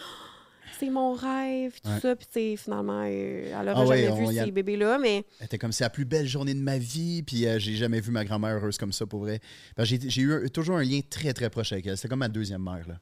c'est 0.78 0.90
mon 0.90 1.14
rêve, 1.14 1.80
tout 1.82 1.88
Ouais. 1.88 1.98
ça. 2.00 2.14
Puis, 2.14 2.56
finalement, 2.58 3.02
euh, 3.04 3.46
elle 3.58 3.68
Ah 3.68 3.72
aurait 3.72 3.86
ouais, 3.88 4.02
jamais 4.06 4.30
vu 4.32 4.38
a- 4.38 4.44
ces 4.44 4.50
bébés-là, 4.52 4.98
mais 4.98 5.24
Elle 5.40 5.46
était 5.46 5.58
comme 5.58 5.72
c'est 5.72 5.82
la 5.84 5.90
plus 5.90 6.04
belle 6.04 6.26
journée 6.26 6.52
de 6.54 6.60
ma 6.60 6.76
vie, 6.78 7.22
puis 7.22 7.46
euh, 7.46 7.58
j'ai 7.58 7.74
jamais 7.74 8.00
vu 8.00 8.10
ma 8.12 8.24
grand-mère 8.24 8.56
heureuse 8.56 8.76
comme 8.76 8.92
ça 8.92 9.06
pour 9.06 9.20
vrai. 9.20 9.40
Que 9.76 9.84
J'ai 9.84 9.98
j'ai 10.08 10.22
eu 10.22 10.32
un- 10.34 10.48
toujours 10.48 10.76
un 10.76 10.84
lien 10.84 11.00
très 11.08 11.32
très 11.32 11.48
proche 11.48 11.72
avec 11.72 11.86
elle. 11.86 11.96
C'était 11.96 12.08
comme 12.08 12.18
ma 12.18 12.28
deuxième 12.28 12.62
mère, 12.62 12.86
là. 12.86 13.00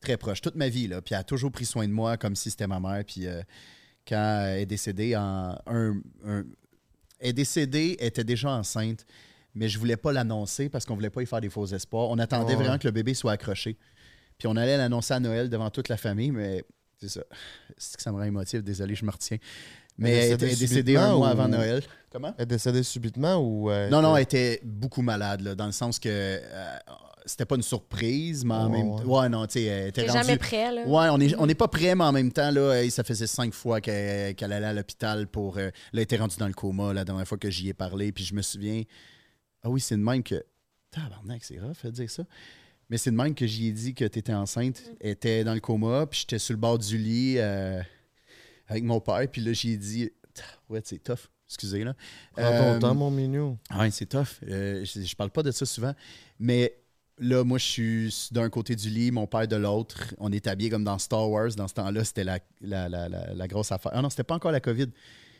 Très 0.00 0.16
proche, 0.16 0.40
toute 0.40 0.54
ma 0.54 0.68
vie, 0.68 0.86
là. 0.86 1.02
Puis 1.02 1.14
elle 1.14 1.20
a 1.20 1.24
toujours 1.24 1.50
pris 1.52 1.66
soin 1.66 1.86
de 1.88 1.92
moi 1.92 2.16
comme 2.16 2.36
si 2.36 2.50
c'était 2.50 2.66
ma 2.68 2.78
mère. 2.80 3.04
Puis 3.04 3.26
euh, 3.26 3.42
quand 4.08 4.44
elle 4.48 4.60
est 4.60 4.66
décédée, 4.66 5.16
en 5.16 5.56
un, 5.66 5.94
un- 6.26 6.44
Elle 7.20 7.28
est 7.30 7.32
décédée, 7.32 7.96
elle 8.00 8.08
était 8.08 8.24
déjà 8.24 8.50
enceinte, 8.50 9.06
mais 9.54 9.68
je 9.68 9.78
voulais 9.78 9.96
pas 9.96 10.12
l'annoncer 10.12 10.68
parce 10.68 10.84
qu'on 10.84 10.94
voulait 10.94 11.10
pas 11.10 11.22
y 11.22 11.26
faire 11.26 11.40
des 11.40 11.50
faux 11.50 11.66
espoirs. 11.66 12.08
On 12.10 12.18
attendait 12.18 12.54
vraiment 12.56 12.78
que 12.78 12.86
le 12.88 12.90
bébé 12.92 13.14
soit 13.14 13.32
accroché. 13.32 13.76
Puis 14.38 14.48
on 14.48 14.56
allait 14.56 14.76
l'annoncer 14.76 15.14
à 15.14 15.20
Noël 15.20 15.48
devant 15.48 15.70
toute 15.70 15.88
la 15.88 15.96
famille, 15.96 16.32
mais 16.32 16.64
c'est 17.00 17.08
ça. 17.08 17.22
C'est 17.76 17.96
que 17.96 18.02
ça 18.02 18.10
me 18.10 18.16
rend 18.16 18.24
émotif, 18.24 18.62
désolé, 18.62 18.94
je 18.96 19.04
me 19.04 19.10
retiens. 19.10 19.38
Mais 19.98 20.10
Elle 20.28 20.32
était- 20.32 20.56
décédée 20.56 20.96
un 20.96 21.14
mois 21.14 21.28
ou- 21.28 21.30
avant 21.30 21.48
Noël. 21.48 21.82
Comment? 22.10 22.34
Elle 22.38 22.42
est 22.44 22.46
décédée 22.46 22.82
subitement 22.82 23.36
ou. 23.36 23.70
euh, 23.70 23.88
Non, 23.90 24.00
non, 24.02 24.16
elle 24.16 24.22
était 24.24 24.60
beaucoup 24.64 25.02
malade, 25.02 25.42
là, 25.42 25.54
dans 25.54 25.66
le 25.66 25.72
sens 25.72 25.98
que 25.98 26.08
euh, 26.10 26.76
c'était 27.26 27.44
pas 27.44 27.56
une 27.56 27.62
surprise, 27.62 28.44
mais 28.44 28.54
en 28.54 28.70
Ouais, 28.70 28.78
même 28.82 28.96
temps. 28.96 29.20
Ouais, 29.20 29.28
non, 29.28 29.46
tu 29.46 29.52
sais, 29.60 29.90
T'es 29.92 30.06
jamais 30.08 30.36
prêt, 30.36 30.72
là. 30.72 30.86
Ouais, 30.86 31.08
on 31.10 31.18
n'est 31.18 31.34
on 31.36 31.48
est 31.48 31.54
pas 31.54 31.68
prêt, 31.68 31.94
mais 31.94 32.04
en 32.04 32.12
même 32.12 32.32
temps, 32.32 32.50
là, 32.50 32.88
ça 32.90 33.04
faisait 33.04 33.26
cinq 33.26 33.54
fois 33.54 33.80
qu'elle 33.80 34.34
allait 34.52 34.66
à 34.66 34.72
l'hôpital 34.72 35.26
pour. 35.26 35.58
euh, 35.58 35.66
là, 35.66 35.70
elle 35.92 36.00
était 36.00 36.16
rendue 36.16 36.36
dans 36.38 36.48
le 36.48 36.54
coma 36.54 36.92
la 36.92 37.04
dernière 37.04 37.26
fois 37.26 37.38
que 37.38 37.50
j'y 37.50 37.68
ai 37.68 37.74
parlé. 37.74 38.12
Puis 38.12 38.24
je 38.24 38.34
me 38.34 38.42
souviens. 38.42 38.82
Ah 39.62 39.70
oui, 39.70 39.80
c'est 39.80 39.96
de 39.96 40.02
même 40.02 40.22
que. 40.22 40.44
Tabarnak, 40.90 41.42
c'est 41.44 41.58
rough 41.58 41.84
de 41.84 41.90
dire 41.90 42.10
ça. 42.10 42.24
Mais 42.90 42.98
c'est 42.98 43.10
de 43.10 43.16
même 43.16 43.34
que 43.34 43.46
j'y 43.46 43.68
ai 43.68 43.72
dit 43.72 43.94
que 43.94 44.04
tu 44.04 44.18
étais 44.18 44.34
enceinte. 44.34 44.82
Elle 45.00 45.10
était 45.12 45.44
dans 45.44 45.54
le 45.54 45.60
coma, 45.60 46.06
puis 46.06 46.20
j'étais 46.20 46.38
sur 46.38 46.52
le 46.52 46.58
bord 46.60 46.78
du 46.78 46.98
lit 46.98 47.36
euh, 47.38 47.80
avec 48.68 48.84
mon 48.84 49.00
père. 49.00 49.26
Puis 49.30 49.40
là, 49.40 49.52
j'y 49.52 49.72
ai 49.72 49.76
dit. 49.76 50.10
Ouais, 50.68 50.80
c'est 50.84 51.02
tough. 51.02 51.28
Excusez, 51.48 51.84
là. 51.84 51.94
Prends 52.34 52.42
ton 52.50 52.72
Euh, 52.74 52.78
temps, 52.78 52.94
mon 52.94 53.10
mignon. 53.10 53.58
Ouais, 53.78 53.90
c'est 53.90 54.06
tough. 54.06 54.40
Euh, 54.48 54.84
je, 54.84 55.00
je 55.02 55.14
parle 55.16 55.30
pas 55.30 55.42
de 55.42 55.50
ça 55.50 55.64
souvent. 55.66 55.94
Mais 56.38 56.74
là, 57.18 57.44
moi, 57.44 57.58
je 57.58 57.64
suis 57.64 58.28
d'un 58.32 58.48
côté 58.50 58.74
du 58.76 58.88
lit, 58.90 59.10
mon 59.10 59.26
père 59.26 59.46
de 59.48 59.56
l'autre. 59.56 60.14
On 60.18 60.30
est 60.32 60.46
habillés 60.46 60.70
comme 60.70 60.84
dans 60.84 60.98
Star 60.98 61.28
Wars. 61.30 61.50
Dans 61.56 61.68
ce 61.68 61.74
temps-là, 61.74 62.04
c'était 62.04 62.24
la, 62.24 62.38
la, 62.60 62.88
la, 62.88 63.08
la- 63.08 63.34
la 63.34 63.48
grosse 63.48 63.70
affaire. 63.72 63.92
Ah 63.94 64.02
non, 64.02 64.10
c'était 64.10 64.24
pas 64.24 64.34
encore 64.34 64.52
la 64.52 64.60
COVID. 64.60 64.88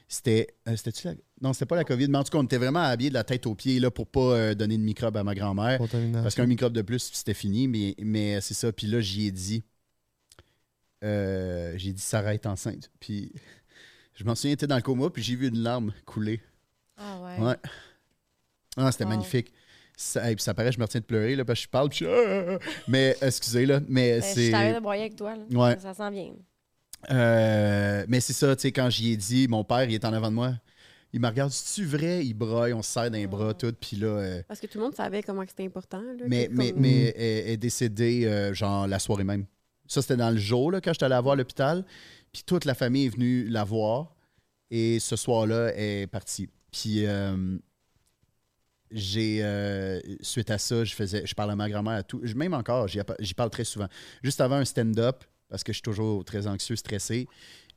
C'était. 0.08 0.54
euh, 0.68 0.76
C'était-tu 0.76 1.06
la. 1.08 1.14
Non, 1.40 1.52
c'était 1.52 1.66
pas 1.66 1.76
la 1.76 1.84
COVID, 1.84 2.08
mais 2.08 2.18
en 2.18 2.24
tout 2.24 2.30
cas, 2.30 2.38
on 2.38 2.44
était 2.44 2.58
vraiment 2.58 2.80
habillés 2.82 3.08
de 3.10 3.14
la 3.14 3.24
tête 3.24 3.46
aux 3.46 3.54
pieds 3.54 3.80
là, 3.80 3.90
pour 3.90 4.06
pas 4.06 4.20
euh, 4.20 4.54
donner 4.54 4.76
de 4.76 4.82
microbe 4.82 5.16
à 5.16 5.24
ma 5.24 5.34
grand-mère. 5.34 5.78
Parce 6.22 6.34
qu'un 6.34 6.46
microbe 6.46 6.72
de 6.74 6.82
plus, 6.82 7.10
c'était 7.12 7.34
fini. 7.34 7.66
Mais, 7.68 7.94
mais 7.98 8.40
c'est 8.40 8.54
ça. 8.54 8.72
Puis 8.72 8.86
là, 8.86 9.00
j'y 9.00 9.26
ai 9.26 9.30
dit. 9.32 9.62
euh, 11.04 11.74
j'ai 11.76 11.92
dit 11.92 12.02
Sarah 12.02 12.34
est 12.34 12.46
enceinte. 12.46 12.90
Puis 13.00 13.32
je 14.14 14.24
m'en 14.24 14.34
souviens, 14.34 14.52
était 14.52 14.66
dans 14.66 14.76
le 14.76 14.82
coma, 14.82 15.10
puis 15.10 15.22
j'ai 15.22 15.34
vu 15.36 15.48
une 15.48 15.58
larme 15.58 15.92
couler. 16.04 16.40
Ah 16.96 17.20
ouais. 17.22 17.44
Ouais. 17.44 17.56
Ah, 18.76 18.92
c'était 18.92 19.04
Wow. 19.04 19.10
magnifique. 19.10 19.52
Ça, 19.96 20.30
et 20.30 20.34
puis 20.34 20.42
ça 20.42 20.54
paraît, 20.54 20.72
je 20.72 20.78
me 20.78 20.84
retiens 20.84 21.00
de 21.00 21.04
pleurer 21.06 21.36
là, 21.36 21.44
parce 21.44 21.60
que 21.60 21.64
je 21.64 21.68
parle. 21.68 21.88
puis 21.90 21.98
je 22.00 22.04
suis, 22.04 22.14
Ah! 22.14 22.58
Mais 22.88 23.16
excusez, 23.22 23.66
là. 23.66 23.80
Mais 23.88 24.20
Ben, 24.20 24.22
Je 24.22 24.34
c'est. 24.34 24.50
t'avais 24.50 24.74
de 24.74 24.80
broyer 24.80 25.02
avec 25.02 25.16
toi, 25.16 25.34
là. 25.36 25.42
Ouais. 25.50 25.78
Ça 25.80 25.94
s'en 25.94 26.10
vient. 26.10 26.32
Euh, 27.10 28.04
mais 28.08 28.20
c'est 28.20 28.32
ça, 28.32 28.54
tu 28.56 28.62
sais, 28.62 28.72
quand 28.72 28.88
j'y 28.90 29.12
ai 29.12 29.16
dit, 29.16 29.48
mon 29.48 29.64
père, 29.64 29.84
il 29.84 29.94
est 29.94 30.04
en 30.04 30.12
avant 30.12 30.30
de 30.30 30.34
moi. 30.36 30.54
Il 31.12 31.20
me 31.20 31.26
regarde, 31.28 31.50
c'est-tu 31.50 31.84
vrai? 31.86 32.24
Il 32.24 32.32
braille, 32.34 32.72
on 32.72 32.80
se 32.80 32.90
serre 32.90 33.10
dans 33.10 33.18
les 33.18 33.26
bras, 33.26 33.52
tout. 33.52 33.74
Puis 33.78 33.96
là. 33.98 34.06
euh, 34.06 34.42
Parce 34.48 34.60
que 34.60 34.66
tout 34.66 34.78
le 34.78 34.84
monde 34.84 34.94
savait 34.94 35.22
comment 35.22 35.44
c'était 35.46 35.64
important. 35.66 36.00
Là, 36.00 36.24
mais 36.26 36.48
mais, 36.50 36.70
comme- 36.72 36.80
mais 36.80 37.04
elle, 37.08 37.14
elle 37.16 37.48
est 37.50 37.56
décédée, 37.58 38.24
euh, 38.26 38.54
genre, 38.54 38.86
la 38.86 38.98
soirée 38.98 39.24
même. 39.24 39.44
Ça, 39.86 40.00
c'était 40.00 40.16
dans 40.16 40.30
le 40.30 40.38
jour, 40.38 40.70
là, 40.72 40.80
quand 40.80 40.92
j'étais 40.92 41.04
allé 41.04 41.10
la 41.14 41.20
voir 41.20 41.34
à 41.34 41.36
l'hôpital. 41.36 41.84
Puis 42.32 42.44
toute 42.46 42.64
la 42.64 42.74
famille 42.74 43.06
est 43.06 43.10
venue 43.10 43.46
la 43.48 43.62
voir. 43.64 44.14
Et 44.70 45.00
ce 45.00 45.16
soir-là, 45.16 45.68
elle 45.74 46.02
est 46.02 46.06
partie. 46.06 46.48
Puis 46.70 47.04
euh, 47.04 47.58
j'ai 48.92 49.40
euh, 49.42 50.00
suite 50.20 50.50
à 50.50 50.58
ça, 50.58 50.84
je 50.84 50.94
faisais, 50.94 51.24
parlais 51.36 51.52
à 51.52 51.56
ma 51.56 51.68
grand-mère 51.68 51.94
à 51.94 52.02
tout. 52.02 52.20
Même 52.36 52.54
encore, 52.54 52.88
j'y 52.88 53.34
parle 53.34 53.50
très 53.50 53.64
souvent. 53.64 53.88
Juste 54.22 54.40
avant 54.40 54.56
un 54.56 54.64
stand-up, 54.64 55.24
parce 55.48 55.64
que 55.64 55.72
je 55.72 55.76
suis 55.76 55.82
toujours 55.82 56.24
très 56.24 56.46
anxieux, 56.46 56.76
stressé. 56.76 57.26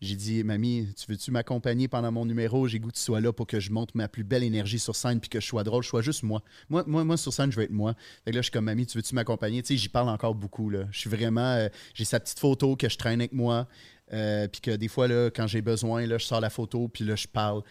J'ai 0.02 0.16
dit, 0.16 0.44
mamie, 0.44 0.90
tu 0.98 1.06
veux-tu 1.10 1.32
m'accompagner 1.32 1.88
pendant 1.88 2.12
mon 2.12 2.26
numéro? 2.26 2.68
J'ai 2.68 2.80
goût 2.80 2.90
que 2.90 2.96
tu 2.96 3.02
sois 3.02 3.22
là 3.22 3.32
pour 3.32 3.48
que 3.48 3.60
je 3.62 3.72
montre 3.72 3.96
ma 3.96 4.08
plus 4.10 4.24
belle 4.26 4.44
énergie 4.44 4.78
sur 4.78 4.96
scène 4.96 5.20
puis 5.20 5.30
que 5.30 5.40
je 5.40 5.46
sois 5.48 5.64
drôle. 5.64 5.84
Je 5.84 5.90
sois 5.90 6.02
juste 6.02 6.24
moi. 6.24 6.44
Moi, 6.70 6.84
moi, 6.86 7.04
moi 7.06 7.18
sur 7.18 7.34
scène, 7.34 7.52
je 7.52 7.58
veux 7.58 7.64
être 7.64 7.72
moi. 7.72 7.96
Fait 8.24 8.32
que 8.32 8.36
là, 8.36 8.42
je 8.42 8.46
suis 8.46 8.52
comme, 8.52 8.66
mamie, 8.66 8.86
tu 8.86 8.98
veux-tu 8.98 9.16
m'accompagner? 9.16 9.62
Tu 9.62 9.70
sais, 9.70 9.78
j'y 9.78 9.90
parle 9.90 10.10
encore 10.10 10.36
beaucoup. 10.36 10.70
Je 10.72 10.98
suis 10.98 11.10
vraiment. 11.10 11.42
euh, 11.42 11.70
j'ai 11.94 12.06
sa 12.06 12.20
petite 12.20 12.40
photo 12.40 12.76
que 12.76 12.90
je 12.90 12.98
traîne 12.98 13.22
avec 13.22 13.32
moi. 13.34 13.68
euh, 14.14 14.48
puis 14.48 14.62
que 14.62 14.72
des 14.72 14.88
fois, 14.88 15.08
là, 15.08 15.30
quand 15.30 15.48
j'ai 15.48 15.62
besoin, 15.62 16.06
là, 16.06 16.18
je 16.18 16.26
sors 16.26 16.42
la 16.42 16.50
photo 16.50 16.88
puis 16.88 17.04
là, 17.04 17.16
je 17.16 17.28
parle 17.28 17.64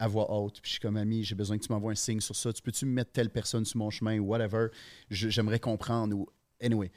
à 0.00 0.08
voix 0.08 0.28
haute. 0.32 0.54
Puis 0.60 0.70
je 0.70 0.70
suis 0.72 0.80
comme, 0.80 0.94
mamie, 0.94 1.22
j'ai 1.22 1.34
besoin 1.36 1.56
que 1.58 1.64
tu 1.64 1.72
m'envoies 1.72 1.92
un 1.92 1.96
signe 1.96 2.20
sur 2.20 2.34
ça. 2.34 2.52
Tu 2.52 2.60
peux-tu 2.62 2.86
me 2.86 2.92
mettre 2.92 3.12
telle 3.12 3.30
personne 3.30 3.64
sur 3.64 3.78
mon 3.78 3.90
chemin 3.90 4.18
ou 4.18 4.24
whatever? 4.24 4.68
J'aimerais 5.10 5.60
comprendre. 5.60 6.16
Ou... 6.16 6.26
Anyway. 6.60 6.90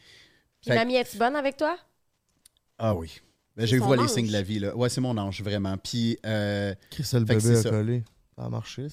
Puis 0.62 0.74
mamie, 0.74 0.95
es-tu 0.95 1.18
bonne 1.18 1.36
avec 1.36 1.58
toi? 1.58 1.78
Ah 2.80 2.95
oui. 2.95 3.20
Ben, 3.56 3.68
je 3.68 3.76
vois 3.76 3.97
les 3.97 4.08
signes 4.08 4.28
de 4.28 4.32
la 4.32 4.41
vie. 4.41 4.58
Là. 4.60 4.76
Ouais, 4.76 4.89
c'est 4.89 5.01
mon 5.01 5.16
ange, 5.18 5.41
vraiment. 5.43 5.78
Puis. 5.78 6.18
euh, 6.26 6.74
Chris, 6.89 7.08
le 7.14 7.20
bébé 7.20 7.51
a 7.51 7.56
ça. 7.62 7.70
collé. 7.70 8.04
Ça 8.36 8.45
a 8.45 8.49
marché. 8.49 8.88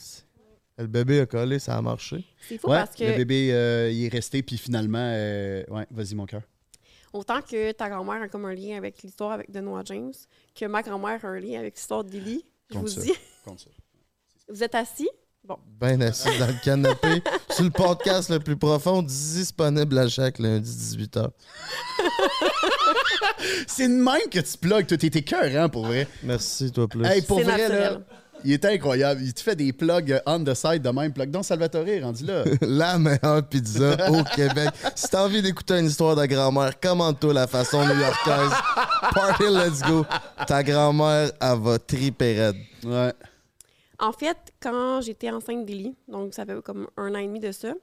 Le 0.76 0.86
bébé 0.86 1.20
a 1.20 1.26
collé, 1.26 1.58
ça 1.58 1.76
a 1.76 1.82
marché. 1.82 2.24
C'est 2.48 2.58
fou 2.58 2.68
ouais, 2.68 2.76
parce 2.78 2.94
que 2.96 3.04
le 3.04 3.16
bébé, 3.16 3.52
euh, 3.52 3.90
il 3.90 4.04
est 4.04 4.08
resté, 4.08 4.42
puis 4.42 4.56
finalement, 4.58 4.98
euh, 5.12 5.62
ouais, 5.68 5.86
vas-y, 5.90 6.14
mon 6.14 6.26
cœur. 6.26 6.42
autant 7.12 7.40
que 7.42 7.72
ta 7.72 7.88
grand-mère 7.90 8.22
a 8.22 8.28
comme 8.28 8.44
un 8.46 8.54
lien 8.54 8.76
avec 8.76 9.02
l'histoire 9.02 9.32
avec 9.32 9.50
Benoît 9.50 9.82
James, 9.86 10.12
que 10.54 10.64
ma 10.66 10.82
grand-mère 10.82 11.22
a 11.24 11.28
un 11.28 11.38
lien 11.40 11.58
avec 11.58 11.74
l'histoire 11.76 12.02
de 12.04 12.10
Lily, 12.10 12.44
je 12.70 12.74
Compte 12.74 12.82
vous 12.84 12.88
ça. 12.88 13.00
dis, 13.02 13.12
Compte 13.44 13.60
ça. 13.60 13.70
Vous 14.50 14.62
êtes 14.62 14.74
assis? 14.74 15.08
Ben 15.80 16.00
assis 16.02 16.28
dans 16.38 16.46
le 16.46 16.62
canapé. 16.62 17.22
sur 17.50 17.64
le 17.64 17.70
podcast 17.70 18.30
le 18.30 18.38
plus 18.38 18.56
profond, 18.56 19.02
disponible 19.02 19.98
à 19.98 20.08
chaque 20.08 20.38
lundi 20.38 20.70
18h. 20.70 21.26
C'est 23.66 23.88
de 23.88 23.94
même 23.94 24.28
que 24.30 24.38
tu 24.38 24.58
plugues, 24.58 24.86
toi, 24.86 24.98
t'es 24.98 25.22
cœur, 25.22 25.50
hein, 25.56 25.68
pour 25.68 25.86
vrai. 25.86 26.06
Merci, 26.22 26.70
toi 26.70 26.86
plus. 26.86 27.04
Hey, 27.04 27.22
pour 27.22 27.38
C'est 27.38 27.44
vrai, 27.44 27.68
là, 27.68 27.98
il 28.44 28.52
est 28.52 28.64
incroyable. 28.64 29.20
Il 29.22 29.34
te 29.34 29.40
fait 29.40 29.56
des 29.56 29.72
plugs 29.72 30.12
euh, 30.12 30.20
on 30.26 30.44
the 30.44 30.54
side 30.54 30.82
de 30.82 30.90
même. 30.90 31.12
Plug 31.12 31.30
donc 31.30 31.44
Salvatore, 31.44 31.84
rendu 32.02 32.24
là. 32.24 32.44
La 32.60 32.98
meilleure 32.98 33.42
pizza 33.48 34.10
au 34.10 34.22
Québec. 34.24 34.70
Si 34.94 35.08
t'as 35.08 35.24
envie 35.24 35.42
d'écouter 35.42 35.78
une 35.78 35.86
histoire 35.86 36.16
de 36.16 36.26
grand-mère, 36.26 36.78
commande-toi 36.78 37.34
la 37.34 37.46
façon 37.46 37.86
new-yorkaise. 37.86 38.52
Party, 39.14 39.44
let's 39.48 39.82
go. 39.82 40.06
Ta 40.46 40.62
grand-mère, 40.62 41.32
elle 41.40 41.58
va 41.58 41.78
triper 41.78 42.40
raide. 42.40 42.56
Ouais. 42.84 43.12
En 44.00 44.12
fait, 44.12 44.36
quand 44.60 45.00
j'étais 45.02 45.30
enceinte 45.30 45.64
d'Élie, 45.66 45.94
donc 46.08 46.34
ça 46.34 46.44
fait 46.46 46.60
comme 46.62 46.88
un 46.96 47.14
an 47.14 47.18
et 47.18 47.26
demi 47.26 47.38
de 47.38 47.52
ça, 47.52 47.74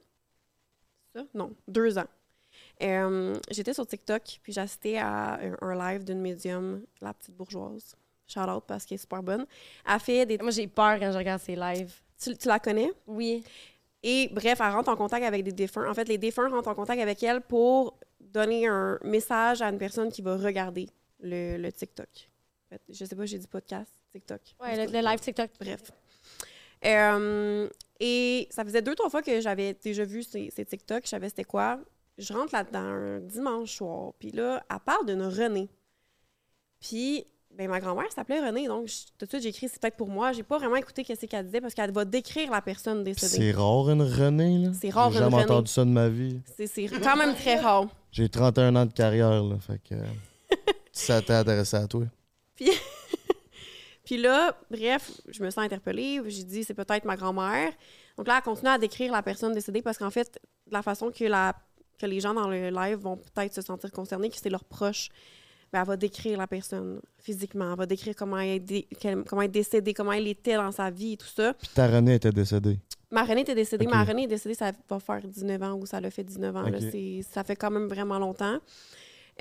ça? 1.16 1.22
Non, 1.34 1.54
deux 1.68 1.98
ans. 1.98 2.08
Euh, 2.82 3.36
j'étais 3.52 3.74
sur 3.74 3.86
TikTok, 3.86 4.40
puis 4.42 4.52
j'assistais 4.52 4.98
à 4.98 5.36
un, 5.36 5.56
un 5.62 5.76
live 5.76 6.04
d'une 6.04 6.20
médium, 6.20 6.84
la 7.02 7.14
petite 7.14 7.36
bourgeoise. 7.36 7.96
Shout 8.28 8.42
out 8.42 8.64
parce 8.68 8.86
qu'elle 8.86 8.96
est 8.96 9.02
super 9.02 9.24
bonne. 9.24 9.46
Elle 9.88 10.00
fait 10.00 10.26
des. 10.26 10.38
Moi, 10.40 10.52
j'ai 10.52 10.68
peur 10.68 11.00
quand 11.00 11.12
je 11.12 11.18
regarde 11.18 11.42
ses 11.42 11.56
lives. 11.56 11.94
Tu, 12.22 12.36
tu 12.36 12.48
la 12.48 12.60
connais? 12.60 12.92
Oui. 13.06 13.44
Et 14.04 14.30
bref, 14.34 14.60
elle 14.60 14.72
rentre 14.72 14.90
en 14.90 14.96
contact 14.96 15.26
avec 15.26 15.44
des 15.44 15.54
défunts. 15.54 15.90
En 15.90 15.94
fait, 15.94 16.08
les 16.08 16.18
défunts 16.18 16.50
rentrent 16.50 16.68
en 16.68 16.76
contact 16.76 17.02
avec 17.02 17.24
elle 17.24 17.42
pour 17.42 17.98
donner 18.20 18.68
un 18.68 19.00
message 19.04 19.62
à 19.62 19.70
une 19.70 19.78
personne 19.78 20.12
qui 20.12 20.22
va 20.22 20.36
regarder 20.36 20.90
le, 21.20 21.58
le 21.58 21.72
TikTok. 21.72 22.08
En 22.66 22.70
fait, 22.70 22.82
je 22.90 23.06
sais 23.06 23.16
pas, 23.16 23.26
j'ai 23.26 23.38
dit 23.38 23.48
podcast, 23.48 23.92
TikTok. 24.12 24.42
Ouais, 24.60 24.86
le, 24.86 24.92
le 24.92 25.00
live 25.00 25.20
TikTok. 25.20 25.52
Bref. 25.60 25.92
Euh, 26.86 27.68
et 28.00 28.48
ça 28.52 28.64
faisait 28.64 28.82
deux, 28.82 28.96
trois 28.96 29.10
fois 29.10 29.22
que 29.22 29.42
j'avais 29.42 29.74
déjà 29.74 30.06
vu 30.06 30.24
ces, 30.24 30.52
ces 30.56 30.66
TikTok. 30.66 31.04
Je 31.04 31.10
savais 31.10 31.30
c'était 31.30 31.44
quoi. 31.44 31.80
Je 32.18 32.34
rentre 32.34 32.54
là-dedans 32.54 32.80
un 32.80 33.20
dimanche 33.20 33.76
soir. 33.78 34.14
Puis 34.20 34.32
là, 34.32 34.64
elle 34.70 34.78
parle 34.86 35.06
d'une 35.06 35.22
Renée. 35.24 35.70
Puis, 36.80 37.26
ben, 37.56 37.68
ma 37.70 37.80
grand-mère 37.80 38.12
s'appelait 38.12 38.40
Renée. 38.40 38.68
Donc, 38.68 38.88
je- 38.88 39.06
tout 39.18 39.26
de 39.26 39.30
suite, 39.30 39.42
j'ai 39.44 39.50
écrit 39.50 39.68
c'est 39.70 39.82
peut-être 39.82 39.98
pour 39.98 40.08
moi. 40.10 40.32
J'ai 40.32 40.44
pas 40.44 40.58
vraiment 40.60 40.76
écouté 40.76 41.04
ce 41.04 41.26
qu'elle 41.26 41.46
disait 41.46 41.62
parce 41.62 41.74
qu'elle 41.74 41.92
va 41.92 42.06
décrire 42.06 42.52
la 42.52 42.62
personne 42.62 43.04
décédée. 43.04 43.36
C'est 43.46 43.52
rare 43.52 43.90
une 43.90 44.02
Renée, 44.04 44.60
là? 44.60 44.72
C'est 44.80 44.90
rare, 44.90 45.12
J'ai 45.12 45.18
une 45.18 45.24
jamais 45.26 45.36
Renée. 45.38 45.46
entendu 45.52 45.72
ça 45.72 45.84
de 45.86 45.90
ma 45.90 46.08
vie. 46.10 46.40
C'est 46.66 46.88
quand 46.88 47.16
même 47.18 47.36
très 47.36 47.56
rare. 47.60 47.88
J'ai 48.12 48.30
31 48.30 48.76
ans 48.76 48.86
de 48.86 48.94
carrière, 48.94 49.44
là. 49.44 49.56
Fait 49.60 49.80
que. 49.88 49.96
ça 50.92 51.22
t'a 51.22 51.40
intéressé 51.40 51.78
à 51.78 51.88
toi. 51.88 52.04
Puis 52.56 52.70
là, 54.16 54.56
bref, 54.72 55.12
je 55.28 55.44
me 55.44 55.50
sens 55.50 55.66
interpellée. 55.66 56.22
J'ai 56.28 56.44
dit, 56.44 56.64
c'est 56.64 56.74
peut-être 56.74 57.04
ma 57.04 57.18
grand-mère. 57.18 57.74
Donc 58.16 58.28
là, 58.28 58.38
elle 58.38 58.44
continue 58.44 58.70
à 58.70 58.78
décrire 58.78 59.12
la 59.12 59.22
personne 59.22 59.54
décédée 59.54 59.82
parce 59.82 59.98
qu'en 59.98 60.10
fait, 60.10 60.40
de 60.68 60.74
la 60.74 60.82
façon 60.82 61.12
que, 61.12 61.26
la, 61.26 61.54
que 62.00 62.06
les 62.06 62.22
gens 62.22 62.34
dans 62.34 62.48
le 62.48 62.70
live 62.70 63.00
vont 63.00 63.18
peut-être 63.18 63.54
se 63.54 63.62
sentir 63.62 63.92
concernés, 63.92 64.30
que 64.30 64.38
c'est 64.38 64.50
leurs 64.50 64.64
proches, 64.64 65.10
ben, 65.74 65.82
elle 65.82 65.88
va 65.88 65.98
décrire 65.98 66.38
la 66.38 66.48
personne 66.48 67.02
physiquement. 67.20 67.72
Elle 67.74 67.78
va 67.78 67.86
décrire 67.86 68.16
comment 68.16 68.38
elle, 68.38 68.64
est 68.72 68.88
comment 69.28 69.42
elle 69.42 69.50
est 69.50 69.52
décédée, 69.52 69.94
comment 69.94 70.14
elle 70.14 70.28
était 70.28 70.56
dans 70.56 70.72
sa 70.72 70.90
vie 70.90 71.14
et 71.14 71.18
tout 71.18 71.28
ça. 71.28 71.54
Puis 71.56 71.70
ta 71.74 71.88
Renée 71.88 72.16
était 72.16 72.32
décédée. 72.32 72.80
Ma 73.12 73.24
Renée 73.24 73.42
était 73.42 73.56
décédée. 73.56 73.88
Ma 73.88 74.04
Renée 74.04 74.24
est 74.24 74.28
décédée, 74.28 74.56
ça 74.56 74.72
va 74.90 75.00
faire 75.00 75.22
19 75.22 75.62
ans 75.64 75.74
ou 75.76 75.86
ça 75.86 76.00
l'a 76.00 76.12
fait 76.12 76.24
19 76.24 76.56
ans. 76.56 76.62
là. 76.64 76.80
Ça 77.30 77.44
fait 77.44 77.56
quand 77.56 77.72
même 77.72 77.88
vraiment 77.88 78.20
longtemps. 78.20 78.60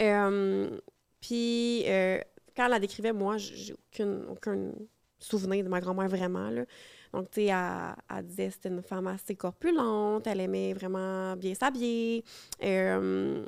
Euh, 0.01 0.79
puis, 1.21 1.85
euh, 1.87 2.21
quand 2.57 2.65
elle 2.65 2.71
la 2.71 2.79
décrivait, 2.79 3.13
moi, 3.13 3.37
j'ai 3.37 3.75
aucune, 3.75 4.27
aucun 4.31 4.73
souvenir 5.19 5.65
de 5.65 5.69
ma 5.69 5.81
grand-mère 5.81 6.09
vraiment. 6.09 6.51
Là. 6.51 6.65
Donc, 7.13 7.31
tu 7.31 7.43
sais, 7.43 7.47
elle, 7.47 7.95
elle 8.15 8.27
disait 8.27 8.49
que 8.49 8.55
c'était 8.55 8.69
une 8.69 8.83
femme 8.83 9.07
assez 9.07 9.35
corpulente, 9.35 10.27
elle 10.27 10.41
aimait 10.41 10.75
vraiment 10.75 11.37
bien 11.37 11.55
s'habiller. 11.55 12.25
Euh, 12.63 13.45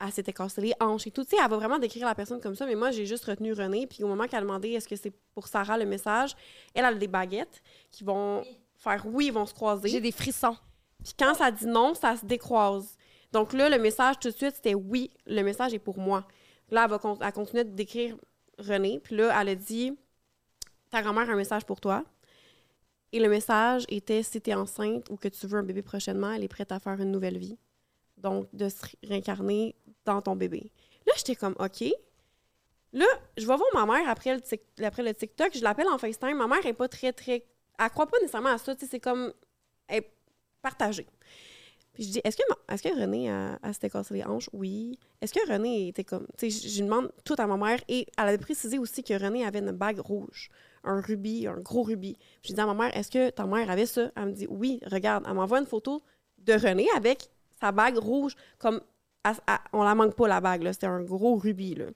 elle 0.00 0.12
s'était 0.12 0.32
cassé 0.32 0.60
les 0.60 0.74
hanches 0.80 1.06
et 1.06 1.10
tout. 1.10 1.24
Tu 1.24 1.30
sais, 1.30 1.36
elle 1.42 1.50
va 1.50 1.56
vraiment 1.56 1.78
décrire 1.78 2.06
la 2.06 2.14
personne 2.14 2.40
comme 2.40 2.54
ça, 2.54 2.66
mais 2.66 2.76
moi, 2.76 2.90
j'ai 2.90 3.06
juste 3.06 3.24
retenu 3.24 3.52
René. 3.52 3.86
Puis 3.86 4.04
au 4.04 4.08
moment 4.08 4.26
qu'elle 4.26 4.38
a 4.40 4.42
demandé 4.42 4.70
est-ce 4.70 4.88
que 4.88 4.96
c'est 4.96 5.12
pour 5.34 5.48
Sarah 5.48 5.76
le 5.76 5.86
message, 5.86 6.34
elle, 6.74 6.84
elle 6.84 6.94
a 6.94 6.94
des 6.94 7.08
baguettes 7.08 7.62
qui 7.90 8.04
vont 8.04 8.44
faire 8.76 9.04
oui, 9.06 9.26
ils 9.26 9.32
vont 9.32 9.46
se 9.46 9.54
croiser. 9.54 9.88
J'ai 9.88 10.00
des 10.00 10.12
frissons. 10.12 10.56
Puis 11.02 11.14
quand 11.18 11.34
ça 11.34 11.50
dit 11.50 11.66
non, 11.66 11.94
ça 11.94 12.16
se 12.16 12.24
décroise. 12.24 12.96
Donc 13.32 13.52
là, 13.52 13.68
le 13.68 13.78
message 13.78 14.18
tout 14.20 14.30
de 14.30 14.34
suite, 14.34 14.54
c'était 14.56 14.74
oui, 14.74 15.10
le 15.26 15.42
message 15.42 15.74
est 15.74 15.78
pour 15.78 15.98
moi. 15.98 16.26
Là, 16.70 16.84
elle 16.84 16.90
va 16.90 16.98
con- 16.98 17.18
elle 17.20 17.64
de 17.64 17.74
décrire 17.74 18.16
René. 18.58 19.00
Puis 19.02 19.16
là, 19.16 19.36
elle 19.40 19.48
a 19.50 19.54
dit 19.54 19.96
Ta 20.90 21.02
grand-mère 21.02 21.28
a 21.28 21.32
un 21.32 21.36
message 21.36 21.64
pour 21.64 21.80
toi. 21.80 22.04
Et 23.12 23.20
le 23.20 23.28
message 23.28 23.84
était 23.88 24.22
si 24.22 24.40
tu 24.40 24.50
es 24.50 24.54
enceinte 24.54 25.08
ou 25.10 25.16
que 25.16 25.28
tu 25.28 25.46
veux 25.46 25.58
un 25.58 25.62
bébé 25.62 25.82
prochainement, 25.82 26.30
elle 26.32 26.44
est 26.44 26.48
prête 26.48 26.72
à 26.72 26.78
faire 26.78 27.00
une 27.00 27.10
nouvelle 27.10 27.38
vie. 27.38 27.56
Donc, 28.18 28.48
de 28.52 28.68
se 28.68 28.84
réincarner 29.02 29.74
dans 30.04 30.20
ton 30.20 30.36
bébé. 30.36 30.72
Là, 31.06 31.12
j'étais 31.16 31.36
comme 31.36 31.54
OK. 31.58 31.84
Là, 32.92 33.06
je 33.36 33.46
vais 33.46 33.56
voir 33.56 33.68
ma 33.74 33.86
mère 33.86 34.08
après 34.08 34.34
le, 34.34 34.84
après 34.84 35.02
le 35.02 35.14
TikTok. 35.14 35.56
Je 35.56 35.62
l'appelle 35.62 35.88
en 35.88 35.98
FaceTime. 35.98 36.36
Ma 36.36 36.46
mère 36.46 36.64
est 36.66 36.74
pas 36.74 36.88
très, 36.88 37.12
très. 37.12 37.44
Elle 37.78 37.90
croit 37.90 38.06
pas 38.06 38.18
nécessairement 38.20 38.50
à 38.50 38.58
ça. 38.58 38.74
C'est 38.78 39.00
comme. 39.00 39.32
Elle 39.86 39.98
est 39.98 40.10
partagée. 40.60 41.06
Puis 41.98 42.06
je 42.06 42.12
dis, 42.12 42.20
est-ce 42.22 42.36
que, 42.36 42.42
est-ce 42.72 42.80
que 42.80 43.00
René, 43.00 43.28
a, 43.28 43.58
elle 43.60 43.74
s'était 43.74 43.90
cassé 43.90 44.14
les 44.14 44.22
hanches? 44.22 44.48
Oui. 44.52 44.96
Est-ce 45.20 45.34
que 45.34 45.50
René 45.52 45.88
était 45.88 46.04
comme. 46.04 46.28
Tu 46.38 46.48
sais, 46.48 46.68
je, 46.68 46.72
je 46.76 46.84
demande 46.84 47.10
tout 47.24 47.34
à 47.38 47.46
ma 47.48 47.56
mère 47.56 47.80
et 47.88 48.06
elle 48.16 48.28
avait 48.28 48.38
précisé 48.38 48.78
aussi 48.78 49.02
que 49.02 49.14
René 49.14 49.44
avait 49.44 49.58
une 49.58 49.72
bague 49.72 49.98
rouge, 49.98 50.48
un 50.84 51.00
rubis, 51.00 51.48
un 51.48 51.58
gros 51.58 51.82
rubis. 51.82 52.16
Puis 52.40 52.50
je 52.50 52.54
dis 52.54 52.60
à 52.60 52.66
ma 52.66 52.74
mère, 52.74 52.96
est-ce 52.96 53.10
que 53.10 53.30
ta 53.30 53.46
mère 53.46 53.68
avait 53.68 53.86
ça? 53.86 54.12
Elle 54.14 54.26
me 54.26 54.32
dit, 54.32 54.46
oui, 54.48 54.78
regarde. 54.86 55.24
Elle 55.26 55.34
m'envoie 55.34 55.58
une 55.58 55.66
photo 55.66 56.00
de 56.38 56.52
René 56.52 56.86
avec 56.96 57.28
sa 57.60 57.72
bague 57.72 57.98
rouge, 57.98 58.36
comme. 58.58 58.80
elle- 59.24 59.34
elle- 59.48 59.58
on 59.72 59.82
la 59.82 59.96
manque 59.96 60.14
pas, 60.14 60.28
la 60.28 60.40
bague, 60.40 60.62
là. 60.62 60.72
C'était 60.72 60.86
un 60.86 61.02
gros 61.02 61.34
rubis, 61.34 61.74
là. 61.74 61.86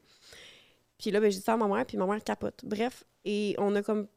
Puis 0.99 1.13
là, 1.13 1.21
ben, 1.21 1.31
j'ai 1.31 1.39
dit 1.39 1.45
ça 1.45 1.53
à 1.53 1.57
ma 1.57 1.69
mère, 1.69 1.87
puis 1.87 1.97
ma 1.97 2.07
mère 2.07 2.25
capote. 2.25 2.61
Bref, 2.65 3.05
et 3.25 3.55
on 3.59 3.73
a 3.77 3.83
comme 3.85 4.09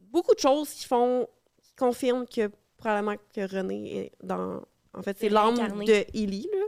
beaucoup 0.00 0.34
de 0.34 0.40
choses 0.40 0.70
qui 0.70 0.84
font, 0.84 1.26
qui 1.62 1.72
confirment 1.74 2.26
que 2.26 2.50
probablement 2.76 3.16
que 3.34 3.50
René 3.50 3.96
est 3.98 4.12
dans. 4.22 4.60
En 4.96 5.02
fait, 5.02 5.16
c'est 5.20 5.28
l'âme 5.28 5.54
de 5.56 6.04
Illy, 6.14 6.48
là. 6.52 6.58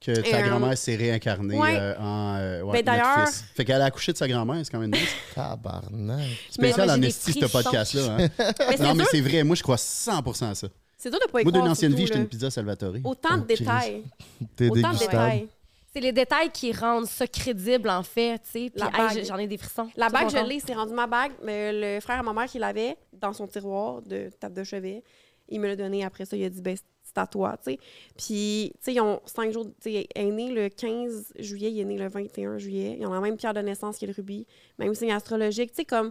Que 0.00 0.12
ta 0.20 0.36
Euh, 0.36 0.48
grand-mère 0.48 0.76
s'est 0.76 0.96
réincarnée 0.96 1.58
ouais. 1.58 1.76
euh, 1.80 1.94
en 1.98 2.36
euh, 2.36 2.60
ouais, 2.62 2.82
Ben, 2.82 2.92
notre 2.94 3.04
d'ailleurs- 3.04 3.26
fils. 3.28 3.44
Fait 3.54 3.64
qu'elle 3.64 3.80
a 3.80 3.86
accouché 3.86 4.12
de 4.12 4.18
sa 4.18 4.28
grand-mère, 4.28 4.60
c'est 4.62 4.70
quand 4.70 4.78
même 4.78 4.90
nice. 4.92 5.08
Tabarnak. 5.34 6.20
Spécial 6.50 6.90
en 6.90 7.00
esti, 7.02 7.32
ce 7.32 7.46
podcast-là. 7.46 8.16
hein. 8.20 8.28
Mais 8.68 8.76
non, 8.84 8.94
mais 8.94 9.04
c'est 9.10 9.22
vrai. 9.22 9.42
Moi, 9.44 9.56
je 9.56 9.62
crois 9.62 9.76
100% 9.76 10.50
à 10.50 10.54
ça. 10.54 10.68
c'est 10.98 11.08
dur 11.10 11.18
de 11.26 11.30
pas 11.30 11.40
y 11.40 11.44
Moi, 11.44 11.52
d'une 11.52 11.62
ancienne 11.68 11.94
vie, 11.94 12.06
j'étais 12.06 12.18
une 12.18 12.28
pizza 12.28 12.50
Salvatore. 12.50 12.96
Autant 13.02 13.38
de 13.38 13.42
Oh, 13.42 13.46
détails. 13.46 14.02
T'es 14.56 14.68
Autant 14.68 14.92
de 14.92 14.98
détails. 14.98 15.48
C'est 15.94 16.00
les 16.00 16.12
détails 16.12 16.50
qui 16.50 16.72
rendent 16.72 17.06
ça 17.06 17.26
crédible, 17.26 17.88
en 17.88 18.02
fait, 18.02 18.38
tu 18.40 18.50
sais. 18.50 18.70
Puis, 18.74 18.84
hey, 19.16 19.24
j'en 19.24 19.38
ai 19.38 19.46
des 19.46 19.56
frissons. 19.56 19.88
La 19.96 20.10
bague, 20.10 20.28
je 20.28 20.36
l'ai, 20.46 20.60
c'est 20.60 20.74
rendu 20.74 20.92
ma 20.92 21.06
bague. 21.06 21.32
Mais 21.42 21.72
le 21.72 22.00
frère 22.00 22.18
à 22.18 22.22
ma 22.22 22.32
mère 22.34 22.46
qui 22.46 22.58
l'avait 22.58 22.96
dans 23.12 23.32
son 23.32 23.46
tiroir 23.46 24.02
de 24.02 24.28
table 24.38 24.54
de 24.56 24.64
chevet, 24.64 25.02
il 25.48 25.60
me 25.60 25.68
l'a 25.68 25.76
donné 25.76 26.04
après 26.04 26.24
ça. 26.26 26.36
Il 26.36 26.44
a 26.44 26.50
dit, 26.50 26.60
ben, 26.60 26.76
c'est 27.14 27.20
à 27.20 27.26
toi, 27.26 27.56
tu 27.62 27.72
sais. 27.72 27.78
Puis, 28.16 28.72
tu 28.74 28.78
sais, 28.82 28.94
ils 28.94 29.00
ont 29.00 29.20
cinq 29.26 29.52
jours. 29.52 29.66
Tu 29.80 29.90
sais, 29.92 30.06
elle 30.14 30.26
est 30.28 30.30
né 30.32 30.50
le 30.50 30.68
15 30.68 31.32
juillet, 31.38 31.70
il 31.70 31.80
est 31.80 31.84
né 31.84 31.96
le 31.98 32.08
21 32.08 32.58
juillet. 32.58 32.96
Ils 32.98 33.06
ont 33.06 33.12
la 33.12 33.20
même 33.20 33.36
pierre 33.36 33.54
de 33.54 33.60
naissance 33.60 33.98
qui 33.98 34.04
est 34.04 34.08
le 34.08 34.14
rubis, 34.14 34.46
même 34.78 34.94
signe 34.94 35.12
astrologique, 35.12 35.70
tu 35.70 35.76
sais, 35.76 35.84
comme. 35.84 36.10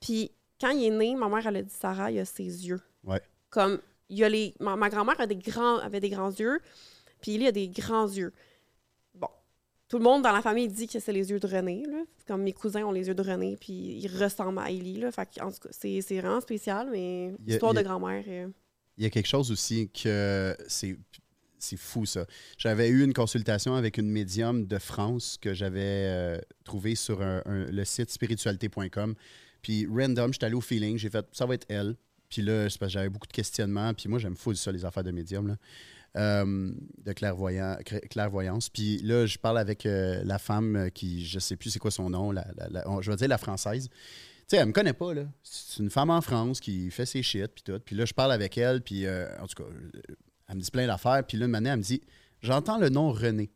Puis, 0.00 0.32
quand 0.60 0.70
il 0.70 0.84
est 0.86 0.90
né, 0.90 1.14
ma 1.14 1.28
mère, 1.28 1.46
elle 1.46 1.56
a 1.56 1.62
dit, 1.62 1.72
Sarah, 1.74 2.10
il 2.10 2.18
a 2.18 2.24
ses 2.24 2.44
yeux. 2.66 2.80
Ouais. 3.04 3.20
Comme, 3.50 3.80
il 4.08 4.18
y 4.18 4.24
a 4.24 4.28
les. 4.28 4.54
Ma, 4.60 4.76
ma 4.76 4.88
grand-mère 4.90 5.26
des 5.26 5.36
grands, 5.36 5.78
avait 5.78 6.00
des 6.00 6.10
grands 6.10 6.30
yeux, 6.30 6.58
puis 7.20 7.34
il 7.34 7.46
a 7.46 7.52
des 7.52 7.68
grands 7.68 8.08
yeux. 8.08 8.32
Bon. 9.14 9.28
Tout 9.88 9.98
le 9.98 10.04
monde 10.04 10.22
dans 10.22 10.32
la 10.32 10.42
famille 10.42 10.68
dit 10.68 10.86
que 10.88 10.98
c'est 10.98 11.12
les 11.12 11.30
yeux 11.30 11.38
de 11.40 11.46
René. 11.46 11.84
Là. 11.86 11.98
Comme 12.26 12.42
mes 12.42 12.52
cousins 12.52 12.84
ont 12.84 12.92
les 12.92 13.06
yeux 13.08 13.14
de 13.14 13.22
René, 13.22 13.56
puis 13.60 13.72
ils 14.02 14.08
ressemblent 14.22 14.58
à 14.58 14.70
Ellie. 14.70 14.98
Là. 14.98 15.10
Fait 15.12 15.26
que, 15.26 15.40
en 15.42 15.50
tout 15.50 15.58
cas, 15.60 15.68
c'est, 15.72 16.00
vraiment 16.20 16.40
spécial, 16.40 16.88
mais 16.90 17.26
Il 17.40 17.48
y 17.48 17.52
a- 17.52 17.54
histoire 17.54 17.72
il 17.72 17.76
y 17.76 17.78
a- 17.78 17.82
de 17.82 17.88
grand-mère. 17.88 18.24
euh, 18.28 18.48
Il 19.00 19.04
y 19.04 19.06
a 19.06 19.10
quelque 19.10 19.26
chose 19.26 19.50
aussi 19.50 19.88
que 19.90 20.54
c'est 20.68 20.96
c'est 21.58 21.78
fou 21.78 22.06
ça. 22.06 22.26
J'avais 22.58 22.88
eu 22.88 23.02
une 23.02 23.12
consultation 23.14 23.74
avec 23.74 23.96
une 23.98 24.10
médium 24.10 24.66
de 24.66 24.78
France 24.78 25.38
que 25.40 25.52
j'avais 25.52 25.80
euh, 25.80 26.38
trouvée 26.64 26.94
sur 26.94 27.20
le 27.46 27.84
site 27.84 28.10
spiritualité.com. 28.10 29.14
Puis 29.62 29.86
random, 29.86 30.32
j'étais 30.32 30.46
allé 30.46 30.54
au 30.54 30.60
feeling, 30.60 30.98
j'ai 30.98 31.10
fait 31.10 31.26
ça 31.32 31.46
va 31.46 31.54
être 31.54 31.66
elle. 31.68 31.96
Puis 32.28 32.42
là, 32.42 32.68
c'est 32.68 32.78
parce 32.78 32.92
que 32.92 32.98
j'avais 32.98 33.08
beaucoup 33.08 33.26
de 33.26 33.32
questionnements. 33.32 33.92
Puis 33.94 34.08
moi, 34.08 34.18
j'aime 34.18 34.36
fou 34.36 34.54
ça, 34.54 34.70
les 34.70 34.84
affaires 34.84 35.04
de 35.04 35.12
médium. 35.12 35.56
Euh, 36.16 36.72
de 37.04 37.12
clairvoyance. 37.12 38.68
Puis 38.68 38.98
là, 38.98 39.26
je 39.26 39.38
parle 39.38 39.58
avec 39.58 39.86
euh, 39.86 40.20
la 40.24 40.38
femme 40.38 40.90
qui, 40.92 41.24
je 41.24 41.38
sais 41.38 41.54
plus 41.56 41.70
c'est 41.70 41.78
quoi 41.78 41.92
son 41.92 42.10
nom, 42.10 42.34
je 43.00 43.10
vais 43.10 43.16
dire 43.16 43.28
la 43.28 43.38
française. 43.38 43.88
Sais, 44.50 44.56
elle 44.56 44.66
me 44.66 44.72
connaît 44.72 44.92
pas, 44.92 45.14
là. 45.14 45.26
C'est 45.44 45.80
une 45.80 45.90
femme 45.90 46.10
en 46.10 46.20
France 46.20 46.58
qui 46.58 46.90
fait 46.90 47.06
ses 47.06 47.22
shit, 47.22 47.52
puis 47.54 47.62
tout. 47.62 47.78
Puis 47.84 47.94
là, 47.94 48.04
je 48.04 48.12
parle 48.12 48.32
avec 48.32 48.58
elle, 48.58 48.82
puis 48.82 49.06
euh, 49.06 49.28
en 49.40 49.46
tout 49.46 49.62
cas, 49.62 49.70
euh, 49.70 50.00
elle 50.48 50.56
me 50.56 50.60
dit 50.60 50.72
plein 50.72 50.88
d'affaires. 50.88 51.24
Puis 51.24 51.38
là, 51.38 51.46
une 51.46 51.54
année, 51.54 51.70
elle 51.70 51.76
me 51.76 51.82
dit 51.84 52.00
J'entends 52.42 52.76
le 52.76 52.88
nom 52.88 53.12
René. 53.12 53.52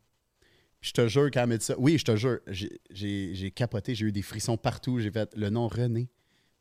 Puis 0.79 0.91
je 0.91 0.93
te 0.93 1.05
jure, 1.09 1.29
quand 1.33 1.41
elle 1.41 1.49
m'a 1.49 1.57
dit 1.57 1.65
ça, 1.65 1.75
oui, 1.77 1.97
je 1.97 2.05
te 2.05 2.15
jure, 2.15 2.39
j'ai- 2.47 3.51
capoté, 3.51 3.93
j'ai 3.93 4.05
eu 4.05 4.13
des 4.13 4.21
frissons 4.21 4.55
partout. 4.55 5.01
J'ai 5.01 5.11
fait 5.11 5.29
le 5.35 5.49
nom 5.49 5.67
René. 5.67 6.07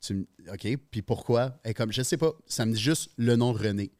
Tu 0.01 0.15
me- 0.15 0.27
OK, 0.53 0.79
puis 0.91 1.03
pourquoi? 1.03 1.61
Elle 1.63 1.75
comme, 1.75 1.93
je 1.93 2.03
sais 2.03 2.17
pas, 2.17 2.33
ça 2.49 2.67
me 2.67 2.73
dit 2.73 2.81
juste 2.83 3.13
le 3.17 3.37
nom 3.37 3.53
René. 3.53 3.93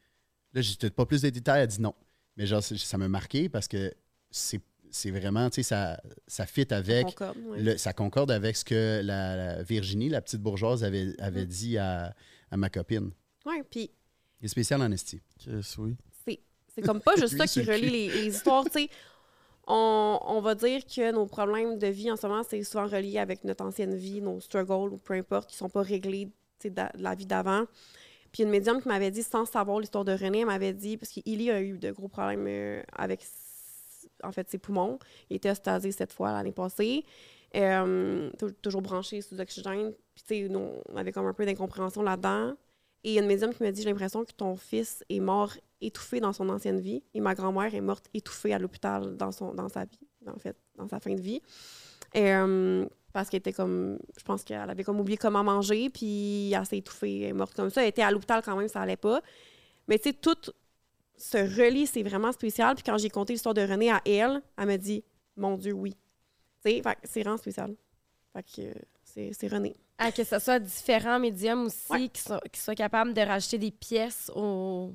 Là, 0.51 0.59
j'ai 0.59 0.89
pas 0.89 1.05
plus 1.05 1.21
de 1.21 1.29
détails, 1.29 1.61
elle 1.61 1.69
dit 1.69 1.79
non. 1.79 1.95
Mais 2.35 2.45
genre, 2.45 2.61
ça 2.61 2.97
m'a 2.97 3.07
marqué 3.07 3.47
parce 3.47 3.69
que 3.69 3.93
c'est 4.31 4.59
c'est 4.95 5.11
vraiment, 5.11 5.49
tu 5.49 5.55
sais, 5.55 5.63
ça, 5.63 6.01
ça 6.27 6.45
fit 6.45 6.67
avec. 6.73 7.05
concorde, 7.07 7.37
ouais. 7.47 7.61
Le- 7.61 7.77
ça 7.77 7.93
concorde 7.93 8.31
avec 8.31 8.55
ce 8.55 8.63
que 8.65 9.01
la, 9.03 9.35
la 9.35 9.63
Virginie, 9.63 10.09
la 10.09 10.21
petite 10.21 10.41
bourgeoise, 10.41 10.83
avait, 10.83 11.13
avait 11.19 11.43
Mm. 11.43 11.47
dit 11.47 11.77
à, 11.77 12.13
à 12.51 12.57
ma 12.57 12.69
copine. 12.69 13.11
Ouais, 13.45 13.63
puis 13.69 13.91
Il 14.41 14.45
est 14.45 14.49
spécial 14.49 14.81
en 14.81 14.91
esti. 14.91 15.21
Yes, 15.47 15.77
oui. 15.77 15.95
c'est, 16.25 16.39
c'est 16.73 16.81
comme 16.81 17.01
pas 17.01 17.15
juste 17.17 17.37
ça 17.37 17.45
qui 17.45 17.61
relie 17.61 17.89
les, 17.89 18.07
les 18.09 18.27
histoires. 18.27 18.63
tu 18.65 18.71
sais. 18.71 18.89
On, 19.67 20.19
on 20.27 20.41
va 20.41 20.53
dire 20.55 20.85
que 20.85 21.11
nos 21.11 21.25
problèmes 21.25 21.79
de 21.79 21.87
vie 21.87 22.11
en 22.11 22.15
ce 22.15 22.27
moment, 22.27 22.43
c'est 22.47 22.63
souvent 22.63 22.85
relié 22.87 23.17
avec 23.17 23.43
notre 23.43 23.63
ancienne 23.65 23.95
vie, 23.95 24.21
nos 24.21 24.39
struggles 24.39 24.93
ou 24.93 24.97
peu 24.97 25.13
importe, 25.15 25.49
qui 25.49 25.55
sont 25.57 25.69
pas 25.69 25.81
réglés 25.81 26.27
tu 26.59 26.67
sais, 26.67 26.69
de 26.69 26.81
la 26.99 27.15
vie 27.15 27.25
d'avant. 27.25 27.65
Puis 28.31 28.43
une 28.43 28.49
médium 28.49 28.81
qui 28.81 28.87
m'avait 28.87 29.11
dit, 29.11 29.23
sans 29.23 29.45
savoir 29.45 29.79
l'histoire 29.79 30.05
de 30.05 30.11
René, 30.11 30.41
elle 30.41 30.45
m'avait 30.45 30.73
dit, 30.73 30.97
parce 30.97 31.09
qu'il 31.11 31.49
a 31.49 31.61
eu 31.61 31.77
de 31.79 31.91
gros 31.91 32.07
problèmes 32.09 32.45
euh, 32.47 32.83
avec 32.95 33.21
en 34.23 34.31
fait, 34.31 34.49
ses 34.49 34.57
poumons. 34.57 34.99
Il 35.29 35.35
était 35.37 35.49
ostasé 35.51 35.91
cette 35.91 36.13
fois 36.13 36.31
l'année 36.31 36.51
passée. 36.51 37.03
Euh, 37.55 38.29
tou- 38.37 38.51
toujours 38.61 38.81
branché 38.81 39.21
sous 39.21 39.39
oxygène. 39.39 39.93
Puis, 40.13 40.23
tu 40.27 40.47
sais, 40.47 40.55
on 40.55 40.95
avait 40.97 41.11
comme 41.11 41.25
un 41.25 41.33
peu 41.33 41.45
d'incompréhension 41.45 42.01
là-dedans. 42.01 42.55
Et 43.03 43.09
il 43.09 43.13
y 43.13 43.19
a 43.19 43.21
une 43.21 43.27
médium 43.27 43.53
qui 43.53 43.61
m'a 43.63 43.71
dit 43.71 43.81
J'ai 43.83 43.89
l'impression 43.89 44.25
que 44.25 44.31
ton 44.33 44.55
fils 44.55 45.03
est 45.09 45.19
mort 45.19 45.53
étouffé 45.81 46.19
dans 46.19 46.33
son 46.33 46.49
ancienne 46.49 46.79
vie 46.79 47.03
et 47.13 47.19
ma 47.19 47.35
grand-mère 47.35 47.73
est 47.75 47.81
morte 47.81 48.05
étouffée 48.13 48.53
à 48.53 48.59
l'hôpital 48.59 49.15
dans, 49.15 49.29
dans 49.53 49.69
sa 49.69 49.85
vie, 49.85 49.99
en 50.25 50.39
fait, 50.39 50.57
dans 50.75 50.87
sa 50.87 50.99
fin 50.99 51.13
de 51.13 51.21
vie. 51.21 51.41
Euh, 52.15 52.85
parce 53.13 53.29
qu'elle 53.29 53.39
était 53.39 53.53
comme. 53.53 53.99
Je 54.17 54.23
pense 54.23 54.43
qu'elle 54.43 54.69
avait 54.69 54.83
comme 54.83 54.99
oublié 54.99 55.17
comment 55.17 55.43
manger, 55.43 55.89
puis 55.89 56.51
elle 56.51 56.65
s'est 56.65 56.79
étouffée, 56.79 57.21
elle 57.21 57.29
est 57.29 57.33
morte 57.33 57.53
comme 57.53 57.69
ça. 57.69 57.83
Elle 57.83 57.89
était 57.89 58.01
à 58.01 58.11
l'hôpital 58.11 58.41
quand 58.43 58.55
même, 58.57 58.67
ça 58.67 58.81
allait 58.81 58.97
pas. 58.97 59.21
Mais 59.87 59.99
tu 59.99 60.09
sais, 60.09 60.13
tout 60.13 60.35
se 61.17 61.37
relie, 61.37 61.87
c'est 61.87 62.03
vraiment 62.03 62.31
spécial. 62.31 62.75
Puis 62.75 62.83
quand 62.83 62.97
j'ai 62.97 63.09
conté 63.09 63.33
l'histoire 63.33 63.53
de 63.53 63.61
René 63.61 63.91
à 63.91 64.01
elle, 64.05 64.41
elle 64.57 64.65
m'a 64.65 64.77
dit 64.77 65.03
Mon 65.37 65.57
Dieu, 65.57 65.73
oui. 65.73 65.91
Tu 66.65 66.71
sais, 66.71 66.81
c'est 67.03 67.21
vraiment 67.23 67.37
spécial. 67.37 67.75
Fait 68.33 68.43
que 68.43 68.61
euh, 68.61 68.73
c'est 69.03 69.31
c'est 69.33 69.47
René. 69.47 69.75
Ah, 69.97 70.11
que 70.11 70.23
ce 70.25 70.39
soit 70.39 70.59
différents 70.59 71.19
médiums 71.19 71.65
aussi, 71.67 71.89
Ouais. 71.91 72.09
qui, 72.09 72.21
sont, 72.21 72.39
qui 72.51 72.59
soient 72.59 72.75
capables 72.75 73.13
de 73.13 73.21
rajouter 73.21 73.57
des 73.57 73.71
pièces 73.71 74.29
au. 74.35 74.93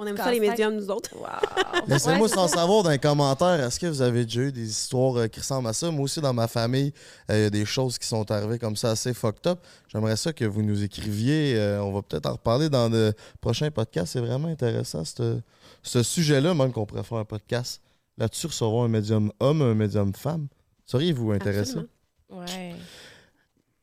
On 0.00 0.06
aime 0.06 0.16
ça, 0.16 0.30
les 0.30 0.38
médiums, 0.38 0.76
nous 0.76 0.90
autres. 0.90 1.10
Wow! 1.16 1.26
Laissez-moi 1.88 2.28
Ouais, 2.28 2.28
sans 2.28 2.46
savoir 2.46 2.84
dans 2.84 2.90
les 2.90 2.98
commentaires, 3.00 3.60
est-ce 3.60 3.80
que 3.80 3.86
vous 3.86 4.00
avez 4.00 4.24
déjà 4.24 4.42
eu 4.42 4.52
des 4.52 4.68
histoires 4.68 5.16
euh, 5.16 5.26
qui 5.26 5.40
ressemblent 5.40 5.68
à 5.68 5.72
ça? 5.72 5.90
Moi 5.90 6.04
aussi, 6.04 6.20
dans 6.20 6.32
ma 6.32 6.46
famille, 6.46 6.92
euh, 7.30 7.36
il 7.38 7.42
y 7.42 7.46
a 7.46 7.50
des 7.50 7.64
choses 7.64 7.98
qui 7.98 8.06
sont 8.06 8.30
arrivées 8.30 8.58
comme 8.60 8.76
ça 8.76 8.90
assez 8.92 9.12
fucked 9.12 9.46
up. 9.48 9.58
J'aimerais 9.88 10.16
ça 10.16 10.32
que 10.32 10.44
vous 10.44 10.62
nous 10.62 10.84
écriviez. 10.84 11.54
euh, 11.56 11.82
on 11.82 11.92
va 11.92 12.02
peut-être 12.02 12.26
en 12.26 12.32
reparler 12.32 12.68
dans 12.68 12.88
le 12.88 13.12
prochain 13.40 13.70
podcast. 13.72 14.12
C'est 14.12 14.20
vraiment 14.20 14.48
intéressant, 14.48 15.04
ce 15.04 15.40
ce 15.82 16.02
sujet-là, 16.02 16.54
même 16.54 16.72
qu'on 16.72 16.86
pourrait 16.86 17.02
faire 17.04 17.18
un 17.18 17.24
podcast 17.24 17.80
là-dessus, 18.18 18.46
recevoir 18.48 18.84
un 18.84 18.88
médium 18.88 19.32
homme, 19.40 19.62
un 19.62 19.74
médium 19.74 20.14
femme. 20.14 20.46
Seriez-vous 20.86 21.32
intéressé? 21.32 21.76
Absolument. 21.78 21.88
Ouais. 22.30 22.74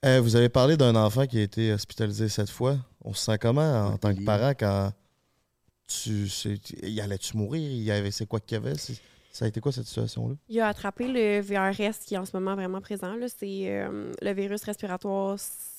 Euh, 0.06 0.22
vous 0.22 0.36
avez 0.36 0.50
parlé 0.50 0.78
d'un 0.78 0.96
enfant 0.96 1.26
qui 1.26 1.40
a 1.40 1.42
été 1.42 1.74
hospitalisé 1.74 2.30
cette 2.30 2.50
fois. 2.50 2.78
On 3.04 3.14
se 3.14 3.26
sent 3.26 3.38
comment 3.40 3.88
en 3.88 3.98
tant 3.98 4.14
que 4.14 4.24
parent 4.24 4.52
quand 4.58 4.92
tu 5.88 6.28
il 6.84 7.02
allait-tu 7.02 7.38
mourir? 7.38 7.70
Il 7.72 7.90
avait 7.92 8.12
c'est 8.12 8.26
quoi 8.26 8.40
qu'il 8.40 8.56
y 8.56 8.58
avait? 8.58 8.76
Ça 9.32 9.44
a 9.44 9.48
été 9.50 9.60
quoi 9.60 9.74
cette 9.74 9.86
situation-là? 9.86 10.36
Il 10.48 10.60
a 10.62 10.68
attrapé 10.70 11.10
le 11.10 11.42
VRS 11.42 12.00
qui 12.06 12.16
est 12.16 12.18
en 12.18 12.24
ce 12.24 12.32
moment 12.38 12.56
vraiment 12.56 12.80
présent. 12.80 13.14
C'est 13.28 13.70
euh, 13.70 14.14
le 14.22 14.34
virus 14.34 14.64
respiratoire. 14.64 15.38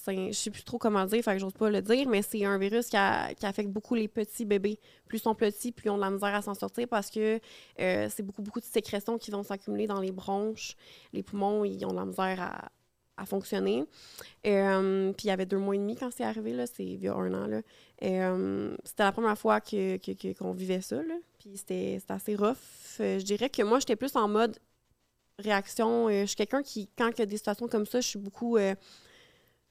Je 0.08 0.30
sais 0.32 0.50
plus 0.50 0.62
trop 0.62 0.76
comment 0.78 1.04
dire, 1.06 1.24
fait 1.24 1.32
que 1.32 1.38
j'ose 1.38 1.54
pas 1.54 1.70
le 1.70 1.80
dire, 1.82 2.06
mais 2.08 2.20
c'est 2.22 2.44
un 2.44 2.58
virus 2.58 2.88
qui, 2.88 2.96
a- 2.96 3.32
qui 3.34 3.44
affecte 3.46 3.70
beaucoup 3.70 3.94
les 3.94 4.08
petits 4.08 4.44
bébés. 4.44 4.78
Plus 5.08 5.18
ils 5.18 5.22
sont 5.22 5.34
petits, 5.34 5.72
plus 5.72 5.86
ils 5.86 5.90
ont 5.90 5.96
de 5.96 6.02
la 6.02 6.10
misère 6.10 6.34
à 6.34 6.42
s'en 6.42 6.54
sortir 6.54 6.86
parce 6.86 7.10
que 7.10 7.40
euh, 7.80 8.08
c'est 8.14 8.22
beaucoup, 8.22 8.42
beaucoup 8.42 8.60
de 8.60 8.64
sécrétions 8.66 9.16
qui 9.18 9.30
vont 9.30 9.42
s'accumuler 9.42 9.86
dans 9.86 10.00
les 10.00 10.12
bronches. 10.12 10.76
Les 11.14 11.22
poumons, 11.22 11.64
ils 11.64 11.82
ont 11.86 11.90
de 11.92 11.96
la 11.96 12.04
misère 12.04 12.40
à, 12.40 12.68
à 13.16 13.26
fonctionner. 13.26 13.84
Euh, 14.46 15.12
puis 15.12 15.26
il 15.26 15.28
y 15.28 15.30
avait 15.30 15.46
deux 15.46 15.58
mois 15.58 15.74
et 15.74 15.78
demi 15.78 15.96
quand 15.96 16.10
c'est 16.14 16.24
arrivé, 16.24 16.52
là, 16.52 16.66
c'est 16.66 16.84
il 16.84 17.02
y 17.02 17.08
a 17.08 17.14
un 17.14 17.32
an. 17.34 17.46
Là. 17.46 17.62
Euh, 18.02 18.76
c'était 18.84 19.04
la 19.04 19.12
première 19.12 19.38
fois 19.38 19.60
que, 19.60 19.98
qu'on 20.34 20.52
vivait 20.52 20.80
ça. 20.80 20.96
Là. 20.96 21.14
Puis 21.38 21.56
c'était, 21.56 21.98
c'était 22.00 22.12
assez 22.12 22.36
rough. 22.36 22.56
Euh, 23.00 23.18
je 23.18 23.24
dirais 23.24 23.48
que 23.48 23.62
moi, 23.62 23.78
j'étais 23.78 23.96
plus 23.96 24.14
en 24.16 24.28
mode 24.28 24.58
réaction. 25.38 26.08
Je 26.08 26.26
suis 26.26 26.36
quelqu'un 26.36 26.62
qui, 26.62 26.88
quand 26.96 27.08
il 27.08 27.18
y 27.18 27.22
a 27.22 27.26
des 27.26 27.36
situations 27.36 27.68
comme 27.68 27.86
ça, 27.86 28.00
je 28.00 28.08
suis 28.08 28.18
beaucoup. 28.18 28.58
je 28.58 28.74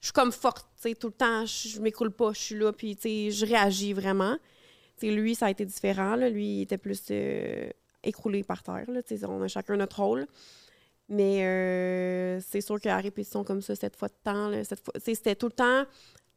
suis 0.01 0.13
comme 0.13 0.31
forte, 0.31 0.67
tout 0.99 1.07
le 1.07 1.13
temps. 1.13 1.45
Je, 1.45 1.69
je 1.69 1.81
m'écroule 1.81 2.11
pas, 2.11 2.33
je 2.33 2.39
suis 2.39 2.55
là, 2.55 2.71
puis 2.71 2.97
je 3.01 3.45
réagis 3.45 3.93
vraiment. 3.93 4.37
Lui, 5.01 5.35
ça 5.35 5.47
a 5.47 5.51
été 5.51 5.65
différent. 5.65 6.15
Là. 6.15 6.29
Lui, 6.29 6.57
il 6.57 6.61
était 6.61 6.77
plus 6.77 7.01
écroulé 8.03 8.43
par 8.43 8.63
terre. 8.63 8.85
Là. 8.89 9.01
On 9.27 9.41
a 9.41 9.47
chacun 9.47 9.75
notre 9.75 10.01
rôle. 10.01 10.27
Mais 11.07 11.45
euh, 11.45 12.39
c'est 12.41 12.61
sûr 12.61 12.79
qu'à 12.79 12.97
répétition 12.97 13.43
comme 13.43 13.61
ça, 13.61 13.75
cette 13.75 13.95
fois 13.95 14.07
de 14.07 14.15
temps, 14.23 14.49
là, 14.49 14.63
cette 14.63 14.83
fois, 14.83 14.93
c'était 14.97 15.35
tout 15.35 15.45
le 15.47 15.51
temps, 15.53 15.83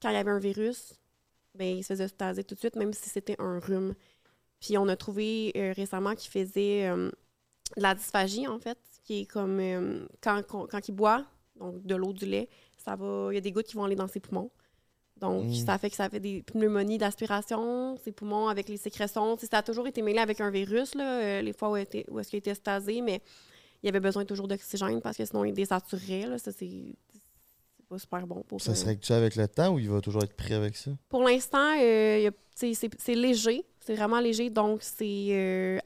quand 0.02 0.10
il 0.10 0.14
y 0.14 0.18
avait 0.18 0.30
un 0.30 0.38
virus, 0.38 0.92
ben, 1.54 1.78
il 1.78 1.82
se 1.82 1.88
faisait 1.94 2.08
staser 2.08 2.44
tout 2.44 2.54
de 2.54 2.60
suite, 2.60 2.76
même 2.76 2.92
si 2.92 3.08
c'était 3.08 3.36
un 3.38 3.58
rhume. 3.60 3.94
Puis 4.60 4.76
on 4.76 4.86
a 4.88 4.96
trouvé 4.96 5.52
euh, 5.56 5.72
récemment 5.74 6.14
qu'il 6.14 6.30
faisait 6.30 6.86
euh, 6.88 7.10
de 7.76 7.82
la 7.82 7.94
dysphagie, 7.94 8.46
en 8.46 8.58
fait, 8.58 8.78
qui 9.04 9.22
est 9.22 9.26
comme 9.26 9.58
quand, 10.20 10.42
quand, 10.46 10.88
il 10.88 10.92
boit, 10.92 11.24
donc 11.56 11.82
de 11.86 11.94
l'eau, 11.94 12.12
du 12.12 12.26
lait, 12.26 12.48
ça 12.76 12.94
va, 12.94 13.28
il 13.32 13.36
y 13.36 13.38
a 13.38 13.40
des 13.40 13.52
gouttes 13.52 13.66
qui 13.66 13.76
vont 13.76 13.84
aller 13.84 13.96
dans 13.96 14.08
ses 14.08 14.20
poumons. 14.20 14.50
Donc, 15.16 15.46
Mm. 15.46 15.54
ça 15.54 15.78
fait 15.78 15.90
que 15.90 15.96
ça 15.96 16.08
fait 16.08 16.20
des 16.20 16.42
pneumonies 16.42 16.98
d'aspiration, 16.98 17.96
ses 17.96 18.12
poumons 18.12 18.48
avec 18.48 18.68
les 18.68 18.76
sécrétions. 18.76 19.36
Ça 19.38 19.58
a 19.58 19.62
toujours 19.62 19.86
été 19.88 20.00
mêlé 20.02 20.18
avec 20.20 20.40
un 20.40 20.50
virus, 20.50 20.94
là, 20.94 21.42
les 21.42 21.52
fois 21.52 21.70
où, 21.70 21.76
était- 21.76 22.04
où 22.08 22.20
est-ce 22.20 22.30
qu'il 22.30 22.38
était 22.38 22.54
stasé, 22.54 23.00
mais 23.00 23.20
il 23.82 23.88
avait 23.88 24.00
besoin 24.00 24.24
toujours 24.24 24.48
d'oxygène 24.48 25.00
parce 25.00 25.16
que 25.16 25.24
sinon 25.24 25.44
il 25.44 25.52
désaturerait. 25.54 26.26
Là, 26.26 26.38
ça, 26.38 26.50
c'est 26.52 26.94
pas 27.88 27.98
super 27.98 28.26
bon 28.26 28.42
pour 28.46 28.60
Ça 28.60 28.72
euh, 28.72 28.74
se 28.74 28.84
règle-tu 28.84 29.12
avec 29.12 29.34
le 29.36 29.48
temps 29.48 29.72
ou 29.74 29.78
il 29.78 29.88
va 29.88 30.00
toujours 30.00 30.22
être 30.22 30.34
prêt 30.36 30.54
avec 30.54 30.76
ça? 30.76 30.90
pour 31.08 31.22
l'instant, 31.22 31.72
euh, 31.80 32.30
tu 32.58 32.74
c'est 32.74 33.14
léger. 33.14 33.64
C'est 33.80 33.94
vraiment 33.94 34.20
léger. 34.20 34.50
Donc, 34.50 34.82
c'est. 34.82 35.28
euh, 35.30 35.78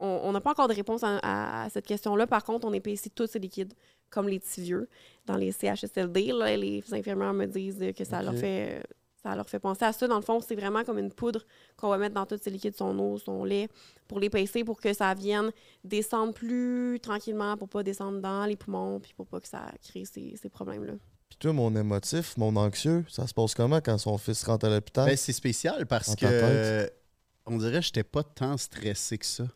on 0.00 0.30
n'a 0.32 0.40
pas 0.40 0.50
encore 0.50 0.68
de 0.68 0.74
réponse 0.74 1.02
à, 1.02 1.16
à- 1.18 1.64
à 1.64 1.70
cette 1.70 1.86
question-là. 1.86 2.26
Par 2.26 2.44
contre, 2.44 2.66
on 2.66 2.72
épaissit 2.72 3.12
tous 3.14 3.26
ces 3.26 3.38
liquides, 3.38 3.72
comme 4.10 4.28
les 4.28 4.38
petits 4.38 4.60
vieux. 4.60 4.88
Dans 5.26 5.36
les 5.36 5.50
CHSLD, 5.52 6.32
là, 6.32 6.56
les 6.56 6.82
infirmières 6.92 7.32
me 7.34 7.46
disent 7.46 7.82
que 7.96 8.04
ça, 8.04 8.22
leur 8.22 8.34
fait, 8.34 8.82
ça 9.22 9.34
leur 9.34 9.48
fait 9.48 9.58
penser 9.58 9.84
à 9.84 9.92
ça. 9.92 10.06
Dans 10.06 10.16
le 10.16 10.22
fond, 10.22 10.40
c'est 10.40 10.54
vraiment 10.54 10.84
comme 10.84 10.98
une 10.98 11.12
poudre 11.12 11.44
qu'on 11.76 11.88
va 11.88 11.98
mettre 11.98 12.14
dans 12.14 12.26
tous 12.26 12.38
ces 12.40 12.50
liquides, 12.50 12.76
son 12.76 12.98
eau, 12.98 13.18
son 13.18 13.44
lait, 13.44 13.68
pour 14.06 14.20
l'épaisser, 14.20 14.64
pour 14.64 14.80
que 14.80 14.92
ça 14.92 15.12
vienne 15.14 15.50
descendre 15.84 16.32
plus 16.32 16.98
tranquillement, 17.02 17.56
pour 17.56 17.68
pas 17.68 17.82
descendre 17.82 18.20
dans 18.20 18.46
les 18.46 18.56
poumons, 18.56 19.00
puis 19.00 19.12
pour 19.14 19.26
pas 19.26 19.40
que 19.40 19.48
ça 19.48 19.72
crée 19.82 20.04
ces, 20.04 20.34
ces 20.40 20.48
problèmes-là. 20.48 20.94
Puis 21.28 21.38
toi, 21.38 21.52
mon 21.52 21.74
émotif, 21.76 22.36
mon 22.36 22.56
anxieux, 22.56 23.04
ça 23.08 23.26
se 23.26 23.34
passe 23.34 23.54
comment 23.54 23.80
quand 23.80 23.98
son 23.98 24.16
fils 24.18 24.44
rentre 24.44 24.66
à 24.66 24.70
l'hôpital? 24.70 25.06
Ben, 25.06 25.16
c'est 25.16 25.32
spécial 25.32 25.86
parce 25.86 26.14
que 26.14 26.24
euh, 26.24 26.86
on 27.44 27.58
dirait 27.58 27.80
que 27.80 27.86
j'étais 27.86 28.04
pas 28.04 28.22
tant 28.22 28.56
stressé 28.56 29.18
que 29.18 29.26
ça. 29.26 29.44
Tu 29.44 29.52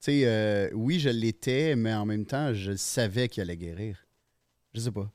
sais, 0.00 0.22
euh, 0.24 0.68
oui, 0.74 0.98
je 0.98 1.08
l'étais, 1.08 1.76
mais 1.76 1.94
en 1.94 2.04
même 2.04 2.26
temps, 2.26 2.52
je 2.52 2.74
savais 2.74 3.28
qu'il 3.28 3.42
allait 3.42 3.56
guérir. 3.56 4.04
Je 4.74 4.80
sais 4.80 4.90
pas. 4.90 5.10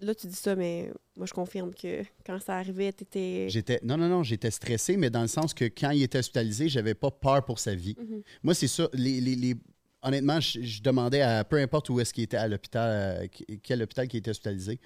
Là, 0.00 0.14
tu 0.14 0.26
dis 0.26 0.34
ça, 0.34 0.56
mais 0.56 0.90
moi, 1.16 1.26
je 1.26 1.32
confirme 1.32 1.72
que 1.74 2.02
quand 2.26 2.40
ça 2.40 2.56
arrivait, 2.56 2.92
t'étais... 2.92 3.46
J'étais 3.48 3.78
non 3.84 3.96
non 3.96 4.08
non, 4.08 4.22
j'étais 4.22 4.50
stressé 4.50 4.96
mais 4.96 5.10
dans 5.10 5.22
le 5.22 5.28
sens 5.28 5.54
que 5.54 5.64
quand 5.66 5.90
il 5.90 6.02
était 6.02 6.18
hospitalisé, 6.18 6.68
j'avais 6.68 6.94
pas 6.94 7.10
peur 7.10 7.44
pour 7.44 7.58
sa 7.58 7.74
vie. 7.74 7.96
Mhm. 7.98 8.22
Moi, 8.42 8.54
c'est 8.54 8.66
ça 8.68 8.88
les, 8.92 9.20
les- 9.20 9.36
les- 9.36 9.54
honnêtement, 10.02 10.40
je, 10.40 10.60
je 10.62 10.82
demandais 10.82 11.20
à 11.22 11.44
peu 11.44 11.56
importe 11.56 11.88
où 11.90 12.00
est-ce 12.00 12.12
qu'il 12.12 12.24
était 12.24 12.36
à 12.36 12.48
l'hôpital 12.48 13.22
euh, 13.22 13.26
qu- 13.28 13.58
quel 13.62 13.82
hôpital 13.82 14.08
qui 14.08 14.16
était 14.16 14.30
hospitalisé 14.30 14.80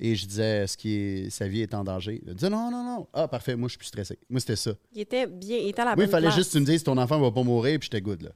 et 0.00 0.16
je 0.16 0.26
disais 0.26 0.64
est-ce 0.64 0.76
que 0.76 1.30
sa 1.30 1.46
vie 1.46 1.60
est 1.62 1.72
en 1.74 1.84
danger? 1.84 2.20
Il 2.26 2.34
disait 2.34 2.50
non 2.50 2.70
non 2.70 2.82
non. 2.84 3.06
Ah 3.12 3.28
parfait, 3.28 3.54
moi 3.56 3.68
je 3.68 3.72
suis 3.72 3.78
plus 3.78 3.86
stressé. 3.88 4.18
Moi 4.28 4.40
c'était 4.40 4.56
ça. 4.56 4.74
Il 4.92 5.00
était 5.00 5.26
bien, 5.26 5.56
il 5.58 5.68
était 5.68 5.82
à 5.82 5.86
la 5.86 5.96
Moi, 5.96 6.04
il 6.04 6.10
fallait 6.10 6.26
place. 6.26 6.36
juste 6.36 6.52
que 6.52 6.58
tu 6.58 6.60
me 6.62 6.66
dises 6.66 6.82
ton 6.84 6.96
enfant 6.98 7.20
va 7.20 7.30
pas 7.30 7.42
mourir 7.42 7.78
puis 7.78 7.86
j'étais 7.90 8.00
good 8.00 8.22
là. 8.22 8.30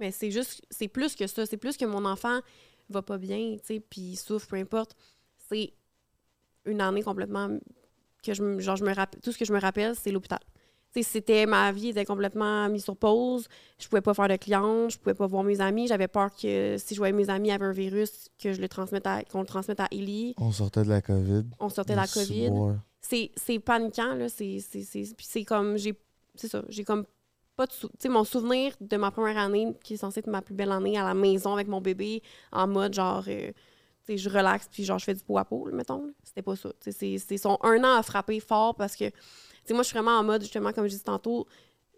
Mais 0.00 0.12
c'est 0.12 0.30
juste, 0.30 0.62
c'est 0.70 0.86
plus 0.88 1.16
que 1.16 1.26
ça. 1.26 1.44
C'est 1.46 1.56
plus 1.56 1.76
que 1.76 1.84
mon 1.84 2.04
enfant 2.04 2.40
va 2.88 3.02
pas 3.02 3.18
bien, 3.18 3.56
tu 3.58 3.66
sais, 3.74 3.80
puis 3.80 4.00
il 4.12 4.16
souffre, 4.16 4.46
peu 4.46 4.56
importe. 4.56 4.94
C'est 5.50 5.72
une 6.68 6.80
année 6.80 7.02
complètement 7.02 7.48
que 8.22 8.34
je 8.34 8.58
genre, 8.58 8.76
je 8.76 8.84
me 8.84 8.92
rappelle, 8.94 9.20
tout 9.20 9.32
ce 9.32 9.38
que 9.38 9.44
je 9.44 9.52
me 9.52 9.60
rappelle, 9.60 9.94
c'est 9.96 10.10
l'hôpital. 10.10 10.40
C'était, 11.00 11.46
ma 11.46 11.70
vie 11.70 11.90
était 11.90 12.04
complètement 12.04 12.68
mise 12.68 12.82
sur 12.82 12.96
pause. 12.96 13.46
Je 13.78 13.86
pouvais 13.86 14.00
pas 14.00 14.14
faire 14.14 14.26
de 14.26 14.34
clients, 14.36 14.88
je 14.88 14.98
pouvais 14.98 15.14
pas 15.14 15.26
voir 15.28 15.44
mes 15.44 15.60
amis. 15.60 15.86
J'avais 15.86 16.08
peur 16.08 16.30
que 16.34 16.76
si 16.76 16.94
je 16.94 16.98
voyais 16.98 17.12
mes 17.12 17.30
amis 17.30 17.52
avaient 17.52 17.66
un 17.66 17.72
virus, 17.72 18.28
que 18.42 18.52
je 18.52 18.60
le 18.60 18.68
transmette 18.68 19.06
à, 19.06 19.22
qu'on 19.22 19.40
le 19.40 19.46
transmette 19.46 19.78
à 19.78 19.86
Ellie. 19.92 20.34
On 20.38 20.50
sortait 20.50 20.82
de 20.82 20.88
la 20.88 21.00
COVID. 21.00 21.44
On 21.60 21.68
sortait 21.68 21.92
de 21.92 21.98
la 21.98 22.06
COVID. 22.08 22.50
c'est 23.00 23.30
c'est 23.36 23.60
paniquant 23.60 24.14
là 24.14 24.28
c'est 24.28 24.58
c'est 24.60 25.04
c'est 25.20 25.44
comme 25.44 25.76
j'ai 25.76 25.94
c'est 26.34 26.48
ça 26.48 26.62
j'ai 26.68 26.82
comme 26.82 27.04
pas 27.54 27.66
de 27.66 27.72
sou- 27.72 27.88
mon 28.08 28.24
souvenir 28.24 28.72
de 28.80 28.96
ma 28.96 29.12
première 29.12 29.38
année 29.38 29.72
qui 29.84 29.94
est 29.94 29.98
censée 29.98 30.18
être 30.18 30.26
ma 30.26 30.42
plus 30.42 30.54
belle 30.54 30.72
année 30.72 30.98
à 30.98 31.04
la 31.04 31.14
maison 31.14 31.52
avec 31.54 31.68
mon 31.68 31.80
bébé 31.80 32.22
en 32.50 32.66
mode 32.66 32.94
genre 32.94 33.22
euh, 33.28 33.52
je 34.16 34.28
relaxe 34.30 34.68
puis 34.70 34.84
genre 34.84 34.98
je 34.98 35.04
fais 35.04 35.14
du 35.14 35.22
pot 35.22 35.38
à 35.38 35.44
peau 35.44 35.68
mettons 35.72 36.12
c'était 36.24 36.42
pas 36.42 36.56
ça 36.56 36.70
c'est 36.80 37.18
son 37.38 37.58
un 37.62 37.82
an 37.84 37.98
a 37.98 38.02
frappé 38.02 38.40
fort 38.40 38.74
parce 38.74 38.96
que 38.96 39.04
moi 39.70 39.82
je 39.82 39.88
suis 39.88 39.94
vraiment 39.94 40.18
en 40.18 40.24
mode 40.24 40.42
justement 40.42 40.72
comme 40.72 40.84
je 40.84 40.90
disais 40.92 41.04
tantôt 41.04 41.46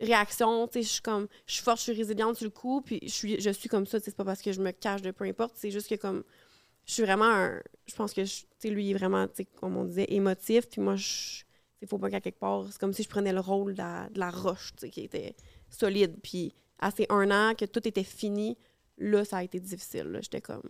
réaction 0.01 0.69
je 0.75 0.81
suis 0.81 1.03
comme 1.03 1.29
je 1.47 1.55
suis 1.55 1.63
forte 1.63 1.79
je 1.79 1.83
suis 1.85 1.93
résiliente 1.93 2.37
sur 2.37 2.45
le 2.45 2.51
coup 2.51 2.81
puis 2.83 3.01
je 3.03 3.09
suis 3.11 3.41
je 3.41 3.51
suis 3.51 3.69
comme 3.69 3.87
ça 3.87 4.01
c'est 4.01 4.15
pas 4.17 4.25
parce 4.25 4.43
que 4.43 4.53
je 4.53 4.61
me 4.61 4.71
cache 4.71 5.03
de 5.03 5.11
peu 5.11 5.25
importe 5.25 5.53
c'est 5.57 5.71
juste 5.71 5.89
que 5.89 5.95
comme 5.97 6.25
je 6.87 6.95
suis 6.95 7.03
vraiment 7.05 7.27
un. 7.27 7.61
Je 7.87 7.95
pense 7.95 8.13
que 8.13 8.25
je- 8.25 8.69
lui, 8.69 8.87
il 8.87 8.91
est 8.91 8.95
vraiment, 8.95 9.27
comme 9.55 9.77
on 9.77 9.85
disait, 9.85 10.07
émotif. 10.09 10.69
Puis 10.69 10.81
moi, 10.81 10.97
je. 10.97 11.43
Il 11.83 11.87
faut 11.87 11.99
pas 11.99 12.11
qu'à 12.11 12.21
quelque 12.21 12.41
part. 12.41 12.65
C'est 12.69 12.79
comme 12.81 12.93
si 12.93 13.05
je 13.05 13.09
prenais 13.09 13.33
le 13.33 13.39
rôle 13.39 13.75
de 13.75 13.79
la, 13.79 14.09
de 14.09 14.19
la 14.19 14.31
roche, 14.31 14.73
qui 14.91 15.03
était 15.03 15.37
solide. 15.69 16.17
Puis 16.21 16.53
à 16.81 16.91
ces 16.91 17.07
un 17.09 17.31
an 17.31 17.55
que 17.55 17.65
tout 17.65 17.87
était 17.87 18.03
fini, 18.03 18.59
là, 18.99 19.25
ça 19.25 19.37
a 19.39 19.45
été 19.45 19.61
difficile. 19.61 20.19
J'étais 20.21 20.41
comme. 20.41 20.63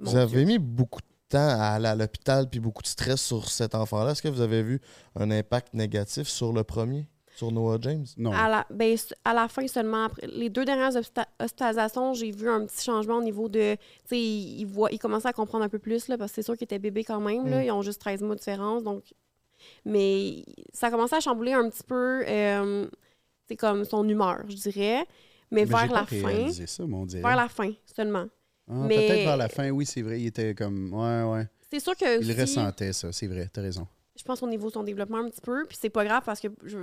Vous 0.00 0.16
avez 0.16 0.44
mis 0.44 0.58
beaucoup 0.58 1.00
de 1.00 1.06
temps 1.28 1.38
à 1.38 1.74
aller 1.74 1.86
à 1.88 1.94
l'hôpital 1.94 2.48
puis 2.48 2.60
beaucoup 2.60 2.82
de 2.82 2.86
stress 2.88 3.20
sur 3.20 3.48
cet 3.50 3.74
enfant-là. 3.74 4.12
Est-ce 4.12 4.22
que 4.22 4.28
vous 4.28 4.40
avez 4.40 4.62
vu 4.62 4.80
un 5.14 5.30
impact 5.30 5.74
négatif 5.74 6.28
sur 6.28 6.52
le 6.52 6.64
premier, 6.64 7.06
sur 7.36 7.52
Noah 7.52 7.78
James? 7.82 8.06
Non. 8.16 8.32
À 8.32 8.48
la, 8.48 8.66
ben, 8.70 8.96
à 9.24 9.34
la 9.34 9.48
fin 9.48 9.66
seulement, 9.66 10.04
après 10.04 10.26
les 10.26 10.48
deux 10.48 10.64
dernières 10.64 10.92
hospita- 10.92 11.26
hospitalisations, 11.40 12.14
j'ai 12.14 12.30
vu 12.30 12.48
un 12.48 12.64
petit 12.64 12.84
changement 12.84 13.16
au 13.16 13.22
niveau 13.22 13.48
de. 13.48 13.74
Tu 13.74 13.80
sais, 14.06 14.18
il, 14.20 14.60
il 14.60 14.66
voit, 14.66 14.90
il 14.90 14.98
commençait 14.98 15.28
à 15.28 15.32
comprendre 15.32 15.64
un 15.64 15.68
peu 15.68 15.78
plus, 15.78 16.08
là, 16.08 16.16
parce 16.16 16.30
que 16.32 16.36
c'est 16.36 16.42
sûr 16.42 16.56
qu'il 16.56 16.64
était 16.64 16.78
bébé 16.78 17.04
quand 17.04 17.20
même. 17.20 17.46
Là, 17.48 17.60
Mm. 17.60 17.64
ils 17.64 17.70
ont 17.72 17.82
juste 17.82 18.00
13 18.00 18.22
mois 18.22 18.34
de 18.34 18.40
différence. 18.40 18.82
Donc... 18.82 19.02
Mais 19.84 20.44
ça 20.72 20.88
commençait 20.90 21.16
à 21.16 21.20
chambouler 21.20 21.52
un 21.52 21.68
petit 21.68 21.82
peu, 21.82 22.22
euh, 22.28 22.86
c'est 23.48 23.56
comme 23.56 23.84
son 23.84 24.08
humeur, 24.08 24.42
je 24.48 24.54
dirais. 24.54 25.04
Mais, 25.50 25.62
Mais 25.62 25.64
vers 25.64 25.86
la 25.92 26.00
pas 26.00 26.06
fin. 26.06 26.50
ça. 26.66 26.84
Vers 27.20 27.36
la 27.36 27.48
fin 27.48 27.72
seulement. 27.96 28.26
Ah, 28.70 28.74
mais- 28.86 28.96
Peut-être 28.96 29.24
vers 29.24 29.36
la 29.36 29.48
fin, 29.48 29.70
oui, 29.70 29.86
c'est 29.86 30.02
vrai. 30.02 30.20
Il 30.20 30.26
était 30.26 30.54
comme. 30.54 30.92
Ouais, 30.92 31.22
ouais. 31.32 31.46
C'est 31.70 31.80
sûr 31.80 31.96
que. 31.96 32.20
Il 32.22 32.30
aussi- 32.30 32.40
ressentait 32.40 32.92
ça, 32.92 33.12
c'est 33.12 33.26
vrai, 33.26 33.48
t'as 33.52 33.62
raison. 33.62 33.86
je 34.16 34.22
pense 34.24 34.42
au 34.42 34.48
niveau 34.48 34.68
de 34.68 34.72
son 34.72 34.82
développement 34.82 35.18
un 35.18 35.28
petit 35.28 35.40
peu. 35.40 35.64
Puis 35.68 35.78
c'est 35.80 35.90
pas 35.90 36.04
grave 36.04 36.22
parce 36.26 36.40
que 36.40 36.48
je, 36.64 36.78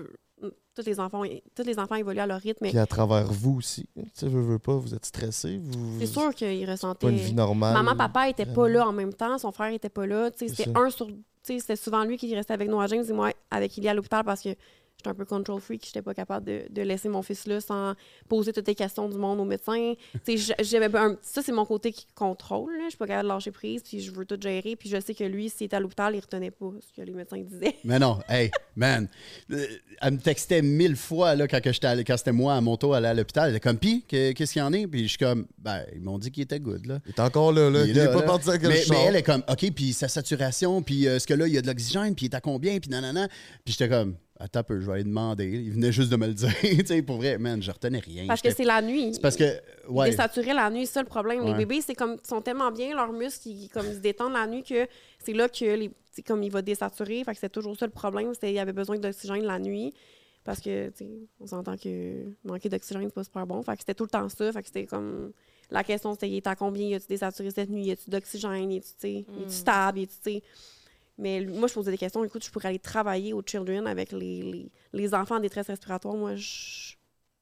tous, 0.73 0.85
les 0.85 0.99
enfants, 0.99 1.23
tous 1.55 1.63
les 1.63 1.77
enfants 1.79 1.95
évoluent 1.95 2.19
à 2.19 2.27
leur 2.27 2.39
rythme. 2.39 2.59
Mais 2.61 2.69
Puis 2.69 2.77
à 2.79 2.85
travers 2.85 3.25
vous 3.31 3.55
aussi. 3.57 3.87
Tu 3.95 4.03
sais, 4.13 4.29
je 4.29 4.37
veux 4.37 4.59
pas, 4.59 4.75
vous 4.75 4.93
êtes 4.95 5.05
stressé. 5.05 5.59
Vous... 5.61 5.99
c'est 5.99 6.05
sûr 6.05 6.33
qu'il 6.33 6.65
Pas 6.65 6.71
ressentait. 6.71 7.09
une 7.09 7.17
vie 7.17 7.33
normale. 7.33 7.73
Maman, 7.73 7.95
papa 7.95 8.29
étaient 8.29 8.43
vraiment. 8.45 8.61
pas 8.63 8.69
là 8.69 8.87
en 8.87 8.93
même 8.93 9.13
temps. 9.13 9.37
Son 9.37 9.51
frère 9.51 9.73
était 9.73 9.89
pas 9.89 10.05
là. 10.07 10.31
Tu 10.31 10.39
sais, 10.39 10.47
C'est 10.47 10.63
C'était 10.65 10.77
un 10.77 10.89
sur. 10.89 11.07
tu 11.07 11.13
sais, 11.43 11.59
C'était 11.59 11.75
souvent 11.75 12.03
lui 12.05 12.17
qui 12.17 12.33
restait 12.35 12.53
avec 12.53 12.69
Noah 12.69 12.87
James 12.87 13.03
et 13.07 13.13
moi 13.13 13.31
avec 13.51 13.75
Ilya 13.77 13.91
à 13.91 13.93
l'hôpital 13.93 14.23
parce 14.23 14.41
que 14.41 14.49
j'étais 15.05 15.13
un 15.13 15.17
peu 15.17 15.25
control 15.25 15.61
freak. 15.61 15.83
J'étais 15.85 16.01
pas 16.01 16.13
capable 16.13 16.45
de, 16.45 16.63
de 16.69 16.81
laisser 16.81 17.09
mon 17.09 17.21
fils 17.21 17.45
là 17.47 17.61
sans 17.61 17.93
poser 18.27 18.51
toutes 18.53 18.67
les 18.67 18.75
questions 18.75 19.07
du 19.07 19.17
monde 19.17 19.39
au 19.39 19.45
médecin. 19.45 19.93
J'avais 20.61 20.95
un- 20.97 21.17
ça, 21.21 21.41
c'est 21.41 21.51
mon 21.51 21.65
côté 21.65 21.91
qui 21.91 22.07
contrôle. 22.15 22.73
là. 22.77 22.83
Je 22.85 22.89
suis 22.89 22.97
pas 22.97 23.07
capable 23.07 23.29
de 23.29 23.33
lâcher 23.33 23.51
prise. 23.51 23.81
Puis 23.83 24.01
je 24.01 24.11
veux 24.11 24.25
tout 24.25 24.37
gérer. 24.41 24.75
Puis 24.75 24.89
je 24.89 24.99
sais 24.99 25.13
que 25.13 25.23
lui, 25.23 25.49
s'il 25.49 25.65
était 25.65 25.75
à 25.75 25.79
l'hôpital, 25.79 26.15
il 26.15 26.19
retenait 26.19 26.51
pas 26.51 26.71
ce 26.81 26.93
que 26.99 27.05
les 27.05 27.13
médecins 27.13 27.37
disaient. 27.41 27.75
Mais 27.83 27.99
non, 27.99 28.19
hey, 28.29 28.49
man. 28.75 29.07
euh, 29.51 29.65
Elle 30.01 30.13
me 30.13 30.19
textait 30.19 30.61
mille 30.61 30.95
fois 30.95 31.35
là, 31.35 31.47
quand, 31.47 31.61
que 31.61 31.71
j'étais 31.71 31.87
allé- 31.87 32.03
quand 32.03 32.17
c'était 32.17 32.31
moi 32.31 32.55
à 32.55 32.61
mon 32.61 32.77
tour 32.77 32.95
aller 32.95 33.07
à 33.07 33.13
l'hôpital. 33.13 33.49
Elle 33.49 33.55
était 33.55 33.67
comme, 33.67 33.77
pis, 33.77 34.03
que- 34.07 34.31
qu'est-ce 34.33 34.53
qu'il 34.53 34.61
y 34.61 34.63
en 34.63 34.73
a? 34.73 34.87
Puis 34.87 35.03
je 35.03 35.07
suis 35.09 35.17
comme, 35.17 35.45
ben, 35.59 35.81
ils 35.93 36.01
m'ont 36.01 36.17
dit 36.17 36.31
qu'il 36.31 36.43
était 36.43 36.59
good, 36.59 36.85
là. 36.85 36.99
Il 37.05 37.09
est 37.11 37.19
encore 37.19 37.51
là, 37.51 37.69
là. 37.69 37.83
Il 37.85 37.91
Il 37.91 37.97
est 37.97 38.01
est 38.01 38.05
là, 38.05 38.11
pas 38.13 38.19
là. 38.21 38.25
parti 38.25 38.49
avec 38.49 38.63
le 38.63 38.69
mais, 38.69 38.83
mais 38.89 39.03
elle 39.07 39.15
est 39.17 39.23
comme, 39.23 39.43
OK, 39.47 39.71
puis 39.73 39.93
sa 39.93 40.07
saturation, 40.07 40.81
puis 40.81 41.07
euh, 41.07 41.15
est-ce 41.17 41.27
que 41.27 41.33
là, 41.33 41.47
il 41.47 41.53
y 41.53 41.57
a 41.57 41.61
de 41.61 41.67
l'oxygène, 41.67 42.15
puis 42.15 42.25
il 42.25 42.29
est 42.31 42.35
à 42.35 42.41
combien, 42.41 42.77
puis 42.79 42.89
nanana. 42.89 43.27
Puis 43.63 43.73
j'étais 43.77 43.89
comme, 43.89 44.15
Attends 44.37 44.59
un 44.59 44.63
peu, 44.63 44.81
je 44.81 44.85
vais 44.85 44.93
aller 44.93 45.03
demander. 45.05 45.45
Il 45.45 45.71
venait 45.71 45.93
juste 45.93 46.11
de 46.11 46.17
me 46.17 46.27
le 46.27 46.33
dire. 46.33 46.53
tu 46.61 46.85
sais, 46.85 47.01
pour 47.01 47.17
vrai, 47.17 47.37
man, 47.37 47.61
je 47.63 47.71
retenais 47.71 47.99
rien. 47.99 48.27
Parce 48.27 48.41
que 48.41 48.53
c'est 48.53 48.65
la 48.65 48.81
nuit. 48.81 49.13
C'est 49.13 49.21
parce 49.21 49.37
que, 49.37 49.61
ouais. 49.87 50.07
Ils 50.07 50.11
désaturaient 50.11 50.53
la 50.53 50.69
nuit, 50.69 50.85
c'est 50.85 50.93
ça 50.93 51.01
le 51.01 51.07
problème. 51.07 51.45
Les 51.45 51.53
bébés, 51.53 51.79
c'est 51.81 51.95
comme 51.95 52.17
ils 52.21 52.27
sont 52.27 52.41
tellement 52.41 52.69
bien, 52.71 52.93
leurs 52.93 53.13
muscles, 53.13 53.47
ils, 53.47 53.69
comme, 53.69 53.85
ils 53.87 53.95
se 53.95 53.99
détendent 53.99 54.33
la 54.33 54.45
nuit 54.45 54.63
que 54.63 54.87
c'est 55.19 55.31
là 55.31 55.47
que 55.47 55.63
les, 55.63 55.89
c'est 56.11 56.21
comme 56.21 56.43
il 56.43 56.51
va 56.51 56.61
désaturer. 56.61 57.23
Fait 57.23 57.33
que 57.33 57.39
c'est 57.39 57.49
toujours 57.49 57.77
ça 57.77 57.85
le 57.85 57.93
problème. 57.93 58.33
C'était 58.33 58.51
il 58.51 58.55
y 58.55 58.59
avait 58.59 58.73
besoin 58.73 58.97
d'oxygène 58.97 59.43
la 59.43 59.57
nuit. 59.57 59.93
Parce 60.43 60.59
que, 60.59 60.89
tu 60.89 60.97
sais, 60.97 61.09
on 61.39 61.47
s'entend 61.47 61.77
que 61.77 62.25
manquer 62.43 62.67
d'oxygène, 62.67 63.03
c'est 63.05 63.13
pas 63.13 63.23
super 63.23 63.47
bon. 63.47 63.63
Fait 63.63 63.73
que 63.73 63.79
c'était 63.79 63.95
tout 63.95 64.03
le 64.03 64.09
temps 64.09 64.27
ça. 64.27 64.51
Fait 64.51 64.61
que 64.61 64.67
c'était 64.67 64.85
comme. 64.85 65.31
La 65.71 65.83
question, 65.83 66.13
c'était, 66.13 66.29
il 66.29 66.35
est 66.35 66.47
à 66.47 66.55
combien? 66.55 66.87
Y 66.87 66.95
a-tu 66.95 67.07
désaturé 67.07 67.49
cette 67.51 67.69
nuit? 67.69 67.85
Y 67.85 67.91
a-tu 67.91 68.09
d'oxygène? 68.09 68.71
Y 68.71 68.77
a-tu, 68.77 68.87
tu 68.87 68.93
sais, 68.99 69.11
y 69.11 69.43
a-tu 69.43 69.49
stable? 69.49 69.99
Y 69.99 70.03
a-tu, 70.03 70.13
tu 70.23 70.31
sais? 70.31 70.43
Mais 71.17 71.41
moi, 71.45 71.67
je 71.67 71.73
posais 71.73 71.91
des 71.91 71.97
questions. 71.97 72.23
Écoute, 72.23 72.43
je 72.45 72.51
pourrais 72.51 72.69
aller 72.69 72.79
travailler 72.79 73.33
au 73.33 73.41
Children 73.41 73.87
avec 73.87 74.11
les, 74.11 74.41
les, 74.41 74.71
les 74.93 75.13
enfants 75.13 75.37
en 75.37 75.39
détresse 75.39 75.67
respiratoire. 75.67 76.15
Moi, 76.15 76.35
je. 76.35 76.93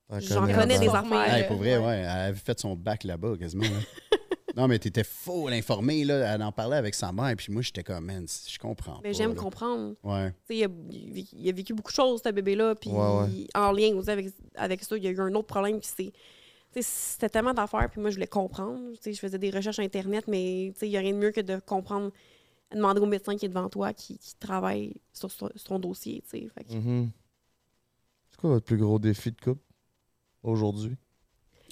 Ah, 0.10 0.20
J'en 0.20 0.46
connais 0.46 0.78
des 0.78 0.86
là-bas. 0.88 1.00
affaires. 1.00 1.34
Hey, 1.36 1.48
pour 1.48 1.58
vrai, 1.58 1.78
Ouais. 1.78 1.86
ouais. 1.86 1.98
Elle 2.02 2.08
avait 2.08 2.38
fait 2.40 2.60
son 2.60 2.76
bac 2.76 3.04
là-bas 3.04 3.36
quasiment. 3.38 3.64
là. 3.64 3.70
non, 4.56 4.68
mais 4.68 4.78
t'étais 4.78 5.04
faux 5.04 5.50
l'informer, 5.50 6.04
là. 6.04 6.36
Elle 6.36 6.44
en 6.44 6.52
parlait 6.52 6.76
avec 6.78 6.94
sa 6.94 7.12
mère, 7.12 7.34
puis 7.36 7.52
moi, 7.52 7.64
j'étais 7.64 7.82
comme, 7.84 8.06
man, 8.06 8.28
je 8.48 8.60
comprends. 8.60 9.00
Mais 9.04 9.14
j'aime 9.14 9.34
comprendre. 9.34 9.96
Ouais. 10.04 10.32
Tu 10.48 10.56
sais, 10.56 10.58
il, 10.58 10.64
a, 10.66 11.24
il 11.34 11.50
a 11.50 11.52
vécu 11.52 11.74
beaucoup 11.74 11.92
de 11.92 11.96
choses, 11.96 12.22
ce 12.24 12.30
bébé-là. 12.30 12.76
Puis 12.76 12.92
Ouais, 12.92 12.98
ouais. 13.00 13.48
en 13.56 13.72
lien 13.72 13.96
aussi 13.96 14.12
avec, 14.12 14.28
avec 14.56 14.84
ça, 14.84 14.96
il 14.98 15.04
y 15.04 15.08
a 15.08 15.10
eu 15.10 15.20
un 15.20 15.34
autre 15.34 15.48
problème. 15.48 15.80
C'était 15.82 17.30
tellement 17.30 17.54
d'affaires, 17.54 17.90
puis 17.90 18.02
moi, 18.02 18.10
je 18.12 18.16
voulais 18.16 18.28
comprendre. 18.28 18.80
Tu 18.96 19.00
sais, 19.02 19.14
Je 19.14 19.20
faisais 19.20 19.40
des 19.40 19.50
recherches 19.50 19.80
Internet, 19.80 20.26
mais 20.28 20.72
tu 20.74 20.80
sais, 20.82 20.88
il 20.88 20.92
n'y 20.92 20.98
a 20.98 21.00
rien 21.00 21.14
de 21.14 21.18
mieux 21.18 21.32
que 21.32 21.42
de 21.42 21.58
comprendre, 21.66 22.12
demander 22.74 23.00
au 23.02 23.06
médecin 23.06 23.36
qui 23.38 23.46
est 23.46 23.50
devant 23.50 23.70
toi, 23.70 23.94
qui, 23.94 24.18
qui 24.18 24.36
travaille 24.36 24.96
sur, 25.12 25.30
ton 25.66 25.80
dossier. 25.80 26.22
Fait 26.28 26.42
que 26.64 26.74
Mhm. 26.74 27.10
C'est 28.30 28.40
quoi 28.40 28.50
votre 28.52 28.66
plus 28.66 28.78
gros 28.78 29.00
défi 29.00 29.32
de 29.32 29.40
couple 29.40 29.62
aujourd'hui? 30.42 30.96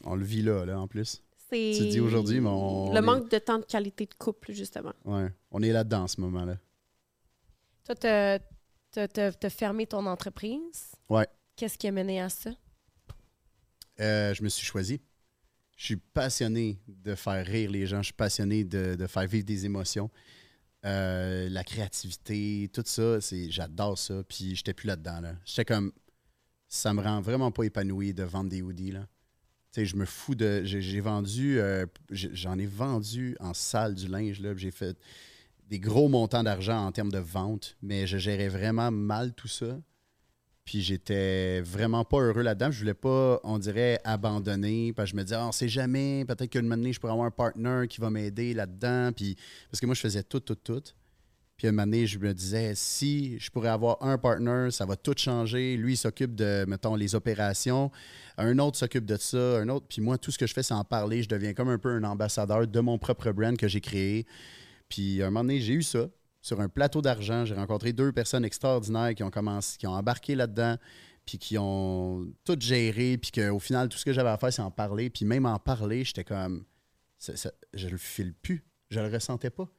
On 0.03 0.15
le 0.15 0.23
vit 0.23 0.41
là, 0.41 0.65
là, 0.65 0.79
en 0.79 0.87
plus. 0.87 1.21
C'est 1.49 1.73
Tu 1.77 1.87
dis 1.89 1.99
aujourd'hui, 1.99 2.39
mais 2.39 2.49
on 2.49 2.93
le 2.93 3.01
manque 3.01 3.29
de 3.29 3.37
temps 3.37 3.59
de 3.59 3.65
qualité 3.65 4.05
de 4.05 4.13
couple, 4.13 4.53
justement. 4.53 4.93
Ouais. 5.03 5.27
On 5.51 5.61
est 5.61 5.71
là-dedans 5.71 6.03
en 6.03 6.07
ce 6.07 6.21
moment-là. 6.21 6.57
Toi, 7.85 7.95
t'as- 7.95 9.49
fermé 9.49 9.85
ton 9.87 10.05
entreprise. 10.05 10.91
Ouais. 11.09 11.27
Qu'est-ce 11.55 11.77
qui 11.77 11.87
a 11.87 11.91
mené 11.91 12.21
à 12.21 12.29
ça? 12.29 12.51
Euh, 13.99 14.33
je 14.33 14.43
me 14.43 14.49
suis 14.49 14.65
choisi. 14.65 15.01
Je 15.75 15.85
suis 15.85 15.97
passionné 15.97 16.79
de 16.87 17.15
faire 17.15 17.45
rire 17.45 17.69
les 17.71 17.85
gens. 17.85 17.97
Je 18.01 18.05
suis 18.07 18.13
passionné 18.13 18.63
de, 18.63 18.95
de 18.95 19.07
faire 19.07 19.27
vivre 19.27 19.45
des 19.45 19.65
émotions. 19.65 20.09
Euh, 20.85 21.47
la 21.49 21.63
créativité, 21.63 22.69
tout 22.73 22.83
ça, 22.85 23.19
j'adore 23.49 23.97
ça. 23.97 24.23
Puis 24.27 24.55
j'étais 24.55 24.73
plus 24.73 24.87
là-dedans. 24.87 25.21
Là. 25.21 25.35
J'étais 25.45 25.65
comme. 25.65 25.91
Ça 26.67 26.93
me 26.93 27.01
rend 27.01 27.19
vraiment 27.21 27.51
pas 27.51 27.63
épanoui 27.63 28.13
de 28.13 28.23
vendre 28.23 28.49
des 28.49 28.61
hoodies. 28.61 28.93
Je 29.75 29.95
me 29.95 30.05
fous 30.05 30.35
de. 30.35 30.61
J'ai 30.63 31.01
vendu. 31.01 31.59
euh, 31.59 31.85
J'en 32.09 32.57
ai 32.57 32.65
vendu 32.65 33.35
en 33.39 33.53
salle 33.53 33.95
du 33.95 34.07
linge. 34.07 34.41
J'ai 34.55 34.71
fait 34.71 34.97
des 35.67 35.79
gros 35.79 36.09
montants 36.09 36.43
d'argent 36.43 36.85
en 36.85 36.91
termes 36.91 37.11
de 37.11 37.19
vente, 37.19 37.77
mais 37.81 38.07
je 38.07 38.17
gérais 38.17 38.49
vraiment 38.49 38.91
mal 38.91 39.33
tout 39.33 39.47
ça. 39.47 39.79
Puis 40.71 40.81
j'étais 40.81 41.59
vraiment 41.59 42.05
pas 42.05 42.21
heureux 42.21 42.43
là-dedans. 42.43 42.71
Je 42.71 42.79
voulais 42.79 42.93
pas, 42.93 43.41
on 43.43 43.59
dirait, 43.59 43.99
abandonner. 44.05 44.93
Parce 44.93 45.11
que 45.11 45.17
je 45.17 45.17
me 45.17 45.23
disais, 45.23 45.35
ah, 45.35 45.49
on 45.49 45.51
sait 45.51 45.67
jamais, 45.67 46.23
peut-être 46.23 46.49
qu'une 46.49 46.69
donné, 46.69 46.93
je 46.93 46.99
pourrais 47.01 47.11
avoir 47.11 47.27
un 47.27 47.31
partner 47.31 47.87
qui 47.89 47.99
va 47.99 48.09
m'aider 48.09 48.53
là-dedans. 48.53 49.11
Puis, 49.13 49.35
parce 49.69 49.81
que 49.81 49.85
moi, 49.85 49.95
je 49.95 49.99
faisais 49.99 50.23
tout, 50.23 50.39
tout, 50.39 50.55
tout. 50.55 50.81
Puis 51.57 51.67
un 51.67 51.73
moment 51.73 51.83
donné, 51.83 52.07
je 52.07 52.17
me 52.17 52.33
disais, 52.33 52.71
si 52.75 53.37
je 53.37 53.51
pourrais 53.51 53.67
avoir 53.67 54.01
un 54.01 54.17
partner, 54.17 54.71
ça 54.71 54.85
va 54.85 54.95
tout 54.95 55.13
changer. 55.17 55.75
Lui, 55.75 55.95
il 55.95 55.97
s'occupe 55.97 56.35
de, 56.35 56.63
mettons, 56.65 56.95
les 56.95 57.15
opérations. 57.15 57.91
Un 58.37 58.57
autre 58.57 58.77
s'occupe 58.77 59.03
de 59.03 59.17
ça. 59.17 59.59
Un 59.59 59.67
autre. 59.67 59.87
Puis 59.89 59.99
moi, 59.99 60.17
tout 60.17 60.31
ce 60.31 60.37
que 60.37 60.47
je 60.47 60.53
fais, 60.53 60.63
c'est 60.63 60.73
en 60.73 60.85
parler. 60.85 61.21
Je 61.21 61.27
deviens 61.27 61.53
comme 61.53 61.67
un 61.67 61.79
peu 61.79 61.89
un 61.89 62.05
ambassadeur 62.05 62.65
de 62.65 62.79
mon 62.79 62.97
propre 62.97 63.29
brand 63.33 63.57
que 63.57 63.67
j'ai 63.67 63.81
créé. 63.81 64.25
Puis 64.87 65.21
un 65.21 65.31
moment 65.31 65.41
donné, 65.41 65.59
j'ai 65.59 65.73
eu 65.73 65.83
ça 65.83 66.07
sur 66.41 66.59
un 66.59 66.69
plateau 66.69 67.01
d'argent. 67.01 67.45
J'ai 67.45 67.55
rencontré 67.55 67.93
deux 67.93 68.11
personnes 68.11 68.45
extraordinaires 68.45 69.13
qui 69.15 69.23
ont 69.23 69.29
commencé, 69.31 69.77
qui 69.77 69.87
ont 69.87 69.91
embarqué 69.93 70.35
là-dedans, 70.35 70.75
puis 71.25 71.37
qui 71.37 71.57
ont 71.57 72.27
tout 72.43 72.57
géré, 72.59 73.17
puis 73.17 73.31
qu'au 73.31 73.59
final, 73.59 73.89
tout 73.89 73.97
ce 73.97 74.05
que 74.05 74.13
j'avais 74.13 74.29
à 74.29 74.37
faire, 74.37 74.51
c'est 74.51 74.61
en 74.61 74.71
parler. 74.71 75.09
Puis 75.09 75.23
même 75.25 75.45
en 75.45 75.59
parler, 75.59 76.03
j'étais 76.03 76.23
comme, 76.23 76.63
ça- 77.17 77.51
je 77.73 77.87
le 77.87 77.97
file 77.97 78.33
plus. 78.33 78.63
Je 78.89 78.99
le 78.99 79.07
ressentais 79.07 79.49
pas. 79.51 79.69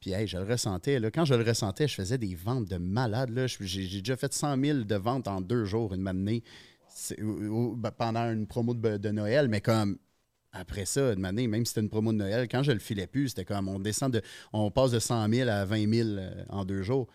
Puis, 0.00 0.12
hey, 0.12 0.26
je 0.26 0.38
le 0.38 0.44
ressentais. 0.44 0.98
Là. 0.98 1.10
Quand 1.10 1.24
je 1.26 1.34
le 1.34 1.44
ressentais, 1.44 1.86
je 1.86 1.94
faisais 1.94 2.16
des 2.18 2.34
ventes 2.34 2.66
de. 2.66 3.46
Je- 3.46 3.64
J'ai 3.64 4.00
déjà 4.00 4.16
fait 4.16 4.32
100 4.32 4.56
000 4.62 4.78
de 4.84 4.94
ventes 4.96 5.28
en 5.28 5.40
deux 5.42 5.64
jours, 5.66 5.92
une 5.94 6.00
matinée, 6.00 6.42
ben, 7.18 7.90
pendant 7.90 8.30
une 8.32 8.46
promo 8.46 8.74
de 8.74 9.10
Noël. 9.10 9.48
Mais 9.48 9.60
comme 9.60 9.98
après 10.52 10.84
ça, 10.84 11.12
une 11.12 11.24
année, 11.24 11.46
même 11.46 11.64
si 11.64 11.70
c'était 11.70 11.80
une 11.80 11.88
promo 11.88 12.12
de 12.12 12.18
Noël, 12.18 12.48
quand 12.48 12.62
je 12.62 12.72
le 12.72 12.80
filais 12.80 13.06
plus, 13.06 13.28
c'était 13.28 13.44
comme 13.44 13.68
on 13.68 13.78
descend 13.78 14.12
de. 14.12 14.22
On 14.52 14.70
passe 14.70 14.90
de 14.90 14.98
100 14.98 15.28
000 15.28 15.48
à 15.48 15.64
20 15.64 15.94
000 15.94 16.08
euh, 16.08 16.44
en 16.48 16.64
deux 16.64 16.82
jours. 16.82 17.06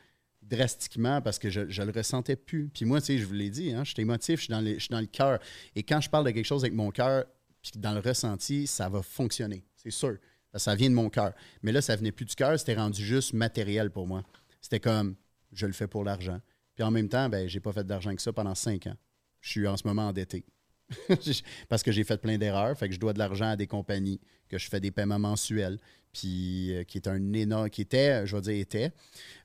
Drastiquement 0.42 1.22
parce 1.22 1.40
que 1.40 1.50
je, 1.50 1.70
je 1.70 1.82
le 1.82 1.92
ressentais 1.92 2.36
plus. 2.36 2.70
Puis 2.70 2.86
moi, 2.86 3.02
tu 3.02 3.08
sais, 3.08 3.18
je 3.18 3.26
vous 3.26 3.34
l'ai 3.34 3.50
dit, 3.50 3.74
hein, 3.74 3.84
je 3.84 3.92
suis 3.92 4.02
émotif, 4.02 4.40
je 4.40 4.44
suis 4.44 4.52
dans, 4.90 5.00
le 5.00 5.06
cœur. 5.08 5.40
Et 5.76 5.84
quand 5.84 6.00
je 6.02 6.10
parle 6.10 6.26
de 6.26 6.32
quelque 6.32 6.46
chose 6.46 6.64
avec 6.64 6.74
mon 6.74 6.92
cœur, 6.92 7.26
puis 7.62 7.72
dans 7.76 7.94
le 7.94 8.00
ressenti, 8.00 8.68
ça 8.68 8.88
va 8.90 9.02
fonctionner. 9.02 9.66
C'est 9.76 9.92
sûr. 9.92 10.18
Ça 10.54 10.76
vient 10.76 10.90
de 10.90 10.96
mon 10.96 11.10
cœur. 11.10 11.34
Mais 11.64 11.72
là, 11.72 11.82
ça 11.82 11.96
venait 11.96 12.12
plus 12.12 12.26
du 12.26 12.36
cœur, 12.36 12.58
c'était 12.58 12.76
rendu 12.76 13.04
juste 13.04 13.34
matériel 13.34 13.90
pour 13.90 14.08
moi. 14.08 14.24
C'était 14.62 14.80
comme, 14.80 15.16
je 15.52 15.66
le 15.66 15.74
fais 15.74 15.88
pour 15.88 16.04
l'argent. 16.04 16.40
Puis 16.76 16.84
en 16.84 16.92
même 16.92 17.10
temps, 17.10 17.28
ben, 17.28 17.50
j'ai 17.50 17.60
pas 17.60 17.74
fait 17.74 17.86
d'argent 17.86 18.16
que 18.16 18.22
ça 18.22 18.32
pendant 18.32 18.56
cinq 18.56 18.88
ans. 18.88 18.96
Je 19.42 19.50
suis 19.50 19.68
en 19.68 19.78
ce 19.78 19.88
moment 19.88 20.08
endetté. 20.08 20.46
Parce 21.70 21.84
que 21.84 21.92
j'ai 21.92 22.04
fait 22.04 22.18
plein 22.18 22.38
d'erreurs. 22.38 22.78
Fait 22.78 22.88
que 22.88 22.94
je 22.94 23.00
dois 23.00 23.14
de 23.14 23.20
l'argent 23.20 23.50
à 23.50 23.56
des 23.56 23.68
compagnies, 23.68 24.20
que 24.50 24.58
je 24.58 24.70
fais 24.70 24.80
des 24.80 24.92
paiements 24.92 25.20
mensuels. 25.20 25.80
Puis 26.14 26.74
euh, 26.74 26.84
qui 26.84 26.98
est 26.98 27.08
un 27.08 27.34
énorme, 27.34 27.70
qui 27.70 27.82
était, 27.82 28.26
je 28.26 28.36
vais 28.36 28.42
dire 28.42 28.62
était, 28.62 28.92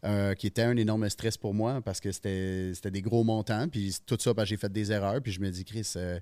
euh, 0.05 0.35
qui 0.35 0.47
était 0.47 0.63
un 0.63 0.77
énorme 0.77 1.09
stress 1.09 1.37
pour 1.37 1.53
moi 1.53 1.81
parce 1.81 1.99
que 1.99 2.13
c'était 2.13 2.91
des 2.91 3.03
gros 3.03 3.25
montants. 3.25 3.69
Puis 3.69 3.97
tout 4.07 4.17
ça, 4.21 4.33
j'ai 4.45 4.57
fait 4.57 4.73
des 4.73 4.93
erreurs. 4.93 5.21
Puis 5.21 5.33
je 5.33 5.41
me 5.41 5.51
dis, 5.51 5.65
Chris, 5.65 5.93
euh, 5.97 6.21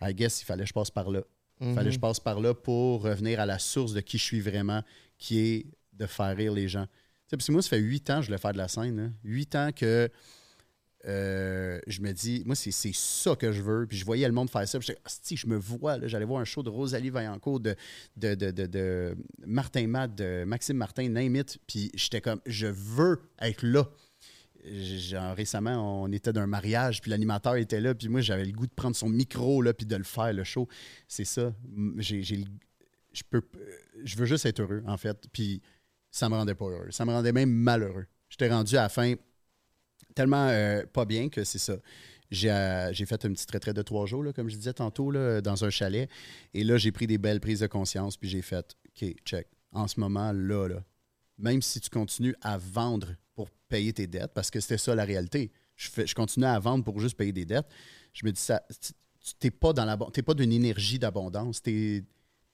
I 0.00 0.14
guess 0.14 0.40
il 0.42 0.44
fallait 0.44 0.62
que 0.62 0.68
je 0.68 0.74
passe 0.74 0.90
par 0.90 1.10
là. 1.10 1.22
Il 1.60 1.74
fallait 1.74 1.90
que 1.90 1.94
je 1.94 2.00
passe 2.00 2.18
par 2.18 2.40
là 2.40 2.54
pour 2.54 3.02
revenir 3.02 3.38
à 3.38 3.46
la 3.46 3.60
source 3.60 3.92
de 3.92 4.00
qui 4.00 4.18
je 4.18 4.24
suis 4.24 4.40
vraiment, 4.40 4.82
qui 5.16 5.38
est 5.38 5.66
de 5.92 6.06
faire 6.06 6.36
rire 6.36 6.52
les 6.52 6.66
gens. 6.66 6.86
Tu 6.86 6.90
sais, 7.28 7.36
parce 7.36 7.46
que 7.46 7.52
moi, 7.52 7.62
ça 7.62 7.68
fait 7.68 7.78
huit 7.78 8.10
ans 8.10 8.16
que 8.16 8.22
je 8.22 8.26
voulais 8.26 8.38
faire 8.38 8.52
de 8.52 8.58
la 8.58 8.66
scène. 8.66 8.96
là. 8.96 9.08
Huit 9.22 9.54
ans 9.54 9.70
que 9.70 10.10
euh, 11.06 11.80
je 11.86 12.00
me 12.00 12.12
dis, 12.12 12.42
moi, 12.46 12.54
c'est 12.54 12.70
ça 12.72 13.34
que 13.34 13.50
je 13.52 13.62
veux. 13.62 13.86
Puis 13.86 13.98
je 13.98 14.04
voyais 14.04 14.26
le 14.26 14.32
monde 14.32 14.50
faire 14.50 14.66
ça. 14.68 14.78
Puis 14.78 14.92
si 15.06 15.36
je 15.36 15.46
me 15.46 15.56
vois, 15.56 15.98
j'allais 16.06 16.24
voir 16.24 16.40
un 16.40 16.44
show 16.44 16.62
de 16.62 16.70
Rosalie 16.70 17.10
Vaillancourt, 17.10 17.60
de, 17.60 17.74
de, 18.16 18.34
de, 18.34 18.50
de- 18.50 18.66
de 18.66 19.16
Martin 19.46 19.86
Matt, 19.86 20.14
de 20.14 20.44
Maxime 20.44 20.76
Martin, 20.76 21.08
name 21.08 21.36
it. 21.36 21.58
Puis 21.66 21.90
j'étais 21.94 22.20
comme, 22.20 22.40
je 22.46 22.66
veux 22.68 23.20
être 23.40 23.62
là. 23.64 23.88
Récemment, 25.34 26.04
on 26.04 26.12
était 26.12 26.32
d'un 26.32 26.46
mariage, 26.46 27.00
puis 27.00 27.10
l'animateur 27.10 27.56
était 27.56 27.80
là, 27.80 27.96
puis 27.96 28.08
moi, 28.08 28.20
j'avais 28.20 28.44
le 28.44 28.52
goût 28.52 28.68
de 28.68 28.72
prendre 28.72 28.94
son 28.94 29.08
micro, 29.08 29.60
là, 29.60 29.74
puis 29.74 29.86
de 29.86 29.96
le 29.96 30.04
faire, 30.04 30.32
le 30.32 30.44
show. 30.44 30.68
C'est 31.08 31.24
ça. 31.24 31.52
Je, 31.98 33.22
peux, 33.28 33.42
je 34.04 34.16
veux 34.16 34.26
juste 34.26 34.46
être 34.46 34.60
heureux, 34.60 34.84
en 34.86 34.96
fait. 34.96 35.26
Puis 35.32 35.60
ça 36.12 36.28
me 36.28 36.36
rendait 36.36 36.54
pas 36.54 36.66
heureux. 36.66 36.90
Ça 36.92 37.04
me 37.04 37.10
rendait 37.10 37.32
même 37.32 37.50
malheureux. 37.50 38.06
J'étais 38.28 38.48
rendu 38.48 38.76
à 38.76 38.82
la 38.82 38.88
fin 38.88 39.14
tellement 40.14 40.48
euh, 40.48 40.82
pas 40.92 41.04
bien 41.04 41.28
que 41.28 41.44
c'est 41.44 41.58
ça. 41.58 41.76
J'ai 42.30 42.50
euh, 42.50 42.92
fait 42.94 43.24
une 43.24 43.34
petite 43.34 43.50
retraite 43.50 43.76
de 43.76 43.82
trois 43.82 44.06
jours, 44.06 44.22
là, 44.22 44.32
comme 44.32 44.48
je 44.48 44.56
disais 44.56 44.72
tantôt, 44.72 45.10
là, 45.10 45.42
dans 45.42 45.64
un 45.64 45.70
chalet. 45.70 46.08
Et 46.54 46.64
là, 46.64 46.78
j'ai 46.78 46.90
pris 46.90 47.06
des 47.06 47.18
belles 47.18 47.40
prises 47.40 47.60
de 47.60 47.66
conscience, 47.66 48.16
puis 48.16 48.28
j'ai 48.28 48.40
fait 48.40 48.74
OK, 48.86 49.14
check. 49.24 49.48
En 49.70 49.86
ce 49.86 50.00
moment, 50.00 50.32
là, 50.32 50.68
là, 50.68 50.82
même 51.38 51.60
si 51.60 51.80
tu 51.80 51.90
continues 51.90 52.34
à 52.40 52.56
vendre 52.56 53.08
pour 53.34 53.50
payer 53.68 53.92
tes 53.92 54.06
dettes, 54.06 54.32
parce 54.34 54.50
que 54.50 54.60
c'était 54.60 54.78
ça 54.78 54.94
la 54.94 55.04
réalité. 55.04 55.52
Je, 55.76 55.90
fais, 55.90 56.06
continuais 56.06 56.48
à 56.48 56.58
vendre 56.58 56.84
pour 56.84 57.00
juste 57.00 57.16
payer 57.16 57.32
des 57.32 57.44
dettes. 57.44 57.66
Je 58.14 58.24
me 58.24 58.32
dis, 58.32 58.40
ça, 58.40 58.62
tu 58.80 58.92
n'es 59.44 59.50
pas 59.50 59.72
dans 59.72 59.98
pas 59.98 60.34
d'une 60.34 60.52
énergie 60.52 60.98
d'abondance. 60.98 61.62
Tu 61.62 62.04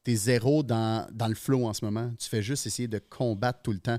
es, 0.07 0.15
zéro 0.17 0.63
dans, 0.63 1.07
dans 1.13 1.29
le 1.29 1.35
flow 1.35 1.67
en 1.67 1.75
ce 1.75 1.85
moment. 1.85 2.11
Tu 2.19 2.29
fais 2.29 2.41
juste 2.41 2.67
essayer 2.67 2.89
de 2.89 2.99
combattre 2.99 3.61
tout 3.63 3.73
le 3.73 3.79
temps. 3.79 3.99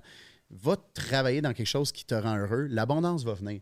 Va 0.50 0.76
travailler 0.94 1.42
dans 1.42 1.54
quelque 1.54 1.68
chose 1.68 1.92
qui 1.92 2.06
te 2.06 2.16
rend 2.16 2.38
heureux. 2.38 2.68
L'abondance 2.68 3.24
va 3.24 3.34
venir. 3.34 3.62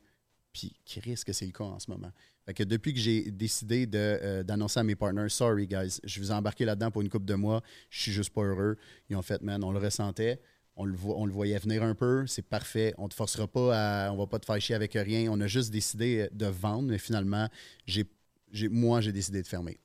Puis 0.53 0.75
qui 0.85 0.99
risque 0.99 1.27
que 1.27 1.33
c'est 1.33 1.45
le 1.45 1.51
cas 1.51 1.65
en 1.65 1.79
ce 1.79 1.91
moment. 1.91 2.11
Fait 2.45 2.53
que 2.53 2.63
depuis 2.63 2.93
que 2.93 2.99
j'ai 2.99 3.29
décidé 3.29 3.87
euh, 3.93 4.41
d'annoncer 4.41 4.79
à 4.79 4.83
mes 4.83 4.95
partners, 4.95 5.29
sorry 5.29 5.67
guys, 5.67 5.99
je 6.03 6.19
vous 6.21 6.31
ai 6.31 6.33
embarqué 6.33 6.63
là-dedans 6.63 6.91
pour 6.91 7.01
une 7.01 7.09
coupe 7.09 7.25
de 7.25 7.35
mois, 7.35 7.61
je 7.89 8.03
suis 8.03 8.11
juste 8.13 8.29
pas 8.29 8.43
heureux. 8.43 8.77
Ils 9.09 9.17
ont 9.17 9.21
fait, 9.21 9.41
man, 9.41 9.63
on 9.65 9.71
le 9.71 9.79
ressentait, 9.79 10.39
on 10.77 10.85
le, 10.85 10.95
voyait 10.95 11.57
venir 11.57 11.83
un 11.83 11.93
peu, 11.93 12.25
c'est 12.25 12.43
parfait, 12.43 12.93
on 12.97 13.09
te 13.09 13.15
forcera 13.15 13.47
pas 13.47 14.07
à, 14.07 14.11
on 14.13 14.17
va 14.17 14.27
pas 14.27 14.39
te 14.39 14.45
faire 14.45 14.61
chier 14.61 14.75
avec 14.75 14.93
rien. 14.93 15.29
On 15.29 15.41
a 15.41 15.47
juste 15.47 15.71
décidé 15.71 16.29
de 16.31 16.45
vendre, 16.45 16.89
mais 16.89 16.99
finalement, 16.99 17.49
moi, 18.71 19.01
j'ai 19.01 19.11
décidé 19.11 19.41
de 19.41 19.47
fermer. 19.47 19.79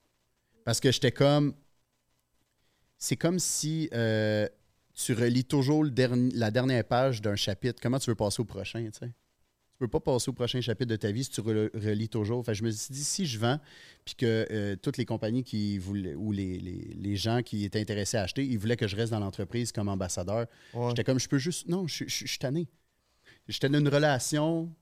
Parce 0.64 0.78
que 0.78 0.92
j'étais 0.92 1.10
comme, 1.10 1.54
c'est 2.98 3.16
comme 3.16 3.38
si 3.40 3.88
euh, 3.92 4.48
tu 4.94 5.12
relis 5.14 5.44
toujours 5.44 5.84
le 5.84 5.90
derni- 5.90 6.32
la 6.34 6.50
dernière 6.50 6.84
page 6.84 7.20
d'un 7.22 7.36
chapitre. 7.36 7.80
Comment 7.82 7.98
tu 7.98 8.10
veux 8.10 8.14
passer 8.16 8.40
au 8.40 8.44
prochain, 8.44 8.84
tu 8.84 8.98
sais? 8.98 9.10
Peux 9.78 9.88
pas 9.88 9.98
passer 10.00 10.28
au 10.28 10.32
prochain 10.32 10.60
chapitre 10.60 10.90
de 10.90 10.96
ta 10.96 11.10
vie 11.10 11.24
si 11.24 11.30
tu 11.30 11.40
re- 11.40 11.70
relis 11.74 12.08
toujours. 12.08 12.44
Fait 12.44 12.54
je 12.54 12.62
me 12.62 12.70
suis 12.70 12.92
dit, 12.94 13.02
si 13.02 13.26
je 13.26 13.36
vends, 13.38 13.58
puis 14.04 14.14
que 14.14 14.46
euh, 14.50 14.76
toutes 14.76 14.96
les 14.96 15.04
compagnies 15.04 15.42
qui 15.42 15.76
voulaient, 15.78 16.14
ou 16.14 16.30
les, 16.30 16.58
les- 16.60 16.94
les 16.94 17.16
gens 17.16 17.42
qui 17.42 17.64
étaient 17.64 17.80
intéressés 17.80 18.16
à 18.16 18.22
acheter, 18.22 18.44
ils 18.44 18.58
voulaient 18.58 18.76
que 18.76 18.86
je 18.86 18.94
reste 18.94 19.10
dans 19.10 19.18
l'entreprise 19.18 19.72
comme 19.72 19.88
ambassadeur. 19.88 20.46
Ouais. 20.72 20.88
J'étais 20.90 21.02
comme, 21.02 21.18
je 21.18 21.28
peux 21.28 21.38
juste. 21.38 21.66
Non, 21.68 21.88
je, 21.88 22.04
je- 22.06 22.24
je 22.24 22.26
suis 22.28 22.38
tanné. 22.38 22.68
J'étais 23.48 23.68
dans 23.68 23.80
une 23.80 23.88
relation 23.88 24.72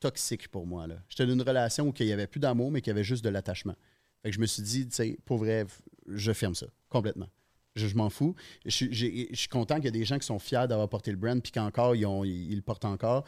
toxique 0.00 0.48
pour 0.48 0.66
moi. 0.66 0.86
J'étais 1.08 1.26
dans 1.26 1.34
une 1.34 1.42
relation 1.42 1.88
où 1.88 1.94
il 2.00 2.06
n'y 2.06 2.12
avait 2.12 2.26
plus 2.26 2.40
d'amour, 2.40 2.70
mais 2.72 2.80
qu'il 2.80 2.90
y 2.90 2.92
avait 2.92 3.04
juste 3.04 3.22
de 3.24 3.28
l'attachement. 3.28 3.76
Fait 4.22 4.30
que 4.30 4.34
je 4.34 4.40
me 4.40 4.46
suis 4.46 4.62
dit, 4.62 4.88
tu 4.88 4.94
sais, 4.94 5.18
pour 5.24 5.38
vrai, 5.38 5.66
je 6.08 6.32
ferme 6.32 6.54
ça 6.54 6.66
complètement. 6.88 7.28
Je, 7.76 7.86
je 7.88 7.94
m'en 7.94 8.10
fous. 8.10 8.34
Je, 8.64 8.70
suis- 8.70 9.28
je 9.34 9.48
content 9.48 9.76
qu'il 9.76 9.84
y 9.84 9.88
a 9.88 9.92
des 9.92 10.04
gens 10.04 10.18
qui 10.18 10.26
sont 10.26 10.38
fiers 10.38 10.66
d'avoir 10.68 10.88
porté 10.88 11.10
le 11.10 11.16
brand, 11.16 11.40
puis 11.42 11.52
qu'encore, 11.52 11.94
ils, 11.94 12.06
ont- 12.06 12.24
ils- 12.24 12.50
ils 12.50 12.56
le 12.56 12.62
portent 12.62 12.84
encore. 12.86 13.24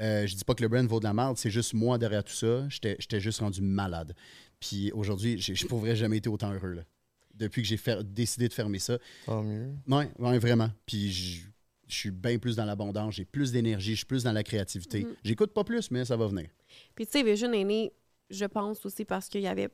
Euh, 0.00 0.26
je 0.26 0.34
dis 0.36 0.44
pas 0.44 0.54
que 0.54 0.62
le 0.62 0.68
brand 0.68 0.86
vaut 0.86 1.00
de 1.00 1.04
la 1.04 1.12
merde, 1.12 1.36
c'est 1.36 1.50
juste 1.50 1.74
moi 1.74 1.98
derrière 1.98 2.22
tout 2.22 2.32
ça. 2.32 2.68
J'étais 2.68 2.96
j'étais 3.00 3.18
juste 3.20 3.40
rendu 3.40 3.60
malade. 3.60 4.14
Puis 4.60 4.92
aujourd'hui, 4.92 5.38
j'ai 5.38 5.54
j'ai 5.56 5.66
pour 5.66 5.80
vrai 5.80 5.96
jamais 5.96 6.18
été 6.18 6.28
autant 6.28 6.52
heureux. 6.52 6.72
Là. 6.72 6.82
Depuis 7.34 7.62
que 7.62 7.68
j'ai 7.68 7.76
fer- 7.76 8.04
décidé 8.04 8.48
de 8.48 8.52
fermer 8.52 8.78
ça. 8.78 8.98
Tant 9.26 9.42
mieux. 9.42 9.70
Oui, 9.88 10.04
ouais, 10.18 10.38
vraiment. 10.38 10.70
Puis 10.86 11.10
je, 11.12 11.42
je 11.88 11.94
suis 11.94 12.10
bien 12.12 12.38
plus 12.38 12.54
dans 12.56 12.64
l'abondance, 12.64 13.14
j'ai 13.14 13.24
plus 13.24 13.50
d'énergie, 13.50 13.92
je 13.92 13.96
suis 13.98 14.06
plus 14.06 14.22
dans 14.22 14.32
la 14.32 14.44
créativité. 14.44 15.04
Mhm. 15.04 15.14
J'écoute 15.24 15.52
pas 15.52 15.64
plus, 15.64 15.90
mais 15.90 16.04
ça 16.04 16.16
va 16.16 16.26
venir. 16.28 16.48
Puis 16.94 17.06
tu 17.06 17.12
sais, 17.12 17.22
Vision 17.24 17.52
est 17.52 17.64
né, 17.64 17.92
je 18.30 18.44
pense 18.44 18.84
aussi 18.86 19.04
parce 19.04 19.28
qu'il 19.28 19.40
y 19.40 19.46
avait. 19.48 19.68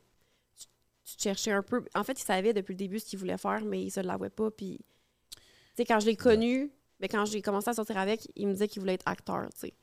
Tu, 1.05 1.15
cherchais 1.19 1.53
un 1.53 1.63
peu. 1.63 1.85
En 1.95 2.05
fait, 2.05 2.19
il 2.21 2.25
savait 2.25 2.53
depuis 2.53 2.73
le 2.73 2.79
début 2.79 2.99
ce 2.99 3.07
qu'il 3.07 3.19
voulait 3.19 3.39
faire, 3.39 3.65
mais 3.65 3.83
il 3.83 3.91
se 3.91 4.01
l'avouait 4.01 4.31
pas. 4.31 4.51
Puis, 4.51 4.79
tu 4.79 5.43
sais, 5.77 5.85
quand 5.85 6.01
je 6.01 6.07
l'ai 6.07 6.17
connu, 6.17 6.71
mais 7.01 7.09
quand 7.09 7.25
j'ai 7.25 7.43
commencé 7.43 7.69
à 7.71 7.75
sortir 7.75 7.99
avec, 7.99 8.31
il 8.37 8.47
me 8.47 8.53
disait 8.53 8.69
qu'il 8.69 8.81
voulait 8.81 8.95
être 8.95 9.07
acteur, 9.07 9.49
tu 9.53 9.61
sais. 9.69 9.75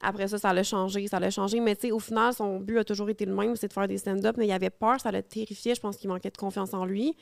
Après 0.00 0.28
ça, 0.28 0.38
ça 0.38 0.52
l'a 0.52 0.62
changé, 0.62 1.08
ça 1.08 1.18
l'a 1.18 1.30
changé. 1.30 1.60
Mais 1.60 1.74
tu 1.74 1.88
sais, 1.88 1.92
au 1.92 1.98
final, 1.98 2.34
son 2.34 2.60
but 2.60 2.78
a 2.78 2.84
toujours 2.84 3.08
été 3.08 3.24
le 3.24 3.34
même, 3.34 3.56
c'est 3.56 3.68
de 3.68 3.72
faire 3.72 3.88
des 3.88 3.98
stand-up. 3.98 4.36
Mais 4.36 4.46
il 4.46 4.52
avait 4.52 4.70
peur, 4.70 5.00
ça 5.00 5.10
l'a 5.10 5.22
terrifié. 5.22 5.74
Je 5.74 5.80
pense 5.80 5.96
qu'il 5.96 6.10
manquait 6.10 6.30
de 6.30 6.36
confiance 6.36 6.74
en 6.74 6.84
lui. 6.84 7.16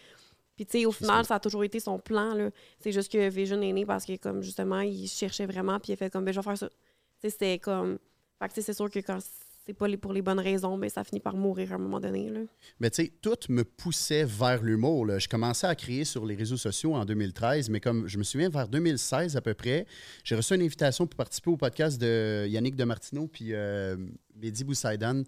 Puis, 0.57 0.66
tu 0.66 0.79
sais, 0.79 0.87
au 0.87 0.93
final, 0.93 1.25
ça. 1.25 1.37
a 1.37 1.41
toujours 1.41 1.65
été 1.65 1.81
son 1.81 1.99
plan. 1.99 2.35
là. 2.35 2.51
C'est 2.79 2.93
juste 2.93 3.11
que 3.11 3.29
Vision 3.29 3.61
est 3.62 3.73
né 3.73 3.87
parce 3.87 4.05
que, 4.05 4.16
comme 4.16 4.43
justement, 4.43 4.81
il 4.81 5.09
cherchait 5.09 5.47
vraiment. 5.47 5.79
Puis, 5.79 5.91
il 5.91 5.95
a 5.95 5.97
fait 5.97 6.11
comme, 6.11 6.25
ben, 6.25 6.33
je 6.33 6.41
vais 6.41 6.45
faire 6.45 6.59
ça. 6.59 6.69
Tu 6.69 6.75
sais, 7.23 7.31
c'était 7.31 7.59
comme. 7.59 7.99
Fait 8.41 8.49
que, 8.49 8.55
tu 8.55 8.61
sais, 8.61 8.62
c'est 8.62 8.75
sûr 8.75 8.91
que 8.91 8.99
quand 9.01 9.19
c'est 9.66 9.73
pas 9.73 9.86
pour 9.97 10.12
les 10.12 10.23
bonnes 10.23 10.41
raisons, 10.41 10.77
ben, 10.77 10.91
ça 10.91 11.05
finit 11.05 11.20
par 11.20 11.35
mourir 11.36 11.73
à 11.73 11.77
un 11.77 11.78
moment 11.78 12.01
donné. 12.01 12.28
Là. 12.28 12.41
Mais 12.81 12.91
tu 12.91 13.05
sais, 13.05 13.12
tout 13.23 13.39
me 13.49 13.65
poussait 13.65 14.24
vers 14.24 14.62
l'humour. 14.62 15.19
Je 15.19 15.28
commençais 15.28 15.66
à 15.66 15.74
créer 15.74 16.05
sur 16.05 16.27
les 16.27 16.35
réseaux 16.35 16.57
sociaux 16.59 16.95
en 16.95 17.05
2013, 17.05 17.70
mais 17.70 17.81
comme 17.81 18.07
je 18.07 18.19
me 18.19 18.24
souviens, 18.24 18.51
vers 18.51 18.69
2016 18.69 19.36
à 19.36 19.41
peu 19.41 19.55
près, 19.55 19.86
j'ai 20.23 20.35
reçu 20.35 20.55
une 20.55 20.62
invitation 20.62 21.07
pour 21.07 21.16
participer 21.16 21.51
au 21.51 21.57
podcast 21.57 21.99
de 22.01 22.47
Yannick 22.47 22.77
Demartino 22.77 23.27
puis 23.27 23.55
euh, 23.55 23.97
Mehdi 24.36 24.65
Boussaïdan. 24.65 25.23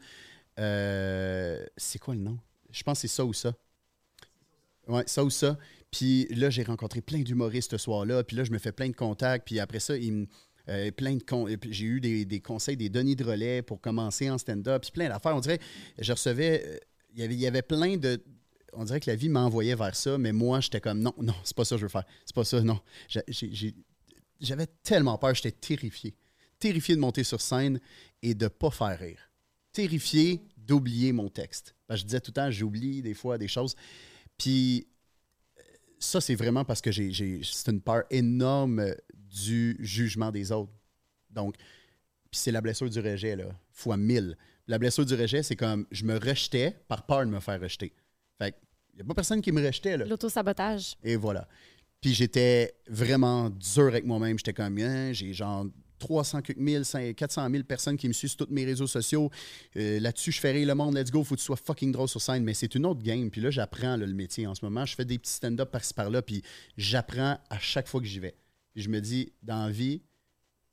Euh, 0.58 1.64
c'est 1.76 1.98
quoi 1.98 2.14
le 2.14 2.20
nom? 2.20 2.38
Je 2.70 2.82
pense 2.82 3.00
que 3.00 3.08
c'est 3.08 3.14
ça 3.14 3.24
ou 3.24 3.32
ça. 3.32 3.54
Ouais, 4.88 5.04
ça 5.06 5.24
ou 5.24 5.30
ça. 5.30 5.58
Puis 5.90 6.26
là, 6.30 6.50
j'ai 6.50 6.62
rencontré 6.62 7.00
plein 7.00 7.20
d'humoristes 7.20 7.70
ce 7.72 7.78
soir-là. 7.78 8.22
Puis 8.22 8.36
là, 8.36 8.44
je 8.44 8.50
me 8.50 8.58
fais 8.58 8.72
plein 8.72 8.88
de 8.88 8.94
contacts. 8.94 9.46
Puis 9.46 9.60
après 9.60 9.80
ça, 9.80 9.96
il 9.96 10.12
me- 10.12 10.26
euh, 10.68 10.90
plein 10.90 11.16
de 11.16 11.22
con- 11.22 11.46
j'ai 11.70 11.84
eu 11.84 12.00
des, 12.00 12.24
des 12.24 12.40
conseils 12.40 12.76
des 12.76 12.88
Denis 12.88 13.16
de 13.16 13.24
relais 13.24 13.62
pour 13.62 13.80
commencer 13.80 14.28
en 14.30 14.38
stand-up. 14.38 14.82
Puis 14.82 14.90
plein 14.90 15.08
d'affaires. 15.08 15.36
On 15.36 15.40
dirait, 15.40 15.60
je 15.98 16.12
recevais, 16.12 16.62
euh, 16.66 16.78
il 17.14 17.20
y 17.20 17.22
avait, 17.22 17.34
y 17.36 17.46
avait 17.46 17.62
plein 17.62 17.96
de. 17.96 18.22
On 18.72 18.84
dirait 18.84 19.00
que 19.00 19.10
la 19.10 19.16
vie 19.16 19.28
m'envoyait 19.28 19.74
vers 19.74 19.96
ça, 19.96 20.18
mais 20.18 20.32
moi, 20.32 20.60
j'étais 20.60 20.80
comme 20.80 21.00
non, 21.00 21.14
non, 21.18 21.34
c'est 21.44 21.56
pas 21.56 21.64
ça 21.64 21.76
que 21.76 21.80
je 21.80 21.86
veux 21.86 21.90
faire. 21.90 22.04
C'est 22.24 22.34
pas 22.34 22.44
ça, 22.44 22.60
non. 22.60 22.78
J'avais 24.38 24.66
tellement 24.82 25.16
peur, 25.16 25.34
j'étais 25.34 25.52
terrifié. 25.52 26.14
Terrifié 26.58 26.94
de 26.94 27.00
monter 27.00 27.24
sur 27.24 27.40
scène 27.40 27.80
et 28.22 28.34
de 28.34 28.48
pas 28.48 28.70
faire 28.70 28.98
rire. 28.98 29.30
Terrifié 29.72 30.42
d'oublier 30.56 31.12
mon 31.12 31.28
texte. 31.30 31.74
Je 31.88 32.02
disais 32.02 32.20
tout 32.20 32.30
le 32.30 32.34
temps, 32.34 32.50
j'oublie 32.50 33.00
des 33.00 33.14
fois 33.14 33.38
des 33.38 33.48
choses. 33.48 33.76
Puis 34.36 34.86
ça, 35.98 36.20
c'est 36.20 36.34
vraiment 36.34 36.64
parce 36.64 36.80
que 36.80 36.90
j'ai, 36.90 37.40
c'est 37.42 37.70
une 37.70 37.80
peur 37.80 38.04
énorme 38.10 38.94
du 39.14 39.76
jugement 39.80 40.30
des 40.30 40.52
autres. 40.52 40.72
Donc, 41.30 41.54
puis 42.30 42.40
c'est 42.40 42.52
la 42.52 42.60
blessure 42.60 42.88
du 42.88 43.00
rejet, 43.00 43.36
là, 43.36 43.46
fois 43.70 43.96
mille. 43.96 44.36
La 44.66 44.78
blessure 44.78 45.06
du 45.06 45.14
rejet, 45.14 45.42
c'est 45.42 45.56
comme 45.56 45.86
je 45.90 46.04
me 46.04 46.18
rejetais 46.18 46.76
par 46.88 47.06
peur 47.06 47.24
de 47.24 47.30
me 47.30 47.40
faire 47.40 47.60
rejeter. 47.60 47.94
Fait 48.38 48.54
il 48.92 48.96
n'y 48.96 49.02
a 49.02 49.04
pas 49.04 49.14
personne 49.14 49.42
qui 49.42 49.52
me 49.52 49.64
rejetait, 49.64 49.96
là. 49.96 50.06
L'autosabotage. 50.06 50.96
Et 51.02 51.16
voilà. 51.16 51.46
Puis 52.00 52.14
j'étais 52.14 52.74
vraiment 52.88 53.50
dur 53.50 53.88
avec 53.88 54.04
moi-même. 54.04 54.38
J'étais 54.38 54.54
comme, 54.54 54.78
Hein, 54.78 55.12
j'ai 55.12 55.32
genre 55.34 55.66
300 55.98 56.42
quelques 56.42 56.58
mille, 56.58 56.84
500, 56.84 57.12
400 57.14 57.48
000 57.50 57.62
personnes 57.64 57.96
qui 57.96 58.08
me 58.08 58.12
suivent 58.12 58.30
sur 58.30 58.46
tous 58.46 58.52
mes 58.52 58.64
réseaux 58.64 58.86
sociaux. 58.86 59.30
Euh, 59.76 60.00
Là-dessus, 60.00 60.32
je 60.32 60.40
fais 60.40 60.52
rire 60.52 60.66
le 60.66 60.74
monde, 60.74 60.96
let's 60.96 61.10
go, 61.10 61.22
faut 61.24 61.34
que 61.34 61.40
tu 61.40 61.46
sois 61.46 61.56
fucking 61.56 61.92
drôle 61.92 62.08
sur 62.08 62.20
scène. 62.20 62.44
Mais 62.44 62.54
c'est 62.54 62.74
une 62.74 62.86
autre 62.86 63.02
game. 63.02 63.30
Puis 63.30 63.40
là, 63.40 63.50
j'apprends 63.50 63.96
le 63.96 64.06
métier 64.06 64.46
en 64.46 64.54
ce 64.54 64.64
moment. 64.64 64.84
Je 64.86 64.94
fais 64.94 65.04
des 65.04 65.18
petits 65.18 65.32
stand-up 65.32 65.70
par-ci 65.70 65.94
par-là, 65.94 66.22
puis 66.22 66.42
j'apprends 66.76 67.38
à 67.50 67.58
chaque 67.58 67.88
fois 67.88 68.00
que 68.00 68.06
j'y 68.06 68.20
vais. 68.20 68.36
Je 68.74 68.88
me 68.88 69.00
dis, 69.00 69.32
dans 69.42 69.64
la 69.66 69.70
vie, 69.70 70.02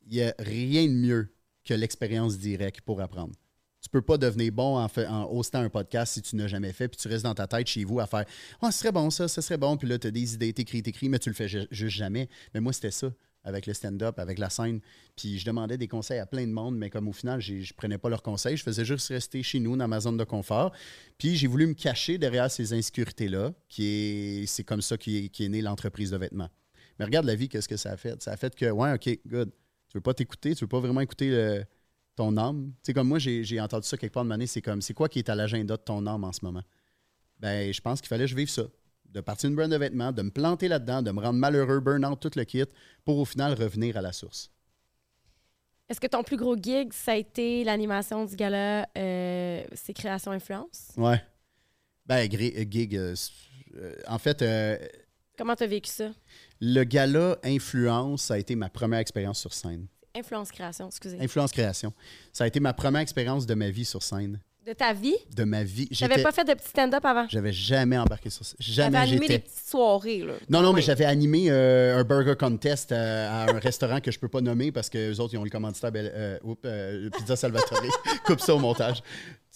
il 0.08 0.14
n'y 0.18 0.22
a 0.22 0.34
rien 0.40 0.86
de 0.88 0.92
mieux 0.94 1.34
que 1.64 1.74
l'expérience 1.74 2.38
directe 2.38 2.82
pour 2.82 3.00
apprendre. 3.02 3.34
Tu 3.82 3.90
peux 3.90 4.02
pas 4.02 4.18
devenir 4.18 4.52
bon 4.52 4.78
en, 4.78 5.30
hostant 5.38 5.60
un 5.60 5.70
podcast 5.70 6.14
si 6.14 6.22
tu 6.22 6.36
n'as 6.38 6.48
jamais 6.48 6.72
fait, 6.72 6.88
puis 6.88 6.98
tu 6.98 7.08
restes 7.10 7.24
dans 7.26 7.34
ta 7.36 7.48
tête 7.48 7.68
chez 7.68 7.84
vous 7.84 8.00
à 8.00 8.08
faire 8.08 8.26
Ah, 8.62 8.72
ce 8.72 8.80
serait 8.80 8.92
bon 8.94 9.10
ça, 9.10 9.28
ce 9.28 9.42
serait 9.42 9.58
bon, 9.58 9.76
puis 9.76 9.88
là, 9.88 10.00
tu 10.00 10.08
as 10.08 10.12
des 10.12 10.34
idées, 10.36 10.54
t'écris, 10.54 10.82
t'écris, 10.84 11.10
mais 11.10 11.20
tu 11.20 11.30
le 11.30 11.36
fais 11.36 11.48
ju- 11.50 11.68
juste 11.70 11.96
jamais. 11.98 12.30
Mais 12.54 12.62
moi, 12.62 12.72
c'était 12.72 12.92
ça, 12.92 13.14
avec 13.44 13.66
le 13.66 13.74
stand-up, 13.74 14.20
avec 14.20 14.40
la 14.40 14.50
scène. 14.50 14.80
Puis 15.16 15.40
je 15.40 15.46
demandais 15.46 15.78
des 15.78 15.88
conseils 15.88 16.20
à 16.20 16.26
plein 16.26 16.46
de 16.48 16.52
monde, 16.52 16.78
mais 16.78 16.90
comme 16.90 17.08
au 17.08 17.14
final, 17.14 17.42
je 17.42 17.74
prenais 17.74 17.98
pas 17.98 18.10
leurs 18.10 18.24
conseils, 18.24 18.58
je 18.58 18.64
faisais 18.64 18.86
juste 18.86 19.10
rester 19.10 19.44
chez 19.44 19.60
nous, 19.60 19.76
dans 19.76 19.88
ma 19.88 20.00
zone 20.00 20.18
de 20.18 20.24
confort. 20.24 20.72
Puis 21.18 21.36
j'ai 21.36 21.48
voulu 21.48 21.68
me 21.68 21.74
cacher 21.74 22.18
derrière 22.18 22.50
ces 22.50 22.74
insécurités-là, 22.74 23.54
qui 23.68 23.86
est, 23.86 24.46
c'est 24.46 24.64
comme 24.64 24.82
ça 24.82 24.98
qui 24.98 25.32
est, 25.38 25.50
née 25.50 25.62
l'entreprise 25.62 26.12
de 26.12 26.18
vêtements. 26.18 26.50
Mais 27.00 27.06
regarde 27.06 27.26
la 27.26 27.36
vie, 27.36 27.50
qu'est-ce 27.50 27.68
que 27.68 27.78
ça 27.78 27.92
a 27.92 27.98
fait? 27.98 28.22
Ça 28.22 28.32
a 28.32 28.38
fait 28.38 28.56
que, 28.56 28.70
ouais, 28.70 28.94
OK, 28.94 29.20
good. 29.28 29.52
Tu 29.90 29.98
veux 29.98 30.02
pas 30.02 30.14
t'écouter, 30.14 30.56
tu 30.56 30.64
veux 30.64 30.70
pas 30.70 30.80
vraiment 30.80 31.02
écouter 31.02 31.64
ton 32.16 32.38
âme. 32.38 32.72
Tu 32.78 32.88
sais, 32.88 32.94
comme 32.94 33.08
moi, 33.08 33.20
j'ai 33.20 33.60
entendu 33.60 33.88
ça 33.88 33.98
quelque 33.98 34.14
part 34.14 34.24
de 34.24 34.30
m'année, 34.30 34.48
c'est 34.48 34.62
comme, 34.62 34.82
c'est 34.82 34.94
quoi 34.94 35.10
qui 35.10 35.20
est 35.20 35.30
à 35.30 35.36
l'agenda 35.36 35.78
de 35.78 35.82
ton 35.82 36.06
âme 36.08 36.24
en 36.24 36.32
ce 36.32 36.40
moment? 36.44 36.64
Ben, 37.40 37.74
je 37.74 37.82
pense 37.82 38.00
qu'il 38.00 38.08
fallait 38.08 38.24
que 38.24 38.30
je 38.30 38.36
vive 38.36 38.50
ça. 38.50 38.64
De 39.14 39.22
partir 39.22 39.48
d'une 39.50 39.56
brand 39.56 39.70
de 39.72 39.78
vêtements, 39.78 40.12
de 40.12 40.24
me 40.24 40.32
planter 40.32 40.68
là-dedans, 40.68 41.04
de 41.04 41.12
me 41.12 41.22
rendre 41.22 41.38
malheureux, 41.38 41.80
burn-out, 41.80 42.20
tout 42.20 42.32
le 42.36 42.44
kit, 42.46 42.64
pour 43.06 43.20
au 43.20 43.26
final 43.26 43.54
revenir 43.54 43.96
à 43.96 44.02
la 44.02 44.12
source. 44.12 44.52
Est-ce 45.88 46.00
que 46.00 46.08
ton 46.08 46.24
plus 46.24 46.38
gros 46.38 46.56
gig, 46.56 46.92
ça 46.94 47.12
a 47.12 47.16
été 47.16 47.64
l'animation 47.64 48.26
du 48.26 48.36
gala 48.36 48.88
euh, 48.98 49.64
C'est 49.74 49.94
Création 49.94 50.32
Influence? 50.32 50.90
Ouais. 50.98 51.22
Ben, 52.08 52.28
euh, 52.28 52.66
gig. 52.70 52.96
euh, 52.96 53.14
euh, 53.76 53.96
en 54.08 54.18
fait, 54.18 54.42
euh, 54.42 54.78
Comment 55.38 55.56
t'as 55.56 55.68
vécu 55.68 55.92
ça? 55.92 56.12
le 56.60 56.84
gala 56.84 57.38
Influence, 57.44 58.24
ça 58.24 58.34
a 58.36 58.38
été 58.40 58.56
ma 58.56 58.70
première 58.70 59.00
expérience 59.00 59.40
sur 59.40 59.54
scène. 59.54 59.86
Influence 60.16 60.52
Création, 60.52 60.88
excusez. 60.88 61.20
Influence 61.22 61.52
Création. 61.52 61.94
Ça 62.32 62.46
a 62.46 62.48
été 62.48 62.60
ma 62.60 62.74
première 62.74 63.02
expérience 63.02 63.46
de 63.46 63.54
ma 63.54 63.70
vie 63.70 63.86
sur 63.86 64.02
scène. 64.02 64.40
De 64.66 64.72
ta 64.72 64.94
vie? 64.94 65.16
De 65.36 65.44
ma 65.44 65.64
vie. 65.64 65.90
J'étais- 65.92 66.24
pas 66.24 66.32
fait 66.32 66.46
de 66.46 66.54
petit 66.54 66.70
stand-up 66.70 67.04
avant? 67.04 67.28
J'avais 67.28 67.52
jamais 67.52 67.98
embarqué 67.98 68.30
sur. 68.30 68.46
J'avais 68.60 68.92
Jamais 68.94 68.98
animé 68.98 69.28
des 69.28 69.40
petites 69.40 69.68
soirées. 69.70 70.20
Là. 70.20 70.34
Non, 70.50 70.62
non, 70.62 70.72
mais 70.72 70.82
j'avais 70.82 71.04
animé 71.04 71.48
euh, 71.52 71.98
un 72.00 72.04
burger 72.06 72.36
contest 72.40 72.94
euh, 72.94 73.28
à 73.30 73.52
un 73.52 73.60
restaurant 73.60 74.00
que 74.00 74.10
je 74.10 74.18
peux 74.20 74.30
pas 74.30 74.40
nommer 74.40 74.72
parce 74.72 74.90
que 74.90 74.98
les 74.98 75.20
autres, 75.20 75.34
ils 75.34 75.38
ont 75.38 75.44
le 75.44 75.50
commanditaire 75.50 75.92
Bel- 75.92 76.12
euh, 76.16 76.40
oups, 76.44 76.62
euh, 76.66 77.10
Pizza 77.10 77.36
Salvatore. 77.36 77.82
Coupe 78.26 78.40
ça 78.40 78.56
au 78.56 78.60
montage. 78.60 79.04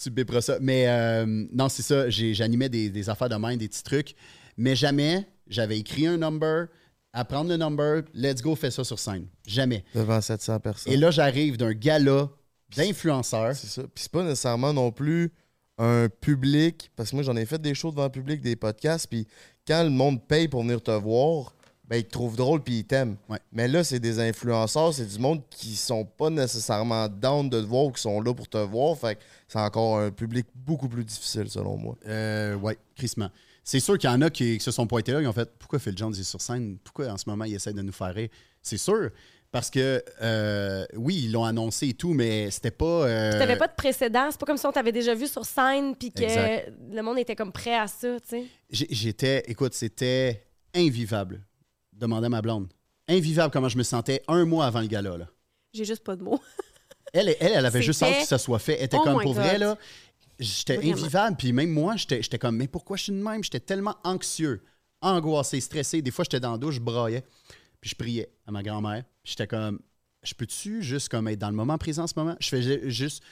Tu 0.02 0.10
biperas 0.10 0.42
ça. 0.42 0.58
Mais 0.60 0.90
euh, 0.90 1.26
non, 1.54 1.70
c'est 1.70 1.84
ça. 1.84 2.10
j'ai- 2.10 2.34
J'animais 2.34 2.68
des, 2.68 2.90
des 2.90 3.10
affaires 3.10 3.30
de 3.30 3.36
main, 3.38 3.56
des 3.56 3.70
petits 3.70 3.84
trucs. 3.84 4.14
Mais 4.58 4.76
jamais 4.76 5.26
j'avais 5.48 5.80
écrit 5.80 6.06
un 6.08 6.18
number, 6.18 6.66
apprendre 7.14 7.50
le 7.50 7.56
number, 7.56 8.02
let's 8.14 8.42
go, 8.42 8.56
fais 8.56 8.72
ça 8.72 8.84
sur 8.84 9.00
scène. 9.00 9.28
Jamais. 9.46 9.86
Devant 9.96 10.20
700 10.20 10.60
personnes. 10.60 10.92
Et 10.92 10.98
là, 10.98 11.12
j'arrive 11.12 11.56
d'un 11.56 11.72
gala 11.72 12.28
d'influenceurs. 12.76 13.56
C'est 13.56 13.68
ça. 13.68 13.84
Puis 13.84 14.04
c'est 14.04 14.12
pas 14.12 14.24
nécessairement 14.24 14.74
non 14.74 14.92
plus 14.92 15.32
un 15.78 16.10
public, 16.10 16.92
parce 16.96 17.12
que 17.12 17.16
moi 17.16 17.24
j'en 17.24 17.36
ai 17.36 17.46
fait 17.46 17.62
des 17.62 17.76
shows 17.76 17.92
devant 17.92 18.06
le 18.06 18.12
public, 18.12 18.42
des 18.42 18.56
podcasts, 18.56 19.08
puis 19.08 19.28
quand 19.68 19.84
le 19.84 19.90
monde 19.90 20.26
paye 20.26 20.48
pour 20.48 20.64
venir 20.64 20.82
te 20.82 20.92
voir, 20.92 21.54
ben 21.88 21.98
ils 21.98 22.04
te 22.04 22.12
trouvent 22.12 22.36
drôle 22.36 22.62
puis 22.62 22.80
ils 22.80 22.84
t'aiment. 22.86 23.16
Ouais. 23.30 23.40
Mais 23.52 23.68
là, 23.68 23.84
c'est 23.84 24.00
des 24.00 24.20
influenceurs, 24.20 24.94
c'est 24.94 25.06
du 25.06 25.20
monde 25.20 25.42
qui 25.50 25.76
sont 25.76 26.04
pas 26.04 26.30
nécessairement 26.30 27.08
down 27.08 27.50
de 27.50 27.62
te 27.62 27.66
voir 27.66 27.86
ou 27.86 27.92
qui 27.92 28.02
sont 28.02 28.20
là 28.22 28.34
pour 28.34 28.48
te 28.48 28.58
voir. 28.58 28.98
Fait 28.98 29.16
que 29.16 29.22
c'est 29.48 29.60
encore 29.60 30.00
un 30.00 30.12
public 30.12 30.48
beaucoup 30.54 30.90
plus 30.90 31.06
difficile 31.06 31.50
selon 31.50 31.78
moi. 31.78 31.96
Euh, 32.08 32.56
ouais, 32.56 32.78
crissement. 32.96 33.30
C'est 33.64 33.80
sûr 33.80 33.98
qu'il 33.98 34.10
y 34.10 34.14
en 34.14 34.22
a 34.22 34.30
qui, 34.30 34.58
qui 34.58 34.64
se 34.64 34.72
sont 34.72 34.88
pointés 34.88 35.12
là, 35.12 35.22
ils 35.22 35.28
ont 35.28 35.34
fait 35.34 35.50
Pourquoi 35.60 35.80
Phil 35.80 35.98
Jones 35.98 36.14
est 36.14 36.24
sur 36.24 36.42
scène? 36.42 36.78
Pourquoi 36.84 37.08
en 37.08 37.18
ce 37.18 37.30
moment 37.30 37.46
il 37.46 37.54
essaie 37.54 37.74
de 37.74 37.82
nous 37.82 37.92
faire 37.92 38.14
rire 38.14 38.30
C'est 38.62 38.78
sûr. 38.78 39.12
Parce 39.52 39.70
que, 39.70 40.04
euh, 40.22 40.86
oui, 40.96 41.22
ils 41.26 41.32
l'ont 41.32 41.46
annoncé 41.46 41.88
et 41.90 41.94
tout, 41.94 42.14
mais 42.14 42.52
c'était 42.52 42.70
pas. 42.72 42.86
euh, 43.08 43.32
Tu 43.32 43.38
t'avais 43.40 43.56
pas 43.56 43.68
de 43.68 43.76
précédent, 43.76 44.28
c'est 44.30 44.40
pas 44.40 44.46
comme 44.46 44.58
si 44.58 44.66
on 44.66 44.72
t'avait 44.72 44.92
déjà 44.92 45.16
vu 45.16 45.26
sur 45.28 45.46
scène 45.46 45.96
puis 45.96 46.12
que 46.12 46.24
Exact. 46.24 46.74
le 46.92 47.02
monde 47.02 47.18
était 47.18 47.36
comme 47.36 47.52
prêt 47.52 47.76
à 47.76 47.88
ça, 47.88 48.20
tu 48.20 48.28
sais. 48.30 48.46
J'étais. 48.70 49.44
Écoute, 49.48 49.74
c'était 49.74 50.44
invivable. 50.76 51.42
Demandez 51.94 52.26
à 52.26 52.30
ma 52.30 52.42
blonde. 52.42 52.68
Invivable 53.08 53.52
comment 53.52 53.70
je 53.70 53.78
me 53.78 53.84
sentais 53.84 54.22
un 54.28 54.44
mois 54.46 54.66
avant 54.66 54.82
le 54.82 54.88
gala. 54.88 55.18
Là. 55.18 55.28
J'ai 55.74 55.86
juste 55.86 56.04
pas 56.04 56.16
de 56.18 56.24
mots. 56.24 56.42
Elle, 57.14 57.30
elle, 57.40 57.54
elle 57.56 57.66
avait 57.66 57.82
juste 57.82 58.04
hâte 58.04 58.20
que 58.20 58.28
ça 58.28 58.38
soit 58.38 58.60
fait. 58.60 58.74
Elle 58.80 58.84
était 58.86 58.98
Oh 59.00 59.04
comme 59.04 59.22
pour 59.22 59.34
vrai, 59.34 59.58
là. 59.58 59.78
J'étais 60.40 60.78
invivable. 60.78 61.38
Puis 61.38 61.54
même 61.54 61.70
moi, 61.70 61.96
j'étais 61.96 62.22
j'étais 62.22 62.38
comme, 62.38 62.58
mais 62.58 62.68
pourquoi 62.68 62.98
je 62.98 63.04
suis 63.04 63.14
de 63.14 63.18
même? 63.18 63.42
J'étais 63.44 63.62
tellement 63.62 63.96
anxieux, 64.04 64.62
angoissé, 65.02 65.62
stressé. 65.62 66.02
Des 66.02 66.12
fois, 66.12 66.26
j'étais 66.26 66.42
dans 66.42 66.52
la 66.52 66.58
douche, 66.58 66.76
je 66.76 66.80
braillais. 66.82 67.24
Puis 67.88 67.92
je 67.92 67.96
priais 67.96 68.30
à 68.46 68.52
ma 68.52 68.64
grand-mère. 68.64 69.06
J'étais 69.24 69.48
comme, 69.48 69.80
je 70.22 70.34
peux-tu 70.34 70.84
juste 70.84 71.08
comme 71.08 71.30
être 71.30 71.40
dans 71.40 71.50
le 71.50 71.56
moment 71.56 71.78
présent 71.78 72.04
en 72.04 72.08
ce 72.08 72.16
moment? 72.18 72.36
Je 72.42 72.50
faisais 72.50 72.90
juste 72.90 73.24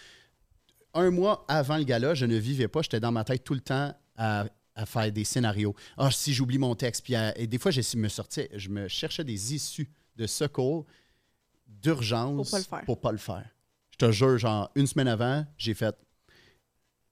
un 0.94 1.12
mois 1.12 1.44
avant 1.50 1.76
le 1.76 1.84
gala, 1.84 2.14
je 2.14 2.26
ne 2.26 2.38
vivais 2.38 2.70
pas. 2.70 2.82
J'étais 2.82 3.02
dans 3.02 3.12
ma 3.12 3.26
tête 3.26 3.44
tout 3.44 3.54
le 3.54 3.60
temps 3.60 3.94
à, 4.16 4.46
à 4.76 4.86
faire 4.86 5.12
des 5.12 5.26
scénarios. 5.26 5.76
Ah, 5.98 6.10
si 6.10 6.34
j'oublie 6.34 6.58
mon 6.58 6.74
texte. 6.74 7.04
Puis 7.04 7.16
à- 7.16 7.38
et 7.38 7.48
des 7.48 7.58
fois, 7.58 7.70
je 7.72 7.98
me 7.98 8.08
sortais, 8.08 8.50
je 8.56 8.70
me 8.70 8.88
cherchais 8.88 9.26
des 9.26 9.54
issues 9.54 9.90
de 10.16 10.26
secours, 10.26 10.86
d'urgence 11.68 12.50
Pour 12.50 12.52
pas 12.52 12.58
le 12.60 12.64
faire. 12.64 12.86
pour 12.86 13.02
pas 13.02 13.12
le 13.12 13.18
faire. 13.18 13.50
Je 13.92 13.98
te 13.98 14.12
jure, 14.14 14.38
genre, 14.38 14.72
une 14.76 14.88
semaine 14.88 15.10
avant, 15.10 15.46
j'ai 15.58 15.74
fait 15.74 15.96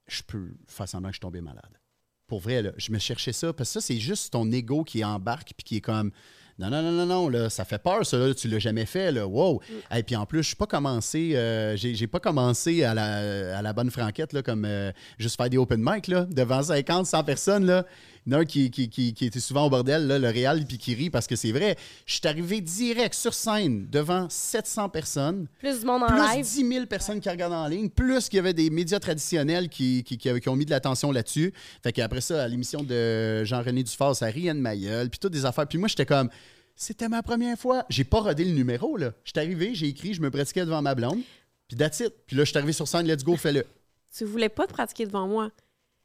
je 0.08 0.22
peux 0.24 0.54
faire 0.68 0.88
semblant 0.88 1.10
que 1.10 1.14
je 1.14 1.18
suis 1.18 1.22
tombé 1.22 1.42
malade. 1.42 1.78
Pour 2.28 2.40
vrai, 2.40 2.62
là, 2.62 2.72
je 2.78 2.92
me 2.94 3.00
cherchais 3.00 3.34
ça, 3.34 3.52
parce 3.52 3.70
que 3.70 3.82
ça, 3.82 3.82
c'est 3.86 4.00
juste 4.00 4.32
ton 4.32 4.50
ego 4.50 4.86
qui 4.86 5.04
embarque 5.04 5.54
puis 5.58 5.64
qui 5.66 5.76
est 5.78 5.82
comme 5.82 6.12
non, 6.60 6.70
non, 6.70 6.84
non, 6.84 6.92
non, 6.92 7.06
non, 7.06 7.30
là, 7.30 7.50
ça 7.50 7.66
fait 7.66 7.82
peur, 7.82 8.06
ça, 8.06 8.18
là, 8.18 8.34
tu 8.34 8.48
l'as 8.48 8.60
jamais 8.60 8.86
fait, 8.86 9.12
là, 9.12 9.26
wow. 9.26 9.60
Et 9.96 10.04
puis 10.04 10.16
en 10.16 10.26
plus, 10.26 10.44
je 10.44 10.48
suis 10.48 10.56
pas 10.56 10.68
commencé, 10.68 11.36
euh, 11.36 11.76
j'ai 11.76 11.96
j'ai 11.96 12.08
pas 12.08 12.20
commencé 12.20 12.84
à 12.84 12.94
la, 12.94 13.58
à 13.58 13.62
la 13.62 13.74
bonne 13.74 13.90
franquette, 13.90 14.34
là, 14.34 14.44
comme 14.44 14.66
euh, 14.66 14.92
juste 15.18 15.36
faire 15.36 15.50
des 15.50 15.58
open 15.58 15.82
mic, 15.84 16.08
là, 16.08 16.26
devant 16.30 16.62
50, 16.62 17.08
100 17.08 17.24
personnes, 17.24 17.66
là. 17.66 17.86
Il 18.26 18.32
y 18.32 18.36
en 18.36 18.40
a 18.40 18.42
un 18.42 18.46
qui, 18.46 18.72
qui, 18.72 18.90
qui, 18.90 19.14
qui 19.14 19.26
était 19.26 19.40
souvent 19.40 19.66
au 19.66 19.70
bordel, 19.70 20.08
là, 20.08 20.18
le 20.18 20.30
Réal, 20.30 20.66
puis 20.66 20.78
qui 20.78 20.94
rit 20.96 21.10
parce 21.10 21.28
que 21.28 21.36
c'est 21.36 21.52
vrai. 21.52 21.76
Je 22.06 22.14
suis 22.14 22.28
arrivé 22.28 22.62
direct 22.62 23.14
sur 23.14 23.34
scène 23.34 23.88
devant 23.90 24.28
700 24.30 24.88
personnes 24.90 25.48
Plus 25.60 25.82
du 25.82 25.86
monde 25.86 26.04
en 26.04 26.08
plus 26.08 26.16
live. 26.38 26.46
10 26.46 26.68
000 26.70 26.86
personnes 26.86 27.20
qui 27.20 27.30
regardent 27.30 27.54
en 27.54 27.68
ligne, 27.68 27.90
plus 27.90 28.30
qu'il 28.30 28.38
y 28.38 28.40
avait 28.40 28.54
des 28.54 28.70
médias 28.70 29.00
traditionnels 29.00 29.68
qui, 29.70 30.04
qui, 30.04 30.18
qui- 30.18 30.40
qui 30.40 30.50
ont 30.50 30.56
mis 30.56 30.66
de 30.66 30.72
l'attention 30.72 31.12
là-dessus. 31.12 31.54
Fait 31.84 31.92
qu'après 31.92 32.22
ça, 32.22 32.44
à 32.44 32.48
l'émission 32.48 32.82
de 32.84 33.44
Jean-René 33.44 33.84
Dufort, 33.84 34.16
ça 34.16 34.28
riait 34.28 34.54
de 34.54 34.60
ma 34.60 34.76
gueule, 34.78 35.10
puis 35.10 35.20
toutes 35.20 35.34
des 35.34 35.46
affaires. 35.46 35.68
Puis 35.68 35.78
moi, 35.78 35.88
j'étais 35.90 36.06
comme, 36.06 36.30
c'était 36.76 37.10
ma 37.10 37.22
première 37.24 37.58
fois. 37.58 37.86
J'ai 37.90 38.04
pas 38.06 38.22
rodé 38.22 38.46
le 38.46 38.52
numéro, 38.54 38.96
là. 38.98 39.12
J'étais 39.26 39.42
arrivé, 39.42 39.76
j'ai 39.76 39.88
écrit, 39.88 40.14
je 40.14 40.22
me 40.22 40.32
pratiquais 40.32 40.66
devant 40.66 40.82
ma 40.82 40.96
blonde, 40.96 41.20
puis 41.68 41.78
that's 41.78 42.00
it. 42.00 42.14
Puis 42.26 42.36
là, 42.38 42.44
je 42.46 42.50
suis 42.50 42.58
arrivé 42.58 42.72
sur 42.74 42.88
scène, 42.88 43.06
let's 43.06 43.24
go, 43.24 43.36
fais-le. 43.36 43.66
Tu 44.16 44.26
voulais 44.26 44.50
pas 44.50 44.66
te 44.68 44.74
pratiquer 44.74 45.06
devant 45.06 45.28
moi. 45.28 45.50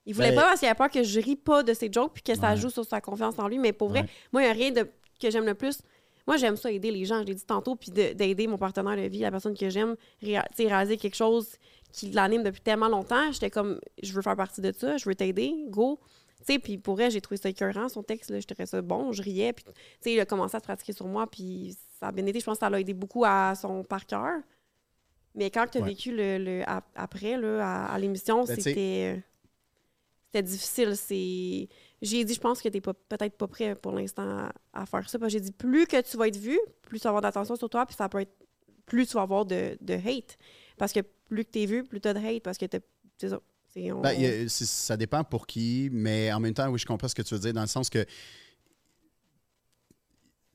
Il 0.08 0.14
voulait 0.14 0.30
Ben- 0.30 0.36
pas 0.36 0.42
parce 0.46 0.58
qu'il 0.60 0.68
avait 0.68 0.74
peur 0.76 0.90
que 0.90 1.02
je 1.04 1.20
ris 1.20 1.36
pas 1.36 1.62
de 1.62 1.72
ses 1.74 1.88
jokes 1.92 2.12
puis 2.14 2.22
que 2.22 2.34
ça 2.34 2.50
Ouais. 2.50 2.56
joue 2.56 2.70
sur 2.70 2.84
sa 2.84 3.00
confiance 3.00 3.38
en 3.38 3.46
lui. 3.46 3.58
Mais 3.58 3.72
pour 3.72 3.88
vrai, 3.90 4.00
Ouais. 4.00 4.08
moi, 4.32 4.42
il 4.42 4.44
n'y 4.46 4.50
a 4.50 4.54
rien 4.54 4.70
de, 4.72 4.88
que 5.20 5.30
j'aime 5.30 5.44
le 5.44 5.54
plus. 5.54 5.80
Moi, 6.26 6.36
j'aime 6.38 6.56
ça 6.56 6.70
aider 6.72 6.90
les 6.90 7.04
gens, 7.04 7.20
je 7.20 7.26
l'ai 7.26 7.34
dit 7.34 7.44
tantôt, 7.44 7.76
puis 7.76 7.90
de- 7.90 8.12
d'aider 8.14 8.46
mon 8.46 8.58
partenaire 8.58 8.96
de 8.96 9.02
vie, 9.08 9.20
la 9.20 9.30
personne 9.30 9.56
que 9.56 9.70
j'aime, 9.70 9.96
réa- 10.22 10.44
réaliser 10.58 10.96
quelque 10.96 11.14
chose 11.16 11.56
qui 11.92 12.10
l'anime 12.10 12.42
depuis 12.42 12.60
tellement 12.60 12.88
longtemps. 12.88 13.30
J'étais 13.32 13.50
comme, 13.50 13.80
je 14.02 14.12
veux 14.12 14.22
faire 14.22 14.36
partie 14.36 14.60
de 14.60 14.72
ça, 14.72 14.96
je 14.96 15.08
veux 15.08 15.14
t'aider, 15.14 15.54
go. 15.68 15.98
Tu 16.46 16.52
sais, 16.54 16.58
puis 16.58 16.78
pour 16.78 16.94
vrai, 16.94 17.10
j'ai 17.10 17.20
trouvé 17.20 17.36
ça 17.38 17.48
écœurant, 17.48 17.88
son 17.88 18.02
texte, 18.02 18.30
là, 18.30 18.40
je 18.40 18.46
trouvais 18.46 18.66
ça 18.66 18.80
bon, 18.82 19.12
je 19.12 19.22
riais, 19.22 19.52
puis 19.52 19.64
tu 19.64 19.70
sais, 20.00 20.12
il 20.14 20.20
a 20.20 20.24
commencé 20.26 20.56
à 20.56 20.60
se 20.60 20.64
pratiquer 20.64 20.92
sur 20.92 21.06
moi, 21.06 21.26
puis 21.26 21.76
ça 22.00 22.08
a 22.08 22.12
bien 22.12 22.24
été. 22.26 22.40
Je 22.40 22.44
pense 22.44 22.54
que 22.56 22.60
ça 22.60 22.70
l'a 22.70 22.80
aidé 22.80 22.94
beaucoup 22.94 23.24
à 23.26 23.54
son 23.54 23.82
par 23.84 24.06
cœur. 24.06 24.40
Mais 25.34 25.50
quand 25.50 25.66
tu 25.70 25.78
as 25.78 25.80
Ouais. 25.82 25.88
vécu 25.88 26.14
le, 26.14 26.38
le- 26.38 26.62
ap- 26.68 26.84
après, 26.94 27.36
là, 27.38 27.60
à, 27.86 27.92
à 27.94 27.98
l'émission, 27.98 28.44
Ben, 28.44 28.54
c'était 28.60 29.16
euh, 29.16 29.20
c'était 30.30 30.42
difficile. 30.42 30.96
C'est... 30.96 31.68
J'ai 32.02 32.24
dit, 32.24 32.34
je 32.34 32.40
pense 32.40 32.60
que 32.62 32.68
tu 32.68 32.76
n'es 32.76 32.80
peut-être 32.80 33.36
pas 33.36 33.48
prêt 33.48 33.74
pour 33.74 33.92
l'instant 33.92 34.22
à, 34.22 34.52
à 34.82 34.86
faire 34.86 35.08
ça. 35.08 35.18
J'ai 35.28 35.40
dit, 35.40 35.52
plus 35.52 35.86
que 35.86 36.00
tu 36.00 36.16
vas 36.16 36.28
être 36.28 36.36
vu, 36.36 36.58
plus 36.82 36.98
tu 37.00 37.04
vas 37.04 37.10
avoir 37.10 37.22
d'attention 37.22 37.56
sur 37.56 37.68
toi, 37.68 37.86
puis 37.86 37.96
ça 37.96 38.08
peut 38.08 38.20
être 38.20 38.34
plus 38.86 39.06
tu 39.06 39.14
vas 39.14 39.22
avoir 39.22 39.44
de, 39.46 39.76
de 39.80 39.94
hate. 39.94 40.36
Parce 40.76 40.92
que 40.92 41.00
plus 41.00 41.44
que 41.44 41.50
tu 41.50 41.62
es 41.62 41.66
vu, 41.66 41.84
plus 41.84 42.00
tu 42.00 42.08
as 42.08 42.14
de 42.14 42.18
hate. 42.20 42.42
Parce 42.42 42.58
que 42.58 42.66
t'es- 42.66 42.80
c'est 43.18 43.30
ça. 43.30 43.40
On- 43.76 44.00
Ben, 44.00 44.24
a- 44.24 44.48
ça 44.48 44.96
dépend 44.96 45.22
pour 45.24 45.46
qui, 45.46 45.88
mais 45.92 46.32
en 46.32 46.40
même 46.40 46.54
temps, 46.54 46.68
oui, 46.68 46.78
je 46.78 46.86
comprends 46.86 47.06
ce 47.08 47.14
que 47.14 47.22
tu 47.22 47.34
veux 47.34 47.40
dire, 47.40 47.52
dans 47.52 47.60
le 47.60 47.66
sens 47.68 47.88
que 47.90 48.04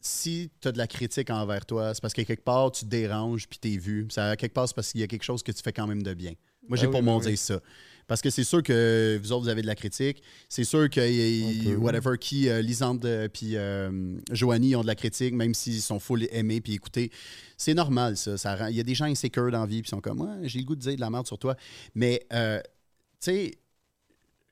si 0.02 0.52
tu 0.60 0.68
as 0.68 0.72
de 0.72 0.78
la 0.78 0.88
critique 0.88 1.30
envers 1.30 1.66
toi, 1.66 1.94
c'est 1.94 2.02
parce 2.02 2.14
que 2.14 2.22
quelque 2.24 2.44
part, 2.44 2.72
tu 2.72 2.84
te 2.86 2.90
déranges 2.90 3.48
puis 3.48 3.60
tu 3.60 3.74
es 3.74 3.78
vu. 3.78 4.08
Ça, 4.10 4.36
quelque 4.36 4.54
part, 4.54 4.68
c'est 4.68 4.76
parce 4.76 4.92
qu'il 4.92 5.00
y 5.02 5.04
a 5.04 5.08
quelque 5.08 5.24
chose 5.24 5.42
que 5.44 5.52
tu 5.52 5.62
fais 5.64 5.72
quand 5.72 5.88
même 5.88 6.04
de 6.04 6.14
bien. 6.14 6.34
Moi, 6.68 6.78
j'ai 6.78 6.88
Ben 6.88 6.92
pour 6.92 7.00
oui, 7.00 7.06
mon 7.06 7.18
ben 7.20 7.26
oui. 7.26 7.32
dire 7.32 7.40
ça. 7.40 7.60
Parce 8.08 8.22
que 8.22 8.30
c'est 8.30 8.44
sûr 8.44 8.62
que 8.62 9.20
vous 9.22 9.32
autres, 9.32 9.44
vous 9.44 9.50
avez 9.50 9.62
de 9.62 9.68
la 9.68 9.76
critique. 9.76 10.22
C'est 10.50 10.64
sûr 10.64 10.90
que 10.90 11.02
y- 11.02 11.76
whatever 11.76 12.18
qui, 12.20 12.50
euh, 12.50 12.62
Lisande 12.62 13.06
euh, 13.06 13.28
puis 13.28 13.56
euh, 13.56 14.18
Joanie 14.32 14.76
ont 14.76 14.82
de 14.82 14.88
la 14.88 14.96
critique, 14.96 15.34
même 15.34 15.54
s'ils 15.54 15.82
sont 15.82 16.00
full 16.00 16.28
aimés 16.32 16.62
puis 16.62 16.74
écoutés. 16.74 17.12
C'est 17.58 17.74
normal, 17.74 18.18
ça. 18.18 18.70
Il 18.70 18.76
y 18.76 18.80
a 18.80 18.84
des 18.84 18.96
gens 18.96 19.06
insécures 19.06 19.52
dans 19.52 19.62
la 19.62 19.66
vie 19.66 19.82
puis 19.82 19.88
ils 19.88 19.96
sont 19.96 20.02
comme, 20.02 20.22
ouais, 20.22 20.48
j'ai 20.50 20.60
le 20.60 20.66
goût 20.66 20.76
de 20.76 20.82
dire 20.82 20.96
de 20.96 21.02
la 21.02 21.10
merde 21.10 21.28
sur 21.28 21.38
toi. 21.38 21.56
Mais, 21.96 22.26
euh, 22.34 22.60
tu 23.22 23.32
sais, 23.32 23.52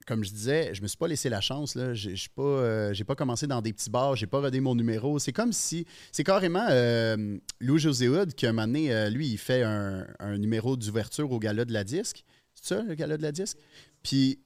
comme 0.07 0.23
je 0.23 0.31
disais, 0.31 0.73
je 0.73 0.81
me 0.81 0.87
suis 0.87 0.97
pas 0.97 1.07
laissé 1.07 1.29
la 1.29 1.41
chance. 1.41 1.75
Là. 1.75 1.93
J'ai, 1.93 2.15
j'ai 2.15 2.29
pas, 2.33 2.41
euh, 2.41 2.93
j'ai 2.93 3.03
pas 3.03 3.15
commencé 3.15 3.47
dans 3.47 3.61
des 3.61 3.71
petits 3.71 3.89
bars, 3.89 4.15
j'ai 4.15 4.27
pas 4.27 4.39
rodé 4.39 4.59
mon 4.59 4.75
numéro. 4.75 5.19
C'est 5.19 5.31
comme 5.31 5.53
si. 5.53 5.85
C'est 6.11 6.23
carrément 6.23 6.65
euh, 6.69 7.37
Louis-José 7.59 8.09
Hood 8.09 8.33
qui, 8.33 8.47
un 8.47 8.53
moment 8.53 8.67
donné, 8.67 8.91
euh, 8.93 9.09
lui, 9.09 9.27
il 9.27 9.37
fait 9.37 9.61
un, 9.63 10.07
un 10.19 10.37
numéro 10.37 10.75
d'ouverture 10.75 11.31
au 11.31 11.37
gala 11.39 11.65
de 11.65 11.73
la 11.73 11.83
disque. 11.83 12.23
C'est 12.61 12.75
ça, 12.75 12.83
le 12.83 12.95
gala 12.95 13.17
de 13.17 13.23
la 13.23 13.31
disque? 13.31 13.57
Puis 14.03 14.39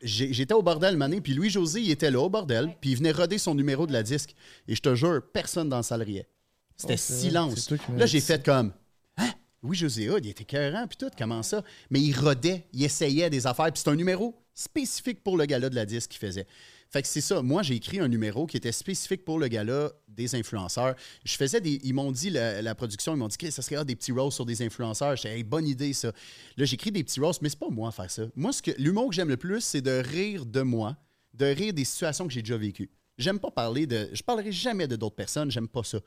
j'étais 0.00 0.54
au 0.54 0.62
bordel, 0.62 0.96
mané, 0.96 1.20
puis 1.20 1.34
Louis-José, 1.34 1.80
il 1.80 1.90
était 1.90 2.10
là 2.10 2.20
au 2.20 2.28
bordel, 2.28 2.76
puis 2.80 2.90
il 2.90 2.96
venait 2.96 3.10
roder 3.12 3.38
son 3.38 3.54
numéro 3.54 3.86
de 3.86 3.92
la 3.92 4.02
disque. 4.02 4.34
Et 4.68 4.76
je 4.76 4.82
te 4.82 4.94
jure, 4.94 5.22
personne 5.32 5.68
dans 5.68 5.78
la 5.78 5.82
salle 5.82 6.02
riait. 6.02 6.28
C'était 6.76 6.94
Oh, 6.94 6.96
silence. 6.98 7.70
Là, 7.96 8.06
j'ai 8.06 8.20
fait 8.20 8.44
comme. 8.44 8.72
Hein? 9.16 9.30
Oui, 9.62 9.76
José 9.76 10.10
Hood, 10.10 10.26
il 10.26 10.30
était 10.30 10.44
cohérent, 10.44 10.86
puis 10.86 10.96
tout, 10.98 11.08
comment 11.16 11.42
ça? 11.42 11.62
Mais 11.88 12.00
il 12.00 12.12
rodait, 12.12 12.66
il 12.72 12.84
essayait 12.84 13.30
des 13.30 13.46
affaires, 13.46 13.72
puis 13.72 13.80
c'est 13.82 13.90
un 13.90 13.96
numéro 13.96 14.34
spécifique 14.52 15.22
pour 15.22 15.36
le 15.36 15.46
gala 15.46 15.70
de 15.70 15.74
la 15.74 15.86
disque 15.86 16.10
qu'il 16.10 16.20
faisait. 16.20 16.46
Fait 16.94 17.02
que 17.02 17.08
c'est 17.08 17.20
ça. 17.20 17.42
Moi, 17.42 17.64
j'ai 17.64 17.74
écrit 17.74 17.98
un 17.98 18.06
numéro 18.06 18.46
qui 18.46 18.56
était 18.56 18.70
spécifique 18.70 19.24
pour 19.24 19.40
le 19.40 19.48
gala 19.48 19.90
des 20.06 20.36
influenceurs. 20.36 20.94
Je 21.24 21.34
faisais 21.34 21.60
des. 21.60 21.80
Ils 21.82 21.92
m'ont 21.92 22.12
dit, 22.12 22.30
la, 22.30 22.62
la 22.62 22.76
production, 22.76 23.14
ils 23.14 23.16
m'ont 23.16 23.26
dit 23.26 23.36
que 23.36 23.50
ça 23.50 23.62
serait 23.62 23.74
ah, 23.74 23.82
des 23.82 23.96
petits 23.96 24.12
roasts 24.12 24.36
sur 24.36 24.46
des 24.46 24.62
influenceurs. 24.62 25.16
J'ai 25.16 25.30
hey, 25.30 25.42
bonne 25.42 25.66
idée, 25.66 25.92
ça. 25.92 26.12
Là, 26.56 26.64
j'écris 26.64 26.92
des 26.92 27.02
petits 27.02 27.18
roasts, 27.18 27.42
mais 27.42 27.48
c'est 27.48 27.58
pas 27.58 27.68
moi 27.68 27.88
à 27.88 27.90
faire 27.90 28.08
ça. 28.08 28.22
Moi, 28.36 28.52
ce 28.52 28.62
que 28.62 28.70
l'humour 28.78 29.08
que 29.08 29.16
j'aime 29.16 29.28
le 29.28 29.36
plus, 29.36 29.60
c'est 29.60 29.80
de 29.80 29.90
rire 29.90 30.46
de 30.46 30.62
moi, 30.62 30.96
de 31.32 31.46
rire 31.46 31.74
des 31.74 31.84
situations 31.84 32.28
que 32.28 32.32
j'ai 32.32 32.42
déjà 32.42 32.56
vécues. 32.56 32.88
J'aime 33.18 33.40
pas 33.40 33.50
parler 33.50 33.88
de. 33.88 34.10
Je 34.12 34.22
parlerai 34.22 34.52
jamais 34.52 34.86
de 34.86 34.94
d'autres 34.94 35.16
personnes, 35.16 35.50
j'aime 35.50 35.66
pas 35.66 35.82
ça. 35.82 35.98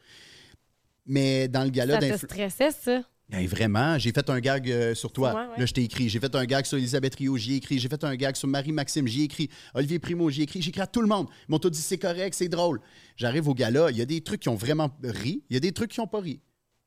Mais 1.05 1.49
dans 1.49 1.65
le 1.65 1.69
gala 1.69 1.99
Ça 1.99 2.18
te 2.18 2.26
stressait, 2.26 2.72
ça? 2.72 3.03
Hey, 3.30 3.45
vraiment, 3.45 3.98
j'ai 3.99 4.14
fait 4.14 4.30
un 4.30 4.40
gag 4.40 4.72
euh, 4.72 4.95
sur 4.95 5.12
toi. 5.12 5.32
Sur 5.32 5.38
moi, 5.40 5.49
ouais. 5.52 5.60
Là, 5.60 5.66
je 5.66 5.74
t'ai 5.74 5.84
écrit. 5.84 6.08
J'ai 6.08 6.20
fait 6.20 6.34
un 6.34 6.45
gag 6.45 6.66
sur 6.66 6.78
Elisabeth 6.78 7.16
Rio, 7.16 7.36
j'y 7.36 7.54
ai 7.54 7.56
écrit. 7.58 7.78
J'ai 7.78 7.90
fait 7.90 8.02
un 8.06 8.16
gag 8.16 8.38
sur 8.38 8.48
Marie-Maxime, 8.48 9.06
j'y 9.06 9.22
ai 9.22 9.24
écrit. 9.26 9.49
Olivier 9.74 9.99
Primo, 9.99 10.30
j'y 10.30 10.41
ai 10.41 10.44
écrit. 10.45 10.62
J'ai 10.62 10.70
écrit 10.70 10.82
à 10.82 10.88
tout 10.88 11.02
le 11.02 11.08
monde. 11.08 11.28
Ils 11.48 11.52
m'ont 11.52 11.60
tous 11.60 11.70
dit 11.70 11.82
c'est 11.82 11.98
correct, 11.98 12.34
c'est 12.34 12.48
drôle. 12.48 12.80
J'arrive 13.18 13.49
au 13.49 13.54
gala, 13.54 13.91
il 13.91 13.98
y 13.98 14.02
a 14.02 14.06
des 14.06 14.22
trucs 14.22 14.40
qui 14.40 14.48
ont 14.49 14.56
vraiment 14.56 14.90
ri, 15.04 15.44
il 15.49 15.54
y 15.56 15.58
a 15.58 15.60
des 15.60 15.74
trucs 15.74 15.91
qui 15.91 15.99
n'ont 15.99 16.08
pas 16.08 16.22
ri. 16.22 16.40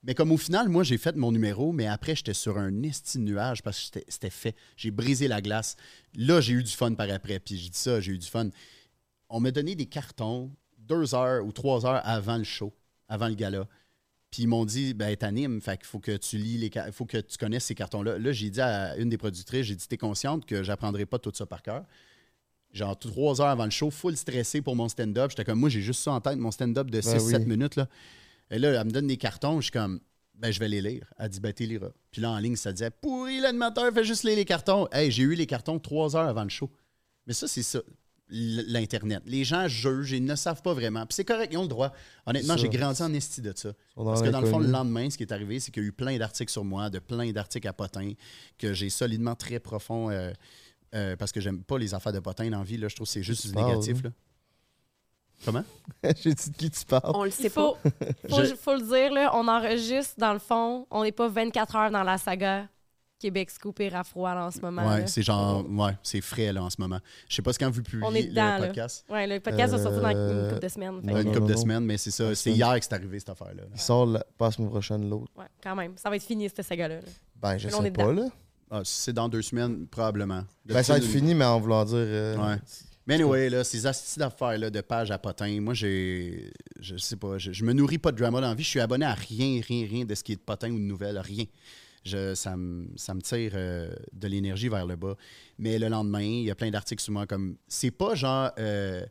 Mais 0.03 0.15
comme 0.15 0.33
au 0.33 0.39
final, 0.39 0.71
moi, 0.71 0.83
j'ai 0.83 0.97
fait 0.97 1.15
mon 1.15 1.31
numéro, 1.31 1.73
mais 1.73 1.87
après, 1.87 2.15
j'étais 2.17 2.33
sur 2.33 2.57
un 2.57 2.83
esti 2.85 3.19
nuage 3.19 3.63
parce 3.63 3.77
que 3.79 3.85
c'était- 3.85 4.05
c'était 4.09 4.31
fait. 4.31 4.57
J'ai 4.79 4.91
brisé 4.91 5.29
la 5.29 5.43
glace. 5.43 5.77
Là, 6.15 6.41
j'ai 6.41 6.55
eu 6.55 6.63
du 6.63 6.73
fun 6.73 6.95
par 6.95 7.11
après. 7.11 7.39
Puis 7.39 7.59
je 7.59 7.69
dis 7.69 7.79
ça, 7.79 8.01
j'ai 8.01 8.13
eu 8.13 8.19
du 8.19 8.27
fun. 8.27 8.49
On 9.29 9.41
m'a 9.41 9.51
donné 9.51 9.75
des 9.75 9.85
cartons 9.85 10.51
deux 10.79 11.15
heures 11.15 11.45
ou 11.45 11.53
trois 11.53 11.85
heures 11.85 12.01
avant 12.05 12.39
le 12.39 12.45
show, 12.45 12.73
avant 13.09 13.29
le 13.29 13.35
gala. 13.35 13.69
Puis 14.31 14.43
ils 14.43 14.47
m'ont 14.47 14.65
dit, 14.65 14.95
ben, 14.95 15.17
t'animes, 15.17 15.61
fait 15.61 15.77
qu'il 15.77 15.87
faut 15.87 15.99
que 15.99 16.17
tu 16.17 16.37
lis 16.37 16.57
les 16.57 16.71
faut 16.93 17.05
que 17.05 17.19
tu 17.19 17.37
connaisses 17.37 17.65
ces 17.65 17.75
cartons-là. 17.75 18.19
Là, 18.19 18.33
j'ai 18.33 18.51
dit 18.51 18.61
à 18.61 18.97
une 18.97 19.09
des 19.09 19.19
productrices, 19.19 19.67
j'ai 19.67 19.75
dit, 19.75 19.89
t'es 19.89 19.97
consciente 19.97 20.47
que 20.47 20.63
j'apprendrai 20.63 21.05
pas 21.05 21.19
tout 21.19 21.33
ça 21.35 21.47
par 21.47 21.63
cœur. 21.63 21.85
Genre, 22.73 22.97
trois 22.97 23.41
heures 23.41 23.49
avant 23.49 23.65
le 23.65 23.71
show, 23.71 23.91
full 23.91 24.17
stressé 24.17 24.63
pour 24.63 24.77
mon 24.77 24.89
stand-up. 24.89 25.31
J'étais 25.31 25.45
comme, 25.45 25.59
moi, 25.59 25.69
j'ai 25.69 25.81
juste 25.81 26.03
ça 26.03 26.13
en 26.13 26.21
tête, 26.21 26.39
mon 26.39 26.53
stand-up 26.53 26.89
de 26.89 27.01
6-7 27.01 27.39
oui. 27.39 27.45
minutes, 27.47 27.75
là. 27.75 27.89
Et 28.53 28.59
là, 28.59 28.71
elle 28.81 28.87
me 28.87 28.91
donne 28.93 29.09
des 29.09 29.17
cartons, 29.17 29.61
je 29.61 29.65
suis 29.65 29.73
comme, 29.73 30.01
ben, 30.35 30.53
je 30.53 30.61
vais 30.61 30.69
les 30.69 30.81
lire. 30.81 31.13
Elle 31.19 31.29
dit, 31.29 31.41
ben, 31.41 31.53
t'es 31.53 31.67
liras. 31.67 31.91
Puis 32.13 32.23
là, 32.23 32.31
en 32.31 32.39
ligne, 32.39 32.57
ça 32.57 32.73
disait, 32.73 32.91
pourri, 32.91 33.41
l'animateur 33.41 33.93
fait 33.93 34.05
juste 34.05 34.23
lire 34.23 34.37
les 34.37 34.45
cartons. 34.45 34.89
Hey, 34.93 35.11
j'ai 35.11 35.25
eu 35.25 35.35
les 35.35 35.47
cartons 35.47 35.79
trois 35.81 36.17
heures 36.17 36.29
avant 36.29 36.45
le 36.45 36.49
show. 36.49 36.71
Mais 37.27 37.33
ça, 37.33 37.49
c'est 37.49 37.63
ça, 37.63 37.81
l'Internet. 38.31 39.23
Les 39.27 39.45
gens 39.45 39.67
jugent, 39.69 40.13
ils 40.13 40.25
ne 40.25 40.35
savent 40.37 40.63
pas 40.63 40.73
vraiment. 40.75 41.01
Puis 41.07 41.15
c'est 41.15 41.25
correct, 41.25 41.51
ils 41.53 41.59
ont 41.59 41.63
le 41.63 41.69
droit. 41.69 41.93
Honnêtement, 42.27 42.57
j'ai 42.57 42.69
grandi 42.69 43.03
en 43.03 43.13
esti 43.15 43.41
de 43.43 43.53
ça. 43.57 43.73
Parce 43.97 44.23
que 44.23 44.29
dans 44.29 44.41
le 44.41 44.47
fond, 44.47 44.59
le 44.59 44.69
lendemain, 44.69 45.09
ce 45.11 45.17
qui 45.17 45.23
est 45.25 45.33
arrivé, 45.33 45.61
c'est 45.61 45.71
qu'il 45.71 45.83
y 45.83 45.87
a 45.87 45.89
eu 45.89 45.93
plein 45.93 46.17
d'articles 46.19 46.53
sur 46.53 46.65
moi, 46.65 46.91
de 46.91 46.99
plein 46.99 47.31
d'articles 47.33 47.69
à 47.69 47.73
potin, 47.73 48.13
que 48.59 48.73
j'ai 48.73 48.91
solidement 48.91 49.35
très 49.35 49.59
profond. 49.61 50.11
euh, 50.11 50.33
euh, 50.95 51.15
parce 51.17 51.31
que 51.31 51.41
j'aime 51.41 51.63
pas 51.63 51.79
les 51.79 51.95
affaires 51.95 52.13
de 52.13 52.19
potin 52.19 52.51
dans 52.51 52.59
la 52.59 52.65
vie. 52.65 52.77
Là, 52.77 52.89
je 52.89 52.97
trouve 52.97 53.07
que 53.07 53.13
c'est 53.13 53.23
juste 53.23 53.47
du 53.47 53.53
parles, 53.53 53.69
négatif. 53.69 53.99
hein? 53.99 54.01
Là. 54.05 54.11
Comment? 55.45 55.65
J'ai 56.23 56.35
dit 56.35 56.51
de 56.51 56.57
qui 56.57 56.71
tu 56.71 56.85
parles. 56.85 57.13
On 57.15 57.23
le 57.23 57.31
Il 57.31 57.33
sait 57.33 57.49
faut, 57.49 57.77
pas. 57.83 57.91
faut, 58.29 58.45
Je- 58.45 58.55
faut 58.57 58.75
le 58.75 58.83
dire, 58.83 59.13
là, 59.13 59.31
on 59.35 59.47
enregistre 59.49 60.15
dans 60.19 60.33
le 60.35 60.39
fond. 60.39 60.87
On 60.91 61.03
n'est 61.05 61.13
pas 61.13 61.29
24 61.29 61.77
heures 61.77 61.91
dans 61.91 62.03
la 62.03 62.19
saga 62.19 62.69
Québec 63.21 63.51
Scoop 63.51 63.79
à 63.93 64.03
froid 64.03 64.35
là, 64.35 64.47
en 64.47 64.51
ce 64.51 64.61
moment. 64.61 64.89
Ouais, 64.89 65.01
là. 65.01 65.07
c'est 65.07 65.23
genre, 65.23 65.65
ouais, 65.71 65.93
c'est 66.03 66.21
frais 66.21 66.53
là 66.53 66.65
en 66.65 66.71
ce 66.71 66.81
moment. 66.81 66.99
Je 67.29 67.37
sais 67.37 67.43
pas 67.43 67.53
ce 67.53 67.59
quand 67.59 67.71
vous 67.71 67.83
publiez 67.83 68.03
On 68.05 68.15
est 68.15 68.25
dedans, 68.25 68.57
le 68.57 68.61
là. 68.63 68.67
podcast. 68.69 69.05
Ouais, 69.11 69.27
le 69.27 69.39
podcast 69.41 69.73
va 69.75 69.79
sortir 69.83 70.01
dans 70.03 70.11
une 70.11 70.17
Euh, 70.17 70.49
couple 70.51 70.63
de 70.63 70.69
semaines. 70.69 71.01
fait 71.03 71.07
Ouais, 71.07 71.13
que- 71.13 71.21
une 71.29 71.33
non, 71.35 71.41
couple 71.41 71.53
de 71.53 71.57
semaines, 71.59 71.85
mais 71.85 71.99
c'est 71.99 72.11
ça. 72.11 72.35
C'est 72.35 72.51
hier 72.51 72.79
que 72.79 72.85
c'est 72.85 72.95
arrivé 72.95 73.19
cette 73.19 73.29
affaire-là. 73.29 73.63
Il 73.75 73.81
sort 73.81 74.07
la, 74.07 74.25
pas 74.39 74.47
la 74.47 74.51
semaine 74.53 74.71
prochaine 74.71 75.09
l'autre. 75.09 75.31
Ouais, 75.37 75.45
quand 75.63 75.77
même. 75.77 75.93
Ça 75.97 76.09
va 76.11 76.17
être 76.17 76.23
fini, 76.25 76.49
cette 76.49 76.63
saga-là. 76.67 76.97
là. 76.97 77.01
Ben, 77.41 77.59
je 77.59 77.67
Mais 77.69 77.73
là, 77.73 77.83
sais 77.83 77.91
pas, 77.91 78.13
là. 78.13 78.27
Ah, 78.71 78.81
c'est 78.85 79.13
dans 79.13 79.29
deux 79.29 79.43
semaines, 79.43 79.87
probablement. 79.87 80.43
Ben, 80.65 80.83
ça 80.83 80.95
va 80.95 80.99
être 80.99 81.05
fini, 81.05 81.35
mais 81.35 81.45
en 81.45 81.61
voulant 81.61 81.85
dire. 81.85 81.97
euh, 81.97 82.37
Ouais. 82.37 82.57
Mais 83.07 83.15
anyway, 83.15 83.51
là, 83.51 83.65
ces 83.65 83.87
astuces 83.87 84.19
d'affaires-là, 84.19 84.71
de 84.71 84.81
pages 84.83 85.11
à 85.11 85.19
potin, 85.19 85.61
moi, 85.61 85.75
j'ai. 85.75 86.53
Je 86.79 86.97
sais 86.97 87.17
pas, 87.17 87.39
je, 87.39 87.51
je 87.53 87.65
me 87.65 87.73
nourris 87.73 87.99
pas 87.99 88.13
de 88.13 88.19
drama 88.19 88.41
dans 88.41 88.49
la 88.49 88.55
vie. 88.55 88.63
Je 88.63 88.69
suis 88.69 88.81
abonné 88.81 89.05
à 89.05 89.15
rien, 89.15 89.61
rien, 89.67 89.87
rien 89.87 90.05
de 90.05 90.15
ce 90.15 90.23
qui 90.23 90.33
est 90.33 90.37
de 90.37 90.41
potin 90.41 90.71
ou 90.71 90.77
de 90.79 90.85
nouvelles, 90.85 91.19
rien. 91.19 91.45
Je, 92.05 92.35
ça, 92.35 92.57
me, 92.57 92.89
ça 92.97 93.13
me 93.15 93.21
tire 93.21 93.53
euh, 93.55 93.93
de 94.13 94.27
l'énergie 94.29 94.69
vers 94.69 94.87
le 94.87 94.97
bas. 94.97 95.17
Mais 95.59 95.79
le 95.79 95.89
lendemain, 95.89 96.23
il 96.23 96.45
y 96.45 96.51
a 96.51 96.55
plein 96.55 96.71
d'articles 96.71 97.03
sur 97.03 97.13
moi 97.13 97.27
comme. 97.27 97.57
C'est 97.69 97.91
pas 97.91 98.15
genre. 98.15 98.51
euh, 98.59 99.05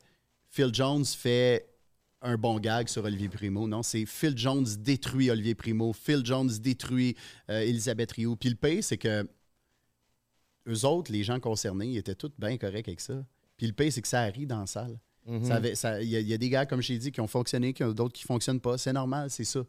Phil 0.50 0.74
Jones 0.74 1.06
fait 1.06 1.68
un 2.22 2.36
bon 2.36 2.60
gag 2.60 2.88
sur 2.88 3.04
Olivier 3.06 3.30
Primo. 3.30 3.68
Non, 3.68 3.84
c'est 3.84 4.06
Phil 4.06 4.36
Jones 4.38 4.66
détruit 4.80 5.30
Olivier 5.30 5.54
Primo. 5.56 5.94
Phil 5.94 6.26
Jones 6.26 6.50
détruit 6.60 7.16
euh, 7.50 7.60
Elisabeth 7.62 8.12
Rioux. 8.14 8.36
Puis 8.36 8.50
le 8.50 8.56
pire, 8.56 8.84
c'est 8.84 8.98
que 8.98 9.28
eux 10.68 10.86
autres, 10.86 11.12
les 11.12 11.24
gens 11.24 11.40
concernés, 11.40 11.88
ils 11.88 11.98
étaient 11.98 12.16
tous 12.16 12.32
bien 12.38 12.58
corrects 12.58 12.88
avec 12.88 13.00
ça. 13.00 13.14
Puis 13.58 13.68
le 13.68 13.74
pire, 13.74 13.92
c'est 13.92 14.02
que 14.02 14.08
ça 14.08 14.22
arrive 14.22 14.48
dans 14.48 14.60
la 14.62 14.66
salle. 14.68 15.00
mhm. 15.26 15.46
Ça 15.46 15.56
avait- 15.56 15.76
ça- 15.76 16.02
Il 16.02 16.10
y, 16.10 16.16
a- 16.16 16.20
il 16.20 16.28
y 16.28 16.34
a 16.34 16.38
des 16.38 16.50
gars, 16.50 16.66
comme 16.66 16.82
je 16.82 16.88
t'ai 16.90 16.98
dit, 16.98 17.12
qui 17.12 17.22
ont 17.22 17.28
fonctionné, 17.28 17.74
qui 17.74 17.84
ont 17.84 17.92
d'autres 17.94 18.14
qui 18.14 18.24
ne 18.24 18.28
fonctionnent 18.28 18.60
pas. 18.62 18.78
C'est 18.78 18.94
normal, 18.94 19.30
c'est 19.30 19.44
ça. 19.44 19.62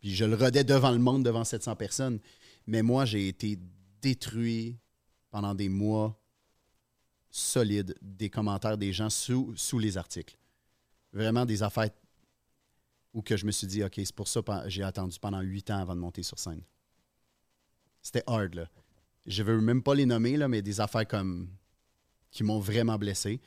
Puis 0.00 0.14
je 0.14 0.24
le 0.24 0.34
rodais 0.34 0.64
devant 0.64 0.90
le 0.92 0.98
monde, 0.98 1.24
devant 1.24 1.44
700 1.44 1.76
personnes. 1.76 2.18
Mais 2.66 2.82
moi, 2.82 3.04
j'ai 3.04 3.28
été 3.28 3.58
détruit 4.00 4.78
pendant 5.30 5.54
des 5.54 5.68
mois 5.68 6.18
solides 7.30 7.96
des 8.00 8.30
commentaires 8.30 8.78
des 8.78 8.92
gens 8.92 9.10
sous, 9.10 9.52
sous 9.56 9.78
les 9.78 9.96
articles. 9.98 10.36
Vraiment 11.12 11.44
des 11.44 11.62
affaires 11.62 11.90
où 13.12 13.22
que 13.22 13.36
je 13.36 13.46
me 13.46 13.50
suis 13.50 13.66
dit, 13.66 13.82
OK, 13.82 13.94
c'est 13.96 14.14
pour 14.14 14.28
ça 14.28 14.42
que 14.42 14.68
j'ai 14.68 14.82
attendu 14.82 15.18
pendant 15.18 15.40
huit 15.40 15.70
ans 15.70 15.78
avant 15.78 15.94
de 15.94 16.00
monter 16.00 16.22
sur 16.22 16.38
scène. 16.38 16.62
C'était 18.02 18.24
hard, 18.26 18.54
là. 18.54 18.68
Je 19.26 19.42
veux 19.42 19.60
même 19.60 19.82
pas 19.82 19.94
les 19.94 20.04
nommer, 20.04 20.36
là, 20.36 20.48
mais 20.48 20.60
des 20.62 20.80
affaires 20.80 21.06
comme 21.06 21.48
qui 22.30 22.42
m'ont 22.42 22.58
vraiment 22.58 22.98
blessé. 22.98 23.40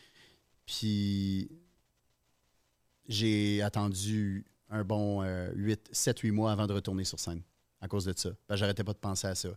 Puis 0.66 1.50
j'ai 3.08 3.62
attendu 3.62 4.46
un 4.70 4.84
bon 4.84 5.24
7-8 5.24 6.32
mois 6.32 6.52
avant 6.52 6.68
de 6.68 6.74
retourner 6.74 7.04
sur 7.04 7.20
scène 7.20 7.42
à 7.82 7.88
cause 7.88 8.06
de 8.06 8.14
ça. 8.16 8.30
Ben, 8.48 8.56
J'arrêtais 8.56 8.84
pas 8.84 8.94
de 8.94 8.98
penser 8.98 9.28
à 9.28 9.36
ça. 9.36 9.50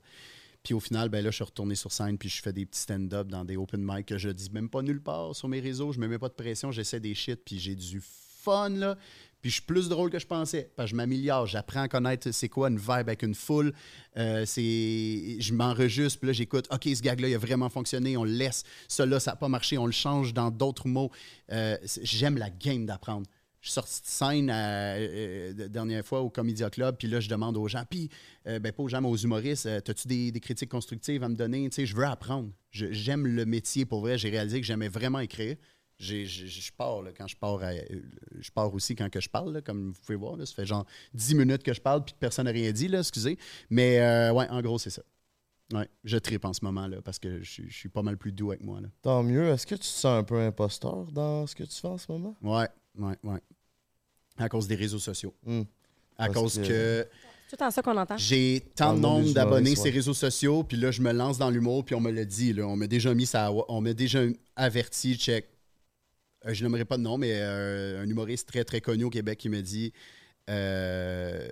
Puis 0.62 0.74
au 0.74 0.80
final, 0.80 1.08
ben 1.08 1.24
là, 1.24 1.30
je 1.30 1.36
suis 1.36 1.44
retourné 1.44 1.74
sur 1.74 1.90
scène, 1.90 2.18
puis 2.18 2.28
je 2.28 2.42
fais 2.42 2.52
des 2.52 2.66
petits 2.66 2.80
stand-up 2.80 3.28
dans 3.28 3.44
des 3.44 3.56
open 3.56 3.80
mic 3.82 4.06
que 4.06 4.18
je 4.18 4.28
dis 4.28 4.50
même 4.50 4.68
pas 4.68 4.82
nulle 4.82 5.00
part 5.00 5.34
sur 5.34 5.48
mes 5.48 5.60
réseaux. 5.60 5.92
Je 5.92 5.98
me 5.98 6.06
mets 6.06 6.18
pas 6.18 6.28
de 6.28 6.34
pression, 6.34 6.70
j'essaie 6.70 7.00
des 7.00 7.14
shit, 7.14 7.40
puis 7.44 7.58
j'ai 7.58 7.74
du 7.74 8.02
fun, 8.02 8.68
là. 8.70 8.96
Puis 9.40 9.50
je 9.50 9.54
suis 9.56 9.64
plus 9.64 9.88
drôle 9.88 10.10
que 10.10 10.18
je 10.18 10.26
pensais. 10.26 10.70
Parce 10.76 10.88
que 10.88 10.90
je 10.90 10.96
m'améliore, 10.96 11.46
j'apprends 11.46 11.80
à 11.80 11.88
connaître 11.88 12.30
c'est 12.30 12.50
quoi 12.50 12.68
une 12.68 12.76
vibe 12.76 12.90
avec 12.90 13.22
une 13.22 13.34
foule. 13.34 13.72
Euh, 14.18 14.44
c'est, 14.44 15.40
je 15.40 15.54
m'enregistre, 15.54 16.18
puis 16.18 16.26
là, 16.26 16.32
j'écoute. 16.34 16.66
OK, 16.70 16.82
ce 16.84 17.00
gag-là, 17.00 17.28
il 17.28 17.34
a 17.34 17.38
vraiment 17.38 17.70
fonctionné. 17.70 18.18
On 18.18 18.24
le 18.24 18.32
laisse. 18.32 18.64
Là, 18.98 19.18
ça 19.18 19.30
n'a 19.30 19.36
pas 19.36 19.48
marché. 19.48 19.78
On 19.78 19.86
le 19.86 19.92
change 19.92 20.34
dans 20.34 20.50
d'autres 20.50 20.88
mots. 20.88 21.10
Euh, 21.52 21.78
j'aime 22.02 22.36
la 22.36 22.50
game 22.50 22.84
d'apprendre. 22.84 23.26
Je 23.60 23.66
suis 23.68 23.74
sorti 23.74 24.00
de 24.00 24.06
scène 24.06 24.50
euh, 24.50 24.54
euh, 24.54 25.52
la 25.56 25.68
dernière 25.68 26.04
fois 26.04 26.20
au 26.22 26.30
Comédia 26.30 26.70
Club, 26.70 26.96
puis 26.98 27.08
là, 27.08 27.20
je 27.20 27.28
demande 27.28 27.56
aux 27.58 27.68
gens, 27.68 27.84
puis, 27.88 28.08
euh, 28.46 28.58
ben, 28.58 28.72
pas 28.72 28.82
aux 28.82 28.88
gens, 28.88 29.00
mais 29.02 29.08
aux 29.08 29.16
humoristes, 29.16 29.66
euh, 29.66 29.80
as-tu 29.86 30.08
des, 30.08 30.32
des 30.32 30.40
critiques 30.40 30.70
constructives 30.70 31.22
à 31.22 31.28
me 31.28 31.34
donner? 31.34 31.68
Tu 31.68 31.74
sais, 31.76 31.86
je 31.86 31.94
veux 31.94 32.06
apprendre. 32.06 32.50
J'aime 32.70 33.26
le 33.26 33.44
métier 33.44 33.84
pour 33.84 34.00
vrai. 34.00 34.16
J'ai 34.16 34.30
réalisé 34.30 34.60
que 34.60 34.66
j'aimais 34.66 34.88
vraiment 34.88 35.18
écrire. 35.20 35.56
J'ai- 35.98 36.24
j'ai- 36.24 36.46
Je 36.46 36.72
pars, 36.72 37.02
là, 37.02 37.10
quand 37.14 37.26
je 37.26 37.36
pars, 37.36 37.62
à- 37.62 37.72
euh, 37.72 38.00
je 38.38 38.50
pars 38.50 38.72
aussi 38.72 38.94
quand 38.96 39.10
que 39.10 39.20
je 39.20 39.28
parle, 39.28 39.52
là, 39.52 39.60
comme 39.60 39.92
vous 39.92 40.00
pouvez 40.00 40.16
voir. 40.16 40.36
là. 40.36 40.46
ça 40.46 40.54
fait 40.54 40.64
genre 40.64 40.86
10 41.12 41.34
minutes 41.34 41.62
que 41.62 41.74
je 41.74 41.80
parle, 41.82 42.02
puis 42.02 42.14
que 42.14 42.18
personne 42.18 42.46
n'a 42.46 42.52
rien 42.52 42.72
dit, 42.72 42.88
là, 42.88 43.00
excusez. 43.00 43.36
Mais, 43.68 44.00
euh, 44.00 44.32
ouais, 44.32 44.48
en 44.48 44.62
gros, 44.62 44.78
c'est 44.78 44.88
ça. 44.88 45.02
Ouais, 45.74 45.88
je 46.02 46.16
tripe 46.16 46.46
en 46.46 46.52
ce 46.54 46.64
moment, 46.64 46.88
là, 46.88 47.02
parce 47.02 47.18
que 47.18 47.42
je, 47.42 47.50
suis- 47.50 47.68
je 47.70 47.76
suis 47.76 47.88
pas 47.90 48.02
mal 48.02 48.16
plus 48.16 48.32
doux 48.32 48.50
avec 48.50 48.64
moi, 48.64 48.80
là. 48.80 48.88
Tant 49.02 49.22
mieux. 49.22 49.48
Est-ce 49.50 49.66
que 49.66 49.74
tu 49.74 49.82
te 49.82 49.84
sens 49.86 50.18
un 50.18 50.24
peu 50.24 50.40
imposteur 50.40 51.04
dans 51.12 51.46
ce 51.46 51.54
que 51.54 51.62
tu 51.64 51.74
fais 51.78 51.86
en 51.88 51.98
ce 51.98 52.10
moment? 52.10 52.34
Ouais, 52.42 52.66
ouais, 52.98 53.14
ouais. 53.24 53.40
À 54.38 54.48
cause 54.48 54.66
des 54.66 54.74
réseaux 54.76 54.98
sociaux. 54.98 55.34
Hmm. 55.44 55.62
À 56.18 56.26
Parce 56.28 56.34
cause 56.38 56.60
que- 56.66 57.06
tout 57.50 57.62
en 57.62 57.70
ça 57.70 57.82
qu'on 57.82 57.96
entend. 57.96 58.16
j'ai 58.16 58.62
tant 58.76 58.90
de 58.92 58.96
le 58.96 59.02
nombre 59.02 59.32
d'abonnés 59.32 59.74
sur 59.74 59.84
les 59.84 59.90
réseaux 59.90 60.14
sociaux, 60.14 60.62
puis 60.62 60.76
là, 60.76 60.90
je 60.90 61.02
me 61.02 61.12
lance 61.12 61.36
dans 61.38 61.50
l'humour, 61.50 61.84
puis 61.84 61.94
on 61.94 62.00
me 62.00 62.10
l'a 62.10 62.24
dit, 62.24 62.52
là, 62.52 62.66
on 62.66 62.76
m'a 62.76 62.86
déjà 62.86 63.12
mis 63.14 63.26
ça, 63.26 63.50
on 63.52 63.80
m'a 63.80 63.92
déjà 63.92 64.20
averti, 64.56 65.16
check. 65.16 65.48
Euh, 66.46 66.54
je 66.54 66.62
n'aimerais 66.62 66.84
pas 66.84 66.96
de 66.96 67.02
nom, 67.02 67.18
mais 67.18 67.32
euh, 67.34 68.02
un 68.02 68.08
humoriste 68.08 68.48
très, 68.48 68.64
très 68.64 68.80
connu 68.80 69.04
au 69.04 69.10
Québec 69.10 69.38
qui 69.38 69.48
me 69.48 69.60
dit 69.60 69.92
euh, 70.48 71.48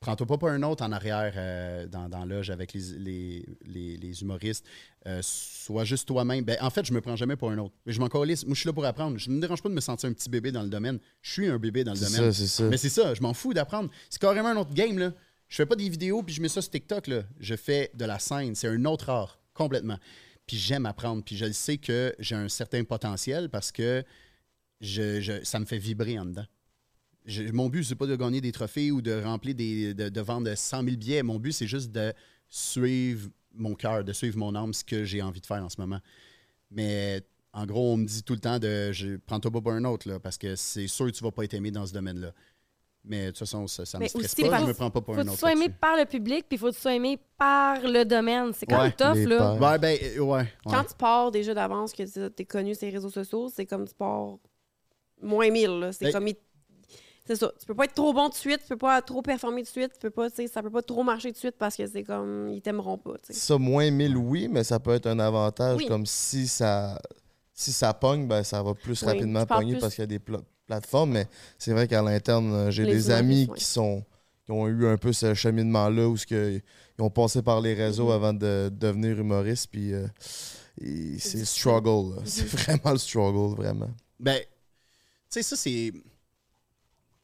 Prends-toi 0.00 0.26
pas 0.26 0.38
pour 0.38 0.48
un 0.48 0.62
autre 0.62 0.82
en 0.82 0.92
arrière 0.92 1.34
euh, 1.36 1.86
dans, 1.86 2.08
dans 2.08 2.24
l'âge 2.24 2.48
avec 2.48 2.72
les, 2.72 2.80
les, 2.98 3.46
les- 3.66 3.96
les 3.98 4.22
humoristes. 4.22 4.64
Euh, 5.06 5.20
sois 5.22 5.84
juste 5.84 6.08
toi-même. 6.08 6.42
Ben, 6.42 6.56
en 6.62 6.70
fait, 6.70 6.86
je 6.86 6.94
me 6.94 7.02
prends 7.02 7.16
jamais 7.16 7.36
pour 7.36 7.50
un 7.50 7.58
autre. 7.58 7.74
Mais 7.84 7.92
je 7.92 8.00
m'en 8.00 8.08
calisse. 8.08 8.46
Moi, 8.46 8.54
je 8.54 8.60
suis 8.60 8.66
là 8.66 8.72
pour 8.72 8.86
apprendre. 8.86 9.18
Je 9.18 9.28
ne 9.28 9.34
me 9.36 9.40
dérange 9.42 9.62
pas 9.62 9.68
de 9.68 9.74
me 9.74 9.80
sentir 9.82 10.08
un 10.08 10.14
petit 10.14 10.30
bébé 10.30 10.52
dans 10.52 10.62
le 10.62 10.70
domaine. 10.70 10.98
Je 11.20 11.32
suis 11.32 11.48
un 11.48 11.58
bébé 11.58 11.84
dans 11.84 11.92
le 11.92 11.98
domaine. 11.98 12.32
ça, 12.32 12.32
c'est 12.32 12.46
ça. 12.46 12.62
Mais 12.64 12.78
c'est 12.78 12.88
ça, 12.88 13.12
je 13.12 13.20
m'en 13.20 13.34
fous 13.34 13.52
d'apprendre. 13.52 13.90
C'est 14.08 14.20
carrément 14.20 14.48
un 14.48 14.56
autre 14.56 14.72
game, 14.72 14.98
là. 14.98 15.12
Je 15.48 15.56
fais 15.56 15.66
pas 15.66 15.76
des 15.76 15.88
vidéos 15.90 16.22
puis 16.22 16.34
je 16.34 16.40
mets 16.40 16.48
ça 16.48 16.62
sur 16.62 16.70
TikTok, 16.70 17.06
là. 17.06 17.22
Je 17.38 17.54
fais 17.54 17.90
de 17.94 18.06
la 18.06 18.18
scène. 18.18 18.54
C'est 18.54 18.68
un 18.68 18.82
autre 18.86 19.10
art, 19.10 19.38
complètement. 19.52 19.98
Puis 20.46 20.56
j'aime 20.56 20.86
apprendre. 20.86 21.22
Puis 21.22 21.36
je 21.36 21.52
sais 21.52 21.76
que 21.76 22.14
j'ai 22.18 22.36
un 22.36 22.48
certain 22.48 22.84
potentiel 22.84 23.50
parce 23.50 23.70
que 23.70 24.02
je, 24.80 25.20
je- 25.20 25.44
ça 25.44 25.60
me 25.60 25.66
fait 25.66 25.76
vibrer 25.78 26.18
en 26.18 26.24
dedans. 26.24 26.46
Je- 27.30 27.52
mon 27.52 27.68
but, 27.68 27.84
c'est 27.84 27.94
pas 27.94 28.06
de 28.06 28.16
gagner 28.16 28.40
des 28.40 28.52
trophées 28.52 28.90
ou 28.90 29.00
de 29.00 29.22
remplir 29.22 29.54
des. 29.54 29.94
de, 29.94 30.08
de 30.08 30.20
vendre 30.20 30.54
100 30.54 30.82
000 30.84 30.96
billets. 30.96 31.22
Mon 31.22 31.38
but, 31.38 31.52
c'est 31.52 31.66
juste 31.66 31.90
de 31.92 32.12
suivre 32.48 33.28
mon 33.54 33.74
cœur, 33.74 34.04
de 34.04 34.12
suivre 34.12 34.36
mon 34.38 34.54
âme, 34.54 34.72
ce 34.74 34.84
que 34.84 35.04
j'ai 35.04 35.22
envie 35.22 35.40
de 35.40 35.46
faire 35.46 35.62
en 35.64 35.68
ce 35.68 35.80
moment. 35.80 35.98
Mais 36.70 37.22
en 37.52 37.66
gros, 37.66 37.92
on 37.92 37.96
me 37.96 38.04
dit 38.06 38.22
tout 38.22 38.34
le 38.34 38.38
temps 38.40 38.58
de 38.58 38.92
je 38.92 39.16
prends-toi 39.26 39.50
pas 39.50 39.60
pour 39.60 39.72
un 39.72 39.84
autre, 39.84 40.08
là, 40.08 40.20
parce 40.20 40.38
que 40.38 40.54
c'est 40.56 40.86
sûr 40.86 41.06
que 41.06 41.10
tu 41.12 41.22
vas 41.24 41.30
pas 41.32 41.44
être 41.44 41.54
aimé 41.54 41.70
dans 41.70 41.86
ce 41.86 41.92
domaine-là. 41.92 42.32
Mais 43.04 43.26
de 43.26 43.30
toute 43.30 43.38
façon, 43.38 43.66
ça, 43.66 43.86
ça 43.86 43.96
me 43.98 44.02
Mais 44.02 44.08
stresse 44.08 44.26
aussi, 44.26 44.42
pas, 44.48 44.60
je 44.60 44.66
me 44.66 44.74
prends 44.74 44.90
pas 44.90 45.00
pour 45.00 45.14
Faut 45.14 45.20
un 45.20 45.24
que 45.24 45.28
tu 45.28 45.32
autre. 45.32 45.40
sois 45.40 45.52
aimé 45.52 45.68
par 45.70 45.96
le 45.96 46.04
public, 46.04 46.44
puis 46.48 46.58
faut 46.58 46.68
que 46.68 46.74
tu 46.74 46.80
sois 46.82 46.94
aimé 46.94 47.18
par 47.38 47.80
le 47.80 48.04
domaine. 48.04 48.52
C'est 48.52 48.66
quand 48.66 48.76
Ouais, 48.76 48.82
même 48.84 48.92
tough, 48.92 49.26
là. 49.26 49.54
Ouais, 49.54 49.78
ben, 49.78 49.98
euh, 50.02 50.18
ouais. 50.20 50.26
ouais. 50.40 50.48
Quand 50.66 50.84
tu 50.84 50.94
pars 50.98 51.30
déjà 51.30 51.54
d'avance, 51.54 51.92
que 51.94 52.02
tu 52.02 52.42
es 52.42 52.44
connu 52.44 52.74
sur 52.74 52.86
les 52.86 52.92
réseaux 52.92 53.08
sociaux, 53.10 53.48
c'est 53.54 53.64
comme 53.64 53.88
tu 53.88 53.94
pars 53.94 54.36
moins 55.22 55.50
1000. 55.50 55.68
là. 55.80 55.92
C'est 55.92 56.04
Ben- 56.06 56.12
comme. 56.12 56.28
il- 56.28 56.36
C'est 57.30 57.36
ça. 57.36 57.52
Tu 57.60 57.64
peux 57.64 57.74
pas 57.76 57.84
être 57.84 57.94
trop 57.94 58.12
bon 58.12 58.28
de 58.28 58.34
suite, 58.34 58.60
tu 58.62 58.66
peux 58.70 58.76
pas 58.76 59.00
trop 59.02 59.22
performer 59.22 59.62
de 59.62 59.68
suite, 59.68 59.92
tu 59.92 60.00
peux 60.00 60.10
pas, 60.10 60.28
tu 60.30 60.36
sais, 60.36 60.46
ça 60.48 60.62
peut 60.62 60.70
pas 60.70 60.82
trop 60.82 61.04
marcher 61.04 61.30
de 61.30 61.36
suite 61.36 61.54
parce 61.56 61.76
que 61.76 61.86
c'est 61.86 62.02
comme. 62.02 62.48
Ils 62.52 62.60
t'aimeront 62.60 62.98
pas. 62.98 63.12
tu 63.24 63.32
sais. 63.32 63.34
Ça, 63.34 63.56
moins 63.56 63.88
1000, 63.88 64.16
oui, 64.16 64.48
mais 64.50 64.64
ça 64.64 64.80
peut 64.80 64.92
être 64.94 65.06
un 65.06 65.18
avantage. 65.20 65.78
Oui. 65.78 65.86
Comme 65.86 66.06
si 66.06 66.48
ça, 66.48 67.00
si 67.54 67.70
ça 67.72 67.94
pogne, 67.94 68.26
ben, 68.26 68.42
ça 68.42 68.60
va 68.64 68.74
plus 68.74 69.00
Oui, 69.02 69.08
rapidement 69.08 69.46
pogner 69.46 69.72
plus- 69.74 69.80
parce 69.80 69.94
qu'il 69.94 70.02
y 70.02 70.04
a 70.04 70.08
des 70.08 70.18
pla- 70.18 70.40
plateformes. 70.66 71.12
Mais 71.12 71.28
c'est 71.56 71.72
vrai 71.72 71.86
qu'à 71.86 72.02
l'interne, 72.02 72.52
euh, 72.52 72.70
j'ai 72.72 72.84
des 72.84 73.12
amis 73.12 73.48
qui 73.54 73.64
sont 73.64 74.04
qui 74.46 74.50
ont 74.50 74.66
eu 74.66 74.88
un 74.88 74.96
peu 74.96 75.12
ce 75.12 75.32
cheminement-là 75.32 76.08
où 76.08 76.16
ce 76.16 76.26
que, 76.26 76.60
ils 76.98 77.02
ont 77.02 77.10
passé 77.10 77.42
par 77.42 77.60
les 77.60 77.74
réseaux 77.74 78.06
Mhm. 78.06 78.10
avant 78.12 78.32
de 78.32 78.72
devenir 78.72 79.16
humoristes. 79.20 79.68
Puis 79.70 79.94
euh, 79.94 80.04
c'est 80.76 80.84
difficile. 80.84 81.46
struggle. 81.46 82.16
là. 82.16 82.22
C'est 82.24 82.44
vraiment 82.80 82.90
le 82.90 82.98
struggle, 82.98 83.54
vraiment. 83.54 83.90
Ben, 84.18 84.40
tu 84.40 84.46
sais, 85.28 85.42
ça, 85.42 85.54
c'est. 85.54 85.92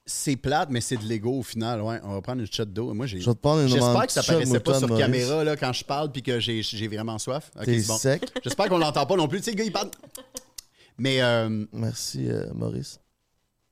C'est 0.09 0.37
plate, 0.37 0.71
mais 0.71 0.81
c'est 0.81 0.97
de 0.97 1.03
l'ego 1.05 1.41
au 1.41 1.43
final. 1.43 1.83
Ouais, 1.83 1.99
on 2.05 2.13
va 2.13 2.23
prendre 2.23 2.41
une 2.41 2.47
shot 2.51 2.65
d'eau. 2.67 2.95
Moi, 2.95 3.07
j'ai. 3.07 3.21
Je 3.21 3.29
vais 3.29 3.35
te 3.35 3.41
prendre 3.41 3.63
une 3.63 3.69
J'espère 3.69 4.07
que 4.07 4.13
ça 4.13 4.23
paraissait 4.23 4.61
pas 4.61 4.79
sur 4.79 4.97
caméra 4.97 5.43
là, 5.43 5.57
quand 5.57 5.73
je 5.73 5.85
parle 5.85 6.13
puis 6.13 6.23
que 6.23 6.39
j'ai 6.39 6.63
j'ai 6.63 6.87
vraiment 6.87 7.19
soif. 7.19 7.51
Ok, 7.57 7.65
T'es 7.65 7.81
c'est 7.81 7.89
bon. 7.89 7.99
sec? 7.99 8.31
J'espère 8.45 8.69
qu'on 8.69 8.79
l'entend 8.79 9.05
pas 9.05 9.17
non 9.17 9.27
plus. 9.27 9.39
Tu 9.39 9.47
sais, 9.47 9.51
le 9.51 9.57
gars, 9.57 9.65
il 9.65 9.73
parle. 9.73 9.91
Mais 10.97 11.21
euh, 11.23 11.67
Merci, 11.73 12.31
euh, 12.31 12.53
Maurice. 12.55 13.01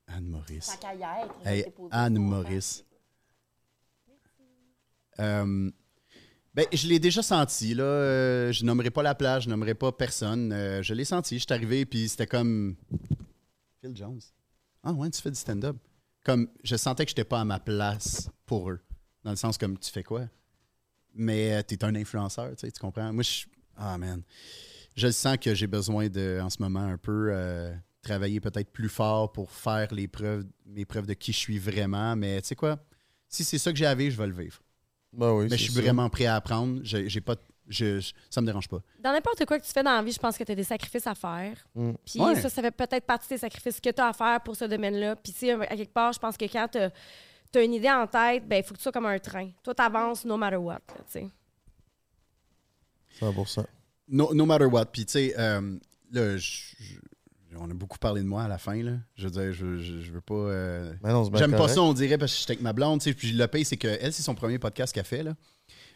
Anne 0.09 0.27
Maurice. 0.27 0.66
Tant 0.66 0.89
qu'à 0.89 0.94
y 0.94 1.02
être, 1.02 1.35
Hey, 1.47 1.62
j'ai 1.65 1.70
posé 1.70 1.89
Anne. 1.93 2.19
Maurice. 2.19 2.85
Euh, 5.20 5.70
ben, 6.52 6.66
je 6.73 6.86
l'ai 6.89 6.98
déjà 6.98 7.23
senti, 7.23 7.74
là. 7.74 7.85
Euh, 7.85 8.52
je 8.52 8.65
nommerai 8.65 8.90
pas 8.90 9.02
la 9.02 9.15
plage, 9.15 9.44
je 9.44 9.48
nommerai 9.51 9.74
pas 9.74 9.93
personne. 9.93 10.52
Euh, 10.52 10.82
je 10.82 10.94
l'ai 10.94 11.05
senti. 11.05 11.39
Je 11.39 11.44
suis 11.44 11.52
arrivé, 11.55 11.86
puis 11.86 12.09
c'était 12.09 12.27
comme. 12.27 12.77
Phil 13.81 13.97
Jones. 13.97 14.20
Ah, 14.82 14.93
ouais, 14.93 15.11
tu 15.11 15.20
fais 15.20 15.31
du 15.31 15.39
stand-up. 15.39 15.77
Comme, 16.25 16.49
je 16.65 16.77
sentais 16.77 17.05
que 17.05 17.11
j'étais 17.11 17.25
pas 17.25 17.41
à 17.41 17.45
ma 17.45 17.61
place 17.61 18.29
pour 18.47 18.71
eux. 18.71 18.81
Dans 19.23 19.31
le 19.31 19.37
sens 19.37 19.57
comme, 19.59 19.79
tu 19.79 19.91
fais 19.91 20.03
quoi? 20.03 20.27
Mais 21.15 21.63
tu 21.65 21.79
t'es 21.79 21.85
un 21.85 21.95
influenceur, 21.95 22.51
tu 22.57 22.67
sais, 22.67 22.73
tu 22.73 22.81
comprends? 22.81 23.13
Moi, 23.13 23.23
je. 23.23 23.45
Ah, 23.77 23.97
man. 23.99 24.23
Je 24.97 25.11
sens 25.11 25.37
que 25.39 25.55
j'ai 25.55 25.67
besoin 25.67 26.09
de, 26.09 26.41
en 26.43 26.51
ce 26.51 26.61
moment, 26.61 26.81
un 26.81 26.99
peu. 26.99 27.29
euh, 27.33 27.73
travailler 28.03 28.39
peut-être 28.39 28.71
plus 28.71 28.91
fort 28.91 29.33
pour 29.33 29.51
faire 29.51 29.95
les 29.95 30.07
preuves, 30.09 30.45
mes 30.67 30.85
preuves 30.85 31.07
de 31.07 31.15
qui 31.15 31.33
je 31.33 31.39
suis 31.39 31.59
vraiment. 31.59 32.15
Mais 32.17 32.41
tu 32.43 32.49
sais 32.49 32.55
quoi? 32.55 32.79
Si 33.29 33.45
c'est 33.45 33.57
ça 33.57 33.73
que 33.73 33.79
j'ai 33.79 33.87
à 33.87 33.95
vivre, 33.95 34.13
je 34.15 34.19
vais 34.21 34.27
le 34.27 34.35
vivre. 34.35 34.61
Ben 35.13 35.33
oui, 35.33 35.47
Mais 35.51 35.57
je 35.57 35.63
suis 35.65 35.73
ça. 35.73 35.81
vraiment 35.81 36.11
prêt 36.11 36.27
à 36.27 36.37
apprendre. 36.37 36.81
J'ai 36.83 37.21
pas, 37.23 37.37
je, 37.69 38.01
je- 38.01 38.12
ça 38.31 38.41
me 38.41 38.47
dérange 38.47 38.69
pas. 38.69 38.78
Dans 39.01 39.12
n'importe 39.12 39.45
quoi 39.47 39.59
que 39.59 39.65
tu 39.65 39.73
fais 39.73 39.82
dans 39.82 39.93
la 39.95 40.03
vie, 40.03 40.12
je 40.12 40.19
pense 40.19 40.36
que 40.36 40.45
tu 40.45 40.53
as 40.53 40.55
des 40.55 40.65
sacrifices 40.65 41.07
à 41.07 41.15
faire. 41.15 41.57
Mm. 41.74 41.93
Puis 42.05 42.20
Ouais. 42.20 42.35
ça, 42.41 42.49
ça 42.51 42.62
fait 42.62 42.70
peut-être 42.70 43.07
partie 43.07 43.28
des 43.28 43.39
sacrifices 43.39 43.81
que 43.81 43.91
tu 43.91 44.01
as 44.01 44.09
à 44.09 44.12
faire 44.12 44.41
pour 44.43 44.57
ce 44.57 44.65
domaine-là. 44.65 45.16
Puis, 45.16 45.32
tu 45.32 45.39
sais, 45.41 45.53
à 45.53 45.66
quelque 45.77 45.93
part, 45.93 46.12
je 46.12 46.19
pense 46.19 46.36
que 46.36 46.45
quand 46.45 46.69
tu 46.73 46.78
as, 47.59 47.62
une 47.62 47.74
idée 47.74 47.91
en 47.91 48.07
tête, 48.07 48.47
ben 48.49 48.57
il 48.57 48.62
faut 48.65 48.73
que 48.74 48.78
tu 48.78 48.82
sois 48.82 48.93
comme 48.93 49.07
un 49.07 49.19
train. 49.19 49.51
Toi, 49.62 49.74
tu 49.74 49.82
avances 49.82 50.24
no 50.24 50.36
matter 50.36 50.57
what. 50.57 50.74
là, 50.89 50.95
tu 51.07 51.20
sais. 51.20 51.27
100%. 53.20 53.65
No, 54.09 54.35
no 54.35 54.45
matter 54.45 54.66
what. 54.66 54.86
Puis, 54.86 55.07
tu 55.07 55.12
sais, 55.12 55.35
euh, 55.39 55.78
là, 56.12 56.36
je- 56.36 56.74
je- 56.81 56.99
on 57.57 57.70
a 57.70 57.74
beaucoup 57.74 57.99
parlé 57.99 58.20
de 58.23 58.27
moi 58.27 58.43
à 58.43 58.49
la 58.49 58.59
fin. 58.59 58.82
Là. 58.82 58.93
Je 59.15 59.24
veux 59.28 59.31
dire, 59.31 59.53
je, 59.53 59.78
je, 59.78 60.01
je 60.01 60.11
veux 60.12 60.20
pas. 60.20 60.35
euh, 60.35 60.93
Ben 61.01 61.24
J'aime 61.36 61.53
pas 61.53 61.59
correct. 61.59 61.74
ça, 61.74 61.82
on 61.82 61.93
dirait, 61.93 62.19
parce 62.19 62.32
que 62.35 62.39
j'étais 62.41 62.53
avec 62.55 62.62
ma 62.62 62.73
blonde. 62.73 63.01
tu 63.01 63.11
sais, 63.11 63.15
Puis 63.15 63.31
le 63.32 63.47
pire, 63.47 63.65
c'est 63.65 63.77
qu'elle, 63.77 64.12
c'est 64.12 64.23
son 64.23 64.35
premier 64.35 64.59
podcast 64.59 64.93
qu'elle 64.93 65.05
fait. 65.05 65.23
Là. 65.23 65.35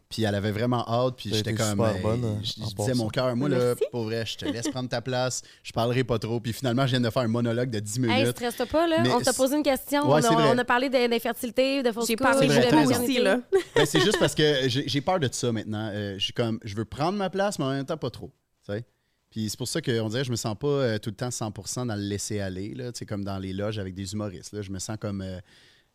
Puis 0.09 0.23
elle 0.23 0.35
avait 0.35 0.53
vraiment 0.53 0.89
hâte. 0.89 1.17
Puis 1.19 1.31
j'étais 1.35 1.53
comme. 1.53 1.71
super 1.71 1.97
hey, 1.97 2.03
bonne, 2.03 2.41
je, 2.43 2.75
disais 2.75 2.95
mon 2.95 3.09
cœur, 3.09 3.37
moi, 3.37 3.49
là, 3.49 3.75
pour 3.91 4.05
vrai, 4.05 4.25
je 4.25 4.37
te 4.39 4.45
laisse 4.47 4.69
prendre 4.71 4.89
ta 4.89 5.03
place. 5.03 5.43
Je 5.63 5.73
parlerai 5.73 6.03
pas 6.03 6.19
trop. 6.19 6.41
Puis 6.41 6.53
finalement, 6.55 6.87
je 6.87 6.93
viens 6.93 7.01
de 7.01 7.11
faire 7.11 7.23
un 7.23 7.29
monologue 7.29 7.69
de 7.71 7.79
10 7.79 7.99
minutes. 8.01 8.17
Hey, 8.17 8.27
stresse-toi 8.31 8.67
pas, 8.67 8.87
là. 8.87 9.03
Mais 9.03 9.11
on 9.11 9.21
t'a 9.21 9.35
posé 9.35 9.57
une 9.57 9.63
question. 9.63 10.11
Ouais, 10.11 10.25
on, 10.27 10.39
a, 10.39 10.55
on 10.55 10.59
a 10.59 10.65
parlé 10.65 10.89
de- 10.89 11.09
d'infertilité, 11.09 11.83
de 11.83 11.93
fausses 11.93 12.09
J'ai 12.09 12.17
parlé 12.17 12.49
C'est 12.49 12.71
de 12.71 12.77
raison. 12.77 13.03
aussi, 13.03 13.19
là. 13.19 13.41
Ben, 13.75 13.85
c'est 13.85 14.01
juste 14.01 14.19
parce 14.19 14.35
que 14.35 14.67
j'ai 14.69 15.01
peur 15.01 15.21
de 15.21 15.29
ça 15.31 15.53
maintenant. 15.53 15.91
Euh, 15.93 16.15
je 16.19 16.25
suis 16.25 16.33
comme, 16.33 16.59
je 16.65 16.75
veux 16.75 16.85
prendre 16.87 17.19
ma 17.19 17.29
place, 17.29 17.59
mais 17.59 17.67
en 17.67 17.71
même 17.71 17.85
temps, 17.85 17.97
pas 17.97 18.11
trop. 18.11 18.33
tu 18.67 18.73
sais. 18.73 18.85
Puis 19.31 19.51
c'est 19.51 19.59
pour 19.59 19.69
ça 19.69 19.83
qu'on 19.83 20.09
dirait 20.09 20.23
que 20.23 20.27
je 20.27 20.31
me 20.31 20.37
sens 20.37 20.57
pas 20.59 20.67
euh, 20.69 20.99
tout 20.99 21.11
le 21.11 21.17
temps 21.17 21.29
100% 21.29 21.87
dans 21.87 21.95
le 21.95 22.01
laisser 22.01 22.41
aller, 22.41 22.73
là, 22.75 22.91
tu 22.93 23.01
sais, 23.01 23.07
comme 23.07 23.25
dans 23.25 23.39
les 23.39 23.53
loges 23.53 23.79
avec 23.79 23.95
des 23.95 24.15
humoristes. 24.15 24.53
Là, 24.55 24.63
je 24.63 24.71
me 24.71 24.79
sens 24.79 24.97
comme 24.99 25.21
euh, 25.21 25.39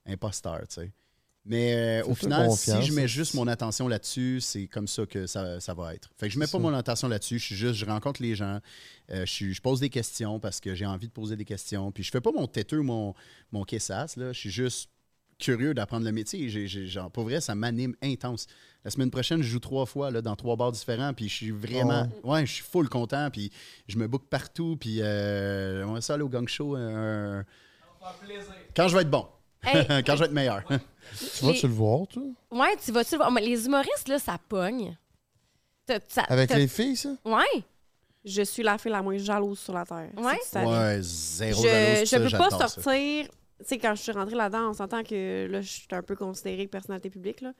imposteur. 0.05 0.59
tu 0.69 0.75
sais. 0.81 0.91
Mais 1.45 2.01
euh, 2.01 2.05
au 2.05 2.15
final, 2.15 2.47
si 2.55 2.71
je 2.83 2.93
mets 2.93 3.07
juste 3.07 3.33
mon 3.33 3.47
attention 3.47 3.87
là-dessus, 3.89 4.39
c'est 4.39 4.67
comme 4.67 4.87
ça 4.87 5.05
que 5.05 5.27
ça, 5.27 5.59
ça 5.59 5.73
va 5.73 5.93
être. 5.93 6.09
Fait 6.17 6.27
que 6.27 6.33
je 6.33 6.39
mets 6.39 6.45
pas 6.45 6.51
ça. 6.51 6.59
mon 6.59 6.73
attention 6.73 7.09
là-dessus, 7.09 7.37
je 7.39 7.45
suis 7.47 7.55
juste, 7.55 7.75
je 7.75 7.85
rencontre 7.85 8.21
les 8.21 8.33
gens, 8.35 8.61
euh, 9.11 9.25
je, 9.25 9.31
suis- 9.31 9.53
je 9.53 9.61
pose 9.61 9.81
des 9.81 9.89
questions 9.89 10.39
parce 10.39 10.61
que 10.61 10.73
j'ai 10.73 10.85
envie 10.85 11.07
de 11.07 11.11
poser 11.11 11.35
des 11.35 11.43
questions. 11.43 11.91
Puis 11.91 12.03
je 12.03 12.11
fais 12.11 12.21
pas 12.21 12.31
mon 12.31 12.47
têteux 12.47 12.79
ou 12.79 12.83
mon, 12.83 13.13
mon 13.51 13.63
caissasse, 13.65 14.15
là. 14.15 14.31
Je 14.31 14.39
suis 14.39 14.51
juste 14.51 14.89
curieux 15.37 15.73
d'apprendre 15.73 16.05
le 16.05 16.13
métier. 16.13 16.47
Genre, 16.87 17.11
pour 17.11 17.25
vrai, 17.25 17.41
ça 17.41 17.55
m'anime 17.55 17.93
intense. 18.01 18.47
La 18.85 18.91
semaine 18.91 19.11
prochaine, 19.11 19.41
je 19.41 19.47
joue 19.49 19.59
trois 19.59 19.85
fois 19.85 20.11
là, 20.11 20.21
dans 20.21 20.37
trois 20.37 20.55
bars 20.55 20.71
différents, 20.71 21.13
puis 21.13 21.27
je 21.27 21.33
suis 21.33 21.51
vraiment... 21.51 22.07
ouais, 22.23 22.45
je 22.45 22.53
suis 22.53 22.63
full 22.63 22.87
content, 22.87 23.29
puis 23.31 23.51
je 23.89 23.97
me 23.97 24.07
book 24.07 24.23
partout, 24.29 24.77
puis 24.79 24.99
euh, 25.01 25.85
on 25.85 25.93
va 25.93 26.01
ça 26.01 26.13
aller 26.13 26.23
au 26.23 26.29
gang 26.29 26.47
show. 26.47 26.77
euh, 26.77 27.43
Quand 28.75 28.87
je 28.87 28.95
vais 28.95 29.01
être 29.01 29.09
bon. 29.09 29.25
Hey. 29.63 30.03
Quand 30.05 30.13
je 30.15 30.19
vais 30.19 30.25
être 30.25 30.31
meilleur. 30.31 30.63
Tu 30.67 31.45
vas-tu 31.45 31.67
le 31.67 31.73
voir, 31.73 32.07
toi? 32.07 32.23
Ouais, 32.51 32.75
tu 32.83 32.91
vas-tu 32.91 33.11
le 33.13 33.17
voir? 33.17 33.31
Mais 33.31 33.41
les 33.41 33.65
humoristes, 33.65 34.07
là, 34.07 34.19
ça 34.19 34.37
pogne. 34.49 34.97
T'as- 35.85 35.99
ça- 36.07 36.23
Avec 36.29 36.49
t'as- 36.49 36.57
les 36.57 36.67
filles, 36.67 36.95
ça? 36.95 37.09
Ouais. 37.25 37.63
Je 38.25 38.41
suis 38.41 38.63
la 38.63 38.77
fille 38.77 38.91
la 38.91 39.01
moins 39.01 39.17
jalouse 39.17 39.59
sur 39.59 39.73
la 39.73 39.85
Terre. 39.85 40.09
Ouais? 40.17 40.39
tu 40.41 40.49
savais. 40.49 40.65
ouais, 40.65 40.99
zéro 41.01 41.61
je, 41.61 41.67
jalouse, 41.67 41.99
je 41.99 42.05
ça, 42.05 42.17
peux 42.17 42.23
pas 42.23 42.29
j'adore 42.29 42.51
ça. 42.51 42.67
sortir. 42.69 43.27
Tu 43.59 43.65
sais, 43.65 43.77
quand 43.77 43.95
je 43.95 44.01
suis 44.01 44.11
rentrée 44.13 44.35
là-dedans, 44.35 44.69
on 44.69 44.73
s'entend 44.73 45.03
que 45.03 45.47
là, 45.49 45.61
je 45.61 45.67
suis 45.67 45.87
un 45.91 46.01
peu 46.01 46.15
considérée 46.15 46.67
personnalité 46.67 47.09
publique, 47.09 47.41
là. 47.41 47.51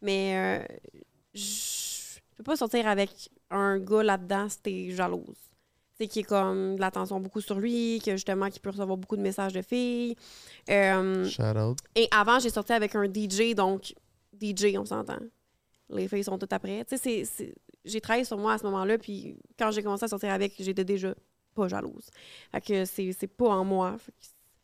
Mais 0.00 0.62
euh, 0.64 0.76
je 1.34 2.18
peux 2.36 2.44
pas 2.44 2.56
sortir 2.56 2.86
avec 2.88 3.10
un 3.50 3.78
gars 3.78 4.02
là-dedans 4.02 4.48
si 4.48 4.58
t'es 4.60 4.90
jalouse. 4.90 5.36
Sais, 5.98 6.06
qui 6.08 6.20
est 6.20 6.24
comme 6.24 6.76
de 6.76 6.80
l'attention 6.80 7.20
beaucoup 7.20 7.40
sur 7.42 7.58
lui, 7.60 8.00
que 8.04 8.12
justement, 8.12 8.48
qui 8.48 8.60
peut 8.60 8.70
recevoir 8.70 8.96
beaucoup 8.96 9.16
de 9.16 9.22
messages 9.22 9.52
de 9.52 9.60
filles. 9.62 10.16
Euh, 10.70 11.24
Shout 11.28 11.42
out. 11.58 11.78
et 11.94 12.08
avant, 12.10 12.38
j'ai 12.38 12.48
sorti 12.50 12.72
avec 12.72 12.94
un 12.94 13.04
DJ, 13.04 13.54
donc 13.54 13.94
DJ, 14.32 14.76
on 14.78 14.84
s'entend. 14.86 15.18
Les 15.90 16.08
filles 16.08 16.24
sont 16.24 16.38
toutes 16.38 16.52
après. 16.54 16.84
Tu 16.86 16.96
sais, 16.96 17.02
c'est- 17.02 17.24
c'est- 17.26 17.54
j'ai 17.84 18.00
travaillé 18.00 18.24
sur 18.24 18.38
moi 18.38 18.54
à 18.54 18.58
ce 18.58 18.64
moment-là, 18.64 18.96
puis 18.96 19.36
quand 19.58 19.70
j'ai 19.70 19.82
commencé 19.82 20.04
à 20.04 20.08
sortir 20.08 20.30
avec, 20.30 20.54
j'étais 20.58 20.84
déjà 20.84 21.14
pas 21.54 21.68
jalouse. 21.68 22.08
Fait 22.50 22.60
que 22.62 22.84
c'est 22.86 23.12
c'est 23.12 23.26
pas 23.26 23.48
en 23.50 23.64
moi. 23.64 23.96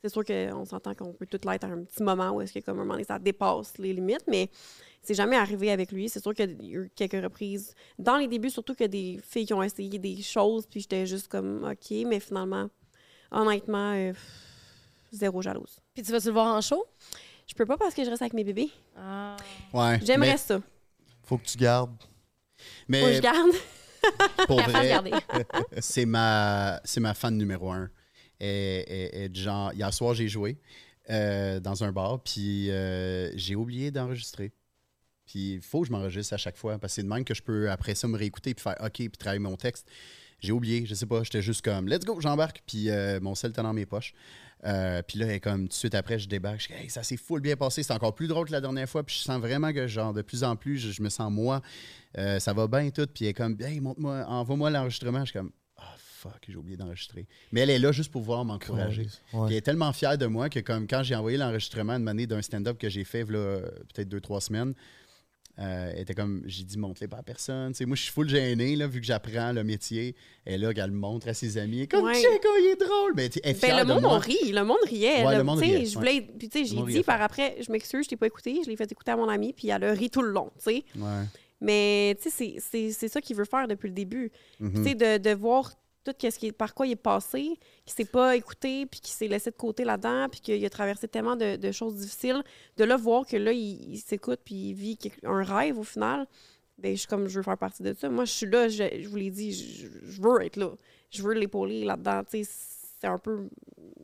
Que 0.02 0.08
C'est 0.08 0.12
sûr 0.12 0.24
qu'on 0.24 0.64
s'entend 0.64 0.94
qu'on 0.94 1.12
peut 1.12 1.26
tout 1.26 1.40
l'être 1.44 1.64
à 1.64 1.68
un 1.68 1.82
petit 1.82 2.02
moment 2.04 2.30
où 2.30 2.40
est-ce 2.40 2.52
que, 2.52 2.60
comme 2.60 2.78
un 2.78 2.82
moment 2.82 2.94
donné, 2.94 3.04
ça 3.04 3.18
dépasse 3.18 3.78
les 3.78 3.92
limites, 3.92 4.24
mais 4.28 4.48
c'est 5.02 5.14
jamais 5.14 5.36
arrivé 5.36 5.72
avec 5.72 5.90
lui. 5.90 6.08
C'est 6.08 6.22
sûr 6.22 6.34
qu'il 6.34 6.50
y 6.62 6.76
a 6.76 6.80
eu 6.80 6.90
quelques 6.94 7.20
reprises. 7.20 7.74
Dans 7.98 8.16
les 8.16 8.28
débuts, 8.28 8.50
surtout 8.50 8.74
qu'il 8.74 8.84
y 8.84 8.84
a 8.84 8.88
des 8.88 9.20
filles 9.22 9.46
qui 9.46 9.54
ont 9.54 9.62
essayé 9.62 9.98
des 9.98 10.22
choses, 10.22 10.66
puis 10.66 10.80
j'étais 10.80 11.04
juste 11.04 11.26
comme, 11.26 11.64
OK, 11.64 11.90
mais 12.06 12.20
finalement, 12.20 12.68
honnêtement, 13.32 13.92
euh, 13.94 14.12
zéro 15.10 15.42
jalouse. 15.42 15.80
Puis 15.94 16.04
tu 16.04 16.12
vas-tu 16.12 16.26
le 16.28 16.32
voir 16.32 16.54
en 16.54 16.60
show? 16.60 16.84
Je 17.48 17.54
peux 17.54 17.66
pas 17.66 17.76
parce 17.76 17.94
que 17.94 18.04
je 18.04 18.10
reste 18.10 18.22
avec 18.22 18.34
mes 18.34 18.44
bébés. 18.44 18.70
Ah. 18.96 19.36
Ouais, 19.72 19.98
J'aimerais 20.04 20.36
ça. 20.36 20.60
Faut 21.24 21.38
que 21.38 21.46
tu 21.46 21.58
gardes. 21.58 21.96
Mais, 22.86 23.00
Faut 23.00 23.06
que 23.06 23.12
je 23.14 23.20
garde. 23.20 23.50
pour 24.46 24.60
vrai, 24.60 25.00
c'est 25.80 26.06
ma, 26.06 26.80
c'est 26.84 27.00
ma 27.00 27.14
fan 27.14 27.36
numéro 27.36 27.70
un. 27.72 27.90
Et, 28.40 29.30
genre, 29.34 29.72
hier 29.72 29.92
soir, 29.92 30.14
j'ai 30.14 30.28
joué 30.28 30.58
euh, 31.10 31.60
dans 31.60 31.84
un 31.84 31.92
bar, 31.92 32.22
puis 32.22 32.70
euh, 32.70 33.30
j'ai 33.36 33.56
oublié 33.56 33.90
d'enregistrer. 33.90 34.52
Puis 35.26 35.54
il 35.54 35.60
faut 35.60 35.82
que 35.82 35.88
je 35.88 35.92
m'enregistre 35.92 36.34
à 36.34 36.36
chaque 36.36 36.56
fois, 36.56 36.78
parce 36.78 36.92
que 36.92 36.94
c'est 36.96 37.02
de 37.02 37.08
même 37.08 37.24
que 37.24 37.34
je 37.34 37.42
peux, 37.42 37.70
après 37.70 37.94
ça, 37.94 38.08
me 38.08 38.16
réécouter, 38.16 38.54
puis 38.54 38.62
faire 38.62 38.76
OK, 38.80 38.92
puis 38.92 39.10
travailler 39.10 39.40
mon 39.40 39.56
texte. 39.56 39.86
J'ai 40.40 40.52
oublié, 40.52 40.86
je 40.86 40.94
sais 40.94 41.06
pas, 41.06 41.24
j'étais 41.24 41.42
juste 41.42 41.62
comme, 41.62 41.88
let's 41.88 42.04
go, 42.04 42.20
j'embarque, 42.20 42.62
puis 42.66 42.90
euh, 42.90 43.18
mon 43.20 43.34
sel 43.34 43.50
était 43.50 43.62
dans 43.62 43.72
mes 43.72 43.86
poches. 43.86 44.12
Puis 44.62 45.18
là, 45.18 45.38
comme, 45.40 45.62
tout 45.62 45.68
de 45.68 45.72
suite 45.72 45.94
après, 45.94 46.18
je 46.18 46.28
débarque, 46.28 46.60
je 46.60 46.68
dis, 46.68 46.74
hey, 46.74 46.90
ça 46.90 47.02
s'est 47.02 47.16
full 47.16 47.40
bien 47.40 47.56
passé, 47.56 47.82
c'est 47.82 47.92
encore 47.92 48.14
plus 48.14 48.28
drôle 48.28 48.46
que 48.46 48.52
la 48.52 48.60
dernière 48.60 48.88
fois, 48.88 49.02
puis 49.02 49.16
je 49.16 49.22
sens 49.22 49.40
vraiment 49.40 49.72
que, 49.72 49.86
genre, 49.86 50.12
de 50.12 50.22
plus 50.22 50.44
en 50.44 50.56
plus, 50.56 50.78
je, 50.78 51.02
me 51.02 51.08
sens 51.08 51.32
moi, 51.32 51.60
ça 52.14 52.52
va 52.52 52.66
bien 52.68 52.82
et 52.82 52.92
tout, 52.92 53.06
puis 53.06 53.24
elle 53.24 53.30
est 53.30 53.34
comme, 53.34 53.56
hey, 53.60 53.80
montre-moi, 53.80 54.24
envoie-moi 54.26 54.70
l'enregistrement. 54.70 55.20
Je 55.20 55.30
suis 55.30 55.38
comme, 55.38 55.50
fuck, 56.18 56.44
j'ai 56.48 56.56
oublié 56.56 56.76
d'enregistrer. 56.76 57.26
Mais 57.52 57.60
elle 57.60 57.70
est 57.70 57.78
là 57.78 57.92
juste 57.92 58.10
pour 58.10 58.22
voir 58.22 58.44
m'encourager. 58.44 59.06
Elle 59.32 59.52
est 59.52 59.60
tellement 59.60 59.92
fière 59.92 60.18
de 60.18 60.26
moi 60.26 60.48
que 60.48 60.60
comme 60.60 60.86
quand 60.86 61.02
j'ai 61.02 61.14
envoyé 61.14 61.38
l'enregistrement 61.38 61.94
une 61.94 62.08
année 62.08 62.26
d'un 62.26 62.42
stand-up 62.42 62.78
que 62.78 62.88
j'ai 62.88 63.04
fait 63.04 63.24
là, 63.30 63.60
peut-être 63.94 64.08
deux, 64.08 64.20
trois 64.20 64.40
semaines, 64.40 64.74
euh, 65.60 65.90
elle 65.92 66.02
était 66.02 66.14
comme, 66.14 66.42
j'ai 66.46 66.62
dit, 66.62 66.78
montre-les 66.78 67.08
pas 67.08 67.16
à 67.16 67.22
personne. 67.24 67.72
Tu 67.72 67.78
sais, 67.78 67.84
moi, 67.84 67.96
je 67.96 68.02
suis 68.02 68.12
full 68.12 68.28
gêné, 68.28 68.76
là, 68.76 68.86
vu 68.86 69.00
que 69.00 69.06
j'apprends 69.06 69.50
le 69.52 69.64
métier. 69.64 70.14
Et 70.46 70.56
là, 70.56 70.72
qu'elle 70.72 70.90
le 70.90 70.96
montre 70.96 71.26
à 71.26 71.34
ses 71.34 71.58
amis. 71.58 71.88
Comme, 71.88 72.04
Ouais. 72.04 72.14
check, 72.14 72.40
oh, 72.44 72.56
il 72.60 72.66
est 72.74 72.76
drôle. 72.86 73.12
Mais 73.16 73.28
elle 73.42 73.56
est 73.56 73.60
Ben, 73.60 73.76
le 73.78 73.82
de 73.82 73.88
monde 73.92 74.02
moi. 74.02 74.14
on 74.14 74.18
rit, 74.18 74.52
le 74.52 74.62
monde 74.62 74.76
riait. 74.86 75.16
Ouais, 75.24 75.32
là. 75.32 75.38
le 75.38 75.42
monde 75.42 75.58
Tu 75.60 75.66
sais, 75.66 75.74
riait, 75.74 75.84
Je 75.86 75.98
ouais. 75.98 76.04
voulais, 76.20 76.28
puis 76.38 76.48
tu 76.48 76.64
sais, 76.64 76.64
j'ai 76.76 76.80
dit 76.92 77.02
par 77.02 77.20
après, 77.22 77.56
je 77.60 77.72
m'excuse, 77.72 78.04
je 78.04 78.08
t'ai 78.10 78.16
pas 78.16 78.28
écouté, 78.28 78.60
je 78.64 78.70
l'ai 78.70 78.76
fait 78.76 78.90
écouter 78.92 79.10
à 79.10 79.16
mon 79.16 79.28
amie, 79.28 79.52
puis 79.52 79.68
elle 79.70 79.82
a 79.82 79.92
ri 79.94 80.10
tout 80.10 80.22
le 80.22 80.30
long, 80.30 80.52
tu 80.58 80.70
sais. 80.70 80.84
Ouais. 80.96 81.24
Mais 81.60 82.16
tu 82.22 82.30
sais, 82.30 82.36
c'est- 82.54 82.60
c'est 82.70 82.92
c'est 82.92 83.08
ça 83.08 83.20
qu'il 83.20 83.34
veut 83.34 83.44
faire 83.44 83.66
depuis 83.66 83.88
le 83.88 83.94
début. 83.94 84.30
Tu 84.60 84.84
sais, 84.84 84.94
de, 84.94 85.18
de 85.18 85.30
voir 85.34 85.72
tout 86.04 86.14
ce 86.18 86.38
qui 86.38 86.46
est, 86.46 86.52
par 86.52 86.74
quoi 86.74 86.86
il 86.86 86.92
est 86.92 86.96
passé, 86.96 87.58
qu'il 87.84 87.94
s'est 87.94 88.04
pas 88.04 88.36
écouté, 88.36 88.86
puis 88.86 89.00
qu'il 89.00 89.12
s'est 89.12 89.28
laissé 89.28 89.50
de 89.50 89.56
côté 89.56 89.84
là-dedans, 89.84 90.28
puis 90.30 90.40
qu'il 90.40 90.64
a 90.64 90.70
traversé 90.70 91.06
tellement 91.08 91.36
de, 91.36 91.56
de 91.56 91.72
choses 91.72 91.96
difficiles, 91.96 92.42
de 92.76 92.84
là 92.84 92.96
voir 92.96 93.26
que 93.26 93.36
là, 93.36 93.52
il, 93.52 93.92
il 93.92 93.98
s'écoute, 93.98 94.40
puis 94.44 94.70
il 94.70 94.74
vit 94.74 94.98
un 95.24 95.42
rêve 95.42 95.78
au 95.78 95.84
final, 95.84 96.26
ben, 96.78 96.92
je 96.92 97.00
suis 97.00 97.08
comme, 97.08 97.26
je 97.28 97.36
veux 97.38 97.42
faire 97.42 97.58
partie 97.58 97.82
de 97.82 97.92
ça. 97.92 98.08
Moi, 98.08 98.24
je 98.24 98.32
suis 98.32 98.46
là, 98.46 98.68
je, 98.68 98.84
je 99.02 99.08
vous 99.08 99.16
l'ai 99.16 99.30
dit, 99.30 99.52
je, 99.52 99.88
je 100.04 100.22
veux 100.22 100.42
être 100.42 100.56
là. 100.56 100.70
Je 101.10 101.22
veux 101.22 101.34
l'épauler 101.34 101.84
là-dedans, 101.84 102.22
tu 102.24 102.44
sais, 102.44 102.50
c'est 103.00 103.06
un 103.06 103.18
peu, 103.18 103.48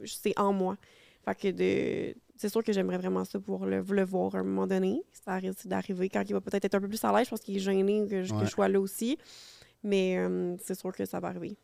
c'est 0.04 0.38
en 0.38 0.52
moi. 0.52 0.76
Fait 1.24 1.34
que 1.34 1.50
de... 1.50 2.16
C'est 2.36 2.48
sûr 2.48 2.64
que 2.64 2.72
j'aimerais 2.72 2.98
vraiment 2.98 3.24
ça 3.24 3.38
pour 3.38 3.64
le, 3.64 3.80
le 3.80 4.04
voir 4.04 4.34
à 4.34 4.38
un 4.38 4.42
moment 4.42 4.66
donné. 4.66 5.02
Ça 5.12 5.36
risque 5.36 5.66
d'arriver 5.68 6.08
quand 6.08 6.22
il 6.28 6.32
va 6.32 6.40
peut-être 6.40 6.64
être 6.64 6.74
un 6.74 6.80
peu 6.80 6.88
plus 6.88 7.02
à 7.04 7.12
l'aise. 7.12 7.26
Je 7.26 7.30
pense 7.30 7.40
qu'il 7.40 7.56
est 7.56 7.60
gêné 7.60 8.06
que 8.08 8.24
je, 8.24 8.34
que 8.34 8.44
je 8.44 8.50
sois 8.50 8.68
là 8.68 8.80
aussi. 8.80 9.16
Mais 9.84 10.18
euh, 10.18 10.56
c'est 10.62 10.74
sûr 10.74 10.92
que 10.92 11.04
ça 11.04 11.20
va 11.20 11.28
arriver. 11.28 11.56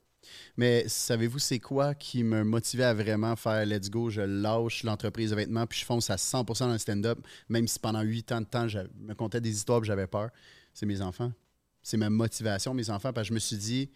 Mais 0.56 0.86
savez-vous, 0.88 1.38
c'est 1.38 1.59
quoi 1.59 1.94
qui 1.94 2.22
me 2.22 2.44
motivait 2.44 2.84
à 2.84 2.94
vraiment 2.94 3.36
faire 3.36 3.64
let's 3.66 3.88
go, 3.90 4.10
je 4.10 4.20
lâche 4.20 4.82
l'entreprise 4.84 5.30
de 5.30 5.36
vêtements, 5.36 5.66
puis 5.66 5.80
je 5.80 5.84
fonce 5.84 6.10
à 6.10 6.16
100% 6.16 6.66
dans 6.66 6.72
le 6.72 6.78
stand-up, 6.78 7.18
même 7.48 7.66
si 7.66 7.78
pendant 7.78 8.02
huit 8.02 8.30
ans 8.32 8.40
de 8.40 8.47
temps, 8.47 8.68
je 8.68 8.80
me 8.98 9.14
contais 9.14 9.40
des 9.40 9.51
histoires, 9.51 9.82
j'avais 9.84 10.06
peur. 10.06 10.30
C'est 10.74 10.86
mes 10.86 11.01
enfants. 11.01 11.32
C'est 11.82 11.97
ma 11.97 12.10
motivation, 12.10 12.74
mes 12.74 12.90
enfants, 12.90 13.12
parce 13.12 13.26
que 13.26 13.30
je 13.30 13.34
me 13.34 13.38
suis 13.38 13.56
dit, 13.56 13.90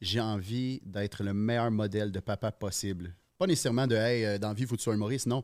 j'ai 0.00 0.20
envie 0.20 0.80
d'être 0.84 1.22
le 1.22 1.34
meilleur 1.34 1.70
modèle 1.70 2.10
de 2.12 2.20
papa 2.20 2.50
possible. 2.52 3.14
Pas 3.36 3.46
nécessairement 3.46 3.86
de, 3.86 3.94
hey, 3.94 4.24
euh, 4.24 4.38
dans 4.38 4.48
la 4.48 4.54
vie, 4.54 4.64
faut 4.64 4.74
que 4.74 4.78
tu 4.80 4.84
sois 4.84 4.94
humoriste. 4.94 5.26
Non, 5.26 5.42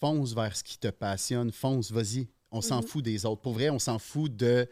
fonce 0.00 0.34
vers 0.34 0.56
ce 0.56 0.62
qui 0.62 0.78
te 0.78 0.88
passionne, 0.88 1.50
fonce, 1.52 1.90
vas-y. 1.90 2.28
On 2.50 2.60
s'en 2.60 2.78
Mhm. 2.80 2.86
fout 2.86 3.04
des 3.04 3.24
autres. 3.26 3.40
Pour 3.42 3.54
vrai, 3.54 3.70
on 3.70 3.78
s'en 3.78 3.98
fout 3.98 4.34
de, 4.34 4.68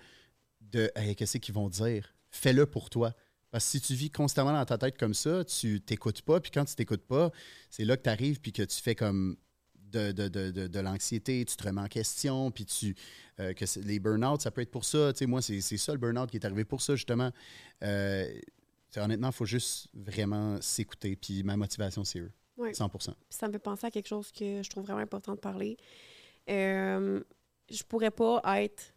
de 0.60 0.90
hey, 0.94 1.16
qu'est-ce 1.16 1.38
qu'ils 1.38 1.54
vont 1.54 1.68
dire? 1.68 2.14
Fais-le 2.30 2.66
pour 2.66 2.90
toi. 2.90 3.14
Parce 3.50 3.64
que 3.64 3.70
si 3.72 3.80
tu 3.80 3.94
vis 3.94 4.10
constamment 4.10 4.52
dans 4.52 4.64
ta 4.64 4.78
tête 4.78 4.96
comme 4.96 5.14
ça, 5.14 5.44
tu 5.44 5.80
t'écoutes 5.80 6.22
pas, 6.22 6.40
puis 6.40 6.50
quand 6.52 6.64
tu 6.64 6.74
t'écoutes 6.74 7.06
pas, 7.06 7.30
c'est 7.68 7.84
là 7.84 7.96
que 7.96 8.02
tu 8.02 8.08
arrives, 8.10 8.40
puis 8.40 8.52
que 8.52 8.62
tu 8.62 8.80
fais 8.80 8.94
comme 8.94 9.36
de, 9.74 10.12
de, 10.12 10.28
de, 10.28 10.50
de, 10.52 10.66
de 10.68 10.80
l'anxiété, 10.80 11.44
tu 11.44 11.56
te 11.56 11.64
remets 11.64 11.80
en 11.80 11.88
question, 11.88 12.50
puis 12.52 12.64
tu. 12.64 12.94
euh, 13.40 13.52
que 13.54 13.64
les 13.80 13.98
burn-out, 13.98 14.40
ça 14.40 14.50
peut 14.52 14.60
être 14.60 14.70
pour 14.70 14.84
ça. 14.84 15.12
Tu 15.12 15.18
sais, 15.20 15.26
moi, 15.26 15.42
c'est 15.42 15.60
c'est 15.60 15.76
ça 15.78 15.92
le 15.92 15.98
burn-out 15.98 16.30
qui 16.30 16.36
est 16.36 16.44
arrivé 16.44 16.64
pour 16.64 16.80
ça, 16.80 16.94
justement. 16.94 17.32
Euh, 17.82 18.40
honnêtement, 18.96 19.28
il 19.28 19.34
faut 19.34 19.46
juste 19.46 19.88
vraiment 19.94 20.60
s'écouter, 20.60 21.16
puis 21.16 21.42
ma 21.42 21.56
motivation, 21.56 22.04
c'est 22.04 22.20
eux. 22.20 22.30
Ouais. 22.56 22.74
100 22.74 22.88
Puis 22.88 23.00
ça 23.30 23.48
me 23.48 23.52
fait 23.52 23.58
penser 23.58 23.86
à 23.86 23.90
quelque 23.90 24.06
chose 24.08 24.30
que 24.32 24.62
je 24.62 24.68
trouve 24.70 24.84
vraiment 24.84 25.00
important 25.00 25.34
de 25.34 25.40
parler. 25.40 25.76
Euh, 26.48 27.20
je 27.70 27.82
pourrais 27.84 28.10
pas 28.10 28.40
être 28.60 28.92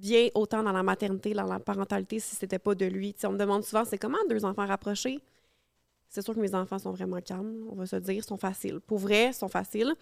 bien 0.00 0.28
autant 0.34 0.62
dans 0.62 0.72
la 0.72 0.82
maternité, 0.82 1.34
dans 1.34 1.46
la 1.46 1.60
parentalité, 1.60 2.18
si 2.18 2.34
c'était 2.34 2.58
pas 2.58 2.74
de 2.74 2.86
lui. 2.86 3.14
Tu 3.14 3.20
sais, 3.20 3.26
on 3.26 3.32
me 3.32 3.38
demande 3.38 3.62
souvent, 3.64 3.84
c'est 3.84 3.98
comment 3.98 4.18
deux 4.28 4.44
enfants 4.44 4.66
rapprochés? 4.66 5.20
C'est 6.08 6.22
sûr 6.22 6.34
que 6.34 6.40
mes 6.40 6.54
enfants 6.54 6.78
sont 6.78 6.90
vraiment 6.90 7.20
calmes, 7.20 7.66
on 7.70 7.76
va 7.76 7.86
se 7.86 7.96
dire, 7.96 8.24
sont 8.24 8.36
faciles. 8.36 8.80
Pour 8.80 8.98
vrai, 8.98 9.28
ils 9.28 9.34
sont 9.34 9.48
faciles. 9.48 9.94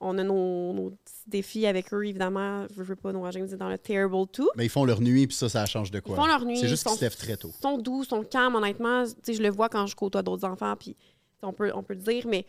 On 0.00 0.16
a 0.16 0.22
nos, 0.22 0.72
nos 0.72 0.90
petits 0.90 1.22
défis 1.26 1.66
avec 1.66 1.92
eux, 1.92 2.06
évidemment. 2.06 2.66
Je 2.74 2.82
veux 2.82 2.96
pas, 2.96 3.12
James 3.32 3.48
est 3.52 3.56
dans 3.56 3.68
le 3.68 3.76
Terrible 3.76 4.26
2. 4.32 4.48
Mais 4.56 4.66
ils 4.66 4.70
font 4.70 4.84
leur 4.84 5.00
nuit, 5.00 5.26
puis 5.26 5.36
ça, 5.36 5.48
ça 5.48 5.66
change 5.66 5.90
de 5.90 6.00
quoi? 6.00 6.14
Ils 6.14 6.20
font 6.20 6.26
leur 6.26 6.44
nuit. 6.44 6.56
C'est 6.56 6.68
juste 6.68 6.86
qu'ils 6.86 6.96
se 6.96 7.00
lèvent 7.02 7.16
très 7.16 7.36
tôt. 7.36 7.52
sont 7.60 7.78
doux, 7.78 8.04
sont 8.04 8.22
calmes, 8.22 8.54
honnêtement. 8.54 9.04
Tu 9.04 9.12
sais, 9.22 9.34
je 9.34 9.42
le 9.42 9.50
vois 9.50 9.68
quand 9.68 9.86
je 9.86 9.96
côtoie 9.96 10.22
d'autres 10.22 10.46
enfants, 10.46 10.74
puis 10.76 10.96
on 11.42 11.52
peut, 11.52 11.72
on 11.74 11.82
peut 11.82 11.94
le 11.94 12.00
dire, 12.00 12.26
mais 12.26 12.46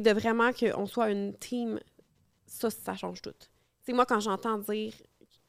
de 0.00 0.10
vraiment 0.10 0.52
qu'on 0.52 0.86
soit 0.86 1.10
une 1.10 1.34
team, 1.34 1.78
ça, 2.46 2.70
ça 2.70 2.94
change 2.94 3.20
tout. 3.20 3.30
Tu 3.30 3.46
sais, 3.86 3.92
moi, 3.92 4.06
quand 4.06 4.20
j'entends 4.20 4.58
dire 4.58 4.92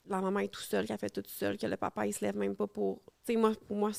la 0.09 0.21
maman 0.21 0.39
est 0.39 0.49
tout 0.49 0.61
seule, 0.61 0.85
qu'elle 0.85 0.97
fait 0.97 1.09
tout 1.09 1.23
seule, 1.27 1.57
que 1.57 1.65
le 1.65 1.77
papa, 1.77 2.05
il 2.05 2.13
se 2.13 2.23
lève 2.23 2.35
même 2.35 2.55
pas 2.55 2.67
pour... 2.67 3.01
Tu 3.25 3.33
sais, 3.33 3.35
moi, 3.35 3.53
pour 3.67 3.77
moi, 3.77 3.91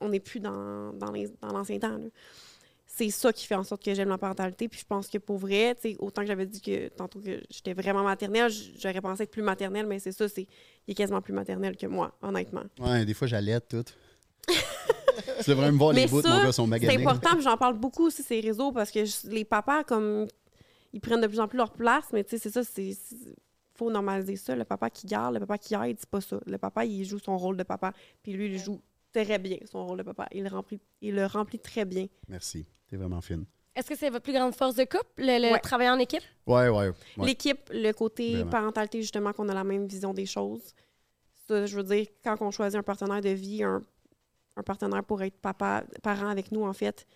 on 0.00 0.08
n'est 0.08 0.20
plus 0.20 0.40
dans, 0.40 0.92
dans, 0.92 1.12
l'ancien 1.52 1.78
temps, 1.78 1.96
là. 1.96 2.08
C'est 2.88 3.10
ça 3.10 3.32
qui 3.32 3.46
fait 3.46 3.56
en 3.56 3.64
sorte 3.64 3.84
que 3.84 3.92
j'aime 3.92 4.08
la 4.08 4.16
parentalité. 4.16 4.68
Puis 4.68 4.80
je 4.80 4.86
pense 4.86 5.08
que 5.08 5.18
pour 5.18 5.38
vrai, 5.38 5.74
tu 5.74 5.90
sais, 5.90 5.96
autant 5.98 6.22
que 6.22 6.28
j'avais 6.28 6.46
dit 6.46 6.60
que 6.60 6.88
tantôt 6.88 7.20
que 7.20 7.42
j'étais 7.50 7.74
vraiment 7.74 8.04
maternelle, 8.04 8.50
j'aurais 8.78 9.00
pensé 9.00 9.24
être 9.24 9.30
plus 9.30 9.42
maternelle, 9.42 9.86
mais 9.86 9.98
c'est 9.98 10.12
ça, 10.12 10.28
c'est 10.28 10.46
il 10.86 10.92
est 10.92 10.94
quasiment 10.94 11.20
plus 11.20 11.32
maternelle 11.34 11.76
que 11.76 11.86
moi, 11.88 12.16
honnêtement. 12.22 12.62
Ouais, 12.78 13.04
des 13.04 13.12
fois, 13.12 13.26
j'allais 13.26 13.60
tout. 13.60 13.84
tu 14.48 15.50
devrais 15.50 15.72
me 15.72 15.78
voir 15.78 15.92
les 15.92 16.06
bouts, 16.06 16.22
mon 16.24 16.44
gars, 16.44 16.52
sont 16.52 16.70
C'est 16.70 16.96
important, 16.96 17.40
j'en 17.40 17.56
parle 17.56 17.76
beaucoup 17.76 18.06
aussi, 18.06 18.22
ces 18.22 18.40
réseaux, 18.40 18.70
parce 18.70 18.92
que 18.92 19.04
je- 19.04 19.28
les 19.28 19.44
papas, 19.44 19.82
comme, 19.82 20.26
ils 20.92 21.00
prennent 21.00 21.20
de 21.20 21.26
plus 21.26 21.40
en 21.40 21.48
plus 21.48 21.58
leur 21.58 21.72
place, 21.72 22.04
mais 22.12 22.22
tu 22.22 22.30
sais, 22.30 22.38
c'est 22.38 22.50
ça, 22.50 22.62
c'est. 22.62 22.96
Faut 23.76 23.90
normaliser 23.90 24.36
ça. 24.36 24.54
Le 24.56 24.64
papa 24.64 24.90
qui 24.90 25.06
garde, 25.06 25.34
le 25.34 25.40
papa 25.40 25.58
qui 25.58 25.74
aide, 25.74 25.96
c'est 25.98 26.08
pas 26.08 26.20
ça. 26.20 26.38
Le 26.46 26.58
papa, 26.58 26.84
il 26.84 27.04
joue 27.04 27.18
son 27.18 27.36
rôle 27.36 27.56
de 27.56 27.62
papa, 27.62 27.92
puis 28.22 28.32
lui, 28.32 28.46
il 28.46 28.58
joue 28.58 28.80
très 29.12 29.38
bien 29.38 29.58
son 29.70 29.86
rôle 29.86 29.98
de 29.98 30.02
papa. 30.02 30.26
Il 30.32 30.42
le 30.44 30.48
remplit, 30.50 30.80
il 31.00 31.14
le 31.14 31.26
remplit 31.26 31.58
très 31.58 31.84
bien. 31.84 32.06
Merci. 32.28 32.66
T'es 32.88 32.96
vraiment 32.96 33.20
fine. 33.20 33.44
Est-ce 33.74 33.88
que 33.88 33.96
c'est 33.96 34.08
votre 34.10 34.22
plus 34.22 34.32
grande 34.32 34.54
force 34.54 34.74
de 34.76 34.84
couple, 34.84 35.04
le, 35.18 35.38
le 35.48 35.52
Ouais. 35.52 35.58
travail 35.60 35.90
en 35.90 35.98
équipe? 35.98 36.22
Ouais, 36.46 36.68
ouais. 36.68 36.88
ouais. 37.18 37.26
L'équipe, 37.26 37.68
le 37.72 37.92
côté 37.92 38.32
Vraiment. 38.36 38.50
parentalité, 38.50 39.02
justement, 39.02 39.32
qu'on 39.32 39.48
a 39.50 39.54
la 39.54 39.64
même 39.64 39.86
vision 39.86 40.14
des 40.14 40.24
choses. 40.26 40.72
Ça, 41.46 41.66
je 41.66 41.76
veux 41.76 41.82
dire, 41.82 42.06
quand 42.24 42.36
on 42.40 42.50
choisit 42.50 42.78
un 42.78 42.82
partenaire 42.82 43.20
de 43.20 43.28
vie, 43.28 43.62
un, 43.62 43.82
un 44.56 44.62
partenaire 44.62 45.04
pour 45.04 45.22
être 45.22 45.36
papa, 45.38 45.84
parent 46.02 46.28
avec 46.28 46.50
nous, 46.52 46.62
en 46.64 46.72
fait, 46.72 47.06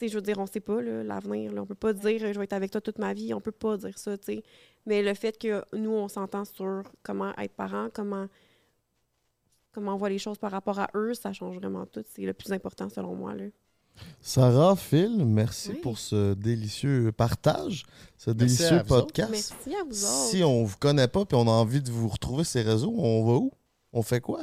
je 0.00 0.14
veux 0.14 0.22
dire, 0.22 0.38
on 0.38 0.46
sait 0.46 0.60
pas, 0.60 0.80
l'avenir, 0.82 1.52
on 1.56 1.66
peut 1.66 1.74
pas 1.74 1.92
dire 1.92 2.18
je 2.32 2.38
vais 2.38 2.44
être 2.44 2.52
avec 2.52 2.70
toi 2.70 2.80
toute 2.80 2.98
ma 2.98 3.14
vie, 3.14 3.32
on 3.34 3.40
peut 3.40 3.52
pas 3.52 3.76
dire 3.76 3.98
ça, 3.98 4.16
tu 4.18 4.24
sais. 4.24 4.42
Mais 4.84 5.02
le 5.02 5.14
fait 5.14 5.36
que 5.38 5.64
nous, 5.74 5.90
on 5.90 6.08
s'entend 6.08 6.44
sur 6.44 6.82
comment 7.02 7.34
être 7.38 7.54
parent, 7.54 7.88
comment, 7.92 8.26
comment 9.72 9.94
on 9.94 9.96
voit 9.96 10.08
les 10.10 10.18
choses 10.18 10.38
par 10.38 10.50
rapport 10.52 10.78
à 10.78 10.88
eux, 10.94 11.14
ça 11.14 11.32
change 11.32 11.56
vraiment 11.56 11.86
tout. 11.86 12.04
C'est 12.14 12.22
le 12.22 12.32
plus 12.34 12.52
important, 12.52 12.88
selon 12.88 13.14
moi, 13.14 13.34
là. 13.34 13.44
Sarah, 14.20 14.76
Phil, 14.76 15.24
merci 15.24 15.70
Oui. 15.70 15.76
pour 15.80 15.98
ce 15.98 16.34
délicieux 16.34 17.12
partage, 17.12 17.86
ce 18.18 18.30
Merci 18.30 18.30
à 18.30 18.34
délicieux 18.34 18.76
autres. 18.76 18.86
podcast. 19.06 19.30
Merci 19.30 19.74
à 19.80 19.84
vous 19.84 19.92
Si 20.30 20.44
on 20.44 20.64
vous 20.64 20.76
connaît 20.78 21.08
pas 21.08 21.24
puis 21.24 21.34
on 21.34 21.48
a 21.48 21.50
envie 21.50 21.80
de 21.80 21.90
vous 21.90 22.06
retrouver 22.08 22.44
ces 22.44 22.60
réseaux, 22.60 22.92
on 22.94 23.24
va 23.24 23.32
où? 23.38 23.50
On 23.94 24.02
fait 24.02 24.20
quoi? 24.20 24.42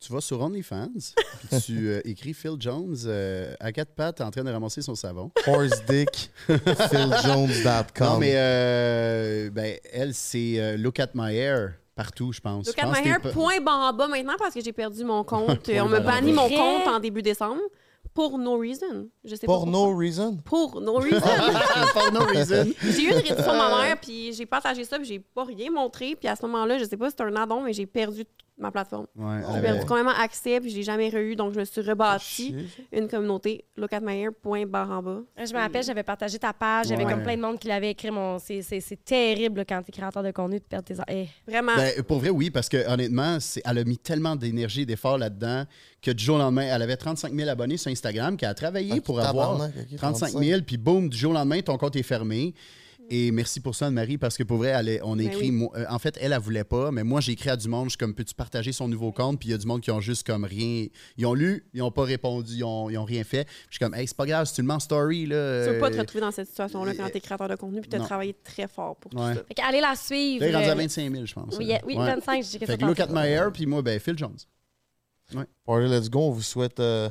Tu 0.00 0.14
vas 0.14 0.22
sur 0.22 0.40
OnlyFans, 0.40 0.88
puis 1.50 1.60
tu 1.60 1.88
euh, 1.88 2.00
écris 2.06 2.32
Phil 2.32 2.56
Jones 2.58 2.96
euh, 3.04 3.54
à 3.60 3.70
quatre 3.70 3.92
pattes 3.94 4.22
en 4.22 4.30
train 4.30 4.42
de 4.42 4.50
ramasser 4.50 4.80
son 4.80 4.94
savon. 4.94 5.30
Horsedick, 5.46 6.30
philjones.com. 6.46 8.06
Non, 8.06 8.18
mais 8.18 8.32
euh, 8.34 9.50
ben, 9.50 9.76
elle, 9.92 10.14
c'est 10.14 10.58
euh, 10.58 10.78
Look 10.78 11.00
at 11.00 11.10
my 11.14 11.36
hair 11.36 11.74
partout, 11.94 12.32
je 12.32 12.40
pense. 12.40 12.66
Look 12.66 12.78
at 12.78 12.86
my 12.86 13.06
hair, 13.06 13.20
point 13.20 13.60
barre 13.60 13.90
en 13.90 13.92
bas 13.92 14.08
maintenant 14.08 14.36
parce 14.38 14.54
que 14.54 14.62
j'ai 14.62 14.72
perdu 14.72 15.04
mon 15.04 15.22
compte. 15.24 15.68
On 15.68 15.88
me 15.88 16.00
bannit 16.00 16.32
bas. 16.32 16.42
mon 16.42 16.48
compte 16.48 16.88
en 16.88 16.98
début 16.98 17.20
décembre 17.20 17.60
pour 18.14 18.38
no 18.38 18.56
reason. 18.58 19.06
Je 19.22 19.34
sais 19.34 19.46
For 19.46 19.66
pas. 19.66 19.70
no 19.70 19.94
reason? 19.94 20.38
Pour 20.46 20.80
no 20.80 20.96
reason. 20.96 21.20
For 21.92 22.10
no 22.10 22.20
reason. 22.20 22.72
j'ai 22.82 23.02
eu 23.02 23.08
une 23.08 23.16
réduction 23.16 23.52
de 23.52 23.58
ma 23.58 23.82
mère, 23.82 24.00
puis 24.00 24.32
j'ai 24.32 24.46
partagé 24.46 24.84
ça, 24.84 24.96
puis 24.96 25.06
j'ai 25.06 25.18
pas 25.18 25.44
rien 25.44 25.70
montré. 25.70 26.16
Puis 26.16 26.26
à 26.26 26.36
ce 26.36 26.42
moment-là, 26.46 26.78
je 26.78 26.84
sais 26.84 26.96
pas 26.96 27.10
si 27.10 27.10
c'était 27.10 27.24
un 27.24 27.36
addon, 27.36 27.60
mais 27.62 27.74
j'ai 27.74 27.86
perdu 27.86 28.24
ma 28.60 28.70
plateforme. 28.70 29.06
Ouais, 29.16 29.40
J'ai 29.54 29.60
perdu 29.60 29.80
complètement 29.86 30.12
accès, 30.18 30.60
puis 30.60 30.70
je 30.70 30.76
l'ai 30.76 30.82
jamais 30.82 31.08
re-eu. 31.08 31.34
Donc, 31.34 31.54
je 31.54 31.60
me 31.60 31.64
suis 31.64 31.80
rebâti 31.80 32.24
Chier. 32.24 32.66
une 32.92 33.08
communauté. 33.08 33.64
Look 33.76 33.92
at 33.92 34.00
my 34.00 34.20
hair, 34.20 34.30
point 34.40 34.66
barre 34.66 34.90
en 34.90 35.02
bas. 35.02 35.20
Je 35.38 35.52
me 35.52 35.58
rappelle, 35.58 35.82
j'avais 35.82 36.02
partagé 36.02 36.38
ta 36.38 36.52
page, 36.52 36.86
j'avais 36.88 37.04
Ouais. 37.04 37.12
comme 37.12 37.22
plein 37.22 37.36
de 37.36 37.40
monde 37.42 37.58
qui 37.58 37.68
l'avait 37.68 37.90
écrit. 37.90 38.10
Mon... 38.10 38.38
C'est, 38.38 38.62
c'est, 38.62 38.80
c'est 38.80 39.02
terrible 39.04 39.64
quand 39.68 39.82
t'es 39.82 39.92
créateur 39.92 40.22
de 40.22 40.30
contenu 40.30 40.58
de 40.58 40.64
perdre 40.64 40.84
tes... 40.84 40.94
Eh. 41.08 41.26
Vraiment. 41.50 41.74
Ben, 41.76 42.02
pour 42.02 42.18
vrai, 42.18 42.30
oui, 42.30 42.50
parce 42.50 42.68
que 42.68 42.86
honnêtement, 42.88 43.40
c'est- 43.40 43.62
elle 43.64 43.78
a 43.78 43.84
mis 43.84 43.98
tellement 43.98 44.36
d'énergie 44.36 44.82
et 44.82 44.86
d'efforts 44.86 45.18
là-dedans 45.18 45.64
que 46.02 46.10
du 46.10 46.22
jour 46.22 46.36
au 46.36 46.38
lendemain, 46.38 46.62
elle 46.72 46.82
avait 46.82 46.96
35 46.96 47.32
000 47.34 47.48
abonnés 47.48 47.76
sur 47.76 47.90
Instagram, 47.90 48.36
qu'elle 48.36 48.48
a 48.50 48.54
travaillé 48.54 48.94
Ah, 48.96 49.00
pour 49.00 49.20
avoir 49.20 49.52
tabarnak, 49.58 49.74
ok, 49.92 49.96
35 49.96 50.28
000, 50.38 50.60
puis 50.66 50.76
boum, 50.76 51.08
du 51.08 51.16
jour 51.16 51.30
au 51.30 51.34
lendemain, 51.34 51.60
ton 51.60 51.76
compte 51.78 51.96
est 51.96 52.02
fermé. 52.02 52.54
Et 53.12 53.32
merci 53.32 53.58
pour 53.58 53.74
ça, 53.74 53.88
Anne-Marie, 53.88 54.18
parce 54.18 54.36
que 54.36 54.44
pour 54.44 54.58
vrai, 54.58 54.68
elle 54.68 54.88
est- 54.88 55.00
on 55.02 55.14
a 55.14 55.16
Ben 55.16 55.26
écrit. 55.26 55.50
oui. 55.50 55.66
euh, 55.74 55.84
en 55.90 55.98
fait, 55.98 56.16
elle, 56.20 56.32
elle 56.32 56.38
voulait 56.38 56.62
pas, 56.62 56.92
mais 56.92 57.02
moi, 57.02 57.20
j'ai 57.20 57.32
écrit 57.32 57.50
à 57.50 57.56
du 57.56 57.66
monde. 57.68 57.86
Je 57.86 57.90
suis 57.90 57.98
comme, 57.98 58.14
peux-tu 58.14 58.34
partager 58.34 58.70
son 58.70 58.86
nouveau 58.86 59.10
compte? 59.10 59.40
Puis 59.40 59.48
il 59.48 59.52
y 59.52 59.54
a 59.54 59.58
du 59.58 59.66
monde 59.66 59.80
qui 59.80 59.90
ont 59.90 60.00
juste 60.00 60.24
comme 60.24 60.44
rien. 60.44 60.86
Ils 61.16 61.26
ont 61.26 61.34
lu, 61.34 61.66
ils 61.74 61.82
ont 61.82 61.90
pas 61.90 62.04
répondu, 62.04 62.54
ils 62.54 62.64
ont, 62.64 62.88
ils 62.88 62.96
ont 62.98 63.04
rien 63.04 63.24
fait. 63.24 63.44
Puis 63.44 63.54
je 63.70 63.74
suis 63.76 63.78
comme, 63.84 63.94
hey, 63.94 64.06
c'est 64.06 64.16
pas 64.16 64.26
grave, 64.26 64.46
si 64.46 64.54
tu 64.54 64.60
le 64.62 64.68
mets 64.68 64.74
en 64.74 64.78
story, 64.80 65.26
là. 65.26 65.66
tu 65.66 65.72
veux 65.72 65.78
pas 65.80 65.90
te 65.90 65.96
euh, 65.96 66.00
retrouver 66.00 66.20
dans 66.20 66.30
cette 66.30 66.46
situation-là 66.48 66.94
quand 66.94 67.06
euh, 67.06 67.08
t'es 67.12 67.20
créateur 67.20 67.48
de 67.48 67.56
contenu, 67.56 67.80
puis 67.80 67.90
t'as 67.90 67.98
travaillé 67.98 68.34
très 68.44 68.68
fort 68.68 68.94
pour 68.96 69.12
Ouais. 69.20 69.32
tout 69.32 69.38
ça. 69.38 69.44
Fait 69.44 69.54
qu'allez 69.54 69.80
la 69.80 69.96
suivre. 69.96 70.44
Là, 70.44 70.48
il 70.48 70.52
est 70.52 70.56
rendu 70.56 70.68
à 70.68 70.72
euh, 70.72 70.74
25 70.76 71.12
000, 71.12 71.26
je 71.26 71.34
pense. 71.34 71.56
Oui, 71.58 71.72
oui 71.86 71.96
Ouais. 71.96 72.06
25, 72.06 72.44
j'ai 72.44 72.58
Fait 72.64 72.78
que 72.78 72.84
look 72.84 73.00
at 73.00 73.08
my 73.10 73.26
hair, 73.26 73.50
puis 73.52 73.66
moi, 73.66 73.82
ben, 73.82 73.98
Phil 73.98 74.16
Jones. 74.16 74.36
Party 75.66 75.88
Let's 75.88 76.08
Go, 76.08 76.20
on 76.20 76.30
vous 76.30 76.42
souhaite 76.42 76.78
euh, 76.80 77.08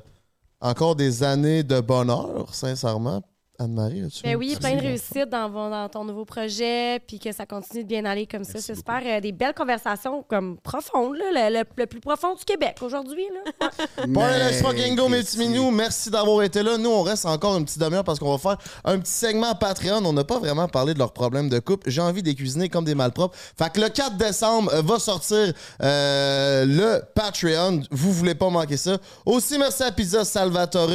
encore 0.62 0.96
des 0.96 1.24
années 1.24 1.64
de 1.64 1.80
bonheur, 1.82 2.54
sincèrement. 2.56 3.22
Anne-Marie, 3.60 4.04
as-tu 4.06 4.24
Ben 4.24 4.36
oui, 4.38 4.56
plein 4.60 4.76
de 4.76 4.82
réussite 4.82 5.30
dans, 5.30 5.90
ton 5.90 6.06
nouveau 6.06 6.24
projet, 6.26 7.00
puis 7.06 7.20
que 7.20 7.32
ça 7.34 7.46
continue 7.46 7.84
de 7.84 7.88
bien 7.90 8.06
aller 8.06 8.26
comme 8.26 8.44
ça. 8.46 8.60
C'est 8.60 8.76
super. 8.76 9.02
euh, 9.06 9.20
des 9.20 9.32
belles 9.34 9.54
conversations 9.54 10.24
comme 10.28 10.58
profondes, 10.58 11.18
là, 11.18 11.50
le, 11.50 11.60
le- 11.60 11.66
le 11.76 11.86
plus 11.86 12.00
profond 12.00 12.36
du 12.36 12.46
Québec 12.46 12.78
aujourd'hui. 12.82 13.26
là. 13.60 13.70
Party 13.98 14.10
Mais- 14.10 14.52
Let's 14.52 14.62
Fucking 14.62 14.96
Go, 14.96 15.10
mes 15.10 15.18
Christy. 15.18 15.38
petits 15.38 15.50
minous, 15.50 15.72
merci 15.72 16.10
d'avoir 16.10 16.42
été 16.44 16.64
là. 16.64 16.78
Nous, 16.78 16.90
on 16.90 17.02
reste 17.02 17.26
encore 17.26 17.58
une 17.58 17.66
petite 17.66 17.80
demi-heure 17.80 18.04
parce 18.04 18.18
qu'on 18.20 18.32
va 18.36 18.38
faire 18.38 18.58
un 18.86 18.98
petit 19.00 19.12
segment 19.12 19.54
Patreon. 19.56 20.06
On 20.06 20.14
n'a 20.14 20.24
pas 20.24 20.40
vraiment 20.40 20.68
parlé 20.68 20.94
de 20.94 21.00
leurs 21.00 21.14
problèmes 21.14 21.50
de 21.50 21.60
couple. 21.60 21.90
J'ai 21.90 22.02
envie 22.02 22.22
de 22.24 22.28
les 22.30 22.36
cuisiner 22.36 22.70
comme 22.70 22.86
des 22.86 22.96
malpropres. 22.96 23.36
Fait 23.58 23.70
que 23.72 23.82
le 23.82 23.90
4 23.90 24.16
décembre 24.18 24.72
va 24.82 25.00
sortir 25.00 25.54
euh, 25.84 26.66
le 26.66 27.02
Patreon. 27.14 27.82
Vous 27.92 28.14
voulez 28.14 28.36
pas 28.36 28.50
manquer 28.50 28.78
ça. 28.78 28.98
Aussi, 29.26 29.58
merci 29.58 29.84
à 29.84 29.92
Pizza 29.92 30.24
Salvatore 30.24 30.90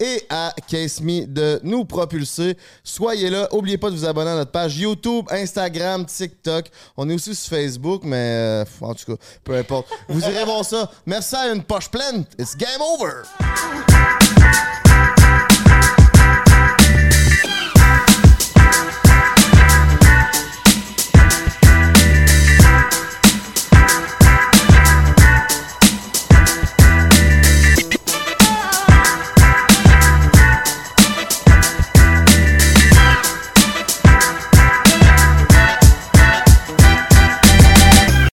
et 0.00 0.24
à 0.28 0.54
Case 0.68 1.00
Me 1.00 1.26
de 1.26 1.60
nous 1.62 1.84
propulser. 1.84 2.56
Soyez 2.84 3.30
là. 3.30 3.48
Oubliez 3.52 3.78
pas 3.78 3.90
de 3.90 3.96
vous 3.96 4.04
abonner 4.04 4.30
à 4.30 4.36
notre 4.36 4.52
page 4.52 4.76
YouTube, 4.78 5.26
Instagram, 5.30 6.04
TikTok. 6.06 6.70
On 6.96 7.08
est 7.08 7.14
aussi 7.14 7.34
sur 7.34 7.56
Facebook, 7.56 8.02
mais 8.04 8.16
euh, 8.16 8.64
en 8.80 8.94
tout 8.94 9.16
cas, 9.16 9.22
peu 9.44 9.56
importe. 9.56 9.88
Vous 10.08 10.20
irez 10.20 10.44
voir 10.44 10.64
ça. 10.64 10.90
Merci 11.06 11.36
à 11.36 11.52
une 11.52 11.62
poche 11.62 11.90
pleine. 11.90 12.24
It's 12.38 12.56
game 12.56 12.80
over. 12.80 13.22